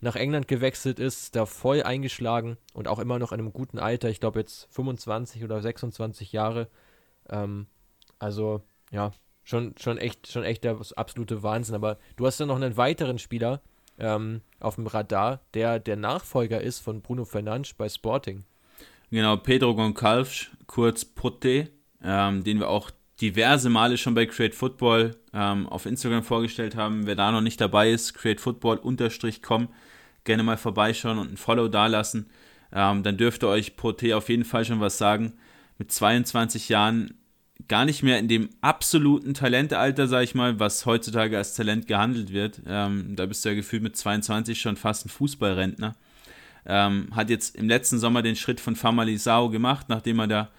nach 0.00 0.16
England 0.16 0.48
gewechselt 0.48 0.98
ist, 0.98 1.36
da 1.36 1.46
voll 1.46 1.84
eingeschlagen 1.84 2.56
und 2.74 2.88
auch 2.88 2.98
immer 2.98 3.20
noch 3.20 3.30
in 3.30 3.38
einem 3.38 3.52
guten 3.52 3.78
Alter. 3.78 4.10
Ich 4.10 4.18
glaube 4.18 4.40
jetzt 4.40 4.66
25 4.72 5.44
oder 5.44 5.62
26 5.62 6.32
Jahre. 6.32 6.66
Ähm, 7.30 7.68
also 8.22 8.62
ja, 8.90 9.10
schon, 9.42 9.74
schon 9.78 9.98
echt, 9.98 10.30
schon 10.30 10.44
echt 10.44 10.64
der 10.64 10.78
absolute 10.96 11.42
Wahnsinn. 11.42 11.74
Aber 11.74 11.98
du 12.16 12.26
hast 12.26 12.38
ja 12.40 12.46
noch 12.46 12.56
einen 12.56 12.76
weiteren 12.76 13.18
Spieler 13.18 13.60
ähm, 13.98 14.40
auf 14.60 14.76
dem 14.76 14.86
Radar, 14.86 15.40
der 15.54 15.78
der 15.78 15.96
Nachfolger 15.96 16.60
ist 16.60 16.78
von 16.78 17.02
Bruno 17.02 17.24
Fernandes 17.24 17.74
bei 17.74 17.88
Sporting. 17.88 18.44
Genau, 19.10 19.36
Pedro 19.36 19.74
Goncalves, 19.74 20.46
kurz 20.66 21.04
Pote, 21.04 21.68
ähm, 22.02 22.44
den 22.44 22.60
wir 22.60 22.70
auch 22.70 22.90
diverse 23.20 23.68
Male 23.68 23.98
schon 23.98 24.14
bei 24.14 24.26
Create 24.26 24.54
Football 24.54 25.16
ähm, 25.34 25.68
auf 25.68 25.84
Instagram 25.84 26.22
vorgestellt 26.22 26.76
haben. 26.76 27.06
Wer 27.06 27.14
da 27.14 27.30
noch 27.30 27.42
nicht 27.42 27.60
dabei 27.60 27.90
ist, 27.90 28.14
createfootball-com, 28.14 29.68
gerne 30.24 30.42
mal 30.42 30.56
vorbeischauen 30.56 31.18
und 31.18 31.32
ein 31.32 31.36
Follow 31.36 31.68
dalassen. 31.68 32.30
Ähm, 32.72 33.02
dann 33.02 33.18
dürfte 33.18 33.48
euch 33.48 33.76
Pote 33.76 34.16
auf 34.16 34.28
jeden 34.28 34.44
Fall 34.44 34.64
schon 34.64 34.80
was 34.80 34.96
sagen. 34.96 35.34
Mit 35.78 35.92
22 35.92 36.68
Jahren 36.68 37.21
gar 37.68 37.84
nicht 37.84 38.02
mehr 38.02 38.18
in 38.18 38.28
dem 38.28 38.50
absoluten 38.60 39.34
Talentalter, 39.34 40.06
sag 40.06 40.22
ich 40.24 40.34
mal, 40.34 40.58
was 40.58 40.86
heutzutage 40.86 41.36
als 41.36 41.54
Talent 41.54 41.86
gehandelt 41.86 42.32
wird. 42.32 42.60
Ähm, 42.66 43.14
da 43.16 43.26
bist 43.26 43.44
du 43.44 43.50
ja 43.50 43.54
gefühlt 43.54 43.82
mit 43.82 43.96
22 43.96 44.60
schon 44.60 44.76
fast 44.76 45.06
ein 45.06 45.10
Fußballrentner. 45.10 45.94
Ähm, 46.64 47.08
hat 47.14 47.30
jetzt 47.30 47.56
im 47.56 47.68
letzten 47.68 47.98
Sommer 47.98 48.22
den 48.22 48.36
Schritt 48.36 48.60
von 48.60 48.76
Famalisao 48.76 49.50
gemacht, 49.50 49.88
nachdem 49.88 50.20
er 50.20 50.26
da 50.28 50.50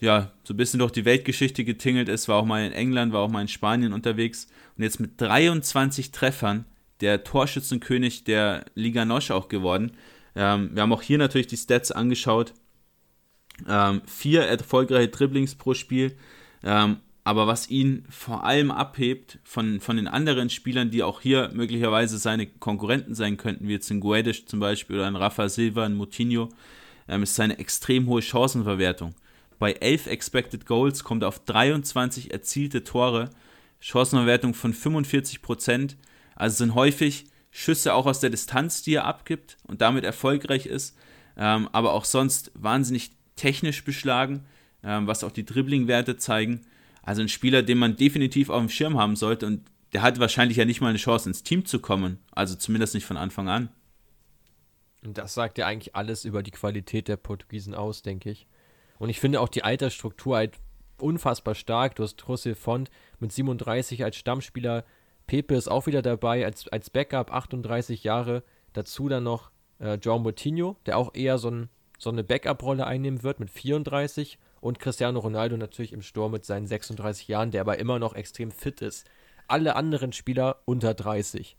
ja 0.00 0.32
so 0.44 0.54
ein 0.54 0.56
bisschen 0.56 0.80
durch 0.80 0.92
die 0.92 1.04
Weltgeschichte 1.04 1.64
getingelt 1.64 2.08
ist, 2.08 2.28
war 2.28 2.36
auch 2.36 2.44
mal 2.44 2.64
in 2.64 2.72
England, 2.72 3.12
war 3.12 3.20
auch 3.20 3.30
mal 3.30 3.42
in 3.42 3.48
Spanien 3.48 3.92
unterwegs 3.92 4.48
und 4.76 4.82
jetzt 4.82 5.00
mit 5.00 5.20
23 5.20 6.10
Treffern 6.10 6.64
der 7.00 7.24
Torschützenkönig 7.24 8.24
der 8.24 8.64
Liga 8.74 9.04
Nosch 9.04 9.30
auch 9.30 9.48
geworden. 9.48 9.92
Ähm, 10.34 10.70
wir 10.74 10.82
haben 10.82 10.92
auch 10.92 11.02
hier 11.02 11.18
natürlich 11.18 11.46
die 11.46 11.56
Stats 11.56 11.92
angeschaut. 11.92 12.52
Ähm, 13.68 14.02
vier 14.06 14.42
erfolgreiche 14.42 15.08
Dribblings 15.08 15.54
pro 15.54 15.74
Spiel. 15.74 16.16
Ähm, 16.62 16.98
aber 17.24 17.48
was 17.48 17.68
ihn 17.68 18.04
vor 18.08 18.44
allem 18.44 18.70
abhebt 18.70 19.40
von, 19.42 19.80
von 19.80 19.96
den 19.96 20.06
anderen 20.06 20.48
Spielern, 20.48 20.90
die 20.90 21.02
auch 21.02 21.20
hier 21.20 21.50
möglicherweise 21.52 22.18
seine 22.18 22.46
Konkurrenten 22.46 23.16
sein 23.16 23.36
könnten, 23.36 23.66
wie 23.66 23.72
jetzt 23.72 23.90
ein 23.90 23.98
Guedes 23.98 24.46
zum 24.46 24.60
Beispiel 24.60 24.94
oder 24.94 25.08
ein 25.08 25.16
Rafa 25.16 25.48
Silva, 25.48 25.84
ein 25.84 25.96
Moutinho, 25.96 26.50
ähm, 27.08 27.24
ist 27.24 27.34
seine 27.34 27.58
extrem 27.58 28.06
hohe 28.06 28.22
Chancenverwertung. 28.22 29.14
Bei 29.58 29.72
11 29.72 30.06
Expected 30.06 30.66
Goals 30.66 31.02
kommt 31.02 31.24
er 31.24 31.28
auf 31.28 31.44
23 31.44 32.32
erzielte 32.32 32.84
Tore, 32.84 33.30
Chancenverwertung 33.80 34.54
von 34.54 34.72
45 34.72 35.42
Prozent. 35.42 35.96
Also 36.36 36.58
sind 36.58 36.74
häufig 36.74 37.24
Schüsse 37.50 37.94
auch 37.94 38.06
aus 38.06 38.20
der 38.20 38.30
Distanz, 38.30 38.82
die 38.82 38.94
er 38.94 39.04
abgibt 39.04 39.56
und 39.64 39.80
damit 39.80 40.04
erfolgreich 40.04 40.66
ist, 40.66 40.96
ähm, 41.36 41.68
aber 41.72 41.94
auch 41.94 42.04
sonst 42.04 42.52
wahnsinnig 42.54 43.15
technisch 43.36 43.84
beschlagen, 43.84 44.44
ähm, 44.82 45.06
was 45.06 45.24
auch 45.24 45.30
die 45.30 45.44
Dribbling-Werte 45.44 46.16
zeigen. 46.16 46.62
Also 47.02 47.22
ein 47.22 47.28
Spieler, 47.28 47.62
den 47.62 47.78
man 47.78 47.96
definitiv 47.96 48.50
auf 48.50 48.60
dem 48.60 48.68
Schirm 48.68 48.98
haben 48.98 49.16
sollte 49.16 49.46
und 49.46 49.62
der 49.92 50.02
hat 50.02 50.18
wahrscheinlich 50.18 50.56
ja 50.56 50.64
nicht 50.64 50.80
mal 50.80 50.88
eine 50.88 50.98
Chance 50.98 51.28
ins 51.28 51.42
Team 51.42 51.64
zu 51.64 51.78
kommen, 51.78 52.18
also 52.32 52.56
zumindest 52.56 52.94
nicht 52.94 53.06
von 53.06 53.16
Anfang 53.16 53.48
an. 53.48 53.68
Und 55.04 55.16
das 55.18 55.34
sagt 55.34 55.58
ja 55.58 55.66
eigentlich 55.66 55.94
alles 55.94 56.24
über 56.24 56.42
die 56.42 56.50
Qualität 56.50 57.06
der 57.06 57.16
Portugiesen 57.16 57.74
aus, 57.74 58.02
denke 58.02 58.30
ich. 58.30 58.46
Und 58.98 59.08
ich 59.08 59.20
finde 59.20 59.40
auch 59.40 59.48
die 59.48 59.62
Altersstruktur 59.62 60.36
halt 60.36 60.58
unfassbar 60.98 61.54
stark. 61.54 61.94
Du 61.94 62.02
hast 62.02 62.22
José 62.22 62.54
Font 62.54 62.90
mit 63.20 63.30
37 63.30 64.02
als 64.02 64.16
Stammspieler, 64.16 64.84
Pepe 65.26 65.54
ist 65.56 65.68
auch 65.68 65.86
wieder 65.86 66.02
dabei 66.02 66.44
als, 66.44 66.68
als 66.68 66.90
Backup, 66.90 67.32
38 67.32 68.04
Jahre. 68.04 68.42
Dazu 68.72 69.08
dann 69.08 69.24
noch 69.24 69.50
äh, 69.78 69.94
João 69.94 70.20
Moutinho, 70.20 70.76
der 70.86 70.98
auch 70.98 71.14
eher 71.14 71.38
so 71.38 71.50
ein 71.50 71.68
so 71.98 72.10
eine 72.10 72.24
Backup-Rolle 72.24 72.86
einnehmen 72.86 73.22
wird 73.22 73.40
mit 73.40 73.50
34 73.50 74.38
und 74.60 74.78
Cristiano 74.78 75.18
Ronaldo 75.20 75.56
natürlich 75.56 75.92
im 75.92 76.02
Sturm 76.02 76.32
mit 76.32 76.44
seinen 76.44 76.66
36 76.66 77.28
Jahren, 77.28 77.50
der 77.50 77.60
aber 77.60 77.78
immer 77.78 77.98
noch 77.98 78.14
extrem 78.14 78.50
fit 78.50 78.82
ist. 78.82 79.08
Alle 79.48 79.76
anderen 79.76 80.12
Spieler 80.12 80.60
unter 80.64 80.94
30. 80.94 81.56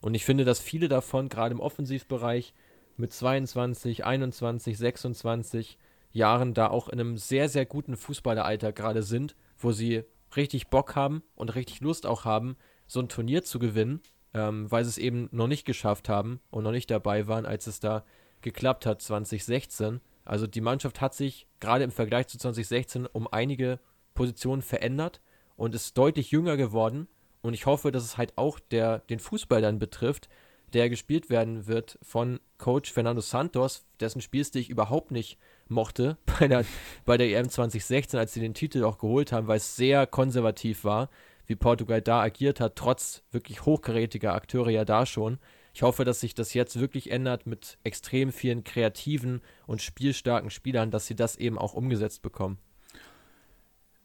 Und 0.00 0.14
ich 0.14 0.24
finde, 0.24 0.44
dass 0.44 0.60
viele 0.60 0.88
davon 0.88 1.28
gerade 1.28 1.54
im 1.54 1.60
Offensivbereich 1.60 2.54
mit 2.96 3.12
22, 3.12 4.04
21, 4.04 4.78
26 4.78 5.78
Jahren 6.12 6.54
da 6.54 6.68
auch 6.68 6.88
in 6.88 7.00
einem 7.00 7.16
sehr, 7.16 7.48
sehr 7.48 7.66
guten 7.66 7.96
Fußballeralter 7.96 8.72
gerade 8.72 9.02
sind, 9.02 9.36
wo 9.58 9.72
sie 9.72 10.04
richtig 10.36 10.68
Bock 10.68 10.96
haben 10.96 11.22
und 11.34 11.54
richtig 11.54 11.80
Lust 11.80 12.06
auch 12.06 12.24
haben, 12.24 12.56
so 12.86 13.00
ein 13.00 13.08
Turnier 13.08 13.44
zu 13.44 13.58
gewinnen, 13.58 14.00
ähm, 14.34 14.70
weil 14.70 14.84
sie 14.84 14.90
es 14.90 14.98
eben 14.98 15.28
noch 15.32 15.46
nicht 15.46 15.64
geschafft 15.64 16.08
haben 16.08 16.40
und 16.50 16.64
noch 16.64 16.72
nicht 16.72 16.90
dabei 16.90 17.26
waren, 17.26 17.46
als 17.46 17.66
es 17.66 17.80
da 17.80 18.04
geklappt 18.42 18.86
hat 18.86 19.02
2016. 19.02 20.00
Also 20.24 20.46
die 20.46 20.60
Mannschaft 20.60 21.00
hat 21.00 21.14
sich 21.14 21.46
gerade 21.60 21.84
im 21.84 21.90
Vergleich 21.90 22.28
zu 22.28 22.38
2016 22.38 23.06
um 23.06 23.28
einige 23.30 23.80
Positionen 24.14 24.62
verändert 24.62 25.20
und 25.56 25.74
ist 25.74 25.96
deutlich 25.96 26.30
jünger 26.30 26.56
geworden. 26.56 27.08
Und 27.42 27.54
ich 27.54 27.66
hoffe, 27.66 27.90
dass 27.90 28.04
es 28.04 28.16
halt 28.18 28.36
auch 28.36 28.58
der, 28.58 29.00
den 29.00 29.18
Fußball 29.18 29.62
dann 29.62 29.78
betrifft, 29.78 30.28
der 30.72 30.88
gespielt 30.88 31.30
werden 31.30 31.66
wird 31.66 31.98
von 32.02 32.38
Coach 32.58 32.92
Fernando 32.92 33.20
Santos, 33.20 33.84
dessen 33.98 34.20
Spielstil 34.20 34.60
ich 34.60 34.70
überhaupt 34.70 35.10
nicht 35.10 35.38
mochte 35.68 36.16
bei 36.38 36.48
der, 36.48 36.64
bei 37.04 37.16
der 37.16 37.28
EM 37.28 37.48
2016, 37.48 38.18
als 38.18 38.34
sie 38.34 38.40
den 38.40 38.54
Titel 38.54 38.84
auch 38.84 38.98
geholt 38.98 39.32
haben, 39.32 39.48
weil 39.48 39.56
es 39.56 39.76
sehr 39.76 40.06
konservativ 40.06 40.84
war, 40.84 41.10
wie 41.46 41.56
Portugal 41.56 42.00
da 42.00 42.20
agiert 42.20 42.60
hat, 42.60 42.76
trotz 42.76 43.22
wirklich 43.32 43.64
hochkarätiger 43.64 44.34
Akteure 44.34 44.70
ja 44.70 44.84
da 44.84 45.06
schon. 45.06 45.38
Ich 45.72 45.82
hoffe, 45.82 46.04
dass 46.04 46.20
sich 46.20 46.34
das 46.34 46.54
jetzt 46.54 46.80
wirklich 46.80 47.10
ändert 47.10 47.46
mit 47.46 47.78
extrem 47.84 48.32
vielen 48.32 48.64
kreativen 48.64 49.40
und 49.66 49.82
spielstarken 49.82 50.50
Spielern, 50.50 50.90
dass 50.90 51.06
sie 51.06 51.14
das 51.14 51.36
eben 51.36 51.58
auch 51.58 51.74
umgesetzt 51.74 52.22
bekommen. 52.22 52.58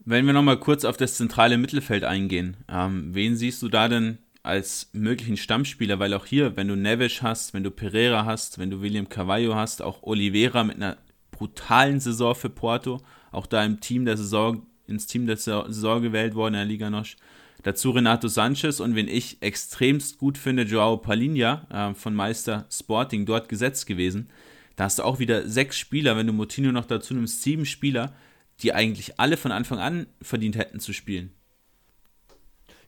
Wenn 0.07 0.28
wir 0.28 0.34
nochmal 0.34 0.59
kurz 0.59 0.86
auf 0.86 0.97
das 0.97 1.16
zentrale 1.16 1.57
Mittelfeld 1.57 2.03
eingehen, 2.03 2.57
ähm, 2.70 3.16
wen 3.16 3.36
siehst 3.36 3.63
du 3.63 3.70
da 3.70 3.88
denn 3.88 4.20
als 4.43 4.89
möglichen 4.93 5.38
Stammspieler? 5.38 5.97
Weil 5.97 6.13
auch 6.13 6.28
hier, 6.28 6.55
wenn 6.55 6.68
du 6.68 6.76
Neves 6.76 7.24
hast, 7.24 7.55
wenn 7.55 7.63
du 7.63 7.72
Pereira 7.72 8.26
hast, 8.26 8.59
wenn 8.59 8.70
du 8.70 8.82
William 8.82 9.09
Carvalho 9.09 9.55
hast, 9.55 9.82
auch 9.82 10.03
Oliveira 10.03 10.63
mit 10.63 10.76
einer 10.76 10.97
brutalen 11.32 11.99
Saison 11.99 12.36
für 12.36 12.49
Porto, 12.49 13.01
auch 13.32 13.47
da 13.47 13.66
im 13.66 13.80
Team 13.80 14.05
der 14.05 14.18
Saison, 14.18 14.68
ins 14.86 15.07
Team 15.07 15.26
der 15.26 15.38
Saison 15.38 16.01
gewählt 16.03 16.36
worden 16.36 16.53
in 16.53 16.59
der 16.59 16.66
Liga 16.66 16.89
Nosch. 16.91 17.18
Dazu 17.66 17.89
Renato 17.89 18.28
Sanchez 18.28 18.80
und 18.80 18.93
wen 18.93 19.07
ich 19.07 19.41
extremst 19.41 20.20
gut 20.20 20.38
finde, 20.38 20.61
Joao 20.61 20.97
Palinha 20.97 21.66
äh, 21.72 21.95
von 21.95 22.13
Meister 22.13 22.68
Sporting, 22.70 23.26
dort 23.26 23.49
gesetzt 23.49 23.88
gewesen. 23.88 24.30
Da 24.76 24.84
hast 24.84 24.99
du 24.99 25.03
auch 25.03 25.18
wieder 25.18 25.49
sechs 25.49 25.76
Spieler, 25.76 26.16
wenn 26.16 26.28
du 26.28 26.34
Moutinho 26.34 26.72
noch 26.72 26.86
dazu 26.86 27.16
nimmst, 27.16 27.41
sieben 27.41 27.66
Spieler, 27.66 28.13
die 28.59 28.72
eigentlich 28.74 29.20
alle 29.20 29.36
von 29.36 29.51
Anfang 29.51 29.80
an 29.80 30.05
verdient 30.22 30.57
hätten 30.57 30.80
zu 30.80 30.93
spielen. 30.93 31.34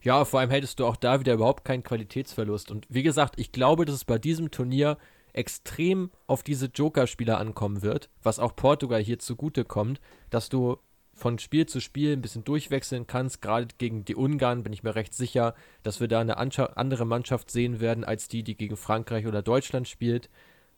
Ja, 0.00 0.24
vor 0.24 0.38
allem 0.38 0.50
hättest 0.50 0.78
du 0.78 0.86
auch 0.86 0.94
da 0.94 1.18
wieder 1.18 1.34
überhaupt 1.34 1.64
keinen 1.64 1.82
Qualitätsverlust. 1.82 2.70
Und 2.70 2.86
wie 2.88 3.02
gesagt, 3.02 3.40
ich 3.40 3.50
glaube, 3.50 3.84
dass 3.84 3.96
es 3.96 4.04
bei 4.04 4.18
diesem 4.18 4.52
Turnier 4.52 4.96
extrem 5.32 6.12
auf 6.28 6.44
diese 6.44 6.66
Joker-Spieler 6.66 7.38
ankommen 7.38 7.82
wird, 7.82 8.10
was 8.22 8.38
auch 8.38 8.54
Portugal 8.54 9.02
hier 9.02 9.18
zugute 9.18 9.64
kommt, 9.64 10.00
dass 10.30 10.48
du 10.48 10.78
von 11.18 11.38
Spiel 11.38 11.66
zu 11.66 11.80
Spiel 11.80 12.12
ein 12.12 12.22
bisschen 12.22 12.44
durchwechseln 12.44 13.06
kannst. 13.06 13.42
Gerade 13.42 13.68
gegen 13.76 14.04
die 14.04 14.14
Ungarn 14.14 14.62
bin 14.62 14.72
ich 14.72 14.82
mir 14.82 14.94
recht 14.94 15.12
sicher, 15.12 15.54
dass 15.82 16.00
wir 16.00 16.08
da 16.08 16.20
eine 16.20 16.36
andere 16.36 17.04
Mannschaft 17.04 17.50
sehen 17.50 17.80
werden, 17.80 18.04
als 18.04 18.28
die, 18.28 18.42
die 18.42 18.56
gegen 18.56 18.76
Frankreich 18.76 19.26
oder 19.26 19.42
Deutschland 19.42 19.88
spielt. 19.88 20.30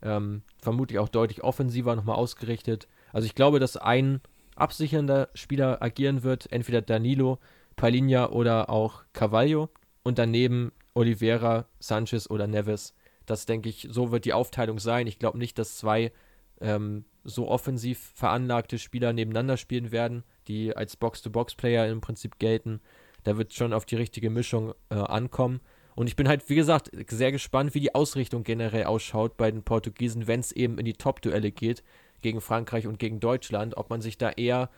Ähm, 0.03 0.43
vermutlich 0.59 0.99
auch 0.99 1.11
deutlich 1.11 1.45
offensiver 1.45 1.95
nochmal 1.95 2.17
ausgerichtet. 2.17 2.89
Also 3.13 3.27
ich 3.27 3.35
glaube, 3.35 3.61
dass 3.61 3.77
ein 3.77 4.21
absichernder 4.57 5.29
Spieler 5.35 5.83
agieren 5.83 6.23
wird, 6.23 6.51
entweder 6.51 6.81
Danilo, 6.81 7.39
Palinha 7.77 8.31
oder 8.31 8.71
auch 8.71 9.05
Carvalho 9.13 9.69
und 10.03 10.19
daneben 10.19 10.73
Oliveira, 10.95 11.67
Sanchez 11.79 12.29
oder 12.31 12.47
Neves. 12.47 12.95
Das 13.27 13.47
denke 13.47 13.69
ich, 13.69 13.89
so 13.91 14.11
wird 14.11 14.25
die 14.25 14.33
Aufteilung 14.33 14.79
sein. 14.79 15.07
Ich 15.07 15.19
glaube 15.19 15.39
nicht, 15.39 15.59
dass 15.59 15.77
zwei 15.77 16.13
ähm, 16.61 17.05
so 17.25 17.49
offensiv 17.49 18.13
veranlagte 18.15 18.79
Spieler 18.79 19.13
nebeneinander 19.13 19.57
spielen 19.57 19.93
werden, 19.93 20.25
die 20.49 20.77
als 20.77 20.97
Box-to-Box-Player 20.97 21.89
im 21.89 22.01
Prinzip 22.01 22.39
gelten. 22.39 22.81
Da 23.25 23.37
wird 23.37 23.53
schon 23.53 23.73
auf 23.73 23.85
die 23.85 23.97
richtige 23.97 24.31
Mischung 24.31 24.75
äh, 24.89 24.95
ankommen. 24.95 25.61
Und 25.95 26.07
ich 26.07 26.17
bin 26.17 26.29
halt, 26.29 26.49
wie 26.49 26.55
gesagt, 26.55 26.91
sehr 27.11 27.33
gespannt, 27.33 27.75
wie 27.75 27.81
die 27.81 27.95
Ausrichtung 27.95 28.43
generell 28.43 28.85
ausschaut 28.85 29.37
bei 29.37 29.51
den 29.51 29.63
Portugiesen, 29.63 30.27
wenn 30.27 30.41
es 30.41 30.53
eben 30.53 30.79
in 30.79 30.85
die 30.85 30.95
Top-Duelle 30.95 31.53
geht 31.53 31.83
gegen 32.23 32.41
Frankreich 32.41 32.87
und 32.87 32.99
gegen 32.99 33.21
Deutschland. 33.21 33.77
Ob 33.77 33.91
man 33.91 34.01
sich 34.01 34.17
da 34.17 34.31
eher 34.31 34.71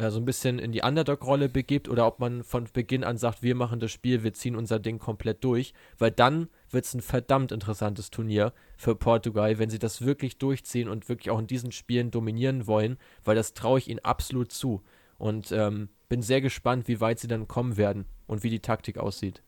äh, 0.00 0.10
so 0.10 0.18
ein 0.18 0.24
bisschen 0.24 0.58
in 0.58 0.72
die 0.72 0.80
Underdog-Rolle 0.80 1.48
begibt 1.48 1.88
oder 1.88 2.06
ob 2.06 2.20
man 2.20 2.42
von 2.42 2.66
Beginn 2.72 3.04
an 3.04 3.18
sagt, 3.18 3.42
wir 3.42 3.54
machen 3.54 3.80
das 3.80 3.92
Spiel, 3.92 4.22
wir 4.22 4.32
ziehen 4.32 4.56
unser 4.56 4.78
Ding 4.78 4.98
komplett 4.98 5.44
durch. 5.44 5.74
Weil 5.98 6.10
dann 6.10 6.48
wird 6.70 6.86
es 6.86 6.94
ein 6.94 7.02
verdammt 7.02 7.52
interessantes 7.52 8.10
Turnier 8.10 8.54
für 8.76 8.94
Portugal, 8.94 9.58
wenn 9.58 9.68
sie 9.68 9.78
das 9.78 10.02
wirklich 10.02 10.38
durchziehen 10.38 10.88
und 10.88 11.08
wirklich 11.08 11.30
auch 11.30 11.38
in 11.38 11.46
diesen 11.46 11.70
Spielen 11.70 12.10
dominieren 12.10 12.66
wollen, 12.66 12.96
weil 13.24 13.36
das 13.36 13.52
traue 13.52 13.78
ich 13.78 13.88
ihnen 13.88 14.00
absolut 14.00 14.52
zu. 14.52 14.82
Und 15.18 15.52
ähm, 15.52 15.90
bin 16.08 16.22
sehr 16.22 16.40
gespannt, 16.40 16.88
wie 16.88 17.00
weit 17.02 17.18
sie 17.18 17.28
dann 17.28 17.46
kommen 17.46 17.76
werden 17.76 18.06
und 18.26 18.42
wie 18.42 18.50
die 18.50 18.60
Taktik 18.60 18.96
aussieht. 18.96 19.42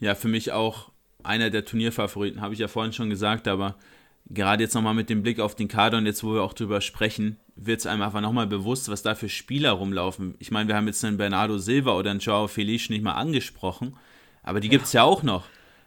Ja, 0.00 0.14
für 0.14 0.28
mich 0.28 0.52
auch 0.52 0.92
einer 1.22 1.48
der 1.48 1.64
Turnierfavoriten, 1.64 2.42
habe 2.42 2.52
ich 2.52 2.60
ja 2.60 2.68
vorhin 2.68 2.92
schon 2.92 3.08
gesagt, 3.08 3.48
aber 3.48 3.76
gerade 4.30 4.62
jetzt 4.62 4.74
nochmal 4.74 4.94
mit 4.94 5.10
dem 5.10 5.22
Blick 5.22 5.40
auf 5.40 5.54
den 5.54 5.68
Kader 5.68 5.98
und 5.98 6.06
jetzt, 6.06 6.22
wo 6.22 6.34
wir 6.34 6.42
auch 6.42 6.52
drüber 6.52 6.80
sprechen, 6.80 7.38
wird 7.56 7.80
es 7.80 7.86
einem 7.86 8.02
einfach 8.02 8.20
nochmal 8.20 8.46
bewusst, 8.46 8.88
was 8.88 9.02
da 9.02 9.14
für 9.14 9.28
Spieler 9.28 9.72
rumlaufen. 9.72 10.34
Ich 10.38 10.50
meine, 10.50 10.68
wir 10.68 10.76
haben 10.76 10.86
jetzt 10.86 11.04
einen 11.04 11.16
Bernardo 11.16 11.58
Silva 11.58 11.94
oder 11.96 12.10
einen 12.10 12.20
Joao 12.20 12.48
Felix 12.48 12.88
nicht 12.90 13.02
mal 13.02 13.14
angesprochen, 13.14 13.96
aber 14.42 14.60
die 14.60 14.68
ja. 14.68 14.72
gibt 14.72 14.84
es 14.84 14.92
ja 14.92 15.02
auch 15.02 15.22
noch. 15.22 15.44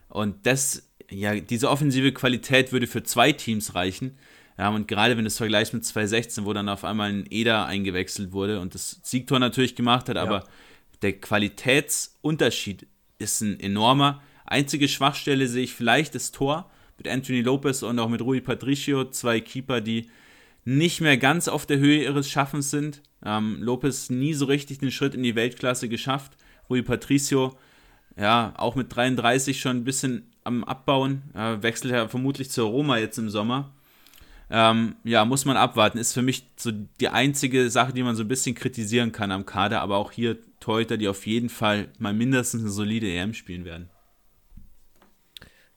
Und 0.10 0.46
das, 0.46 0.90
ja, 1.10 1.36
diese 1.40 1.70
offensive 1.70 2.12
Qualität 2.12 2.72
würde 2.72 2.88
für 2.88 3.04
zwei 3.04 3.32
Teams 3.32 3.76
reichen. 3.76 4.18
Ja, 4.58 4.70
und 4.70 4.88
gerade 4.88 5.18
wenn 5.18 5.24
du 5.24 5.30
es 5.30 5.38
vergleichst 5.38 5.74
mit 5.74 5.86
2016, 5.86 6.46
wo 6.46 6.54
dann 6.54 6.68
auf 6.68 6.84
einmal 6.84 7.10
ein 7.10 7.26
Eder 7.30 7.66
eingewechselt 7.66 8.32
wurde 8.32 8.60
und 8.60 8.76
das 8.76 9.00
Siegtor 9.04 9.40
natürlich 9.40 9.76
gemacht 9.76 10.10
hat, 10.10 10.18
ja. 10.18 10.24
aber 10.24 10.46
der 11.02 11.14
Qualitätsunterschied 11.14 12.86
ist 13.18 13.42
ein 13.42 13.60
enormer. 13.60 14.22
Einzige 14.46 14.88
Schwachstelle 14.88 15.48
sehe 15.48 15.64
ich 15.64 15.74
vielleicht 15.74 16.14
das 16.16 16.32
Tor 16.32 16.70
mit 17.02 17.12
Anthony 17.12 17.42
Lopez 17.42 17.82
und 17.82 17.98
auch 17.98 18.10
mit 18.10 18.22
Rui 18.22 18.42
Patricio, 18.42 19.06
zwei 19.06 19.40
Keeper, 19.40 19.82
die 19.82 20.08
nicht 20.66 21.02
mehr 21.02 21.18
ganz 21.18 21.48
auf 21.48 21.66
der 21.66 21.80
Höhe 21.80 22.04
ihres 22.04 22.30
Schaffens 22.30 22.70
sind. 22.70 23.02
Ähm, 23.26 23.58
Lopez 23.60 24.12
nie 24.12 24.36
so 24.36 24.46
richtig 24.46 24.78
den 24.78 24.92
Schritt 24.92 25.16
in 25.16 25.24
die 25.24 25.34
Weltklasse 25.36 25.90
geschafft. 25.90 26.34
Rui 26.70 26.84
Patricio, 26.84 27.58
ja, 28.20 28.54
auch 28.56 28.76
mit 28.76 28.96
33 28.96 29.60
schon 29.60 29.78
ein 29.78 29.84
bisschen 29.84 30.30
am 30.44 30.64
Abbauen. 30.64 31.24
Äh, 31.34 31.64
wechselt 31.64 31.92
ja 31.92 32.08
vermutlich 32.08 32.52
zur 32.52 32.70
Roma 32.70 33.00
jetzt 33.00 33.18
im 33.18 33.32
Sommer. 33.32 33.72
Ähm, 34.52 34.96
ja, 35.04 35.26
muss 35.26 35.46
man 35.46 35.58
abwarten. 35.58 35.98
Ist 35.98 36.14
für 36.14 36.22
mich 36.22 36.46
so 36.56 36.72
die 37.00 37.10
einzige 37.10 37.72
Sache, 37.72 37.94
die 37.94 38.04
man 38.04 38.16
so 38.16 38.22
ein 38.24 38.28
bisschen 38.28 38.54
kritisieren 38.54 39.12
kann 39.12 39.32
am 39.32 39.48
Kader, 39.48 39.82
aber 39.82 39.98
auch 39.98 40.12
hier 40.12 40.38
Torhüter, 40.60 40.98
die 40.98 41.08
auf 41.08 41.26
jeden 41.26 41.50
Fall 41.50 41.88
mal 41.98 42.14
mindestens 42.14 42.62
eine 42.62 42.70
solide 42.70 43.12
EM 43.12 43.34
spielen 43.34 43.66
werden. 43.66 43.90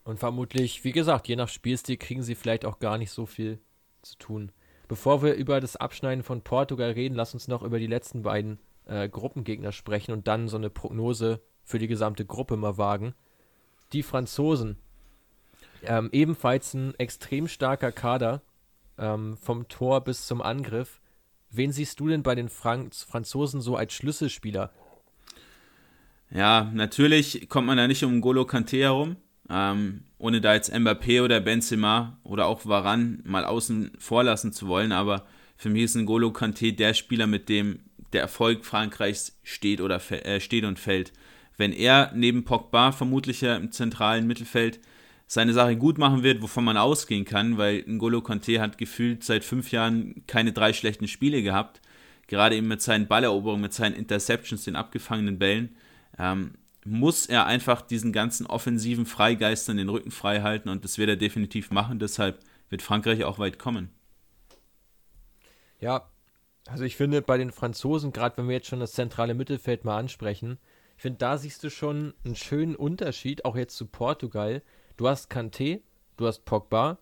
Und 0.05 0.19
vermutlich, 0.19 0.85
wie 0.85 0.93
gesagt, 0.93 1.29
je 1.29 1.37
nach 1.37 1.49
Spielstil 1.49 1.97
kriegen 1.97 2.23
sie 2.23 2.35
vielleicht 2.35 2.65
auch 2.65 2.79
gar 2.79 2.99
nicht 2.99 3.11
so 3.11 3.27
viel 3.27 3.59
zu 4.03 4.17
tun. 4.19 4.53
Bevor 4.87 5.23
wir 5.23 5.35
über 5.35 5.61
das 5.61 5.77
Abschneiden 5.77 6.23
von 6.23 6.43
Portugal 6.43 6.91
reden, 6.91 7.15
lass 7.15 7.33
uns 7.33 7.49
noch 7.49 7.63
über 7.63 7.79
die 7.79 7.87
letzten 7.87 8.23
beiden 8.23 8.59
äh, 8.85 9.09
Gruppengegner 9.09 9.73
sprechen 9.73 10.13
und 10.13 10.29
dann 10.29 10.49
so 10.49 10.59
eine 10.59 10.69
Prognose 10.69 11.41
für 11.63 11.79
die 11.79 11.89
gesamte 11.89 12.27
Gruppe 12.27 12.57
mal 12.57 12.77
wagen. 12.77 13.15
Die 13.95 14.03
Franzosen. 14.03 14.77
Ähm, 15.83 16.11
ebenfalls 16.13 16.75
ein 16.75 16.95
extrem 16.99 17.49
starker 17.49 17.93
Kader 17.93 18.43
ähm, 18.99 19.37
vom 19.39 19.69
Tor 19.69 20.03
bis 20.03 20.27
zum 20.27 20.43
Angriff. 20.43 21.01
Wen 21.51 21.73
siehst 21.73 22.01
du 22.01 22.09
denn 22.09 22.23
bei 22.23 22.35
den 22.35 22.49
Frank 22.51 22.95
Franzosen 22.95 23.61
so 23.61 23.77
als 23.77 23.95
Schlüsselspieler? 23.95 24.71
Ja, 26.31 26.71
natürlich 26.75 27.49
kommt 27.49 27.67
man 27.67 27.77
da 27.77 27.87
nicht 27.87 28.05
um 28.05 28.21
Golo 28.21 28.43
Kanté 28.43 28.81
herum. 28.81 29.17
Ähm, 29.51 30.05
ohne 30.19 30.41
da 30.41 30.55
jetzt 30.55 30.73
Mbappé 30.73 31.23
oder 31.23 31.41
Benzema 31.41 32.19
oder 32.25 32.47
auch 32.47 32.65
Varan 32.65 33.21
mal 33.25 33.45
außen 33.45 33.93
vor 33.99 34.25
lassen 34.25 34.53
zu 34.53 34.69
wollen, 34.69 34.93
aber 34.93 35.27
für 35.57 35.71
mich 35.71 35.85
ist 35.85 35.97
ein 35.97 36.07
Golo 36.07 36.29
Kanté 36.29 36.75
der 36.75 36.95
Spieler, 36.95 37.27
mit 37.27 37.49
dem 37.49 37.81
der 38.13 38.23
Erfolg 38.23 38.65
Frankreichs 38.65 39.39
steht 39.43 39.81
oder 39.81 40.01
äh, 40.11 40.41
steht 40.41 40.65
und 40.65 40.79
fällt. 40.79 41.13
Wenn 41.57 41.73
er 41.73 42.11
neben 42.15 42.45
Pogba 42.45 42.93
vermutlich 42.93 43.41
ja 43.41 43.57
im 43.57 43.71
zentralen 43.71 44.27
Mittelfeld 44.27 44.81
seine 45.27 45.53
Sache 45.53 45.77
gut 45.77 45.99
machen 45.99 46.23
wird, 46.23 46.43
wovon 46.43 46.65
man 46.65 46.77
ausgehen 46.77 47.25
kann, 47.25 47.59
weil 47.59 47.79
N'Golo 47.87 48.21
Conte 48.23 48.61
hat 48.61 48.79
gefühlt 48.79 49.25
seit 49.25 49.45
fünf 49.45 49.71
Jahren 49.73 50.23
keine 50.27 50.53
drei 50.53 50.73
schlechten 50.73 51.09
Spiele 51.09 51.43
gehabt. 51.43 51.81
Gerade 52.27 52.57
eben 52.57 52.69
mit 52.69 52.83
seinen 52.83 53.07
Balleroberungen, 53.07 53.63
mit 53.63 53.73
seinen 53.73 53.95
Interceptions, 53.95 54.65
den 54.65 54.77
abgefangenen 54.77 55.39
Bällen. 55.39 55.77
Ähm, 56.19 56.53
muss 56.85 57.27
er 57.27 57.47
einfach 57.47 57.83
diesen 57.83 58.13
ganzen 58.13 58.47
offensiven 58.47 59.07
Freigeistern 59.07 59.79
den 59.79 59.89
Rücken 59.89 60.11
frei 60.11 60.43
halten 60.43 60.69
und 60.69 60.85
das 60.85 60.99
wird 60.99 61.09
er 61.09 61.17
definitiv 61.17 61.71
machen. 61.71 61.99
Deshalb 61.99 62.41
wird 62.69 62.83
Frankreich 62.83 63.25
auch 63.25 63.39
weit 63.39 63.59
kommen. 63.59 63.91
Ja, 65.81 66.09
also 66.67 66.85
ich 66.85 66.97
finde 66.97 67.23
bei 67.23 67.39
den 67.39 67.53
Franzosen, 67.53 68.13
gerade 68.13 68.37
wenn 68.37 68.49
wir 68.49 68.55
jetzt 68.55 68.69
schon 68.69 68.81
das 68.81 68.93
zentrale 68.93 69.35
Mittelfeld 69.35 69.85
mal 69.85 69.99
ansprechen, 69.99 70.59
ich 70.97 71.03
finde, 71.03 71.19
da 71.19 71.39
siehst 71.39 71.65
du 71.65 71.71
schon 71.71 72.15
einen 72.25 72.37
schönen 72.37 72.77
Unterschied, 72.77 73.45
auch 73.45 73.57
jetzt 73.57 73.77
zu 73.77 73.87
Portugal. 73.87 74.63
Du 74.97 75.09
hast 75.09 75.31
Kanté, 75.31 75.83
du 76.17 76.27
hast 76.27 76.45
Pogba 76.45 76.99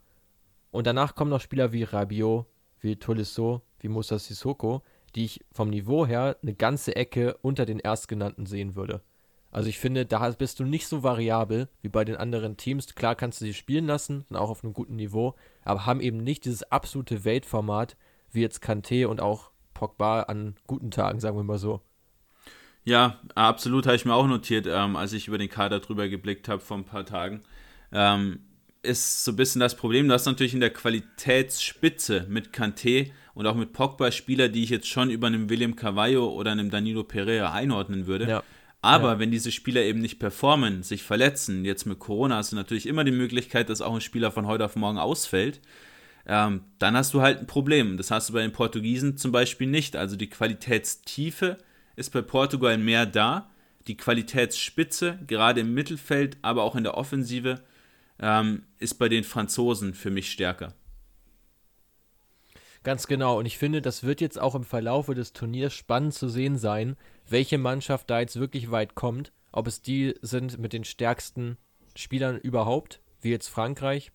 und 0.70 0.86
danach 0.86 1.14
kommen 1.14 1.30
noch 1.30 1.40
Spieler 1.40 1.72
wie 1.72 1.82
Rabiot, 1.82 2.46
wie 2.80 2.96
Tolisso, 2.96 3.62
wie 3.80 3.88
Musa 3.88 4.18
Sissoko, 4.18 4.82
die 5.14 5.26
ich 5.26 5.44
vom 5.52 5.68
Niveau 5.68 6.06
her 6.06 6.38
eine 6.42 6.54
ganze 6.54 6.96
Ecke 6.96 7.36
unter 7.42 7.66
den 7.66 7.78
Erstgenannten 7.78 8.46
sehen 8.46 8.74
würde. 8.74 9.02
Also 9.52 9.68
ich 9.68 9.78
finde, 9.78 10.06
da 10.06 10.30
bist 10.30 10.58
du 10.58 10.64
nicht 10.64 10.88
so 10.88 11.02
variabel 11.02 11.68
wie 11.82 11.90
bei 11.90 12.04
den 12.04 12.16
anderen 12.16 12.56
Teams. 12.56 12.94
Klar 12.94 13.14
kannst 13.14 13.40
du 13.40 13.44
sie 13.44 13.54
spielen 13.54 13.86
lassen, 13.86 14.24
und 14.30 14.36
auch 14.36 14.48
auf 14.48 14.64
einem 14.64 14.72
guten 14.72 14.96
Niveau, 14.96 15.34
aber 15.62 15.84
haben 15.86 16.00
eben 16.00 16.24
nicht 16.24 16.46
dieses 16.46 16.64
absolute 16.64 17.24
Weltformat 17.24 17.96
wie 18.32 18.40
jetzt 18.40 18.64
Kanté 18.64 19.06
und 19.06 19.20
auch 19.20 19.50
Pogba 19.74 20.22
an 20.22 20.56
guten 20.66 20.90
Tagen, 20.90 21.20
sagen 21.20 21.36
wir 21.36 21.44
mal 21.44 21.58
so. 21.58 21.82
Ja, 22.84 23.20
absolut 23.34 23.86
habe 23.86 23.94
ich 23.94 24.06
mir 24.06 24.14
auch 24.14 24.26
notiert, 24.26 24.66
ähm, 24.66 24.96
als 24.96 25.12
ich 25.12 25.28
über 25.28 25.38
den 25.38 25.50
Kader 25.50 25.80
drüber 25.80 26.08
geblickt 26.08 26.48
habe 26.48 26.60
vor 26.60 26.78
ein 26.78 26.84
paar 26.84 27.04
Tagen. 27.04 27.42
Ähm, 27.92 28.40
ist 28.82 29.22
so 29.24 29.32
ein 29.32 29.36
bisschen 29.36 29.60
das 29.60 29.76
Problem, 29.76 30.08
dass 30.08 30.24
natürlich 30.24 30.54
in 30.54 30.60
der 30.60 30.72
Qualitätsspitze 30.72 32.26
mit 32.28 32.52
Kanté 32.52 33.12
und 33.34 33.46
auch 33.46 33.54
mit 33.54 33.72
Pogba 33.72 34.10
Spieler, 34.10 34.48
die 34.48 34.64
ich 34.64 34.70
jetzt 34.70 34.88
schon 34.88 35.10
über 35.10 35.28
einem 35.28 35.50
William 35.50 35.76
Carvalho 35.76 36.28
oder 36.30 36.50
einem 36.50 36.70
Danilo 36.70 37.04
Pereira 37.04 37.52
einordnen 37.52 38.06
würde. 38.06 38.28
Ja. 38.28 38.42
Aber 38.82 39.12
ja. 39.12 39.18
wenn 39.20 39.30
diese 39.30 39.52
Spieler 39.52 39.82
eben 39.82 40.00
nicht 40.00 40.18
performen, 40.18 40.82
sich 40.82 41.04
verletzen, 41.04 41.64
jetzt 41.64 41.86
mit 41.86 42.00
Corona 42.00 42.36
hast 42.36 42.50
du 42.50 42.56
natürlich 42.56 42.86
immer 42.86 43.04
die 43.04 43.12
Möglichkeit, 43.12 43.70
dass 43.70 43.80
auch 43.80 43.94
ein 43.94 44.00
Spieler 44.00 44.32
von 44.32 44.46
heute 44.46 44.64
auf 44.64 44.74
morgen 44.74 44.98
ausfällt, 44.98 45.60
ähm, 46.26 46.62
dann 46.78 46.96
hast 46.96 47.14
du 47.14 47.22
halt 47.22 47.38
ein 47.38 47.46
Problem. 47.46 47.96
Das 47.96 48.10
hast 48.10 48.28
du 48.28 48.32
bei 48.32 48.42
den 48.42 48.52
Portugiesen 48.52 49.16
zum 49.16 49.30
Beispiel 49.30 49.68
nicht. 49.68 49.94
Also 49.94 50.16
die 50.16 50.28
Qualitätstiefe 50.28 51.58
ist 51.94 52.12
bei 52.12 52.22
Portugal 52.22 52.76
mehr 52.76 53.06
da. 53.06 53.50
Die 53.86 53.96
Qualitätsspitze, 53.96 55.18
gerade 55.26 55.60
im 55.60 55.74
Mittelfeld, 55.74 56.36
aber 56.42 56.62
auch 56.64 56.76
in 56.76 56.84
der 56.84 56.96
Offensive, 56.96 57.62
ähm, 58.20 58.64
ist 58.78 58.94
bei 58.94 59.08
den 59.08 59.24
Franzosen 59.24 59.94
für 59.94 60.10
mich 60.10 60.30
stärker. 60.30 60.74
Ganz 62.82 63.06
genau. 63.06 63.38
Und 63.38 63.46
ich 63.46 63.58
finde, 63.58 63.80
das 63.80 64.02
wird 64.02 64.20
jetzt 64.20 64.40
auch 64.40 64.54
im 64.54 64.64
Verlaufe 64.64 65.14
des 65.14 65.32
Turniers 65.32 65.72
spannend 65.72 66.14
zu 66.14 66.28
sehen 66.28 66.56
sein, 66.56 66.96
welche 67.28 67.58
Mannschaft 67.58 68.10
da 68.10 68.20
jetzt 68.20 68.38
wirklich 68.38 68.70
weit 68.70 68.94
kommt. 68.94 69.32
Ob 69.52 69.66
es 69.66 69.82
die 69.82 70.14
sind 70.22 70.58
mit 70.58 70.72
den 70.72 70.84
stärksten 70.84 71.58
Spielern 71.94 72.38
überhaupt, 72.38 73.00
wie 73.20 73.30
jetzt 73.30 73.48
Frankreich. 73.48 74.10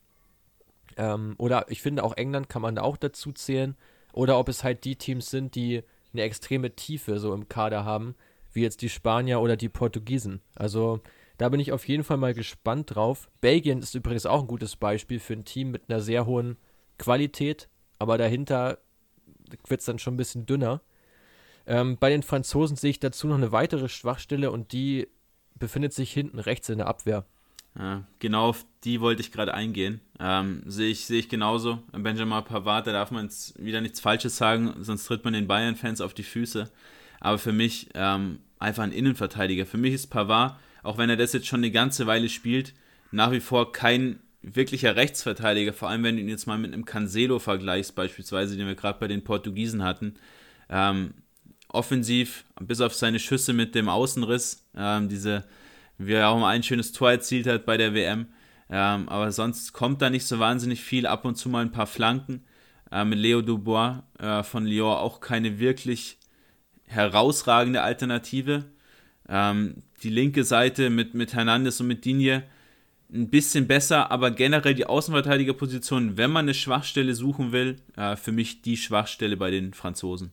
Ähm, 0.98 1.36
oder 1.38 1.66
ich 1.70 1.82
finde 1.82 2.04
auch 2.04 2.18
England 2.18 2.50
kann 2.50 2.62
man 2.62 2.76
da 2.76 2.82
auch 2.82 2.98
dazu 2.98 3.32
zählen. 3.32 3.78
Oder 4.14 4.40
ob 4.40 4.50
es 4.50 4.64
halt 4.64 4.84
die 4.84 4.96
Teams 4.96 5.30
sind, 5.30 5.56
die 5.56 5.84
eine 6.12 6.24
extreme 6.24 6.76
Tiefe 6.76 7.20
so 7.20 7.34
im 7.34 7.48
Kader 7.48 7.86
haben, 7.86 8.16
wie 8.52 8.64
jetzt 8.64 8.82
die 8.82 8.90
Spanier 8.90 9.40
oder 9.40 9.56
die 9.56 9.70
Portugiesen. 9.70 10.42
Also 10.56 11.02
da 11.38 11.50
bin 11.50 11.60
ich 11.60 11.72
auf 11.72 11.88
jeden 11.88 12.04
Fall 12.04 12.18
mal 12.18 12.34
gespannt 12.34 12.96
drauf. 12.96 13.30
Belgien 13.42 13.80
ist 13.80 13.94
übrigens 13.94 14.26
auch 14.26 14.42
ein 14.42 14.48
gutes 14.48 14.76
Beispiel 14.76 15.20
für 15.20 15.34
ein 15.34 15.46
Team 15.46 15.72
mit 15.72 15.84
einer 15.88 16.02
sehr 16.02 16.26
hohen 16.26 16.58
Qualität, 16.98 17.70
aber 18.00 18.18
dahinter 18.18 18.80
wird 19.68 19.80
es 19.80 19.86
dann 19.86 20.00
schon 20.00 20.16
ein 20.16 20.18
bisschen 20.18 20.46
dünner. 20.46 20.82
Ähm, 21.66 21.98
bei 22.00 22.10
den 22.10 22.24
Franzosen 22.24 22.78
sehe 22.78 22.92
ich 22.92 23.00
dazu 23.00 23.28
noch 23.28 23.36
eine 23.36 23.52
weitere 23.52 23.90
Schwachstelle 23.90 24.52
und 24.52 24.72
die 24.72 25.08
befindet 25.56 25.94
sich 25.94 26.12
hinten 26.12 26.40
rechts 26.40 26.70
in 26.70 26.78
der 26.78 26.88
Abwehr. 26.88 27.26
Ja, 27.78 28.04
genau 28.20 28.50
auf 28.50 28.66
die 28.84 29.02
wollte 29.02 29.22
ich 29.22 29.32
gerade 29.32 29.54
eingehen. 29.54 30.02
Ähm, 30.20 30.64
sehe 30.66 30.90
ich, 30.90 31.06
seh 31.06 31.20
ich 31.20 31.30
genauso. 31.30 31.80
Benjamin 31.92 32.44
Pavard, 32.44 32.88
da 32.88 32.92
darf 32.92 33.12
man 33.12 33.26
jetzt 33.26 33.62
wieder 33.64 33.82
nichts 33.82 34.00
Falsches 34.00 34.38
sagen, 34.38 34.74
sonst 34.80 35.06
tritt 35.06 35.24
man 35.24 35.34
den 35.34 35.48
Bayern-Fans 35.48 36.02
auf 36.02 36.14
die 36.14 36.24
Füße. 36.24 36.72
Aber 37.20 37.38
für 37.38 37.52
mich 37.52 37.90
ähm, 37.94 38.40
einfach 38.58 38.84
ein 38.84 38.92
Innenverteidiger. 38.92 39.66
Für 39.66 39.78
mich 39.78 39.94
ist 39.94 40.08
Pavard, 40.08 40.58
auch 40.84 40.98
wenn 40.98 41.10
er 41.10 41.18
das 41.18 41.34
jetzt 41.34 41.48
schon 41.48 41.60
eine 41.60 41.72
ganze 41.72 42.08
Weile 42.08 42.30
spielt, 42.30 42.74
nach 43.12 43.32
wie 43.32 43.40
vor 43.40 43.72
kein 43.72 44.20
wirklicher 44.42 44.96
Rechtsverteidiger. 44.96 45.74
Vor 45.74 45.90
allem, 45.90 46.04
wenn 46.04 46.16
du 46.16 46.22
ihn 46.22 46.30
jetzt 46.30 46.48
mal 46.48 46.58
mit 46.58 46.74
einem 46.74 46.86
Cancelo 46.86 47.40
vergleichst, 47.40 47.96
beispielsweise, 47.96 48.58
den 48.58 48.68
wir 48.68 48.76
gerade 48.76 49.00
bei 49.00 49.08
den 49.08 49.24
Portugiesen 49.24 49.84
hatten. 49.84 50.16
Ähm, 50.70 51.14
offensiv, 51.70 52.46
bis 52.60 52.82
auf 52.82 52.94
seine 52.94 53.20
Schüsse 53.20 53.54
mit 53.54 53.76
dem 53.76 53.90
Außenriss, 53.90 54.68
ähm, 54.76 55.10
diese, 55.10 55.44
wie 55.98 56.14
er 56.14 56.30
auch 56.30 56.40
mal 56.40 56.50
ein 56.50 56.64
schönes 56.64 56.92
Tor 56.92 57.12
erzielt 57.12 57.48
hat 57.48 57.66
bei 57.66 57.78
der 57.78 57.94
WM. 57.94 58.28
Ähm, 58.70 59.08
aber 59.10 59.32
sonst 59.32 59.74
kommt 59.74 60.02
da 60.02 60.10
nicht 60.10 60.26
so 60.26 60.40
wahnsinnig 60.40 60.82
viel, 60.82 61.06
ab 61.06 61.26
und 61.26 61.36
zu 61.36 61.50
mal 61.50 61.62
ein 61.62 61.72
paar 61.72 61.88
Flanken. 61.88 62.46
Äh, 62.92 63.06
mit 63.06 63.20
Leo 63.20 63.42
Dubois 63.42 64.04
äh, 64.20 64.44
von 64.44 64.66
Lyon 64.66 64.98
auch 64.98 65.20
keine 65.20 65.60
wirklich 65.60 66.18
herausragende 66.86 67.82
Alternative. 67.82 68.66
Ähm, 69.28 69.84
die 70.04 70.10
linke 70.10 70.44
Seite 70.44 70.90
mit, 70.90 71.14
mit 71.14 71.34
Hernandez 71.34 71.80
und 71.82 71.88
mit 71.88 72.06
Digne 72.06 72.44
ein 73.12 73.30
bisschen 73.30 73.68
besser, 73.68 74.12
aber 74.12 74.32
generell 74.32 74.74
die 74.74 74.86
Außenverteidigerposition, 74.86 76.18
wenn 76.18 76.32
man 76.32 76.46
eine 76.46 76.54
Schwachstelle 76.54 77.14
suchen 77.14 77.52
will, 77.52 77.78
äh, 77.96 78.16
für 78.16 78.32
mich 78.32 78.62
die 78.62 78.78
Schwachstelle 78.78 79.38
bei 79.38 79.50
den 79.50 79.74
Franzosen. 79.74 80.32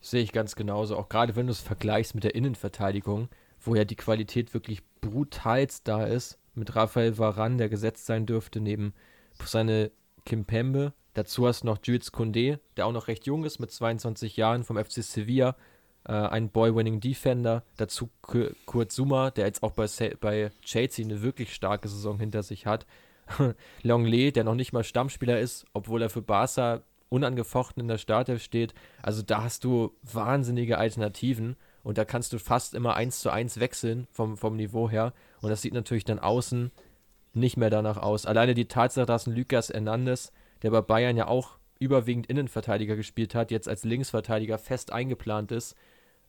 Sehe 0.00 0.22
ich 0.22 0.32
ganz 0.32 0.56
genauso. 0.56 0.96
Auch 0.96 1.08
gerade 1.08 1.36
wenn 1.36 1.46
du 1.46 1.52
es 1.52 1.60
vergleichst 1.60 2.14
mit 2.14 2.24
der 2.24 2.34
Innenverteidigung, 2.34 3.28
wo 3.60 3.74
ja 3.74 3.84
die 3.84 3.96
Qualität 3.96 4.54
wirklich 4.54 4.82
brutalst 5.00 5.86
da 5.86 6.04
ist, 6.06 6.38
mit 6.54 6.74
Raphael 6.74 7.18
Varane, 7.18 7.56
der 7.56 7.68
gesetzt 7.68 8.06
sein 8.06 8.26
dürfte, 8.26 8.60
neben 8.60 8.94
seine 9.44 9.90
Kimpembe. 10.24 10.92
Dazu 11.14 11.46
hast 11.46 11.62
du 11.62 11.66
noch 11.66 11.78
Jules 11.82 12.12
Condé, 12.12 12.58
der 12.76 12.86
auch 12.86 12.92
noch 12.92 13.08
recht 13.08 13.26
jung 13.26 13.44
ist, 13.44 13.58
mit 13.58 13.70
22 13.70 14.36
Jahren 14.36 14.64
vom 14.64 14.76
FC 14.82 15.02
Sevilla. 15.02 15.56
Äh, 16.04 16.12
ein 16.12 16.50
Boy-Winning-Defender. 16.50 17.62
Dazu 17.76 18.10
Kurt 18.20 18.92
Zuma, 18.92 19.30
der 19.30 19.46
jetzt 19.46 19.62
auch 19.62 19.72
bei, 19.72 19.86
bei 20.20 20.50
Chelsea 20.62 21.04
eine 21.04 21.22
wirklich 21.22 21.54
starke 21.54 21.88
Saison 21.88 22.18
hinter 22.18 22.42
sich 22.42 22.66
hat. 22.66 22.86
Longley, 23.82 24.32
der 24.32 24.44
noch 24.44 24.54
nicht 24.54 24.72
mal 24.72 24.84
Stammspieler 24.84 25.38
ist, 25.38 25.66
obwohl 25.72 26.02
er 26.02 26.10
für 26.10 26.22
Barca 26.22 26.82
unangefochten 27.08 27.82
in 27.82 27.88
der 27.88 27.98
Startelf 27.98 28.42
steht. 28.42 28.72
Also 29.02 29.22
da 29.22 29.42
hast 29.42 29.64
du 29.64 29.92
wahnsinnige 30.02 30.78
Alternativen 30.78 31.56
und 31.82 31.98
da 31.98 32.04
kannst 32.04 32.32
du 32.32 32.38
fast 32.38 32.74
immer 32.74 32.94
eins 32.94 33.20
zu 33.20 33.30
eins 33.30 33.60
wechseln 33.60 34.06
vom, 34.12 34.36
vom 34.36 34.56
Niveau 34.56 34.88
her. 34.88 35.12
Und 35.40 35.50
das 35.50 35.62
sieht 35.62 35.74
natürlich 35.74 36.04
dann 36.04 36.18
außen 36.18 36.70
nicht 37.32 37.56
mehr 37.56 37.70
danach 37.70 37.96
aus. 37.96 38.26
Alleine 38.26 38.54
die 38.54 38.68
Tatsache, 38.68 39.06
dass 39.06 39.26
ein 39.26 39.36
Lucas 39.36 39.70
Hernandez, 39.70 40.32
der 40.62 40.70
bei 40.70 40.80
Bayern 40.80 41.16
ja 41.16 41.26
auch 41.26 41.58
überwiegend 41.78 42.26
Innenverteidiger 42.26 42.96
gespielt 42.96 43.34
hat, 43.34 43.50
jetzt 43.50 43.68
als 43.68 43.84
Linksverteidiger 43.84 44.58
fest 44.58 44.92
eingeplant 44.92 45.50
ist, 45.50 45.74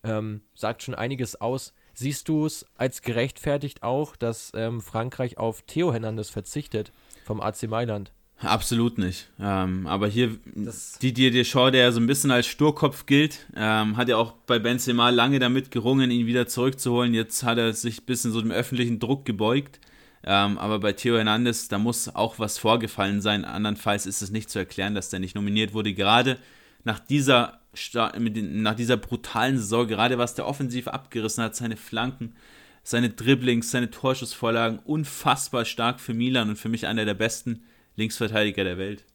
ähm, 0.03 0.41
sagt 0.53 0.83
schon 0.83 0.95
einiges 0.95 1.39
aus. 1.39 1.73
Siehst 1.93 2.29
du 2.29 2.45
es 2.45 2.65
als 2.77 3.01
gerechtfertigt 3.01 3.83
auch, 3.83 4.15
dass 4.15 4.51
ähm, 4.55 4.81
Frankreich 4.81 5.37
auf 5.37 5.61
Theo 5.63 5.91
Hernandez 5.91 6.29
verzichtet 6.29 6.91
vom 7.25 7.41
AC 7.41 7.63
Mailand? 7.63 8.11
Absolut 8.43 8.97
nicht. 8.97 9.29
Ähm, 9.39 9.85
aber 9.85 10.07
hier, 10.07 10.37
das 10.55 10.97
Didier 10.97 11.29
Deschamps, 11.31 11.73
der 11.73 11.81
ja 11.81 11.91
so 11.91 11.99
ein 11.99 12.07
bisschen 12.07 12.31
als 12.31 12.47
Sturkopf 12.47 13.05
gilt, 13.05 13.45
ähm, 13.55 13.97
hat 13.97 14.09
ja 14.09 14.17
auch 14.17 14.31
bei 14.47 14.57
Benzema 14.57 15.09
lange 15.09 15.37
damit 15.37 15.69
gerungen, 15.69 16.09
ihn 16.09 16.25
wieder 16.25 16.47
zurückzuholen. 16.47 17.13
Jetzt 17.13 17.43
hat 17.43 17.59
er 17.59 17.73
sich 17.73 18.01
ein 18.01 18.05
bisschen 18.05 18.31
so 18.31 18.41
dem 18.41 18.51
öffentlichen 18.51 18.99
Druck 18.99 19.25
gebeugt. 19.25 19.79
Ähm, 20.23 20.57
aber 20.57 20.79
bei 20.79 20.93
Theo 20.93 21.17
Hernandez, 21.17 21.67
da 21.67 21.77
muss 21.77 22.13
auch 22.15 22.39
was 22.39 22.57
vorgefallen 22.57 23.21
sein. 23.21 23.45
Andernfalls 23.45 24.05
ist 24.05 24.21
es 24.21 24.31
nicht 24.31 24.49
zu 24.49 24.59
erklären, 24.59 24.95
dass 24.95 25.09
der 25.09 25.19
nicht 25.19 25.35
nominiert 25.35 25.73
wurde. 25.73 25.93
Gerade 25.93 26.37
nach 26.83 26.99
dieser, 26.99 27.60
nach 27.73 28.75
dieser 28.75 28.97
brutalen 28.97 29.57
Saison, 29.57 29.87
gerade 29.87 30.17
was 30.17 30.35
der 30.35 30.47
offensiv 30.47 30.87
abgerissen 30.87 31.43
hat, 31.43 31.55
seine 31.55 31.77
Flanken, 31.77 32.35
seine 32.83 33.09
Dribblings, 33.09 33.71
seine 33.71 33.91
Torschussvorlagen, 33.91 34.79
unfassbar 34.79 35.65
stark 35.65 35.99
für 35.99 36.13
Milan 36.13 36.49
und 36.49 36.55
für 36.57 36.69
mich 36.69 36.87
einer 36.87 37.05
der 37.05 37.13
besten 37.13 37.63
Linksverteidiger 37.95 38.63
der 38.63 38.77
Welt. 38.77 39.05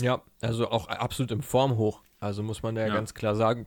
Ja, 0.00 0.22
also 0.40 0.70
auch 0.70 0.88
absolut 0.88 1.30
im 1.30 1.42
Form 1.42 1.76
hoch. 1.76 2.02
Also 2.20 2.42
muss 2.42 2.62
man 2.62 2.76
ja, 2.76 2.86
ja. 2.86 2.94
ganz 2.94 3.14
klar 3.14 3.34
sagen. 3.34 3.66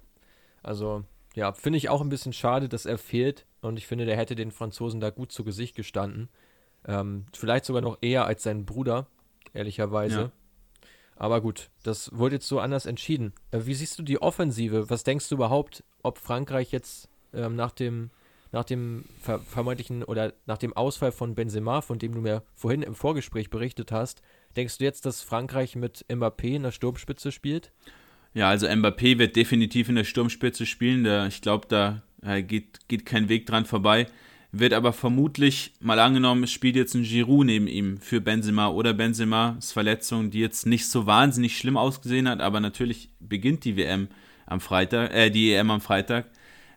Also, 0.64 1.03
ja, 1.35 1.53
finde 1.53 1.77
ich 1.77 1.89
auch 1.89 2.01
ein 2.01 2.09
bisschen 2.09 2.34
schade, 2.34 2.68
dass 2.68 2.85
er 2.85 2.97
fehlt. 2.97 3.45
Und 3.61 3.77
ich 3.77 3.88
finde, 3.88 4.05
der 4.05 4.18
hätte 4.18 4.35
den 4.35 4.51
Franzosen 4.51 4.99
da 4.99 5.09
gut 5.09 5.31
zu 5.31 5.43
Gesicht 5.43 5.76
gestanden. 5.76 6.30
Ähm, 6.85 7.26
vielleicht 7.34 7.65
sogar 7.65 7.81
noch 7.81 7.97
eher 8.01 8.26
als 8.26 8.43
sein 8.43 8.65
Bruder, 8.65 9.07
ehrlicherweise. 9.53 10.19
Ja. 10.19 10.31
Aber 11.18 11.41
gut, 11.41 11.69
das 11.84 12.15
wurde 12.15 12.35
jetzt 12.35 12.48
so 12.48 12.60
anders 12.60 12.85
entschieden. 12.85 13.34
Äh, 13.52 13.61
wie 13.64 13.73
siehst 13.73 13.98
du 13.99 14.03
die 14.03 14.22
Offensive? 14.22 14.89
Was 14.89 15.03
denkst 15.03 15.27
du 15.30 15.35
überhaupt, 15.35 15.84
ob 16.03 16.18
Frankreich 16.19 16.72
jetzt 16.72 17.10
ähm, 17.34 17.56
nach 17.56 17.72
dem 17.72 18.11
nach 18.53 18.64
dem 18.64 19.03
ver 19.22 19.39
vermeintlichen 19.39 20.03
oder 20.03 20.34
nach 20.45 20.57
dem 20.57 20.72
Ausfall 20.73 21.11
von 21.11 21.35
Benzema, 21.35 21.81
von 21.81 21.99
dem 21.99 22.14
du 22.14 22.22
mir 22.22 22.44
vorhin 22.56 22.81
im 22.81 22.95
Vorgespräch 22.95 23.49
berichtet 23.49 23.91
hast, 23.91 24.22
denkst 24.56 24.77
du 24.77 24.85
jetzt, 24.85 25.06
dass 25.06 25.22
Frankreich 25.22 25.76
mit 25.76 26.06
Mbappé 26.10 26.56
in 26.56 26.64
der 26.64 26.72
Sturmspitze 26.72 27.34
spielt? 27.34 27.73
Ja, 28.34 28.49
also 28.49 28.68
Mbappé 28.68 29.18
wird 29.18 29.35
definitiv 29.35 29.89
in 29.89 29.95
der 29.95 30.06
Sturmspitze 30.06 30.65
spielen. 30.65 31.03
Da, 31.03 31.27
ich 31.27 31.41
glaube, 31.41 31.68
da 31.68 32.03
äh, 32.22 32.41
geht, 32.41 32.88
geht 32.88 33.06
kein 33.06 33.30
Weg 33.30 33.45
dran 33.45 33.65
vorbei. 33.65 34.07
Wird 34.59 34.73
aber 34.73 34.91
vermutlich, 34.91 35.73
mal 35.81 35.99
angenommen, 35.99 36.43
es 36.43 36.51
spielt 36.51 36.75
jetzt 36.75 36.95
ein 36.95 37.03
Giroud 37.03 37.45
neben 37.45 37.67
ihm 37.67 37.99
für 37.99 38.21
Benzema 38.21 38.69
oder 38.69 38.93
Benzemas 38.93 39.71
Verletzung, 39.71 40.31
die 40.31 40.39
jetzt 40.39 40.65
nicht 40.65 40.89
so 40.89 41.05
wahnsinnig 41.05 41.57
schlimm 41.57 41.77
ausgesehen 41.77 42.27
hat, 42.27 42.41
aber 42.41 42.59
natürlich 42.59 43.11
beginnt 43.19 43.65
die 43.65 43.77
WM 43.77 44.07
am 44.47 44.59
Freitag, 44.59 45.13
äh, 45.13 45.29
die 45.29 45.53
EM 45.53 45.69
am 45.69 45.81
Freitag. 45.81 46.25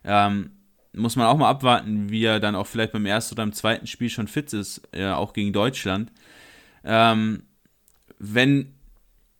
Ähm, 0.03 0.51
muss 0.93 1.15
man 1.15 1.25
auch 1.25 1.37
mal 1.37 1.49
abwarten, 1.49 2.11
wie 2.11 2.23
er 2.23 2.39
dann 2.39 2.55
auch 2.55 2.67
vielleicht 2.67 2.91
beim 2.91 3.05
ersten 3.07 3.33
oder 3.33 3.43
beim 3.43 3.53
zweiten 3.53 3.87
Spiel 3.87 4.09
schon 4.09 4.27
fit 4.27 4.53
ist, 4.53 4.81
äh, 4.91 5.07
auch 5.07 5.33
gegen 5.33 5.51
Deutschland. 5.51 6.11
Ähm, 6.83 7.43
wenn 8.19 8.75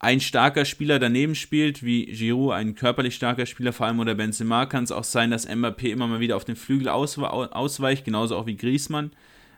ein 0.04 0.20
starker 0.20 0.66
Spieler 0.66 0.98
daneben 0.98 1.36
spielt, 1.36 1.84
wie 1.84 2.08
Giroud, 2.08 2.54
ein 2.54 2.74
körperlich 2.74 3.14
starker 3.14 3.46
Spieler, 3.46 3.72
vor 3.72 3.86
allem 3.86 4.00
oder 4.00 4.16
Benzema, 4.16 4.66
kann 4.66 4.84
es 4.84 4.92
auch 4.92 5.04
sein, 5.04 5.30
dass 5.30 5.48
Mbappé 5.48 5.92
immer 5.92 6.08
mal 6.08 6.20
wieder 6.20 6.38
auf 6.38 6.44
den 6.44 6.56
Flügel 6.56 6.90
ausweicht, 6.90 8.04
genauso 8.04 8.36
auch 8.36 8.48
wie 8.48 8.58
Griezmann. 8.58 9.12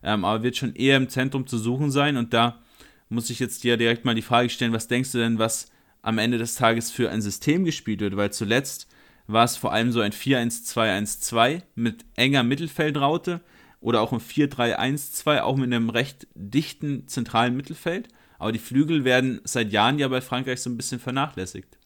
Ähm, 0.03 0.25
aber 0.25 0.43
wird 0.43 0.57
schon 0.57 0.75
eher 0.75 0.97
im 0.97 1.07
Zentrum 1.07 1.47
zu 1.47 1.57
suchen 1.57 1.91
sein. 1.91 2.17
Und 2.17 2.33
da 2.33 2.59
muss 3.07 3.29
ich 3.29 3.39
jetzt 3.39 3.63
dir 3.63 3.77
direkt 3.77 4.03
mal 4.03 4.15
die 4.15 4.21
Frage 4.21 4.49
stellen, 4.49 4.73
was 4.73 4.89
denkst 4.89 5.13
du 5.13 5.19
denn, 5.19 5.39
was 5.39 5.71
am 6.01 6.17
Ende 6.17 6.37
des 6.37 6.55
Tages 6.55 6.91
für 6.91 7.09
ein 7.09 7.21
System 7.21 7.63
gespielt 7.63 8.01
wird? 8.01 8.17
Weil 8.17 8.33
zuletzt 8.33 8.89
war 9.27 9.45
es 9.45 9.55
vor 9.55 9.71
allem 9.71 9.93
so 9.93 10.01
ein 10.01 10.11
4-1-2-1-2 10.11 11.61
mit 11.75 12.03
enger 12.17 12.43
Mittelfeldraute 12.43 13.39
oder 13.79 14.01
auch 14.01 14.11
ein 14.11 14.19
4-3-1-2, 14.19 15.39
auch 15.39 15.55
mit 15.55 15.73
einem 15.73 15.89
recht 15.89 16.27
dichten 16.35 17.07
zentralen 17.07 17.55
Mittelfeld. 17.55 18.09
Aber 18.43 18.51
die 18.51 18.59
Flügel 18.59 19.05
werden 19.05 19.41
seit 19.45 19.71
Jahren 19.71 19.99
ja 19.99 20.07
bei 20.07 20.21
Frankreich 20.21 20.61
so 20.61 20.69
ein 20.69 20.77
bisschen 20.77 20.99
vernachlässigt. 20.99 21.77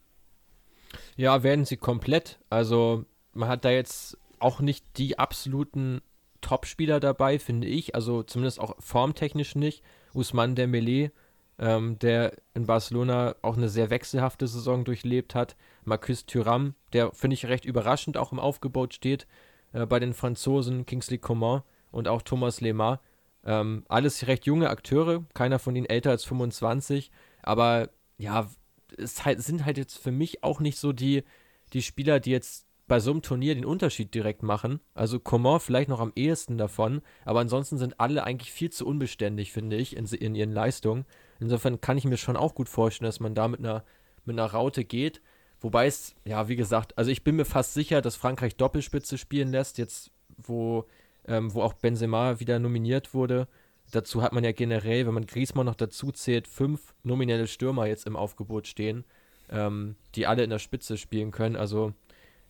Ja, 1.16 1.44
werden 1.44 1.66
sie 1.66 1.78
komplett. 1.78 2.40
Also 2.50 3.06
man 3.34 3.48
hat 3.48 3.64
da 3.64 3.70
jetzt 3.70 4.18
auch 4.40 4.60
nicht 4.60 4.84
die 4.98 5.20
absoluten 5.20 6.02
Top-Spieler 6.42 7.00
dabei, 7.00 7.40
finde 7.40 7.68
ich. 7.68 7.96
Also 7.96 8.24
zumindest 8.24 8.60
auch 8.60 8.76
formtechnisch 8.80 9.56
nicht. 9.56 9.84
Usman 10.14 10.56
Dembele 10.56 11.12
ähm, 11.60 11.98
der 12.00 12.34
in 12.54 12.66
Barcelona 12.66 13.36
auch 13.42 13.58
eine 13.58 13.70
sehr 13.70 13.90
wechselhafte 13.90 14.48
Saison 14.48 14.86
durchlebt 14.86 15.36
hat. 15.36 15.56
Marcus 15.86 16.26
Thuram, 16.26 16.76
der 16.94 17.12
finde 17.12 17.34
ich 17.34 17.48
recht 17.48 17.66
überraschend 17.66 18.18
auch 18.18 18.32
im 18.32 18.40
Aufgebot 18.40 18.94
steht. 18.94 19.28
Äh, 19.74 19.86
bei 19.86 20.00
den 20.00 20.14
Franzosen 20.14 20.86
Kingsley 20.86 21.18
Coman 21.18 21.64
und 21.92 22.08
auch 22.08 22.22
Thomas 22.22 22.62
Lemar. 22.62 23.02
Ähm, 23.48 23.86
alles 23.88 24.28
recht 24.28 24.46
junge 24.46 24.70
Akteure, 24.70 25.24
keiner 25.34 25.58
von 25.58 25.76
ihnen 25.76 25.86
älter 25.86 26.12
als 26.12 26.26
25, 26.26 27.12
aber 27.42 27.90
ja, 28.18 28.50
es 28.98 29.24
halt, 29.24 29.42
sind 29.42 29.66
halt 29.66 29.78
jetzt 29.78 29.98
für 29.98 30.12
mich 30.12 30.44
auch 30.44 30.60
nicht 30.60 30.78
so 30.78 30.92
die, 30.92 31.24
die 31.72 31.82
Spieler, 31.82 32.20
die 32.20 32.32
jetzt 32.32 32.68
bei 32.88 33.00
so 33.00 33.12
einem 33.12 33.22
Turnier 33.22 33.56
den 33.56 33.66
Unterschied 33.66 34.14
direkt 34.14 34.44
machen. 34.44 34.82
Also 34.94 35.20
Coman 35.20 35.62
vielleicht 35.62 35.90
noch 35.90 36.02
am 36.02 36.12
ehesten 36.16 36.58
davon, 36.58 37.02
aber 37.24 37.40
ansonsten 37.40 37.78
sind 37.78 38.00
alle 38.00 38.26
eigentlich 38.26 38.52
viel 38.52 38.70
zu 38.70 38.86
unbeständig, 38.86 39.54
finde 39.54 39.78
ich, 39.78 39.96
in, 39.96 40.06
in 40.06 40.36
ihren 40.36 40.52
Leistungen. 40.52 41.06
Insofern 41.40 41.80
kann 41.80 41.98
ich 41.98 42.06
mir 42.06 42.18
schon 42.18 42.38
auch 42.38 42.54
gut 42.54 42.68
vorstellen, 42.68 43.08
dass 43.08 43.22
man 43.22 43.34
da 43.34 43.48
mit 43.48 43.60
einer, 43.60 43.86
mit 44.26 44.36
einer 44.36 44.52
Raute 44.52 44.84
geht. 44.84 45.22
Wobei 45.62 45.88
es, 45.88 46.16
ja, 46.26 46.50
wie 46.50 46.58
gesagt, 46.58 46.98
also 46.98 47.12
ich 47.12 47.24
bin 47.24 47.38
mir 47.38 47.46
fast 47.46 47.74
sicher, 47.74 48.02
dass 48.02 48.18
Frankreich 48.18 48.58
Doppelspitze 48.58 49.18
spielen 49.18 49.52
lässt, 49.52 49.78
jetzt 49.78 50.12
wo, 50.38 50.86
ähm, 51.28 51.54
wo 51.54 51.62
auch 51.62 51.74
Benzema 51.74 52.40
wieder 52.40 52.60
nominiert 52.60 53.14
wurde. 53.14 53.48
Dazu 53.92 54.22
hat 54.22 54.34
man 54.34 54.44
ja 54.44 54.52
generell, 54.52 55.06
wenn 55.08 55.14
man 55.14 55.26
Griezmann 55.26 55.66
noch 55.66 55.76
dazu 55.76 56.12
zählt, 56.12 56.48
fünf 56.48 56.94
nominelle 57.04 57.48
Stürmer 57.48 57.86
jetzt 57.86 58.06
im 58.06 58.16
Aufgebot 58.16 58.68
stehen, 58.68 59.06
ähm, 59.50 59.96
die 60.16 60.28
alle 60.28 60.44
in 60.44 60.50
der 60.50 60.60
Spitze 60.60 60.98
spielen 60.98 61.32
können. 61.32 61.56
Also 61.56 61.94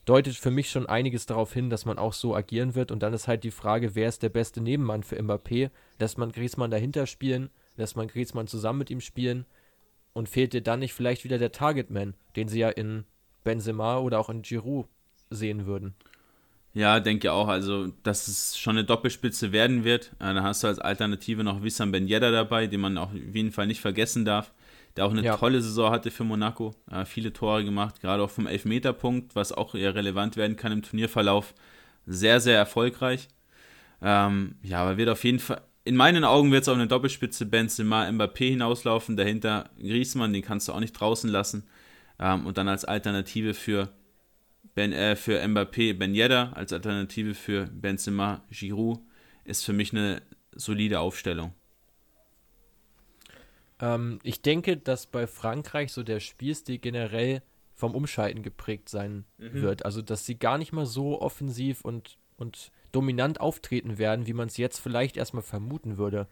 deutet 0.06 0.36
für 0.36 0.52
mich 0.52 0.70
schon 0.70 0.88
einiges 0.88 1.26
darauf 1.26 1.54
hin, 1.54 1.70
dass 1.70 1.86
man 1.86 2.00
auch 2.00 2.14
so 2.14 2.36
agieren 2.36 2.74
wird. 2.74 2.92
Und 2.92 3.04
dann 3.04 3.14
ist 3.14 3.28
halt 3.28 3.44
die 3.44 3.52
Frage, 3.52 3.94
wer 3.94 4.10
ist 4.10 4.24
der 4.24 4.30
beste 4.30 4.62
Nebenmann 4.62 5.04
für 5.04 5.20
Mbappé? 5.20 5.70
Lässt 6.00 6.18
man 6.18 6.32
Griezmann 6.32 6.72
dahinter 6.72 7.06
spielen? 7.06 7.50
Lässt 7.76 7.96
man 7.96 8.08
Griezmann 8.08 8.48
zusammen 8.48 8.80
mit 8.80 8.90
ihm 8.90 9.02
spielen? 9.02 9.46
Und 10.14 10.30
fehlt 10.30 10.54
dir 10.54 10.62
dann 10.62 10.80
nicht 10.80 10.96
vielleicht 10.96 11.24
wieder 11.24 11.38
der 11.38 11.52
Targetman, 11.52 12.16
den 12.36 12.48
sie 12.48 12.60
ja 12.60 12.70
in 12.70 13.06
Benzema 13.44 14.00
oder 14.00 14.20
auch 14.20 14.30
in 14.30 14.42
Giroud 14.42 14.88
sehen 15.30 15.68
würden? 15.68 15.94
Ja, 16.74 17.00
denke 17.00 17.32
auch. 17.32 17.48
Also, 17.48 17.88
dass 18.04 18.28
es 18.28 18.58
schon 18.58 18.78
eine 18.78 18.86
Doppelspitze 18.86 19.52
werden 19.52 19.84
wird. 19.84 20.12
Äh, 20.20 20.34
dann 20.34 20.44
hast 20.44 20.64
du 20.64 20.68
als 20.68 20.80
Alternative 20.80 21.44
noch 21.44 21.64
Wissam 21.64 21.92
Ben 21.92 22.08
Yedda 22.08 22.32
dabei, 22.32 22.68
den 22.68 22.82
man 22.82 22.98
auch 22.98 23.10
auf 23.10 23.36
jeden 23.36 23.52
Fall 23.52 23.68
nicht 23.68 23.82
vergessen 23.82 24.26
darf. 24.26 24.52
Der 24.96 25.06
auch 25.06 25.12
eine 25.12 25.24
ja. 25.24 25.38
tolle 25.38 25.62
Saison 25.62 25.92
hatte 25.92 26.12
für 26.12 26.24
Monaco. 26.24 26.76
Äh, 26.92 27.06
viele 27.06 27.34
Tore 27.34 27.64
gemacht, 27.64 28.02
gerade 28.02 28.24
auch 28.24 28.30
vom 28.30 28.48
Elfmeterpunkt, 28.48 29.36
was 29.36 29.52
auch 29.52 29.76
eher 29.76 29.96
relevant 29.96 30.38
werden 30.38 30.56
kann 30.56 30.72
im 30.72 30.82
Turnierverlauf. 30.82 31.54
Sehr, 32.06 32.40
sehr 32.40 32.58
erfolgreich. 32.58 33.28
Ähm, 34.02 34.56
ja, 34.64 34.82
aber 34.82 34.98
wird 34.98 35.10
auf 35.10 35.24
jeden 35.24 35.40
Fall. 35.40 35.62
In 35.84 35.96
meinen 35.96 36.24
Augen 36.26 36.52
wird 36.52 36.64
es 36.64 36.70
auf 36.70 36.76
eine 36.76 36.88
Doppelspitze 36.88 37.46
Benzema, 37.46 38.08
Mbappé 38.08 38.50
hinauslaufen. 38.50 39.16
Dahinter 39.18 39.70
Griezmann, 39.80 40.34
den 40.34 40.42
kannst 40.42 40.68
du 40.68 40.74
auch 40.74 40.80
nicht 40.80 40.94
draußen 40.94 41.30
lassen. 41.30 41.64
Ähm, 42.20 42.46
und 42.46 42.58
dann 42.58 42.68
als 42.68 42.84
Alternative 42.84 43.54
für 43.54 43.90
Ben, 44.78 44.94
äh, 44.94 45.16
für 45.16 45.44
Mbappé 45.44 45.98
Ben 45.98 46.14
Yedda 46.14 46.52
als 46.52 46.72
Alternative 46.72 47.34
für 47.34 47.66
Benzema 47.66 48.44
Giroud 48.52 49.00
ist 49.44 49.66
für 49.66 49.74
mich 49.74 49.92
eine 49.92 50.22
solide 50.52 51.00
Aufstellung. 51.00 51.56
Ähm, 53.80 54.20
ich 54.22 54.44
denke, 54.44 54.78
dass 54.78 55.08
bei 55.08 55.26
Frankreich 55.26 55.92
so 55.92 56.04
der 56.04 56.20
Spielstil 56.20 56.78
generell 56.78 57.42
vom 57.74 57.96
Umschalten 57.96 58.44
geprägt 58.44 58.88
sein 58.88 59.26
mhm. 59.40 59.64
wird. 59.64 59.84
Also, 59.84 60.04
dass 60.04 60.28
sie 60.28 60.38
gar 60.38 60.60
nicht 60.60 60.74
mal 60.74 60.86
so 60.86 61.20
offensiv 61.20 61.82
und, 61.82 62.20
und 62.38 62.72
dominant 62.92 63.42
auftreten 63.42 63.98
werden, 63.98 64.28
wie 64.28 64.34
man 64.34 64.48
es 64.48 64.58
jetzt 64.58 64.78
vielleicht 64.78 65.18
erstmal 65.18 65.42
vermuten 65.42 65.98
würde. 65.98 66.28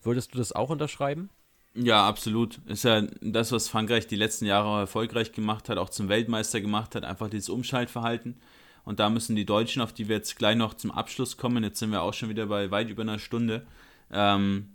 Würdest 0.00 0.32
du 0.32 0.38
das 0.38 0.52
auch 0.52 0.70
unterschreiben? 0.70 1.28
Ja, 1.74 2.06
absolut. 2.06 2.58
Ist 2.66 2.84
ja 2.84 3.02
das, 3.20 3.52
was 3.52 3.68
Frankreich 3.68 4.06
die 4.06 4.16
letzten 4.16 4.44
Jahre 4.46 4.80
erfolgreich 4.80 5.32
gemacht 5.32 5.68
hat, 5.68 5.78
auch 5.78 5.90
zum 5.90 6.08
Weltmeister 6.08 6.60
gemacht 6.60 6.94
hat, 6.94 7.04
einfach 7.04 7.30
dieses 7.30 7.48
Umschaltverhalten. 7.48 8.36
Und 8.84 8.98
da 8.98 9.08
müssen 9.08 9.36
die 9.36 9.44
Deutschen, 9.44 9.82
auf 9.82 9.92
die 9.92 10.08
wir 10.08 10.16
jetzt 10.16 10.36
gleich 10.36 10.56
noch 10.56 10.74
zum 10.74 10.90
Abschluss 10.90 11.36
kommen, 11.36 11.62
jetzt 11.62 11.78
sind 11.78 11.90
wir 11.90 12.02
auch 12.02 12.14
schon 12.14 12.28
wieder 12.28 12.46
bei 12.46 12.70
weit 12.70 12.90
über 12.90 13.02
einer 13.02 13.18
Stunde, 13.18 13.66
ähm, 14.10 14.68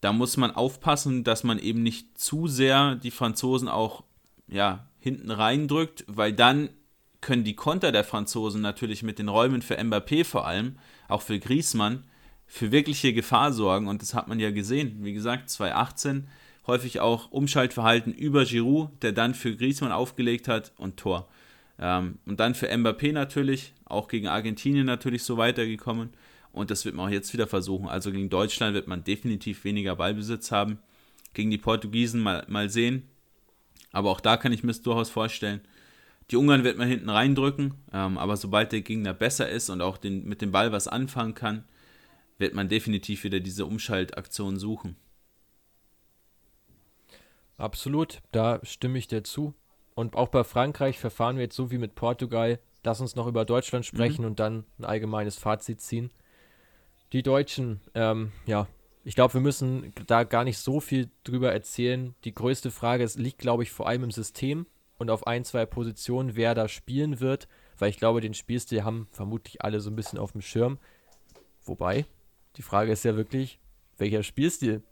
da 0.00 0.12
muss 0.12 0.36
man 0.36 0.50
aufpassen, 0.52 1.24
dass 1.24 1.44
man 1.44 1.58
eben 1.58 1.82
nicht 1.82 2.18
zu 2.18 2.46
sehr 2.46 2.94
die 2.94 3.10
Franzosen 3.10 3.68
auch 3.68 4.04
ja, 4.48 4.86
hinten 4.98 5.30
reindrückt, 5.30 6.04
weil 6.06 6.32
dann 6.32 6.70
können 7.20 7.44
die 7.44 7.54
Konter 7.54 7.92
der 7.92 8.04
Franzosen 8.04 8.62
natürlich 8.62 9.02
mit 9.02 9.18
den 9.18 9.28
Räumen 9.28 9.60
für 9.60 9.78
Mbappé 9.78 10.24
vor 10.24 10.46
allem, 10.46 10.78
auch 11.08 11.20
für 11.20 11.38
Griezmann, 11.38 12.04
für 12.50 12.72
wirkliche 12.72 13.12
Gefahr 13.12 13.52
sorgen. 13.52 13.86
Und 13.86 14.02
das 14.02 14.12
hat 14.12 14.26
man 14.26 14.40
ja 14.40 14.50
gesehen. 14.50 14.98
Wie 15.02 15.12
gesagt, 15.12 15.48
2018 15.48 16.26
häufig 16.66 16.98
auch 17.00 17.30
Umschaltverhalten 17.30 18.12
über 18.12 18.44
Giroud, 18.44 18.90
der 19.02 19.12
dann 19.12 19.34
für 19.34 19.56
Griezmann 19.56 19.92
aufgelegt 19.92 20.48
hat 20.48 20.72
und 20.76 20.96
Tor. 20.96 21.28
Ähm, 21.78 22.18
und 22.26 22.40
dann 22.40 22.56
für 22.56 22.68
Mbappé 22.68 23.12
natürlich, 23.12 23.72
auch 23.84 24.08
gegen 24.08 24.26
Argentinien 24.26 24.84
natürlich 24.84 25.22
so 25.22 25.36
weitergekommen. 25.36 26.10
Und 26.52 26.72
das 26.72 26.84
wird 26.84 26.96
man 26.96 27.06
auch 27.06 27.12
jetzt 27.12 27.32
wieder 27.32 27.46
versuchen. 27.46 27.88
Also 27.88 28.10
gegen 28.10 28.28
Deutschland 28.28 28.74
wird 28.74 28.88
man 28.88 29.04
definitiv 29.04 29.62
weniger 29.62 29.94
Ballbesitz 29.94 30.50
haben. 30.50 30.80
Gegen 31.32 31.52
die 31.52 31.58
Portugiesen 31.58 32.20
mal, 32.20 32.44
mal 32.48 32.68
sehen. 32.68 33.04
Aber 33.92 34.10
auch 34.10 34.20
da 34.20 34.36
kann 34.36 34.52
ich 34.52 34.64
mir 34.64 34.72
es 34.72 34.82
durchaus 34.82 35.08
vorstellen. 35.08 35.60
Die 36.32 36.36
Ungarn 36.36 36.64
wird 36.64 36.78
man 36.78 36.88
hinten 36.88 37.10
reindrücken, 37.10 37.74
ähm, 37.92 38.18
aber 38.18 38.36
sobald 38.36 38.72
der 38.72 38.82
Gegner 38.82 39.14
besser 39.14 39.48
ist 39.48 39.70
und 39.70 39.80
auch 39.80 39.96
den, 39.96 40.24
mit 40.24 40.42
dem 40.42 40.50
Ball 40.50 40.72
was 40.72 40.88
anfangen 40.88 41.34
kann, 41.34 41.64
wird 42.40 42.54
man 42.54 42.68
definitiv 42.68 43.24
wieder 43.24 43.40
diese 43.40 43.66
Umschaltaktion 43.66 44.58
suchen. 44.58 44.96
Absolut, 47.56 48.22
da 48.32 48.60
stimme 48.62 48.98
ich 48.98 49.06
dir 49.06 49.22
zu. 49.22 49.54
Und 49.94 50.16
auch 50.16 50.28
bei 50.28 50.44
Frankreich 50.44 50.98
verfahren 50.98 51.36
wir 51.36 51.44
jetzt 51.44 51.56
so 51.56 51.70
wie 51.70 51.78
mit 51.78 51.94
Portugal. 51.94 52.58
Lass 52.82 53.02
uns 53.02 53.16
noch 53.16 53.26
über 53.26 53.44
Deutschland 53.44 53.84
sprechen 53.84 54.22
mhm. 54.22 54.28
und 54.28 54.40
dann 54.40 54.64
ein 54.78 54.86
allgemeines 54.86 55.36
Fazit 55.36 55.80
ziehen. 55.80 56.10
Die 57.12 57.22
Deutschen, 57.22 57.80
ähm, 57.94 58.32
ja, 58.46 58.66
ich 59.04 59.14
glaube, 59.14 59.34
wir 59.34 59.40
müssen 59.40 59.92
da 60.06 60.24
gar 60.24 60.44
nicht 60.44 60.58
so 60.58 60.80
viel 60.80 61.10
drüber 61.24 61.52
erzählen. 61.52 62.14
Die 62.24 62.34
größte 62.34 62.70
Frage 62.70 63.04
ist, 63.04 63.18
liegt, 63.18 63.38
glaube 63.38 63.62
ich, 63.62 63.70
vor 63.70 63.88
allem 63.88 64.04
im 64.04 64.10
System 64.10 64.66
und 64.96 65.10
auf 65.10 65.26
ein, 65.26 65.44
zwei 65.44 65.66
Positionen, 65.66 66.36
wer 66.36 66.54
da 66.54 66.68
spielen 66.68 67.20
wird, 67.20 67.48
weil 67.78 67.90
ich 67.90 67.98
glaube, 67.98 68.20
den 68.20 68.34
Spielstil 68.34 68.84
haben 68.84 69.08
vermutlich 69.10 69.62
alle 69.62 69.80
so 69.80 69.90
ein 69.90 69.96
bisschen 69.96 70.18
auf 70.18 70.32
dem 70.32 70.42
Schirm. 70.42 70.78
Wobei, 71.64 72.06
die 72.56 72.62
Frage 72.62 72.92
ist 72.92 73.04
ja 73.04 73.16
wirklich, 73.16 73.58
welcher 73.98 74.22
Spielstil? 74.22 74.82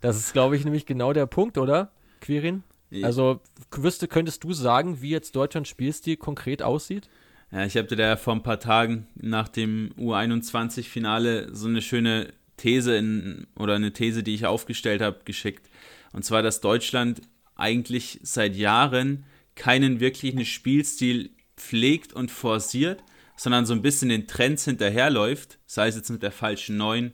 Das 0.00 0.16
ist, 0.16 0.32
glaube 0.32 0.56
ich, 0.56 0.64
nämlich 0.64 0.86
genau 0.86 1.12
der 1.12 1.26
Punkt, 1.26 1.58
oder, 1.58 1.92
Quirin? 2.20 2.62
Ja. 2.90 3.06
Also, 3.06 3.40
wüsste, 3.72 4.06
könntest 4.06 4.44
du 4.44 4.52
sagen, 4.52 5.00
wie 5.02 5.10
jetzt 5.10 5.34
Deutschlands 5.34 5.68
Spielstil 5.68 6.16
konkret 6.16 6.62
aussieht? 6.62 7.08
Ja, 7.50 7.64
ich 7.64 7.76
habe 7.76 7.88
dir 7.88 7.96
da 7.96 8.16
vor 8.16 8.34
ein 8.34 8.42
paar 8.42 8.60
Tagen 8.60 9.06
nach 9.14 9.48
dem 9.48 9.92
U21-Finale 9.98 11.54
so 11.54 11.68
eine 11.68 11.82
schöne 11.82 12.32
These 12.56 12.96
in, 12.96 13.46
oder 13.58 13.74
eine 13.74 13.92
These, 13.92 14.22
die 14.22 14.34
ich 14.34 14.46
aufgestellt 14.46 15.02
habe, 15.02 15.20
geschickt. 15.24 15.70
Und 16.12 16.24
zwar, 16.24 16.42
dass 16.42 16.60
Deutschland 16.60 17.22
eigentlich 17.56 18.20
seit 18.22 18.56
Jahren 18.56 19.24
keinen 19.54 20.00
wirklichen 20.00 20.44
Spielstil 20.44 21.30
pflegt 21.56 22.12
und 22.12 22.30
forciert, 22.30 23.02
sondern 23.36 23.66
so 23.66 23.74
ein 23.74 23.82
bisschen 23.82 24.08
den 24.08 24.26
Trends 24.26 24.64
hinterherläuft, 24.64 25.58
sei 25.66 25.88
es 25.88 25.96
jetzt 25.96 26.10
mit 26.10 26.22
der 26.22 26.32
falschen 26.32 26.76
Neun, 26.76 27.12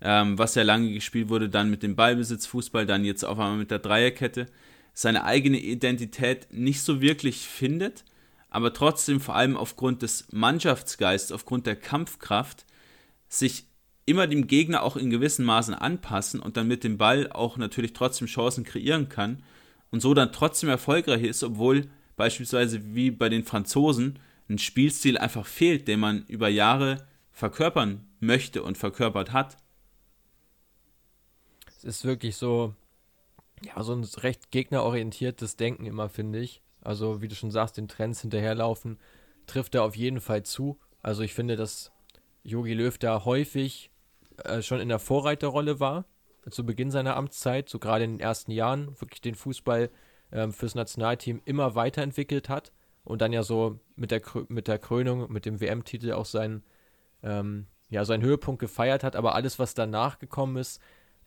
ähm, 0.00 0.38
was 0.38 0.54
ja 0.54 0.62
lange 0.62 0.92
gespielt 0.92 1.28
wurde, 1.28 1.48
dann 1.48 1.70
mit 1.70 1.82
dem 1.82 1.96
Ballbesitzfußball, 1.96 2.86
dann 2.86 3.04
jetzt 3.04 3.24
auf 3.24 3.38
einmal 3.38 3.56
mit 3.56 3.70
der 3.70 3.78
Dreierkette, 3.78 4.46
seine 4.92 5.24
eigene 5.24 5.58
Identität 5.58 6.48
nicht 6.50 6.82
so 6.82 7.00
wirklich 7.00 7.46
findet, 7.46 8.04
aber 8.48 8.72
trotzdem 8.72 9.20
vor 9.20 9.34
allem 9.36 9.56
aufgrund 9.56 10.02
des 10.02 10.28
Mannschaftsgeistes, 10.32 11.32
aufgrund 11.32 11.66
der 11.66 11.76
Kampfkraft, 11.76 12.64
sich 13.28 13.66
immer 14.06 14.26
dem 14.26 14.46
Gegner 14.46 14.82
auch 14.82 14.96
in 14.96 15.10
gewissen 15.10 15.44
Maßen 15.44 15.74
anpassen 15.74 16.40
und 16.40 16.56
dann 16.56 16.68
mit 16.68 16.84
dem 16.84 16.96
Ball 16.96 17.30
auch 17.30 17.56
natürlich 17.56 17.92
trotzdem 17.92 18.28
Chancen 18.28 18.64
kreieren 18.64 19.08
kann 19.08 19.42
und 19.90 20.00
so 20.00 20.14
dann 20.14 20.32
trotzdem 20.32 20.70
erfolgreich 20.70 21.24
ist, 21.24 21.42
obwohl 21.42 21.88
beispielsweise 22.16 22.94
wie 22.94 23.10
bei 23.10 23.28
den 23.28 23.44
Franzosen 23.44 24.18
ein 24.48 24.58
Spielstil 24.58 25.18
einfach 25.18 25.46
fehlt, 25.46 25.88
den 25.88 26.00
man 26.00 26.24
über 26.26 26.48
Jahre 26.48 27.06
verkörpern 27.32 28.06
möchte 28.20 28.62
und 28.62 28.78
verkörpert 28.78 29.32
hat. 29.32 29.56
Es 31.76 31.84
ist 31.84 32.04
wirklich 32.04 32.36
so, 32.36 32.74
ja, 33.62 33.82
so 33.82 33.92
ein 33.92 34.04
recht 34.04 34.50
gegnerorientiertes 34.50 35.56
Denken 35.56 35.86
immer, 35.86 36.08
finde 36.08 36.40
ich. 36.40 36.62
Also, 36.80 37.20
wie 37.20 37.28
du 37.28 37.34
schon 37.34 37.50
sagst, 37.50 37.76
den 37.76 37.88
Trends 37.88 38.20
hinterherlaufen, 38.20 38.98
trifft 39.46 39.74
er 39.74 39.82
auf 39.82 39.96
jeden 39.96 40.20
Fall 40.20 40.44
zu. 40.44 40.78
Also, 41.02 41.22
ich 41.22 41.34
finde, 41.34 41.56
dass 41.56 41.92
Jogi 42.44 42.74
Löw 42.74 42.96
da 42.96 43.24
häufig 43.24 43.90
äh, 44.44 44.62
schon 44.62 44.80
in 44.80 44.88
der 44.88 44.98
Vorreiterrolle 44.98 45.80
war, 45.80 46.06
zu 46.48 46.64
Beginn 46.64 46.92
seiner 46.92 47.16
Amtszeit, 47.16 47.68
so 47.68 47.80
gerade 47.80 48.04
in 48.04 48.12
den 48.12 48.20
ersten 48.20 48.52
Jahren, 48.52 49.00
wirklich 49.00 49.20
den 49.20 49.34
Fußball 49.34 49.90
ähm, 50.30 50.52
fürs 50.52 50.76
Nationalteam 50.76 51.42
immer 51.44 51.74
weiterentwickelt 51.74 52.48
hat 52.48 52.72
und 53.06 53.22
dann 53.22 53.32
ja 53.32 53.42
so 53.42 53.80
mit 53.94 54.10
der, 54.10 54.20
mit 54.48 54.68
der 54.68 54.78
Krönung, 54.78 55.32
mit 55.32 55.46
dem 55.46 55.60
WM-Titel 55.60 56.12
auch 56.12 56.26
seinen, 56.26 56.62
ähm, 57.22 57.66
ja, 57.88 58.04
seinen 58.04 58.22
Höhepunkt 58.22 58.60
gefeiert 58.60 59.04
hat, 59.04 59.16
aber 59.16 59.34
alles, 59.34 59.58
was 59.58 59.74
danach 59.74 60.18
gekommen 60.18 60.56
ist, 60.56 60.80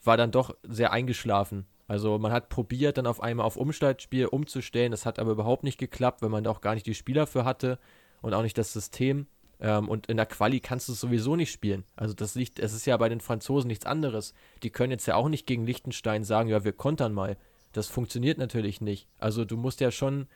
war 0.04 0.16
dann 0.16 0.30
doch 0.30 0.54
sehr 0.62 0.92
eingeschlafen. 0.92 1.66
Also 1.88 2.18
man 2.18 2.32
hat 2.32 2.50
probiert, 2.50 2.98
dann 2.98 3.06
auf 3.06 3.20
einmal 3.22 3.46
auf 3.46 3.56
Umschaltspiel 3.56 4.26
umzustellen, 4.26 4.92
das 4.92 5.06
hat 5.06 5.18
aber 5.18 5.32
überhaupt 5.32 5.64
nicht 5.64 5.78
geklappt, 5.78 6.22
weil 6.22 6.28
man 6.28 6.44
da 6.44 6.50
auch 6.50 6.60
gar 6.60 6.74
nicht 6.74 6.86
die 6.86 6.94
Spieler 6.94 7.26
für 7.26 7.44
hatte 7.44 7.78
und 8.22 8.34
auch 8.34 8.42
nicht 8.42 8.56
das 8.56 8.72
System. 8.72 9.26
Ähm, 9.58 9.88
und 9.88 10.06
in 10.06 10.16
der 10.16 10.26
Quali 10.26 10.60
kannst 10.60 10.88
du 10.88 10.92
es 10.92 11.00
sowieso 11.00 11.34
nicht 11.34 11.50
spielen. 11.50 11.84
Also 11.96 12.14
das 12.14 12.34
liegt, 12.34 12.58
es 12.58 12.72
ist 12.72 12.86
ja 12.86 12.96
bei 12.96 13.08
den 13.08 13.20
Franzosen 13.20 13.68
nichts 13.68 13.86
anderes. 13.86 14.34
Die 14.62 14.70
können 14.70 14.92
jetzt 14.92 15.06
ja 15.06 15.16
auch 15.16 15.28
nicht 15.28 15.46
gegen 15.46 15.66
Liechtenstein 15.66 16.24
sagen, 16.24 16.48
ja, 16.48 16.64
wir 16.64 16.72
kontern 16.72 17.12
mal. 17.12 17.36
Das 17.72 17.88
funktioniert 17.88 18.38
natürlich 18.38 18.80
nicht. 18.80 19.08
Also 19.18 19.44
du 19.44 19.56
musst 19.56 19.80
ja 19.80 19.90
schon, 19.90 20.28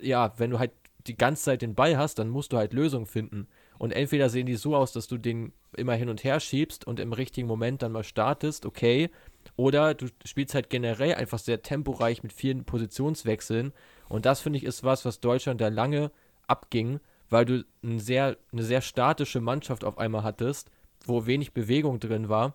ja, 0.00 0.34
wenn 0.38 0.50
du 0.50 0.58
halt 0.58 0.72
die 1.08 1.16
ganze 1.16 1.44
Zeit 1.44 1.62
den 1.62 1.74
Ball 1.74 1.96
hast, 1.96 2.18
dann 2.18 2.28
musst 2.28 2.52
du 2.52 2.56
halt 2.56 2.72
Lösungen 2.72 3.06
finden. 3.06 3.48
Und 3.78 3.92
entweder 3.92 4.28
sehen 4.28 4.46
die 4.46 4.56
so 4.56 4.74
aus, 4.74 4.92
dass 4.92 5.06
du 5.06 5.18
den 5.18 5.52
immer 5.76 5.94
hin 5.94 6.08
und 6.08 6.24
her 6.24 6.40
schiebst 6.40 6.86
und 6.86 7.00
im 7.00 7.12
richtigen 7.12 7.46
Moment 7.46 7.82
dann 7.82 7.92
mal 7.92 8.04
startest, 8.04 8.66
okay. 8.66 9.10
Oder 9.56 9.94
du 9.94 10.06
spielst 10.24 10.54
halt 10.54 10.70
generell 10.70 11.14
einfach 11.14 11.38
sehr 11.38 11.62
temporeich 11.62 12.22
mit 12.22 12.32
vielen 12.32 12.64
Positionswechseln. 12.64 13.72
Und 14.08 14.26
das 14.26 14.40
finde 14.40 14.58
ich 14.58 14.64
ist 14.64 14.84
was, 14.84 15.04
was 15.04 15.20
Deutschland 15.20 15.60
da 15.60 15.68
lange 15.68 16.10
abging, 16.46 17.00
weil 17.28 17.44
du 17.44 17.64
ein 17.82 17.98
sehr, 17.98 18.36
eine 18.52 18.62
sehr 18.62 18.80
statische 18.80 19.40
Mannschaft 19.40 19.84
auf 19.84 19.98
einmal 19.98 20.22
hattest, 20.22 20.70
wo 21.04 21.26
wenig 21.26 21.52
Bewegung 21.52 22.00
drin 22.00 22.28
war. 22.28 22.54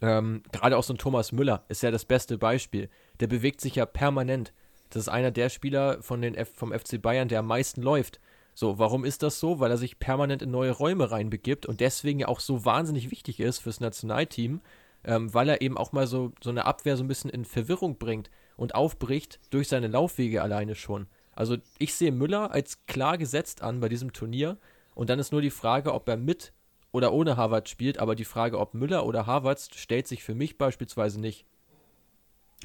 Ähm, 0.00 0.42
Gerade 0.52 0.76
auch 0.76 0.84
so 0.84 0.94
ein 0.94 0.98
Thomas 0.98 1.32
Müller 1.32 1.64
ist 1.68 1.82
ja 1.82 1.90
das 1.90 2.04
beste 2.04 2.38
Beispiel. 2.38 2.88
Der 3.18 3.26
bewegt 3.26 3.60
sich 3.60 3.74
ja 3.74 3.86
permanent 3.86 4.52
Das 4.90 5.02
ist 5.02 5.08
einer 5.08 5.30
der 5.30 5.48
Spieler 5.48 6.02
von 6.02 6.20
den 6.20 6.34
F 6.34 6.50
vom 6.54 6.72
FC 6.72 7.00
Bayern, 7.00 7.28
der 7.28 7.40
am 7.40 7.46
meisten 7.46 7.82
läuft. 7.82 8.20
So, 8.54 8.78
warum 8.78 9.04
ist 9.04 9.22
das 9.22 9.40
so? 9.40 9.60
Weil 9.60 9.70
er 9.70 9.78
sich 9.78 9.98
permanent 9.98 10.42
in 10.42 10.50
neue 10.50 10.72
Räume 10.72 11.10
reinbegibt 11.10 11.66
und 11.66 11.80
deswegen 11.80 12.18
ja 12.18 12.28
auch 12.28 12.40
so 12.40 12.64
wahnsinnig 12.64 13.10
wichtig 13.10 13.40
ist 13.40 13.58
fürs 13.58 13.80
Nationalteam, 13.80 14.60
ähm, 15.04 15.32
weil 15.32 15.48
er 15.48 15.62
eben 15.62 15.78
auch 15.78 15.92
mal 15.92 16.06
so, 16.06 16.32
so 16.42 16.50
eine 16.50 16.66
Abwehr 16.66 16.96
so 16.96 17.04
ein 17.04 17.08
bisschen 17.08 17.30
in 17.30 17.44
Verwirrung 17.44 17.96
bringt 17.98 18.30
und 18.56 18.74
aufbricht 18.74 19.40
durch 19.50 19.68
seine 19.68 19.86
Laufwege 19.86 20.42
alleine 20.42 20.74
schon. 20.74 21.06
Also 21.32 21.56
ich 21.78 21.94
sehe 21.94 22.12
Müller 22.12 22.50
als 22.50 22.84
klar 22.86 23.16
gesetzt 23.16 23.62
an 23.62 23.80
bei 23.80 23.88
diesem 23.88 24.12
Turnier 24.12 24.58
und 24.94 25.08
dann 25.08 25.18
ist 25.18 25.32
nur 25.32 25.40
die 25.40 25.50
Frage, 25.50 25.94
ob 25.94 26.08
er 26.08 26.16
mit 26.16 26.52
oder 26.92 27.12
ohne 27.12 27.36
Harvard 27.36 27.68
spielt, 27.68 27.98
aber 27.98 28.14
die 28.14 28.24
Frage, 28.24 28.58
ob 28.58 28.74
Müller 28.74 29.06
oder 29.06 29.26
Harvard, 29.26 29.60
stellt 29.60 30.08
sich 30.08 30.24
für 30.24 30.34
mich 30.34 30.58
beispielsweise 30.58 31.20
nicht. 31.20 31.46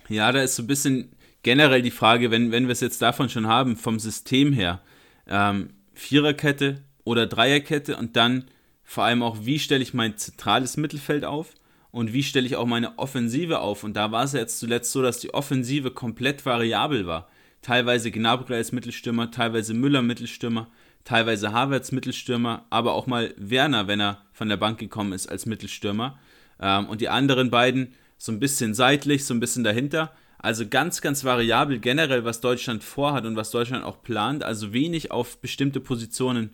Ja, 0.10 0.32
da 0.32 0.42
ist 0.42 0.56
so 0.56 0.64
ein 0.64 0.68
bisschen 0.68 1.16
generell 1.46 1.84
die 1.84 1.92
Frage, 1.92 2.32
wenn, 2.32 2.52
wenn 2.52 2.66
wir 2.66 2.72
es 2.72 2.80
jetzt 2.82 3.04
davon 3.04 3.30
schon 3.30 3.46
haben, 3.46 3.78
vom 3.78 4.00
System 4.00 4.52
her, 4.52 4.82
ähm, 5.28 5.70
Viererkette 5.94 6.82
oder 7.04 7.28
Dreierkette 7.28 7.98
und 7.98 8.16
dann 8.16 8.46
vor 8.84 9.04
allem 9.04 9.22
auch, 9.22 9.38
wie 9.42 9.60
stelle 9.60 9.84
ich 9.84 9.94
mein 9.94 10.18
zentrales 10.18 10.76
Mittelfeld 10.76 11.24
auf 11.24 11.54
und 11.92 12.14
wie 12.14 12.24
stelle 12.24 12.48
ich 12.48 12.56
auch 12.56 12.66
meine 12.66 12.98
Offensive 12.98 13.60
auf. 13.60 13.84
Und 13.84 13.96
da 13.96 14.12
war 14.12 14.24
es 14.24 14.34
ja 14.34 14.40
jetzt 14.40 14.58
zuletzt 14.58 14.92
so, 14.92 15.04
dass 15.04 15.20
die 15.20 15.36
Offensive 15.36 15.92
komplett 15.92 16.48
variabel 16.48 17.06
war. 17.06 17.30
Teilweise 17.62 18.10
Gnabry 18.10 18.56
als 18.56 18.72
Mittelstürmer, 18.72 19.30
teilweise 19.30 19.76
Müller 19.76 20.02
Mittelstürmer, 20.02 20.68
teilweise 21.04 21.54
Havertz 21.54 21.92
Mittelstürmer, 21.92 22.66
aber 22.72 22.94
auch 22.94 23.06
mal 23.06 23.36
Werner, 23.38 23.88
wenn 23.88 24.02
er 24.02 24.24
von 24.34 24.50
der 24.50 24.58
Bank 24.58 24.80
gekommen 24.80 25.14
ist 25.14 25.28
als 25.28 25.46
Mittelstürmer. 25.46 26.18
Ähm, 26.60 26.88
und 26.88 27.02
die 27.02 27.10
anderen 27.10 27.52
beiden 27.52 27.94
so 28.18 28.32
ein 28.32 28.40
bisschen 28.40 28.74
seitlich, 28.74 29.26
so 29.26 29.36
ein 29.36 29.40
bisschen 29.40 29.64
dahinter. 29.64 30.12
Also 30.46 30.68
ganz, 30.68 31.02
ganz 31.02 31.24
variabel 31.24 31.80
generell, 31.80 32.24
was 32.24 32.40
Deutschland 32.40 32.84
vorhat 32.84 33.26
und 33.26 33.36
was 33.36 33.50
Deutschland 33.50 33.84
auch 33.84 34.04
plant. 34.04 34.44
Also 34.44 34.74
wenig 34.74 35.10
auf 35.10 35.42
bestimmte 35.42 35.80
Positionen 35.80 36.52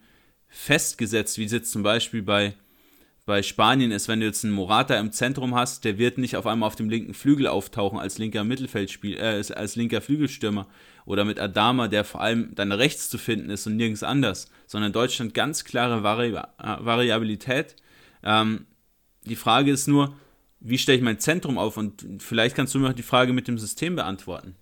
festgesetzt, 0.47 1.37
wie 1.37 1.43
es 1.43 1.51
jetzt 1.51 1.73
zum 1.73 1.83
Beispiel 1.83 2.21
bei, 2.21 2.53
bei 3.25 3.43
Spanien 3.43 3.91
ist. 3.91 4.07
Wenn 4.07 4.21
du 4.21 4.27
jetzt 4.27 4.45
einen 4.45 4.53
Morata 4.53 4.97
im 4.97 5.11
Zentrum 5.11 5.55
hast, 5.55 5.83
der 5.83 5.97
wird 5.97 6.19
nicht 6.19 6.37
auf 6.37 6.47
einmal 6.47 6.67
auf 6.67 6.77
dem 6.77 6.89
linken 6.89 7.13
Flügel 7.13 7.47
auftauchen 7.47 7.99
als 7.99 8.17
linker 8.17 8.45
Mittelfeldspiel, 8.45 9.17
äh, 9.17 9.43
als 9.53 9.75
linker 9.75 9.99
Flügelstürmer 9.99 10.67
oder 11.05 11.25
mit 11.25 11.37
Adama, 11.37 11.89
der 11.89 12.05
vor 12.05 12.21
allem 12.21 12.55
dann 12.55 12.71
rechts 12.71 13.09
zu 13.09 13.17
finden 13.17 13.49
ist 13.49 13.67
und 13.67 13.75
nirgends 13.75 14.03
anders, 14.03 14.49
sondern 14.67 14.93
Deutschland 14.93 15.33
ganz 15.33 15.65
klare 15.65 16.01
Vari 16.01 16.29
äh, 16.29 16.41
Variabilität. 16.57 17.75
Ähm, 18.23 18.67
die 19.25 19.35
Frage 19.35 19.69
ist 19.69 19.89
nur, 19.89 20.15
wie 20.61 20.77
stelle 20.77 20.97
ich 20.97 21.03
mein 21.03 21.19
Zentrum 21.19 21.57
auf? 21.57 21.75
Und 21.75 22.05
vielleicht 22.19 22.55
kannst 22.55 22.73
du 22.73 22.79
mir 22.79 22.89
auch 22.89 22.93
die 22.93 23.03
Frage 23.03 23.33
mit 23.33 23.47
dem 23.47 23.57
System 23.57 23.95
beantworten. 23.95 24.55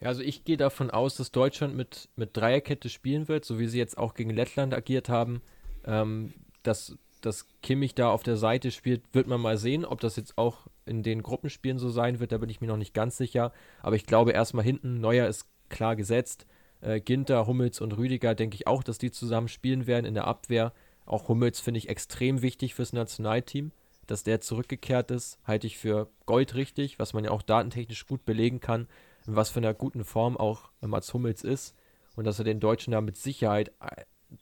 Ja, 0.00 0.08
also 0.08 0.20
ich 0.20 0.44
gehe 0.44 0.58
davon 0.58 0.90
aus, 0.90 1.16
dass 1.16 1.32
Deutschland 1.32 1.74
mit, 1.74 2.10
mit 2.16 2.36
Dreierkette 2.36 2.90
spielen 2.90 3.28
wird, 3.28 3.46
so 3.46 3.58
wie 3.58 3.66
sie 3.66 3.78
jetzt 3.78 3.96
auch 3.96 4.14
gegen 4.14 4.30
Lettland 4.30 4.74
agiert 4.74 5.08
haben. 5.08 5.40
Ähm, 5.86 6.34
dass, 6.62 6.98
dass 7.22 7.46
Kimmich 7.62 7.94
da 7.94 8.10
auf 8.10 8.22
der 8.22 8.36
Seite 8.36 8.70
spielt, 8.70 9.02
wird 9.12 9.26
man 9.26 9.40
mal 9.40 9.56
sehen. 9.56 9.86
Ob 9.86 10.00
das 10.00 10.16
jetzt 10.16 10.36
auch 10.36 10.66
in 10.84 11.02
den 11.02 11.22
Gruppenspielen 11.22 11.78
so 11.78 11.88
sein 11.88 12.20
wird, 12.20 12.32
da 12.32 12.38
bin 12.38 12.50
ich 12.50 12.60
mir 12.60 12.66
noch 12.66 12.76
nicht 12.76 12.92
ganz 12.92 13.16
sicher. 13.16 13.52
Aber 13.80 13.96
ich 13.96 14.04
glaube 14.04 14.32
erstmal 14.32 14.64
hinten, 14.64 15.00
Neuer 15.00 15.28
ist 15.28 15.46
klar 15.70 15.96
gesetzt. 15.96 16.46
Äh, 16.82 17.00
Ginter, 17.00 17.46
Hummels 17.46 17.80
und 17.80 17.96
Rüdiger 17.96 18.34
denke 18.34 18.56
ich 18.56 18.66
auch, 18.66 18.82
dass 18.82 18.98
die 18.98 19.10
zusammen 19.10 19.48
spielen 19.48 19.86
werden 19.86 20.04
in 20.04 20.14
der 20.14 20.26
Abwehr. 20.26 20.74
Auch 21.06 21.28
Hummels 21.28 21.58
finde 21.58 21.78
ich 21.78 21.88
extrem 21.88 22.42
wichtig 22.42 22.74
fürs 22.74 22.92
Nationalteam 22.92 23.72
dass 24.06 24.22
der 24.22 24.40
zurückgekehrt 24.40 25.10
ist, 25.10 25.38
halte 25.44 25.66
ich 25.66 25.78
für 25.78 26.08
goldrichtig, 26.26 26.98
was 26.98 27.12
man 27.12 27.24
ja 27.24 27.30
auch 27.30 27.42
datentechnisch 27.42 28.06
gut 28.06 28.24
belegen 28.24 28.60
kann, 28.60 28.88
in 29.26 29.36
was 29.36 29.50
für 29.50 29.58
einer 29.58 29.74
guten 29.74 30.04
Form 30.04 30.36
auch 30.36 30.70
Mats 30.80 31.12
Hummels 31.12 31.42
ist 31.42 31.74
und 32.16 32.24
dass 32.24 32.38
er 32.38 32.44
den 32.44 32.60
Deutschen 32.60 32.92
da 32.92 33.00
mit 33.00 33.16
Sicherheit 33.16 33.72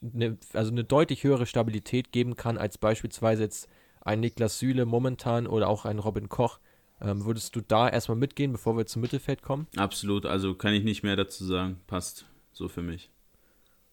eine, 0.03 0.27
äh, 0.27 0.37
also 0.53 0.71
eine 0.71 0.85
deutlich 0.85 1.25
höhere 1.25 1.47
Stabilität 1.47 2.13
geben 2.13 2.37
kann 2.37 2.57
als 2.57 2.79
beispielsweise 2.79 3.43
jetzt 3.43 3.69
ein 4.01 4.21
Niklas 4.21 4.59
Süle 4.59 4.85
momentan 4.85 5.47
oder 5.47 5.69
auch 5.69 5.85
ein 5.85 5.99
Robin 5.99 6.29
Koch. 6.29 6.59
Ähm, 7.01 7.25
würdest 7.25 7.57
du 7.57 7.61
da 7.61 7.89
erstmal 7.89 8.17
mitgehen, 8.17 8.53
bevor 8.53 8.77
wir 8.77 8.87
zum 8.87 9.03
Mittelfeld 9.03 9.43
kommen? 9.43 9.67
Absolut, 9.77 10.27
also 10.27 10.55
kann 10.55 10.75
ich 10.75 10.85
nicht 10.85 11.03
mehr 11.03 11.17
dazu 11.17 11.45
sagen. 11.45 11.81
Passt 11.87 12.27
so 12.53 12.69
für 12.69 12.83
mich. 12.83 13.11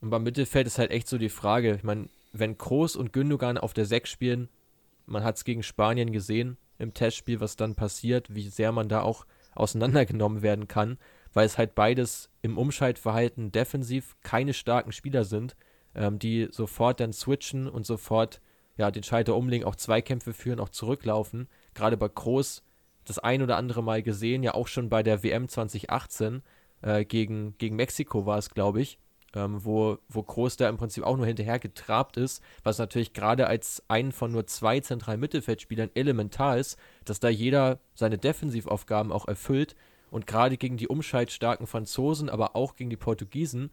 Und 0.02 0.10
beim 0.10 0.24
Mittelfeld 0.24 0.68
ist 0.68 0.78
halt 0.78 0.92
echt 0.92 1.08
so 1.08 1.18
die 1.18 1.30
Frage, 1.30 1.76
ich 1.76 1.84
meine, 1.84 2.10
wenn 2.34 2.58
Kroos 2.58 2.96
und 2.96 3.14
Gündogan 3.14 3.58
auf 3.58 3.74
der 3.74 3.86
6 3.86 4.10
spielen, 4.10 4.50
man 5.12 5.24
hat 5.24 5.38
es 5.38 5.44
gegen 5.44 5.64
Spanien 5.64 6.12
gesehen 6.12 6.58
im 6.78 6.94
Testspiel, 6.94 7.40
was 7.40 7.56
dann 7.56 7.76
passiert, 7.76 8.34
wie 8.34 8.48
sehr 8.50 8.72
man 8.72 8.90
da 8.90 9.02
auch 9.02 9.26
auseinandergenommen 9.54 10.42
werden 10.42 10.68
kann, 10.68 10.98
weil 11.34 11.46
es 11.46 11.58
halt 11.58 11.76
beides 11.76 12.30
im 12.42 12.58
Umschaltverhalten 12.58 13.52
defensiv 13.52 14.16
keine 14.24 14.54
starken 14.54 14.92
Spieler 14.92 15.24
sind, 15.26 15.56
ähm, 15.94 16.20
die 16.20 16.48
sofort 16.52 17.00
dann 17.00 17.14
switchen 17.14 17.68
und 17.68 17.86
sofort 17.86 18.42
ja, 18.78 18.90
den 18.90 19.04
Schalter 19.04 19.36
umlegen, 19.36 19.68
auch 19.68 19.76
Zweikämpfe 19.76 20.34
führen, 20.34 20.60
auch 20.60 20.70
zurücklaufen. 20.70 21.48
Gerade 21.74 21.98
bei 21.98 22.08
Groß 22.08 22.64
das 23.06 23.20
ein 23.20 23.42
oder 23.42 23.58
andere 23.58 23.84
Mal 23.84 24.02
gesehen, 24.04 24.44
ja 24.44 24.54
auch 24.54 24.68
schon 24.68 24.90
bei 24.90 25.04
der 25.04 25.24
WM 25.24 25.48
2018 25.48 26.42
äh, 26.82 27.06
gegen, 27.06 27.58
gegen 27.58 27.76
Mexiko 27.76 28.26
war 28.26 28.38
es, 28.38 28.50
glaube 28.50 28.82
ich, 28.82 28.98
ähm, 29.36 29.64
wo, 29.64 29.98
wo 30.10 30.24
Groß 30.24 30.58
da 30.58 30.70
im 30.70 30.78
Prinzip 30.78 31.04
auch 31.04 31.18
nur 31.18 31.26
hinterher 31.26 31.60
getrabt 31.60 32.18
ist, 32.18 32.42
was 32.64 32.78
natürlich 32.78 33.14
gerade 33.14 33.48
als 33.48 33.84
einen 33.88 34.12
von 34.12 34.32
nur 34.32 34.46
zwei 34.48 34.80
zentralen 34.80 35.20
Mittelfeldspielern 35.20 35.92
elementar 35.94 36.58
ist, 36.58 36.78
dass 37.06 37.20
da 37.20 37.30
jeder 37.30 37.80
seine 37.94 38.18
Defensivaufgaben 38.18 39.12
auch 39.12 39.28
erfüllt 39.28 39.76
und 40.10 40.28
gerade 40.28 40.58
gegen 40.58 40.78
die 40.78 40.88
umschaltstarken 40.88 41.68
Franzosen, 41.68 42.30
aber 42.30 42.56
auch 42.56 42.76
gegen 42.76 42.90
die 42.90 42.98
Portugiesen, 42.98 43.72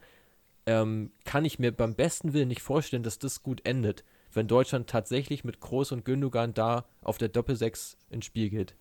ähm, 0.66 1.10
kann 1.24 1.44
ich 1.44 1.58
mir 1.58 1.72
beim 1.72 1.94
besten 1.94 2.32
Willen 2.32 2.48
nicht 2.48 2.62
vorstellen, 2.62 3.02
dass 3.02 3.18
das 3.18 3.42
gut 3.42 3.60
endet, 3.64 4.04
wenn 4.32 4.46
Deutschland 4.46 4.88
tatsächlich 4.88 5.42
mit 5.42 5.60
Groß 5.60 5.92
und 5.92 6.04
Gündogan 6.04 6.54
da 6.54 6.84
auf 7.02 7.18
der 7.18 7.28
Doppelsechs 7.28 7.96
ins 8.10 8.26
Spiel 8.26 8.50
geht. 8.50 8.74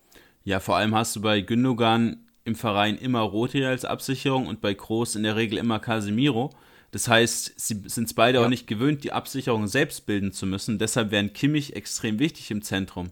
Ja, 0.44 0.60
vor 0.60 0.76
allem 0.76 0.94
hast 0.94 1.16
du 1.16 1.22
bei 1.22 1.40
Gündogan 1.40 2.28
im 2.44 2.54
Verein 2.54 2.96
immer 2.96 3.20
Rote 3.20 3.66
als 3.66 3.84
Absicherung 3.84 4.46
und 4.46 4.60
bei 4.60 4.72
Groß 4.72 5.16
in 5.16 5.22
der 5.22 5.36
Regel 5.36 5.58
immer 5.58 5.80
Casemiro. 5.80 6.50
Das 6.90 7.08
heißt, 7.08 7.52
sie 7.56 7.82
sind 7.86 8.04
es 8.04 8.14
beide 8.14 8.38
ja. 8.38 8.44
auch 8.44 8.48
nicht 8.48 8.66
gewöhnt, 8.66 9.04
die 9.04 9.12
Absicherung 9.12 9.66
selbst 9.66 10.06
bilden 10.06 10.32
zu 10.32 10.46
müssen. 10.46 10.78
Deshalb 10.78 11.10
wären 11.10 11.32
Kimmich 11.32 11.76
extrem 11.76 12.18
wichtig 12.18 12.50
im 12.50 12.62
Zentrum, 12.62 13.10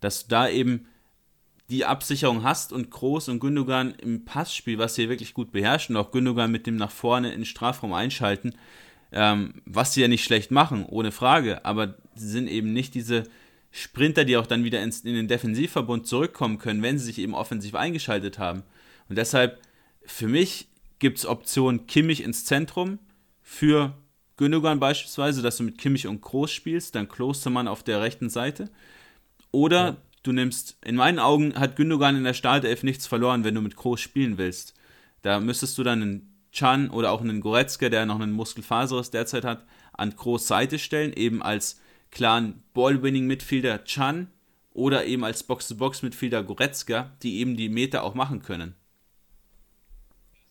dass 0.00 0.24
du 0.24 0.30
da 0.30 0.48
eben 0.48 0.86
die 1.68 1.84
Absicherung 1.84 2.42
hast 2.42 2.72
und 2.72 2.90
Groß 2.90 3.28
und 3.28 3.40
Gündogan 3.40 3.94
im 3.94 4.24
Passspiel, 4.24 4.78
was 4.78 4.94
sie 4.94 5.10
wirklich 5.10 5.34
gut 5.34 5.52
beherrschen, 5.52 5.96
auch 5.96 6.10
Gündogan 6.10 6.50
mit 6.50 6.66
dem 6.66 6.76
nach 6.76 6.90
vorne 6.90 7.28
in 7.32 7.40
den 7.40 7.44
Strafraum 7.44 7.92
einschalten, 7.92 8.54
ähm, 9.12 9.54
was 9.66 9.92
sie 9.92 10.00
ja 10.00 10.08
nicht 10.08 10.24
schlecht 10.24 10.50
machen, 10.50 10.86
ohne 10.86 11.12
Frage, 11.12 11.64
aber 11.66 11.96
sie 12.14 12.28
sind 12.28 12.48
eben 12.48 12.72
nicht 12.72 12.94
diese 12.94 13.24
Sprinter, 13.70 14.24
die 14.24 14.38
auch 14.38 14.46
dann 14.46 14.64
wieder 14.64 14.82
ins, 14.82 15.00
in 15.00 15.14
den 15.14 15.28
Defensivverbund 15.28 16.06
zurückkommen 16.06 16.58
können, 16.58 16.82
wenn 16.82 16.98
sie 16.98 17.04
sich 17.04 17.18
eben 17.18 17.34
offensiv 17.34 17.74
eingeschaltet 17.74 18.38
haben. 18.38 18.62
Und 19.10 19.16
deshalb, 19.18 19.60
für 20.04 20.26
mich 20.26 20.68
gibt 20.98 21.18
es 21.18 21.26
Option 21.26 21.86
Kimmich 21.86 22.22
ins 22.22 22.46
Zentrum, 22.46 22.98
für 23.48 23.94
Gündogan 24.36 24.78
beispielsweise, 24.78 25.40
dass 25.40 25.56
du 25.56 25.62
mit 25.62 25.78
Kimmich 25.78 26.06
und 26.06 26.20
Groß 26.20 26.50
spielst, 26.50 26.94
dann 26.94 27.08
Klostermann 27.08 27.66
auf 27.66 27.82
der 27.82 28.02
rechten 28.02 28.28
Seite. 28.28 28.70
Oder 29.52 29.84
ja. 29.84 29.96
du 30.22 30.32
nimmst, 30.32 30.76
in 30.84 30.96
meinen 30.96 31.18
Augen 31.18 31.54
hat 31.58 31.74
Gündogan 31.74 32.14
in 32.14 32.24
der 32.24 32.34
Startelf 32.34 32.82
nichts 32.82 33.06
verloren, 33.06 33.44
wenn 33.44 33.54
du 33.54 33.62
mit 33.62 33.74
Groß 33.74 34.00
spielen 34.00 34.36
willst. 34.36 34.74
Da 35.22 35.40
müsstest 35.40 35.78
du 35.78 35.82
dann 35.82 36.02
einen 36.02 36.38
Chan 36.52 36.90
oder 36.90 37.10
auch 37.10 37.22
einen 37.22 37.40
Goretzka, 37.40 37.88
der 37.88 38.04
noch 38.04 38.20
einen 38.20 38.32
Muskelfaserus 38.32 39.10
derzeit 39.10 39.44
hat, 39.44 39.64
an 39.94 40.14
Groß 40.14 40.46
Seite 40.46 40.78
stellen, 40.78 41.14
eben 41.14 41.42
als 41.42 41.80
klaren 42.10 42.62
Ball-Winning-Midfielder 42.74 43.84
Chan 43.84 44.30
oder 44.74 45.06
eben 45.06 45.24
als 45.24 45.42
Box-to-Box-Midfielder 45.42 46.44
Goretzka, 46.44 47.12
die 47.22 47.38
eben 47.38 47.56
die 47.56 47.70
Meter 47.70 48.04
auch 48.04 48.14
machen 48.14 48.42
können. 48.42 48.74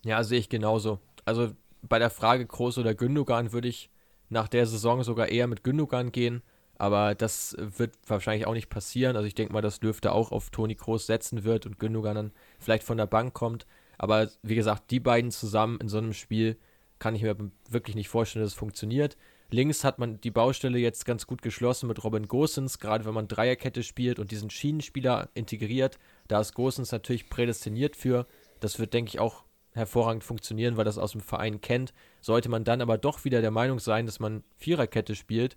Ja, 0.03 0.23
sehe 0.23 0.39
ich 0.39 0.49
genauso. 0.49 0.99
Also 1.25 1.55
bei 1.89 1.99
der 1.99 2.09
Frage 2.09 2.45
Groß 2.45 2.77
oder 2.77 2.95
Gündogan 2.95 3.51
würde 3.51 3.67
ich 3.67 3.89
nach 4.29 4.47
der 4.47 4.65
Saison 4.65 5.03
sogar 5.03 5.29
eher 5.29 5.47
mit 5.47 5.63
Gündogan 5.63 6.11
gehen. 6.11 6.41
Aber 6.79 7.15
das 7.15 7.55
wird 7.57 7.95
wahrscheinlich 8.05 8.45
auch 8.45 8.53
nicht 8.53 8.69
passieren. 8.69 9.15
Also 9.15 9.27
ich 9.27 9.35
denke 9.35 9.53
mal, 9.53 9.61
dass 9.61 9.81
Löw 9.81 9.99
da 9.99 10.11
auch 10.11 10.31
auf 10.31 10.51
Toni 10.51 10.75
Kroos 10.75 11.07
setzen 11.07 11.43
wird 11.43 11.65
und 11.65 11.79
Gündogan 11.79 12.15
dann 12.15 12.31
vielleicht 12.59 12.83
von 12.83 12.97
der 12.97 13.07
Bank 13.07 13.33
kommt. 13.33 13.65
Aber 13.97 14.29
wie 14.43 14.55
gesagt, 14.55 14.91
die 14.91 14.99
beiden 14.99 15.31
zusammen 15.31 15.79
in 15.81 15.89
so 15.89 15.97
einem 15.97 16.13
Spiel 16.13 16.57
kann 16.99 17.15
ich 17.15 17.23
mir 17.23 17.35
wirklich 17.69 17.95
nicht 17.95 18.09
vorstellen, 18.09 18.43
dass 18.43 18.53
es 18.53 18.59
funktioniert. 18.59 19.17
Links 19.49 19.83
hat 19.83 19.97
man 19.97 20.19
die 20.19 20.31
Baustelle 20.31 20.77
jetzt 20.77 21.05
ganz 21.05 21.25
gut 21.25 21.41
geschlossen 21.41 21.87
mit 21.87 22.03
Robin 22.03 22.27
Gosens, 22.27 22.79
gerade 22.79 23.05
wenn 23.05 23.13
man 23.13 23.27
Dreierkette 23.27 23.81
spielt 23.81 24.19
und 24.19 24.31
diesen 24.31 24.49
Schienenspieler 24.49 25.29
integriert. 25.33 25.97
Da 26.27 26.41
ist 26.41 26.53
Gosens 26.53 26.91
natürlich 26.91 27.29
prädestiniert 27.29 27.95
für. 27.95 28.27
Das 28.59 28.77
wird, 28.77 28.93
denke 28.93 29.09
ich, 29.09 29.19
auch 29.19 29.45
hervorragend 29.77 30.23
funktionieren, 30.23 30.77
weil 30.77 30.85
das 30.85 30.97
aus 30.97 31.13
dem 31.13 31.21
Verein 31.21 31.61
kennt. 31.61 31.93
Sollte 32.21 32.49
man 32.49 32.63
dann 32.63 32.81
aber 32.81 32.97
doch 32.97 33.23
wieder 33.23 33.41
der 33.41 33.51
Meinung 33.51 33.79
sein, 33.79 34.05
dass 34.05 34.19
man 34.19 34.43
Viererkette 34.57 35.15
spielt, 35.15 35.55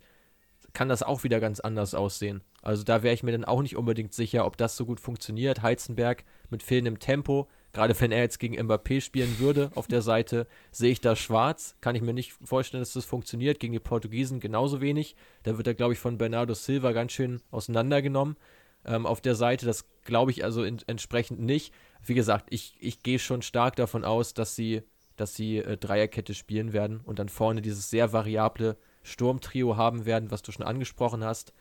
kann 0.73 0.89
das 0.89 1.03
auch 1.03 1.25
wieder 1.25 1.41
ganz 1.41 1.59
anders 1.59 1.95
aussehen. 1.95 2.43
Also 2.63 2.85
da 2.85 3.03
wäre 3.03 3.15
ich 3.15 3.25
mir 3.25 3.33
dann 3.33 3.45
auch 3.45 3.63
nicht 3.63 3.77
unbedingt 3.77 4.15
sicher, 4.15 4.47
ob 4.47 4.57
das 4.57 4.77
so 4.77 4.87
gut 4.87 5.01
funktioniert. 5.01 5.63
Heizenberg 5.63 6.25
mit 6.51 6.63
fehlendem 6.63 7.01
Tempo 7.01 7.49
Gerade 7.73 7.99
wenn 8.01 8.11
er 8.11 8.21
jetzt 8.21 8.41
gegen 8.41 8.59
Mbappé 8.59 9.01
spielen 9.01 9.39
würde 9.39 9.71
auf 9.75 9.87
der 9.87 10.03
Seite, 10.03 10.47
sehe 10.73 10.91
ich 10.91 11.01
da 11.01 11.15
schwarz. 11.15 11.77
Kann 11.81 11.95
ich 11.95 12.03
mir 12.03 12.13
nicht 12.13 12.33
vorstellen, 12.33 12.83
dass 12.83 12.95
das 12.95 13.05
funktioniert. 13.05 13.61
Gegen 13.61 13.73
die 13.73 13.79
Portugiesen 13.79 14.41
genauso 14.41 14.81
wenig. 14.81 15.15
Da 15.45 15.57
wird 15.57 15.67
er, 15.69 15.75
glaube 15.75 15.93
ich, 15.93 15.99
von 15.99 16.19
Bernardo 16.19 16.55
Silva 16.55 16.93
ganz 16.93 17.13
schön 17.13 17.41
auseinandergenommen 17.53 18.37
ähm, 18.85 19.07
auf 19.07 19.21
der 19.21 19.37
Seite. 19.37 19.67
Das 19.67 19.85
glaube 20.03 20.33
ich 20.33 20.43
also 20.43 20.65
in, 20.65 20.79
entsprechend 20.89 21.41
nicht. 21.41 21.73
Wie 22.05 22.15
gesagt, 22.15 22.47
ich, 22.51 22.77
ich 22.81 23.03
gehe 23.03 23.19
schon 23.19 23.43
stark 23.43 23.77
davon 23.77 24.05
aus, 24.05 24.35
dass 24.35 24.57
sie, 24.57 24.83
dass 25.17 25.35
sie 25.35 25.59
äh, 25.59 25.77
Dreierkette 25.77 26.35
spielen 26.35 26.73
werden 26.73 27.01
und 27.01 27.19
dann 27.19 27.29
vorne 27.29 27.63
dieses 27.63 27.91
sehr 27.91 28.13
variable 28.13 28.77
Sturmtrio 29.03 29.77
haben 29.77 30.05
werden, 30.07 30.31
was 30.31 30.43
du 30.43 30.53
schon 30.53 30.67
angesprochen 30.67 31.25
hast. 31.25 31.53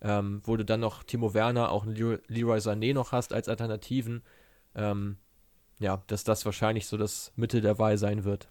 Ähm, 0.00 0.42
wo 0.44 0.56
du 0.56 0.64
dann 0.64 0.80
noch 0.80 1.04
Timo 1.04 1.32
Werner, 1.32 1.70
auch 1.70 1.86
Leroy 1.86 2.58
Sané 2.58 2.92
noch 2.92 3.12
hast 3.12 3.32
als 3.32 3.48
Alternativen. 3.48 4.22
Ähm, 4.74 5.16
ja, 5.78 6.02
dass 6.08 6.24
das 6.24 6.44
wahrscheinlich 6.44 6.86
so 6.86 6.96
das 6.96 7.32
Mittel 7.36 7.60
der 7.60 7.78
Wahl 7.78 7.98
sein 7.98 8.24
wird. 8.24 8.48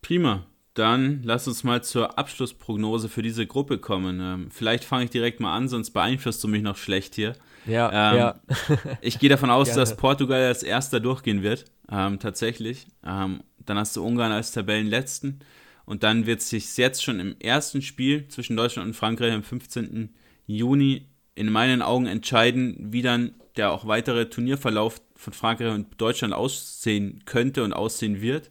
Prima. 0.00 0.46
Dann 0.74 1.22
lass 1.24 1.48
uns 1.48 1.64
mal 1.64 1.82
zur 1.82 2.18
Abschlussprognose 2.18 3.08
für 3.08 3.22
diese 3.22 3.46
Gruppe 3.48 3.78
kommen. 3.78 4.20
Ähm, 4.20 4.50
vielleicht 4.52 4.84
fange 4.84 5.04
ich 5.04 5.10
direkt 5.10 5.40
mal 5.40 5.56
an, 5.56 5.68
sonst 5.68 5.90
beeinflusst 5.90 6.44
du 6.44 6.46
mich 6.46 6.62
noch 6.62 6.76
schlecht 6.76 7.16
hier. 7.16 7.34
Ja, 7.68 8.12
ähm, 8.12 8.18
ja. 8.18 8.40
ich 9.00 9.18
gehe 9.18 9.30
davon 9.30 9.50
aus, 9.50 9.72
dass 9.72 9.96
Portugal 9.96 10.42
als 10.42 10.62
erster 10.62 11.00
durchgehen 11.00 11.42
wird. 11.42 11.66
Ähm, 11.90 12.18
tatsächlich. 12.18 12.86
Ähm, 13.06 13.40
dann 13.58 13.78
hast 13.78 13.96
du 13.96 14.04
Ungarn 14.04 14.32
als 14.32 14.52
Tabellenletzten. 14.52 15.40
Und 15.84 16.02
dann 16.02 16.26
wird 16.26 16.42
sich 16.42 16.76
jetzt 16.76 17.02
schon 17.02 17.20
im 17.20 17.36
ersten 17.40 17.80
Spiel 17.80 18.28
zwischen 18.28 18.56
Deutschland 18.56 18.88
und 18.88 18.94
Frankreich 18.94 19.32
am 19.32 19.42
15. 19.42 20.14
Juni 20.46 21.06
in 21.34 21.50
meinen 21.50 21.82
Augen 21.82 22.06
entscheiden, 22.06 22.76
wie 22.92 23.02
dann 23.02 23.34
der 23.56 23.70
auch 23.70 23.86
weitere 23.86 24.28
Turnierverlauf 24.28 25.00
von 25.16 25.32
Frankreich 25.32 25.72
und 25.72 26.00
Deutschland 26.00 26.34
aussehen 26.34 27.22
könnte 27.24 27.64
und 27.64 27.72
aussehen 27.72 28.20
wird. 28.20 28.50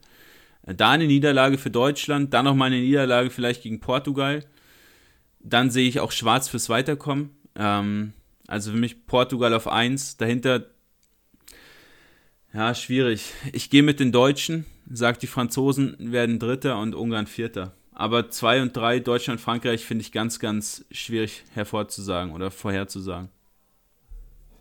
Da 0.63 0.91
eine 0.91 1.07
Niederlage 1.07 1.57
für 1.57 1.69
Deutschland, 1.69 2.33
dann 2.33 2.45
nochmal 2.45 2.67
eine 2.67 2.81
Niederlage 2.81 3.29
vielleicht 3.29 3.63
gegen 3.63 3.79
Portugal. 3.79 4.43
Dann 5.39 5.71
sehe 5.71 5.87
ich 5.87 6.01
auch 6.01 6.11
schwarz 6.11 6.49
fürs 6.49 6.69
Weiterkommen. 6.69 7.37
Ähm, 7.55 8.13
also 8.47 8.71
für 8.71 8.77
mich 8.77 9.05
Portugal 9.05 9.53
auf 9.53 9.67
1, 9.67 10.17
dahinter, 10.17 10.65
ja, 12.53 12.73
schwierig. 12.73 13.33
Ich 13.51 13.69
gehe 13.69 13.83
mit 13.83 13.99
den 13.99 14.11
Deutschen, 14.11 14.65
sagt 14.89 15.21
die 15.21 15.27
Franzosen 15.27 15.95
werden 16.11 16.39
Dritter 16.39 16.79
und 16.79 16.95
Ungarn 16.95 17.27
Vierter. 17.27 17.73
Aber 17.91 18.29
2 18.29 18.61
und 18.61 18.75
3, 18.75 18.99
Deutschland, 18.99 19.41
Frankreich, 19.41 19.83
finde 19.85 20.03
ich 20.03 20.11
ganz, 20.11 20.39
ganz 20.39 20.85
schwierig 20.91 21.43
hervorzusagen 21.53 22.33
oder 22.33 22.51
vorherzusagen. 22.51 23.29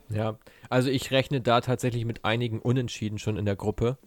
Ja, 0.09 0.39
also 0.69 0.89
ich 0.89 1.11
rechne 1.11 1.41
da 1.41 1.61
tatsächlich 1.61 2.05
mit 2.05 2.25
einigen 2.25 2.61
Unentschieden 2.61 3.19
schon 3.19 3.37
in 3.37 3.45
der 3.45 3.57
Gruppe. 3.57 3.99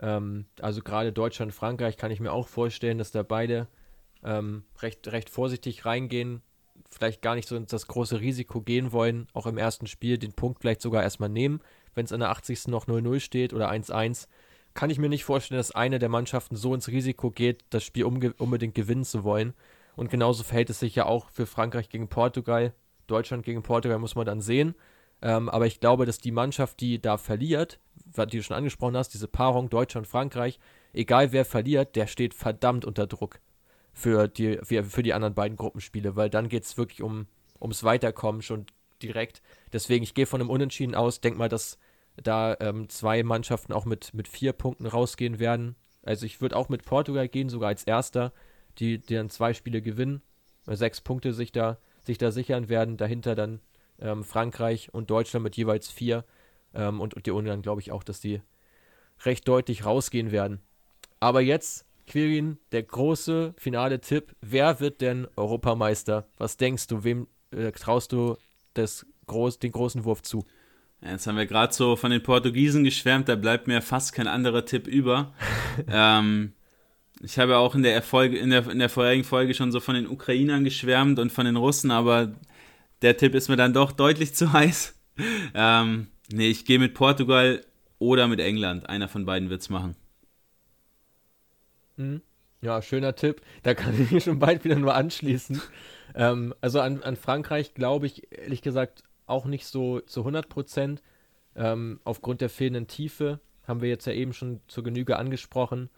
Ähm, 0.00 0.46
also 0.60 0.82
gerade 0.82 1.12
Deutschland, 1.12 1.52
Frankreich 1.52 1.96
kann 1.96 2.10
ich 2.10 2.20
mir 2.20 2.32
auch 2.32 2.48
vorstellen, 2.48 2.98
dass 2.98 3.10
da 3.10 3.22
beide 3.22 3.68
ähm, 4.24 4.64
recht, 4.80 5.06
recht 5.08 5.30
vorsichtig 5.30 5.84
reingehen, 5.84 6.42
vielleicht 6.94 7.22
gar 7.22 7.34
nicht 7.34 7.48
so 7.48 7.58
das 7.58 7.86
große 7.86 8.20
Risiko 8.20 8.60
gehen 8.60 8.92
wollen, 8.92 9.26
auch 9.32 9.46
im 9.46 9.58
ersten 9.58 9.86
Spiel 9.86 10.18
den 10.18 10.32
Punkt 10.32 10.60
vielleicht 10.60 10.82
sogar 10.82 11.02
erstmal 11.02 11.28
nehmen, 11.28 11.60
wenn 11.94 12.04
es 12.04 12.12
an 12.12 12.20
der 12.20 12.30
80. 12.30 12.68
noch 12.68 12.86
0-0 12.86 13.20
steht 13.20 13.52
oder 13.52 13.70
1-1. 13.70 14.28
Kann 14.74 14.90
ich 14.90 14.98
mir 14.98 15.08
nicht 15.08 15.24
vorstellen, 15.24 15.58
dass 15.58 15.72
eine 15.72 15.98
der 15.98 16.08
Mannschaften 16.08 16.56
so 16.56 16.74
ins 16.74 16.88
Risiko 16.88 17.30
geht, 17.30 17.64
das 17.70 17.84
Spiel 17.84 18.04
unbedingt 18.04 18.74
gewinnen 18.74 19.04
zu 19.04 19.24
wollen. 19.24 19.54
Und 19.96 20.10
genauso 20.10 20.42
verhält 20.42 20.70
es 20.70 20.80
sich 20.80 20.94
ja 20.94 21.04
auch 21.04 21.28
für 21.30 21.46
Frankreich 21.46 21.90
gegen 21.90 22.08
Portugal. 22.08 22.72
Deutschland 23.06 23.44
gegen 23.44 23.62
Portugal 23.62 23.98
muss 23.98 24.14
man 24.14 24.24
dann 24.24 24.40
sehen. 24.40 24.74
Ähm, 25.20 25.48
aber 25.50 25.66
ich 25.66 25.80
glaube, 25.80 26.06
dass 26.06 26.18
die 26.18 26.32
Mannschaft, 26.32 26.80
die 26.80 27.00
da 27.00 27.18
verliert, 27.18 27.78
die 28.16 28.36
du 28.38 28.42
schon 28.42 28.56
angesprochen 28.56 28.96
hast, 28.96 29.10
diese 29.10 29.28
Paarung 29.28 29.68
Deutschland-Frankreich, 29.68 30.58
egal 30.94 31.32
wer 31.32 31.44
verliert, 31.44 31.94
der 31.94 32.06
steht 32.06 32.34
verdammt 32.34 32.84
unter 32.84 33.06
Druck 33.06 33.40
für 33.92 34.28
die, 34.28 34.58
für, 34.62 34.84
für 34.84 35.02
die 35.02 35.14
anderen 35.14 35.34
beiden 35.34 35.56
Gruppenspiele, 35.56 36.16
weil 36.16 36.30
dann 36.30 36.48
geht 36.48 36.64
es 36.64 36.76
wirklich 36.76 37.02
um, 37.02 37.26
ums 37.60 37.84
Weiterkommen 37.84 38.42
schon 38.42 38.66
direkt. 39.02 39.42
Deswegen, 39.72 40.02
ich 40.02 40.14
gehe 40.14 40.26
von 40.26 40.40
einem 40.40 40.50
Unentschieden 40.50 40.94
aus, 40.94 41.20
denke 41.20 41.38
mal, 41.38 41.48
dass 41.48 41.78
da 42.16 42.56
ähm, 42.60 42.88
zwei 42.88 43.22
Mannschaften 43.22 43.72
auch 43.72 43.84
mit, 43.84 44.14
mit 44.14 44.28
vier 44.28 44.52
Punkten 44.52 44.86
rausgehen 44.86 45.38
werden. 45.38 45.76
Also 46.02 46.26
ich 46.26 46.40
würde 46.40 46.56
auch 46.56 46.68
mit 46.68 46.84
Portugal 46.84 47.28
gehen, 47.28 47.48
sogar 47.48 47.68
als 47.68 47.84
erster, 47.84 48.32
die, 48.78 48.98
die 48.98 49.14
dann 49.14 49.30
zwei 49.30 49.54
Spiele 49.54 49.82
gewinnen, 49.82 50.22
sechs 50.66 51.00
Punkte 51.00 51.32
sich 51.32 51.52
da, 51.52 51.78
sich 52.04 52.18
da 52.18 52.30
sichern 52.30 52.68
werden. 52.68 52.96
Dahinter 52.96 53.34
dann 53.34 53.60
ähm, 53.98 54.24
Frankreich 54.24 54.92
und 54.92 55.10
Deutschland 55.10 55.44
mit 55.44 55.56
jeweils 55.56 55.88
vier. 55.88 56.24
Ähm, 56.74 57.00
und, 57.00 57.14
und 57.14 57.26
die 57.26 57.30
Ungarn 57.30 57.62
glaube 57.62 57.80
ich 57.80 57.92
auch, 57.92 58.02
dass 58.02 58.20
die 58.20 58.42
recht 59.24 59.46
deutlich 59.46 59.84
rausgehen 59.84 60.32
werden. 60.32 60.60
Aber 61.20 61.40
jetzt, 61.40 61.86
Quirin, 62.12 62.58
der 62.72 62.82
große 62.82 63.54
finale 63.56 63.98
Tipp. 63.98 64.34
Wer 64.42 64.80
wird 64.80 65.00
denn 65.00 65.26
Europameister? 65.34 66.28
Was 66.36 66.58
denkst 66.58 66.86
du? 66.88 67.04
Wem 67.04 67.26
äh, 67.52 67.72
traust 67.72 68.12
du 68.12 68.36
das 68.74 69.06
groß, 69.26 69.60
den 69.60 69.72
großen 69.72 70.04
Wurf 70.04 70.20
zu? 70.20 70.44
Jetzt 71.00 71.26
haben 71.26 71.38
wir 71.38 71.46
gerade 71.46 71.72
so 71.72 71.96
von 71.96 72.10
den 72.10 72.22
Portugiesen 72.22 72.84
geschwärmt, 72.84 73.30
da 73.30 73.34
bleibt 73.34 73.66
mir 73.66 73.80
fast 73.80 74.12
kein 74.12 74.26
anderer 74.26 74.66
Tipp 74.66 74.86
über. 74.86 75.32
ähm, 75.88 76.52
ich 77.22 77.38
habe 77.38 77.56
auch 77.56 77.74
in 77.74 77.82
der, 77.82 77.94
Erfolge, 77.94 78.36
in, 78.36 78.50
der, 78.50 78.68
in 78.68 78.78
der 78.78 78.90
vorherigen 78.90 79.24
Folge 79.24 79.54
schon 79.54 79.72
so 79.72 79.80
von 79.80 79.94
den 79.94 80.06
Ukrainern 80.06 80.64
geschwärmt 80.64 81.18
und 81.18 81.32
von 81.32 81.46
den 81.46 81.56
Russen, 81.56 81.90
aber 81.90 82.34
der 83.00 83.16
Tipp 83.16 83.34
ist 83.34 83.48
mir 83.48 83.56
dann 83.56 83.72
doch 83.72 83.90
deutlich 83.90 84.34
zu 84.34 84.52
heiß. 84.52 85.00
Ähm, 85.54 86.08
nee, 86.30 86.48
ich 86.48 86.66
gehe 86.66 86.78
mit 86.78 86.92
Portugal 86.92 87.64
oder 87.98 88.28
mit 88.28 88.38
England. 88.38 88.86
Einer 88.90 89.08
von 89.08 89.24
beiden 89.24 89.48
wird 89.48 89.62
es 89.62 89.70
machen. 89.70 89.96
Mhm. 91.96 92.22
Ja, 92.60 92.80
schöner 92.80 93.14
Tipp. 93.14 93.42
Da 93.64 93.74
kann 93.74 94.00
ich 94.00 94.10
mich 94.10 94.24
schon 94.24 94.38
bald 94.38 94.64
wieder 94.64 94.76
nur 94.76 94.94
anschließen. 94.94 95.60
ähm, 96.14 96.54
also 96.60 96.80
an, 96.80 97.02
an 97.02 97.16
Frankreich 97.16 97.74
glaube 97.74 98.06
ich 98.06 98.32
ehrlich 98.32 98.62
gesagt 98.62 99.02
auch 99.26 99.46
nicht 99.46 99.66
so 99.66 100.00
zu 100.00 100.20
100 100.20 100.48
Prozent. 100.48 101.02
Ähm, 101.54 102.00
aufgrund 102.04 102.40
der 102.40 102.48
fehlenden 102.48 102.86
Tiefe 102.86 103.40
haben 103.66 103.82
wir 103.82 103.88
jetzt 103.88 104.06
ja 104.06 104.12
eben 104.12 104.32
schon 104.32 104.60
zur 104.68 104.84
Genüge 104.84 105.16
angesprochen. 105.16 105.90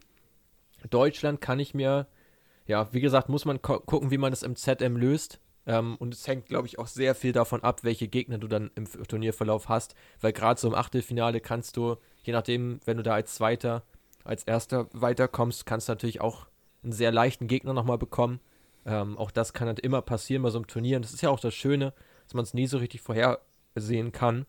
Deutschland 0.91 1.41
kann 1.41 1.61
ich 1.61 1.75
mir, 1.75 2.07
ja, 2.67 2.93
wie 2.93 3.01
gesagt, 3.01 3.29
muss 3.29 3.45
man 3.45 3.63
gucken, 3.63 4.11
wie 4.11 4.19
man 4.19 4.33
das 4.33 4.43
im 4.43 4.57
ZM 4.57 4.97
löst. 4.97 5.41
Ähm, 5.67 5.97
und 5.97 6.13
es 6.13 6.27
hängt, 6.27 6.47
glaube 6.47 6.67
ich, 6.67 6.79
auch 6.79 6.87
sehr 6.87 7.15
viel 7.15 7.33
davon 7.33 7.63
ab, 7.63 7.85
welche 7.85 8.09
Gegner 8.09 8.39
du 8.39 8.49
dann 8.49 8.71
im 8.75 8.87
Turnierverlauf 8.87 9.69
hast. 9.69 9.95
Weil 10.21 10.33
gerade 10.33 10.61
so 10.61 10.69
im 10.69 10.75
Achtelfinale 10.75 11.41
kannst 11.41 11.77
du, 11.77 11.97
je 12.23 12.33
nachdem, 12.33 12.81
wenn 12.85 12.99
du 12.99 13.03
da 13.03 13.15
als 13.15 13.35
Zweiter, 13.35 13.83
als 14.25 14.45
Erster 14.45 14.89
weiterkommst, 14.93 15.67
kannst 15.67 15.89
du 15.89 15.93
natürlich 15.93 16.21
auch 16.21 16.47
einen 16.83 16.93
sehr 16.93 17.13
leichten 17.13 17.47
Gegner 17.47 17.73
nochmal 17.73 17.99
bekommen. 17.99 18.41
Ähm, 18.87 19.17
auch 19.17 19.31
das 19.31 19.53
kann 19.53 19.69
halt 19.69 19.81
immer 19.81 20.03
passieren 20.03 20.43
bei 20.43 20.51
so 20.51 20.59
einem 20.59 20.67
Turnier. 20.67 20.97
Und 20.97 21.05
das 21.05 21.15
ist 21.15 21.23
ja 21.23 21.31
auch 21.31 21.41
das 21.41 21.55
Schöne, 21.55 21.93
dass 22.25 22.35
man 22.35 22.43
es 22.43 22.55
nie 22.55 22.67
so 22.67 22.79
richtig 22.79 23.01
vorhersehen 23.01 24.13
kann. 24.13 24.47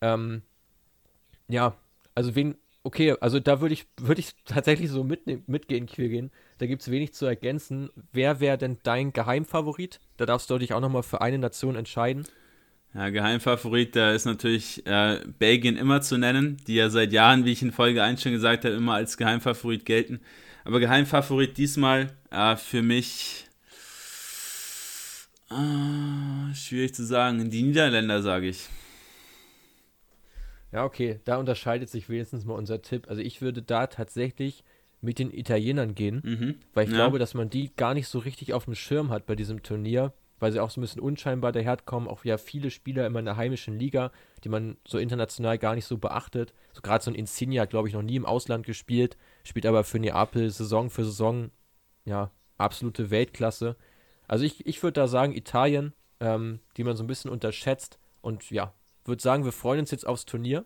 Ähm, 0.00 0.42
ja, 1.48 1.76
also 2.14 2.34
wen, 2.34 2.56
okay, 2.82 3.16
also 3.20 3.40
da 3.40 3.60
würde 3.60 3.74
ich, 3.74 3.86
würd 4.00 4.18
ich 4.18 4.34
tatsächlich 4.44 4.90
so 4.90 5.04
mitnehmen, 5.04 5.44
mitgehen, 5.46 5.86
Quirgin. 5.86 6.30
Da 6.58 6.66
gibt 6.66 6.82
es 6.82 6.90
wenig 6.90 7.14
zu 7.14 7.26
ergänzen. 7.26 7.90
Wer 8.12 8.40
wäre 8.40 8.58
denn 8.58 8.78
dein 8.82 9.12
Geheimfavorit? 9.12 10.00
Da 10.16 10.26
darfst 10.26 10.50
du 10.50 10.58
dich 10.58 10.72
auch 10.72 10.80
nochmal 10.80 11.02
für 11.02 11.20
eine 11.20 11.38
Nation 11.38 11.76
entscheiden. 11.76 12.26
Ja, 12.94 13.10
Geheimfavorit, 13.10 13.94
da 13.94 14.12
ist 14.12 14.24
natürlich 14.24 14.86
äh, 14.86 15.20
Belgien 15.38 15.76
immer 15.76 16.00
zu 16.00 16.16
nennen, 16.16 16.56
die 16.66 16.74
ja 16.74 16.88
seit 16.88 17.12
Jahren, 17.12 17.44
wie 17.44 17.52
ich 17.52 17.62
in 17.62 17.72
Folge 17.72 18.02
1 18.02 18.22
schon 18.22 18.32
gesagt 18.32 18.64
habe, 18.64 18.74
immer 18.74 18.94
als 18.94 19.16
Geheimfavorit 19.16 19.84
gelten. 19.84 20.20
Aber 20.64 20.80
Geheimfavorit 20.80 21.56
diesmal 21.58 22.12
äh, 22.30 22.56
für 22.56 22.82
mich 22.82 23.46
äh, 25.50 26.54
schwierig 26.54 26.94
zu 26.94 27.04
sagen. 27.04 27.50
Die 27.50 27.62
Niederländer, 27.62 28.22
sage 28.22 28.48
ich. 28.48 28.68
Ja, 30.72 30.84
okay, 30.84 31.20
da 31.24 31.36
unterscheidet 31.36 31.88
sich 31.88 32.08
wenigstens 32.08 32.44
mal 32.44 32.54
unser 32.54 32.82
Tipp. 32.82 33.06
Also 33.08 33.22
ich 33.22 33.40
würde 33.40 33.62
da 33.62 33.86
tatsächlich 33.86 34.64
mit 35.00 35.18
den 35.18 35.32
Italienern 35.32 35.94
gehen, 35.94 36.20
mhm. 36.24 36.54
weil 36.74 36.84
ich 36.84 36.90
ja. 36.90 36.96
glaube, 36.96 37.18
dass 37.18 37.34
man 37.34 37.48
die 37.48 37.70
gar 37.76 37.94
nicht 37.94 38.08
so 38.08 38.18
richtig 38.18 38.52
auf 38.52 38.64
dem 38.64 38.74
Schirm 38.74 39.10
hat 39.10 39.26
bei 39.26 39.36
diesem 39.36 39.62
Turnier, 39.62 40.12
weil 40.38 40.52
sie 40.52 40.60
auch 40.60 40.70
so 40.70 40.80
ein 40.80 40.82
bisschen 40.82 41.02
unscheinbar 41.02 41.52
daherkommen. 41.52 42.08
Auch 42.08 42.24
ja 42.24 42.38
viele 42.38 42.70
Spieler 42.70 43.06
immer 43.06 43.18
in 43.18 43.24
der 43.24 43.36
heimischen 43.36 43.78
Liga, 43.78 44.12
die 44.44 44.48
man 44.48 44.76
so 44.86 44.98
international 44.98 45.58
gar 45.58 45.74
nicht 45.74 45.86
so 45.86 45.98
beachtet. 45.98 46.54
So 46.72 46.80
gerade 46.80 47.02
so 47.02 47.10
ein 47.10 47.14
Insigne 47.14 47.60
hat, 47.60 47.70
glaube 47.70 47.88
ich, 47.88 47.94
noch 47.94 48.02
nie 48.02 48.16
im 48.16 48.26
Ausland 48.26 48.66
gespielt, 48.66 49.16
spielt 49.44 49.66
aber 49.66 49.84
für 49.84 49.98
Neapel 49.98 50.50
Saison 50.50 50.90
für 50.90 51.04
Saison, 51.04 51.50
ja, 52.04 52.30
absolute 52.56 53.10
Weltklasse. 53.10 53.76
Also 54.26 54.44
ich, 54.44 54.66
ich 54.66 54.82
würde 54.82 55.00
da 55.00 55.08
sagen, 55.08 55.34
Italien, 55.34 55.94
ähm, 56.20 56.60
die 56.76 56.84
man 56.84 56.96
so 56.96 57.02
ein 57.02 57.08
bisschen 57.08 57.30
unterschätzt 57.30 57.98
und 58.20 58.50
ja, 58.50 58.74
würde 59.04 59.22
sagen, 59.22 59.44
wir 59.44 59.52
freuen 59.52 59.80
uns 59.80 59.90
jetzt 59.90 60.06
aufs 60.06 60.26
Turnier. 60.26 60.64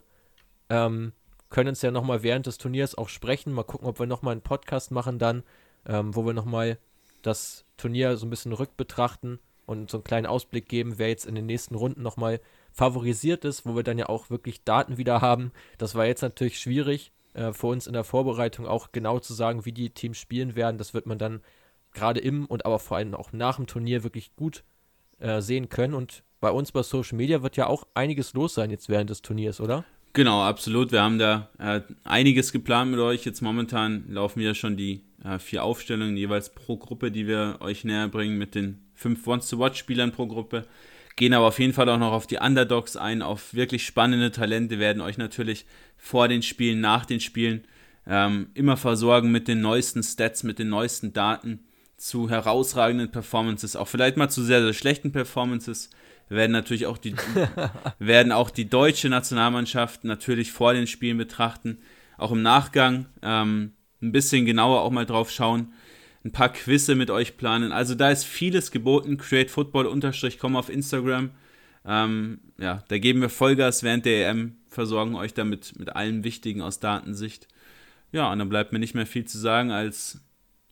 Ähm, 0.69 1.13
können 1.49 1.69
uns 1.69 1.83
ja 1.83 1.91
nochmal 1.91 2.23
während 2.23 2.47
des 2.47 2.59
Turniers 2.59 2.97
auch 2.97 3.09
sprechen. 3.09 3.53
Mal 3.53 3.63
gucken, 3.63 3.87
ob 3.87 3.99
wir 3.99 4.07
nochmal 4.07 4.33
einen 4.33 4.43
Podcast 4.43 4.91
machen 4.91 5.19
dann, 5.19 5.43
ähm, 5.87 6.15
wo 6.17 6.25
wir 6.25 6.33
nochmal 6.33 6.79
das 7.21 7.65
Turnier 7.77 8.17
so 8.17 8.27
ein 8.27 8.31
bisschen 8.31 8.53
rückbetrachten 8.53 9.39
und 9.73 9.91
so 9.91 9.97
einen 9.99 10.05
kleinen 10.05 10.27
Ausblick 10.27 10.69
geben, 10.69 10.99
wer 10.99 11.09
jetzt 11.09 11.27
in 11.27 11.35
den 11.35 11.47
nächsten 11.47 11.75
Runden 11.75 12.03
nochmal 12.03 12.41
favorisiert 12.73 13.45
ist, 13.45 13.67
wo 13.67 13.75
wir 13.75 13.83
dann 13.83 13.99
ja 13.99 14.09
auch 14.09 14.31
wirklich 14.31 14.65
Daten 14.65 14.97
wieder 14.97 15.21
haben. 15.21 15.53
Das 15.79 15.95
war 15.95 16.07
jetzt 16.07 16.23
natürlich 16.23 16.59
schwierig 16.59 17.13
äh, 17.35 17.53
für 17.53 17.67
uns 17.67 17.87
in 17.87 17.93
der 17.93 18.05
Vorbereitung 18.05 18.67
auch 18.67 18.93
genau 18.93 19.19
zu 19.19 19.35
sagen, 19.35 19.65
wie 19.65 19.73
die 19.73 19.91
Teams 19.91 20.19
spielen 20.19 20.55
werden. 20.55 20.79
Das 20.79 20.95
wird 20.95 21.07
man 21.07 21.19
dann 21.19 21.41
gerade 21.93 22.21
im 22.21 22.47
und 22.47 22.65
aber 22.65 22.79
vor 22.79 22.97
allem 22.97 23.15
auch 23.15 23.33
nach 23.33 23.57
dem 23.57 23.67
Turnier 23.67 24.05
wirklich 24.05 24.35
gut 24.37 24.65
äh, 25.19 25.41
sehen 25.41 25.69
können. 25.69 25.95
Und 25.95 26.25
bei 26.41 26.51
uns 26.51 26.73
bei 26.73 26.83
Social 26.83 27.17
Media 27.17 27.43
wird 27.43 27.57
ja 27.57 27.67
auch 27.67 27.87
einiges 27.95 28.35
los 28.35 28.55
sein 28.55 28.71
jetzt 28.71 28.89
während 28.89 29.11
des 29.11 29.23
Turniers, 29.23 29.61
oder? 29.61 29.85
Genau, 30.15 30.43
absolut. 30.43 30.93
Wir 30.93 31.03
haben 31.03 31.19
da 31.19 31.49
äh, 31.59 31.81
einiges 32.05 32.53
geplant 32.53 32.91
mit 32.91 33.01
euch. 33.01 33.25
Jetzt 33.25 33.41
momentan 33.41 34.05
laufen 34.09 34.41
ja 34.41 34.55
schon 34.55 34.77
die 34.77 35.05
äh, 35.25 35.39
vier 35.39 35.65
Aufstellungen 35.65 36.17
jeweils 36.17 36.51
pro 36.51 36.77
Gruppe, 36.77 37.11
die 37.11 37.27
wir 37.27 37.59
euch 37.61 37.85
näher 37.85 38.09
bringen 38.09 38.37
mit 38.37 38.55
den 38.55 38.85
fünf 39.03 39.27
Wants-to-Watch-Spielern 39.27 40.13
pro 40.13 40.27
Gruppe. 40.27 40.67
Gehen 41.17 41.35
aber 41.35 41.49
auf 41.49 41.59
jeden 41.59 41.75
Fall 41.75 41.89
auch 41.91 41.99
noch 41.99 42.13
auf 42.13 42.27
die 42.27 42.39
Underdogs 42.39 42.97
ein, 42.97 43.21
auf 43.21 43.53
wirklich 43.53 43.85
spannende 43.85 44.31
Talente, 44.31 44.79
werden 44.79 45.03
euch 45.03 45.19
natürlich 45.19 45.67
vor 45.99 46.29
den 46.29 46.43
Spielen, 46.43 46.81
nach 46.81 47.05
den 47.05 47.21
Spielen 47.21 47.65
ähm, 48.07 48.49
immer 48.55 48.77
versorgen 48.77 49.31
mit 49.31 49.47
den 49.47 49.61
neuesten 49.61 50.03
Stats, 50.03 50.43
mit 50.43 50.59
den 50.59 50.69
neuesten 50.69 51.13
Daten 51.13 51.61
zu 51.97 52.31
herausragenden 52.31 53.11
Performances, 53.11 53.77
auch 53.77 53.89
vielleicht 53.89 54.17
mal 54.17 54.29
zu 54.29 54.43
sehr, 54.43 54.63
sehr 54.63 54.73
schlechten 54.73 55.13
Performances. 55.13 55.91
Werden 56.29 56.53
natürlich 56.53 56.87
auch 56.87 56.99
die, 56.99 57.15
werden 57.99 58.33
auch 58.33 58.51
die 58.51 58.69
deutsche 58.69 59.09
Nationalmannschaft 59.09 60.05
natürlich 60.05 60.51
vor 60.51 60.73
den 60.73 60.87
Spielen 60.87 61.19
betrachten, 61.19 61.79
auch 62.17 62.33
im 62.33 62.43
Nachgang 62.43 63.07
ähm, 63.23 63.73
ein 64.01 64.13
bisschen 64.13 64.47
genauer 64.47 64.81
auch 64.81 64.91
mal 64.91 65.07
drauf 65.07 65.31
schauen, 65.31 65.73
ein 66.25 66.33
paar 66.33 66.53
Quizze 66.53 66.95
mit 66.95 67.11
euch 67.11 67.37
planen. 67.37 67.73
Also 67.73 67.95
da 67.95 68.11
ist 68.11 68.25
vieles 68.25 68.71
geboten. 68.71 69.17
CreateFootball-com 69.17 70.57
auf 70.57 70.69
Instagram. 70.69 71.31
Ähm, 71.85 72.41
ja, 72.59 72.85
da 72.89 72.99
geben 72.99 73.21
wir 73.21 73.29
Vollgas 73.29 73.83
während 73.83 74.05
der 74.05 74.29
EM, 74.29 74.57
versorgen 74.69 75.17
euch 75.17 75.35
damit 75.35 75.79
mit 75.79 75.97
allem 75.97 76.23
Wichtigen 76.23 76.63
aus 76.63 76.79
Datensicht. 76.79 77.49
Ja, 78.13 78.31
und 78.31 78.39
dann 78.39 78.49
bleibt 78.49 78.73
mir 78.73 78.79
nicht 78.79 78.95
mehr 78.95 79.07
viel 79.07 79.25
zu 79.25 79.39
sagen 79.39 79.73
als 79.73 80.21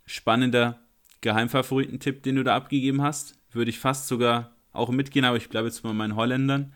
spannender 0.07 0.79
Geheimfavoritentipp, 1.21 2.23
den 2.23 2.37
du 2.37 2.45
da 2.45 2.55
abgegeben 2.55 3.03
hast. 3.03 3.37
Würde 3.51 3.71
ich 3.71 3.81
fast 3.81 4.07
sogar 4.07 4.55
auch 4.73 4.91
mitgehen, 4.91 5.25
aber 5.25 5.37
ich 5.37 5.49
bleibe 5.49 5.67
jetzt 5.67 5.83
bei 5.83 5.93
meinen 5.93 6.15
Holländern. 6.15 6.73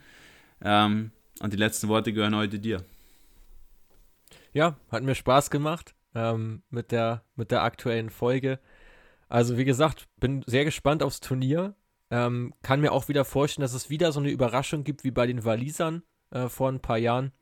Ähm, 0.60 1.12
und 1.40 1.52
die 1.52 1.59
letzten 1.59 1.88
Worte 1.88 2.12
gehören 2.12 2.34
heute 2.34 2.59
dir. 2.59 2.84
Ja, 4.52 4.76
hat 4.90 5.05
mir 5.05 5.14
Spaß 5.14 5.51
gemacht 5.51 5.94
ähm, 6.14 6.62
mit, 6.70 6.92
der, 6.92 7.24
mit 7.36 7.50
der 7.50 7.62
aktuellen 7.62 8.10
Folge. 8.10 8.58
Also, 9.28 9.56
wie 9.56 9.64
gesagt, 9.64 10.08
bin 10.18 10.44
sehr 10.46 10.64
gespannt 10.64 11.02
aufs 11.02 11.20
Turnier. 11.20 11.74
Ähm, 12.10 12.54
kann 12.62 12.80
mir 12.80 12.92
auch 12.92 13.08
wieder 13.08 13.24
vorstellen, 13.24 13.62
dass 13.62 13.74
es 13.74 13.90
wieder 13.90 14.12
so 14.12 14.20
eine 14.20 14.30
Überraschung 14.30 14.84
gibt 14.84 15.04
wie 15.04 15.10
bei 15.10 15.26
den 15.26 15.44
Walisern 15.44 16.02
äh, 16.30 16.48
vor 16.48 16.68
ein 16.68 16.80
paar 16.80 16.98
Jahren, 16.98 17.32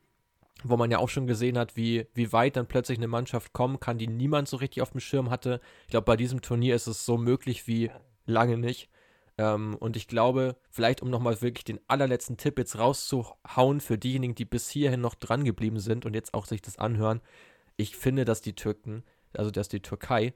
wo 0.62 0.76
man 0.76 0.90
ja 0.90 0.98
auch 0.98 1.08
schon 1.08 1.26
gesehen 1.26 1.58
hat, 1.58 1.76
wie, 1.76 2.06
wie 2.14 2.32
weit 2.32 2.56
dann 2.56 2.68
plötzlich 2.68 2.98
eine 2.98 3.08
Mannschaft 3.08 3.52
kommen 3.52 3.80
kann, 3.80 3.98
die 3.98 4.06
niemand 4.06 4.48
so 4.48 4.56
richtig 4.56 4.82
auf 4.82 4.92
dem 4.92 5.00
Schirm 5.00 5.30
hatte. 5.30 5.60
Ich 5.82 5.90
glaube, 5.90 6.04
bei 6.04 6.16
diesem 6.16 6.40
Turnier 6.40 6.74
ist 6.74 6.86
es 6.86 7.04
so 7.04 7.18
möglich 7.18 7.66
wie 7.66 7.90
lange 8.24 8.56
nicht. 8.56 8.88
Ähm, 9.38 9.76
und 9.78 9.96
ich 9.96 10.08
glaube, 10.08 10.56
vielleicht 10.70 11.02
um 11.02 11.10
nochmal 11.10 11.40
wirklich 11.42 11.64
den 11.64 11.80
allerletzten 11.88 12.36
Tipp 12.36 12.58
jetzt 12.58 12.78
rauszuhauen 12.78 13.80
für 13.80 13.98
diejenigen, 13.98 14.34
die 14.34 14.44
bis 14.44 14.68
hierhin 14.68 15.00
noch 15.00 15.14
dran 15.14 15.44
geblieben 15.44 15.80
sind 15.80 16.04
und 16.06 16.14
jetzt 16.14 16.34
auch 16.34 16.46
sich 16.46 16.62
das 16.62 16.78
anhören, 16.78 17.20
ich 17.76 17.96
finde, 17.96 18.24
dass 18.24 18.40
die 18.40 18.54
Türken, 18.54 19.04
also 19.32 19.50
dass 19.50 19.68
die 19.68 19.80
Türkei, 19.80 20.34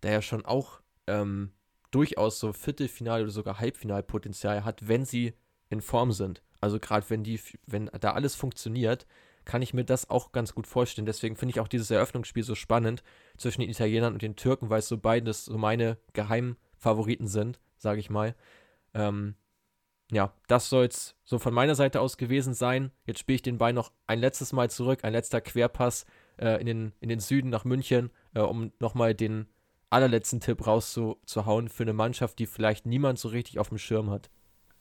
da 0.00 0.10
ja 0.10 0.22
schon 0.22 0.44
auch 0.44 0.80
ähm, 1.06 1.52
durchaus 1.90 2.38
so 2.38 2.52
Viertelfinal 2.52 3.22
oder 3.22 3.30
sogar 3.30 3.58
Halbfinalpotenzial 3.58 4.64
hat, 4.64 4.88
wenn 4.88 5.04
sie 5.04 5.34
in 5.70 5.80
Form 5.80 6.12
sind. 6.12 6.42
Also 6.60 6.78
gerade 6.78 7.08
wenn 7.08 7.24
die, 7.24 7.40
wenn 7.66 7.90
da 8.00 8.12
alles 8.12 8.34
funktioniert, 8.34 9.06
kann 9.44 9.62
ich 9.62 9.72
mir 9.72 9.84
das 9.84 10.10
auch 10.10 10.32
ganz 10.32 10.54
gut 10.54 10.66
vorstellen. 10.66 11.06
Deswegen 11.06 11.36
finde 11.36 11.50
ich 11.50 11.60
auch 11.60 11.68
dieses 11.68 11.90
Eröffnungsspiel 11.90 12.42
so 12.42 12.54
spannend 12.54 13.02
zwischen 13.38 13.62
den 13.62 13.70
Italienern 13.70 14.12
und 14.12 14.22
den 14.22 14.36
Türken, 14.36 14.68
weil 14.68 14.80
es 14.80 14.88
so 14.88 14.98
beides 14.98 15.46
so 15.46 15.56
meine 15.56 15.96
Geheimfavoriten 16.12 17.26
sind, 17.26 17.58
sage 17.78 18.00
ich 18.00 18.10
mal. 18.10 18.34
Ähm, 18.92 19.34
ja, 20.10 20.32
das 20.48 20.68
soll 20.68 20.86
es 20.86 21.14
so 21.24 21.38
von 21.38 21.54
meiner 21.54 21.74
Seite 21.74 22.00
aus 22.00 22.16
gewesen 22.16 22.54
sein. 22.54 22.92
Jetzt 23.06 23.20
spiele 23.20 23.36
ich 23.36 23.42
den 23.42 23.58
Ball 23.58 23.72
noch 23.72 23.92
ein 24.06 24.20
letztes 24.20 24.52
Mal 24.52 24.70
zurück, 24.70 25.00
ein 25.02 25.12
letzter 25.12 25.40
Querpass 25.40 26.04
äh, 26.38 26.60
in, 26.60 26.66
den, 26.66 26.92
in 27.00 27.08
den 27.08 27.20
Süden 27.20 27.50
nach 27.50 27.64
München, 27.64 28.10
äh, 28.34 28.40
um 28.40 28.72
nochmal 28.80 29.14
den 29.14 29.46
allerletzten 29.90 30.40
Tipp 30.40 30.66
rauszuhauen 30.66 31.68
für 31.68 31.82
eine 31.82 31.92
Mannschaft, 31.92 32.38
die 32.38 32.46
vielleicht 32.46 32.86
niemand 32.86 33.18
so 33.18 33.28
richtig 33.28 33.58
auf 33.58 33.70
dem 33.70 33.78
Schirm 33.78 34.10
hat. 34.10 34.30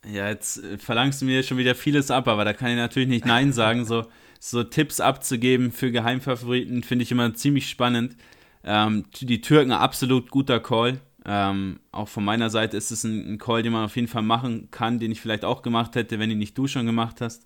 Ja, 0.05 0.29
jetzt 0.29 0.63
äh, 0.63 0.77
verlangst 0.77 1.21
du 1.21 1.25
mir 1.25 1.43
schon 1.43 1.57
wieder 1.57 1.75
vieles 1.75 2.11
ab, 2.11 2.27
aber 2.27 2.45
da 2.45 2.53
kann 2.53 2.69
ich 2.69 2.77
natürlich 2.77 3.09
nicht 3.09 3.25
Nein 3.25 3.53
sagen. 3.53 3.85
So, 3.85 4.05
so 4.39 4.63
Tipps 4.63 4.99
abzugeben 4.99 5.71
für 5.71 5.91
Geheimfavoriten 5.91 6.83
finde 6.83 7.03
ich 7.03 7.11
immer 7.11 7.33
ziemlich 7.33 7.69
spannend. 7.69 8.15
Ähm, 8.63 9.05
die 9.13 9.41
Türken 9.41 9.71
absolut 9.71 10.29
guter 10.29 10.59
Call. 10.59 10.99
Ähm, 11.25 11.79
auch 11.91 12.07
von 12.07 12.23
meiner 12.23 12.49
Seite 12.49 12.77
ist 12.77 12.91
es 12.91 13.03
ein, 13.03 13.33
ein, 13.33 13.37
Call, 13.37 13.61
den 13.61 13.73
man 13.73 13.85
auf 13.85 13.95
jeden 13.95 14.07
Fall 14.07 14.21
machen 14.21 14.69
kann, 14.71 14.99
den 14.99 15.11
ich 15.11 15.19
vielleicht 15.19 15.43
auch 15.43 15.61
gemacht 15.61 15.95
hätte, 15.95 16.19
wenn 16.19 16.31
ihn 16.31 16.37
nicht 16.37 16.57
du 16.57 16.67
schon 16.67 16.85
gemacht 16.85 17.19
hast. 17.19 17.45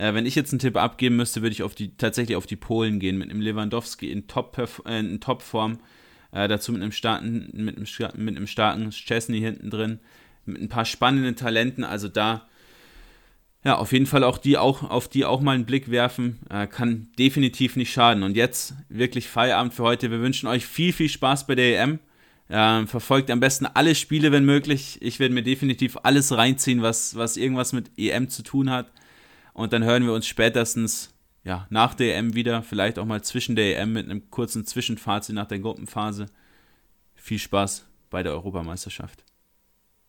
Äh, 0.00 0.14
wenn 0.14 0.24
ich 0.24 0.34
jetzt 0.34 0.52
einen 0.52 0.60
Tipp 0.60 0.78
abgeben 0.78 1.16
müsste, 1.16 1.42
würde 1.42 1.52
ich 1.52 1.62
auf 1.62 1.74
die, 1.74 1.94
tatsächlich 1.94 2.36
auf 2.36 2.46
die 2.46 2.56
Polen 2.56 3.00
gehen, 3.00 3.18
mit 3.18 3.30
einem 3.30 3.42
Lewandowski 3.42 4.10
in 4.10 4.26
Top-Form. 4.26 4.86
Äh, 4.86 5.00
in 5.00 5.20
Top 5.20 5.44
äh, 6.32 6.48
dazu 6.48 6.72
mit 6.72 6.80
einem 6.80 6.92
starken, 6.92 7.50
mit 7.52 7.76
einem, 7.76 7.86
mit 8.24 8.36
einem 8.36 8.46
starken 8.46 8.90
Chesney 8.90 9.40
hinten 9.40 9.68
drin, 9.68 9.98
mit 10.46 10.62
ein 10.62 10.70
paar 10.70 10.86
spannenden 10.86 11.36
Talenten. 11.36 11.84
Also 11.84 12.08
da, 12.08 12.48
ja, 13.62 13.76
auf 13.76 13.92
jeden 13.92 14.06
Fall 14.06 14.24
auch 14.24 14.38
die 14.38 14.56
auch, 14.56 14.88
auf 14.88 15.06
die 15.06 15.26
auch 15.26 15.42
mal 15.42 15.54
einen 15.54 15.66
Blick 15.66 15.90
werfen, 15.90 16.38
äh, 16.48 16.66
kann 16.66 17.08
definitiv 17.18 17.76
nicht 17.76 17.92
schaden. 17.92 18.22
Und 18.22 18.36
jetzt 18.36 18.72
wirklich 18.88 19.28
Feierabend 19.28 19.74
für 19.74 19.82
heute. 19.82 20.10
Wir 20.10 20.22
wünschen 20.22 20.46
euch 20.46 20.64
viel, 20.64 20.94
viel 20.94 21.10
Spaß 21.10 21.46
bei 21.46 21.56
der 21.56 21.82
EM. 21.82 21.98
Ähm, 22.48 22.88
verfolgt 22.88 23.30
am 23.30 23.38
besten 23.38 23.66
alle 23.66 23.94
Spiele, 23.94 24.32
wenn 24.32 24.46
möglich. 24.46 24.96
Ich 25.02 25.20
werde 25.20 25.34
mir 25.34 25.42
definitiv 25.42 25.98
alles 26.04 26.34
reinziehen, 26.34 26.80
was, 26.80 27.16
was 27.16 27.36
irgendwas 27.36 27.74
mit 27.74 27.90
EM 27.98 28.30
zu 28.30 28.42
tun 28.42 28.70
hat. 28.70 28.90
Und 29.52 29.72
dann 29.72 29.84
hören 29.84 30.04
wir 30.04 30.12
uns 30.12 30.26
spätestens 30.26 31.14
ja, 31.44 31.66
nach 31.70 31.94
der 31.94 32.16
EM 32.16 32.34
wieder, 32.34 32.62
vielleicht 32.62 32.98
auch 32.98 33.06
mal 33.06 33.22
zwischen 33.22 33.56
der 33.56 33.78
EM 33.78 33.92
mit 33.92 34.04
einem 34.04 34.30
kurzen 34.30 34.66
Zwischenfazit 34.66 35.34
nach 35.34 35.46
der 35.46 35.58
Gruppenphase. 35.58 36.26
Viel 37.14 37.38
Spaß 37.38 37.86
bei 38.10 38.22
der 38.22 38.32
Europameisterschaft. 38.32 39.24